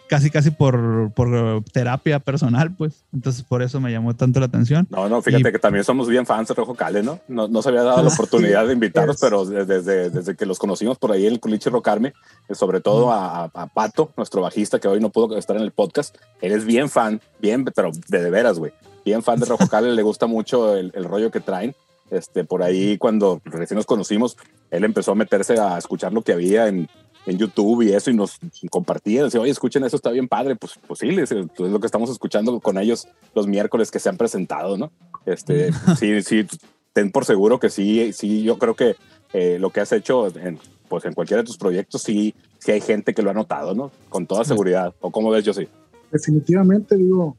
casi 0.08 0.30
casi 0.30 0.50
por, 0.50 1.12
por, 1.14 1.62
terapia 1.72 2.18
personal, 2.18 2.74
pues. 2.74 3.04
Entonces 3.12 3.42
por 3.42 3.62
eso 3.62 3.80
me 3.80 3.90
llamó 3.90 4.14
tanto 4.14 4.40
la 4.40 4.46
atención. 4.46 4.86
No, 4.90 5.08
no, 5.08 5.22
fíjate 5.22 5.52
que 5.52 5.58
también 5.58 5.84
somos 5.84 6.08
bien 6.08 6.26
fans 6.26 6.48
de 6.48 6.54
Rojo 6.54 6.74
Cale, 6.74 7.02
¿no? 7.02 7.20
No, 7.28 7.48
no 7.48 7.62
se 7.62 7.68
había 7.68 7.82
dado 7.82 8.02
la 8.02 8.08
oportunidad 8.08 8.66
de 8.66 8.72
invitarlos, 8.72 9.18
pero 9.20 9.44
desde, 9.44 10.10
desde 10.10 10.36
que 10.36 10.46
los 10.46 10.58
conocimos 10.58 10.98
por 10.98 11.12
ahí 11.12 11.26
el 11.26 11.40
Culiche 11.40 11.70
Rocarme, 11.70 12.14
eh, 12.48 12.54
sobre 12.54 12.80
todo 12.80 13.12
a, 13.12 13.44
a, 13.44 13.66
Pato, 13.66 14.12
nuestro 14.16 14.40
bajista, 14.40 14.78
que 14.78 14.88
hoy 14.88 15.00
no 15.00 15.10
pudo 15.10 15.36
estar 15.36 15.56
en 15.56 15.62
el 15.62 15.72
podcast, 15.72 16.16
él 16.40 16.52
es 16.52 16.64
bien 16.64 16.88
fan, 16.88 17.20
bien, 17.40 17.64
pero 17.64 17.90
de, 18.08 18.22
de 18.22 18.30
veras, 18.30 18.58
güey. 18.58 18.72
Bien 19.04 19.22
fan 19.22 19.38
de 19.38 19.46
Rojo 19.46 19.68
Cale, 19.68 19.92
le 19.94 20.02
gusta 20.02 20.26
mucho 20.26 20.76
el, 20.76 20.92
el 20.94 21.04
rollo 21.04 21.30
que 21.30 21.40
traen. 21.40 21.74
Este, 22.10 22.44
por 22.44 22.62
ahí 22.62 22.98
cuando 22.98 23.40
recién 23.44 23.76
nos 23.76 23.86
conocimos, 23.86 24.36
él 24.70 24.84
empezó 24.84 25.12
a 25.12 25.16
meterse 25.16 25.58
a 25.58 25.76
escuchar 25.76 26.12
lo 26.12 26.22
que 26.22 26.32
había 26.32 26.68
en, 26.68 26.88
en 27.26 27.38
YouTube 27.38 27.82
y 27.82 27.92
eso 27.92 28.10
y 28.10 28.14
nos 28.14 28.38
compartía, 28.70 29.24
decía, 29.24 29.40
oye, 29.40 29.50
escuchen 29.50 29.84
eso, 29.84 29.96
está 29.96 30.10
bien 30.10 30.28
padre, 30.28 30.56
pues, 30.56 30.74
pues 30.86 31.00
sí, 31.00 31.08
es, 31.08 31.32
lo 31.58 31.80
que 31.80 31.86
estamos 31.86 32.10
escuchando 32.10 32.58
con 32.60 32.78
ellos 32.78 33.08
los 33.34 33.46
miércoles 33.46 33.90
que 33.90 33.98
se 33.98 34.08
han 34.08 34.16
presentado, 34.16 34.78
¿no? 34.78 34.92
Este, 35.26 35.70
sí, 35.98 36.22
sí, 36.22 36.46
ten 36.92 37.10
por 37.10 37.24
seguro 37.24 37.58
que 37.58 37.68
sí, 37.68 38.12
sí, 38.12 38.42
yo 38.42 38.58
creo 38.58 38.74
que 38.74 38.96
eh, 39.32 39.58
lo 39.58 39.70
que 39.70 39.80
has 39.80 39.92
hecho 39.92 40.28
en, 40.38 40.58
pues 40.88 41.04
en 41.04 41.14
cualquiera 41.14 41.42
de 41.42 41.46
tus 41.46 41.58
proyectos, 41.58 42.02
sí, 42.02 42.34
sí 42.58 42.72
hay 42.72 42.80
gente 42.80 43.12
que 43.12 43.22
lo 43.22 43.30
ha 43.30 43.34
notado, 43.34 43.74
¿no? 43.74 43.90
Con 44.08 44.26
toda 44.26 44.44
seguridad, 44.44 44.94
¿o 45.00 45.10
cómo 45.10 45.30
ves, 45.30 45.44
yo 45.44 45.52
sí? 45.52 45.68
Definitivamente, 46.12 46.96
digo, 46.96 47.36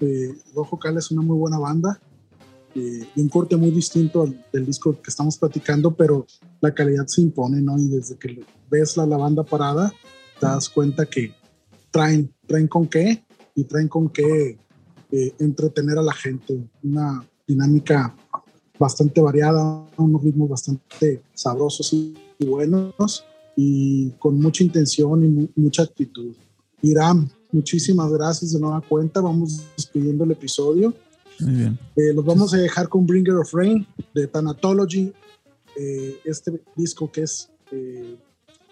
eh, 0.00 0.34
Rojo 0.54 0.78
Cal 0.78 0.96
es 0.96 1.10
una 1.10 1.22
muy 1.22 1.36
buena 1.36 1.58
banda, 1.58 2.00
eh, 2.74 3.06
un 3.16 3.28
corte 3.28 3.56
muy 3.56 3.70
distinto 3.70 4.28
del 4.52 4.66
disco 4.66 5.00
que 5.00 5.10
estamos 5.10 5.38
platicando, 5.38 5.92
pero 5.92 6.26
la 6.60 6.74
calidad 6.74 7.06
se 7.06 7.22
impone, 7.22 7.60
¿no? 7.62 7.78
Y 7.78 7.88
desde 7.88 8.16
que 8.16 8.40
ves 8.70 8.96
la 8.96 9.06
lavanda 9.06 9.42
parada, 9.42 9.92
te 10.40 10.46
das 10.46 10.68
cuenta 10.68 11.06
que 11.06 11.32
traen, 11.90 12.32
traen 12.46 12.68
con 12.68 12.86
qué 12.86 13.24
y 13.54 13.64
traen 13.64 13.88
con 13.88 14.08
qué 14.10 14.58
eh, 15.10 15.34
entretener 15.38 15.98
a 15.98 16.02
la 16.02 16.12
gente. 16.12 16.58
Una 16.82 17.24
dinámica 17.46 18.14
bastante 18.78 19.20
variada, 19.20 19.86
unos 19.96 20.22
ritmos 20.22 20.50
bastante 20.50 21.22
sabrosos 21.32 21.92
y, 21.92 22.14
buenos 22.46 23.24
y 23.56 24.10
con 24.18 24.38
mucha 24.38 24.62
intención 24.62 25.24
y 25.24 25.60
mucha 25.60 25.82
actitud. 25.82 26.34
Irán, 26.82 27.30
Muchísimas 27.56 28.12
gracias 28.12 28.52
de 28.52 28.60
nueva 28.60 28.82
cuenta. 28.82 29.20
Vamos 29.20 29.62
despidiendo 29.76 30.24
el 30.24 30.32
episodio. 30.32 30.94
Muy 31.40 31.54
bien. 31.54 31.78
Eh, 31.96 32.12
los 32.14 32.24
vamos 32.24 32.52
a 32.52 32.58
dejar 32.58 32.88
con 32.88 33.06
Bringer 33.06 33.34
of 33.34 33.52
Rain 33.54 33.86
de 34.14 34.26
Thanatology. 34.26 35.12
Eh, 35.74 36.20
este 36.24 36.62
disco 36.74 37.10
que 37.10 37.22
es 37.22 37.50
eh, 37.72 38.16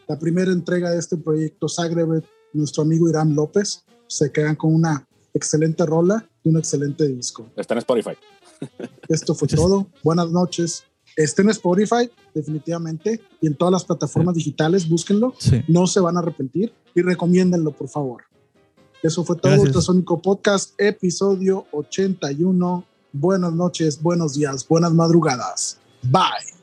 la 0.07 0.19
primera 0.19 0.53
entrega 0.53 0.91
de 0.91 0.99
este 0.99 1.17
proyecto 1.17 1.69
Zagreb, 1.69 2.25
nuestro 2.53 2.83
amigo 2.83 3.09
Irán 3.09 3.35
López. 3.35 3.85
Se 4.07 4.31
quedan 4.31 4.57
con 4.57 4.75
una 4.75 5.07
excelente 5.33 5.85
rola 5.87 6.29
y 6.43 6.51
un 6.51 6.59
excelente 6.59 7.09
disco. 7.09 7.47
Está 7.57 7.75
en 7.75 7.79
Spotify. 7.79 8.13
Esto 9.09 9.35
fue 9.35 9.49
todo. 9.49 9.89
Buenas 10.03 10.31
noches. 10.31 10.85
Esté 11.17 11.43
en 11.43 11.51
Spotify, 11.51 12.11
definitivamente, 12.35 13.21
y 13.41 13.47
en 13.47 13.55
todas 13.55 13.71
las 13.71 13.85
plataformas 13.85 14.35
digitales, 14.35 14.89
búsquenlo. 14.89 15.35
Sí. 15.39 15.63
No 15.69 15.87
se 15.87 16.01
van 16.01 16.17
a 16.17 16.21
arrepentir 16.21 16.73
y 16.95 17.03
recomiéndenlo, 17.03 17.73
por 17.73 17.89
favor. 17.89 18.25
Eso 19.03 19.23
fue 19.25 19.37
todo. 19.37 19.53
Gracias. 19.53 19.69
Ultrasónico 19.69 20.21
Podcast, 20.21 20.73
episodio 20.79 21.67
81. 21.73 22.85
Buenas 23.13 23.53
noches, 23.53 24.03
buenos 24.03 24.35
días, 24.35 24.67
buenas 24.67 24.93
madrugadas. 24.93 25.79
Bye. 26.03 26.54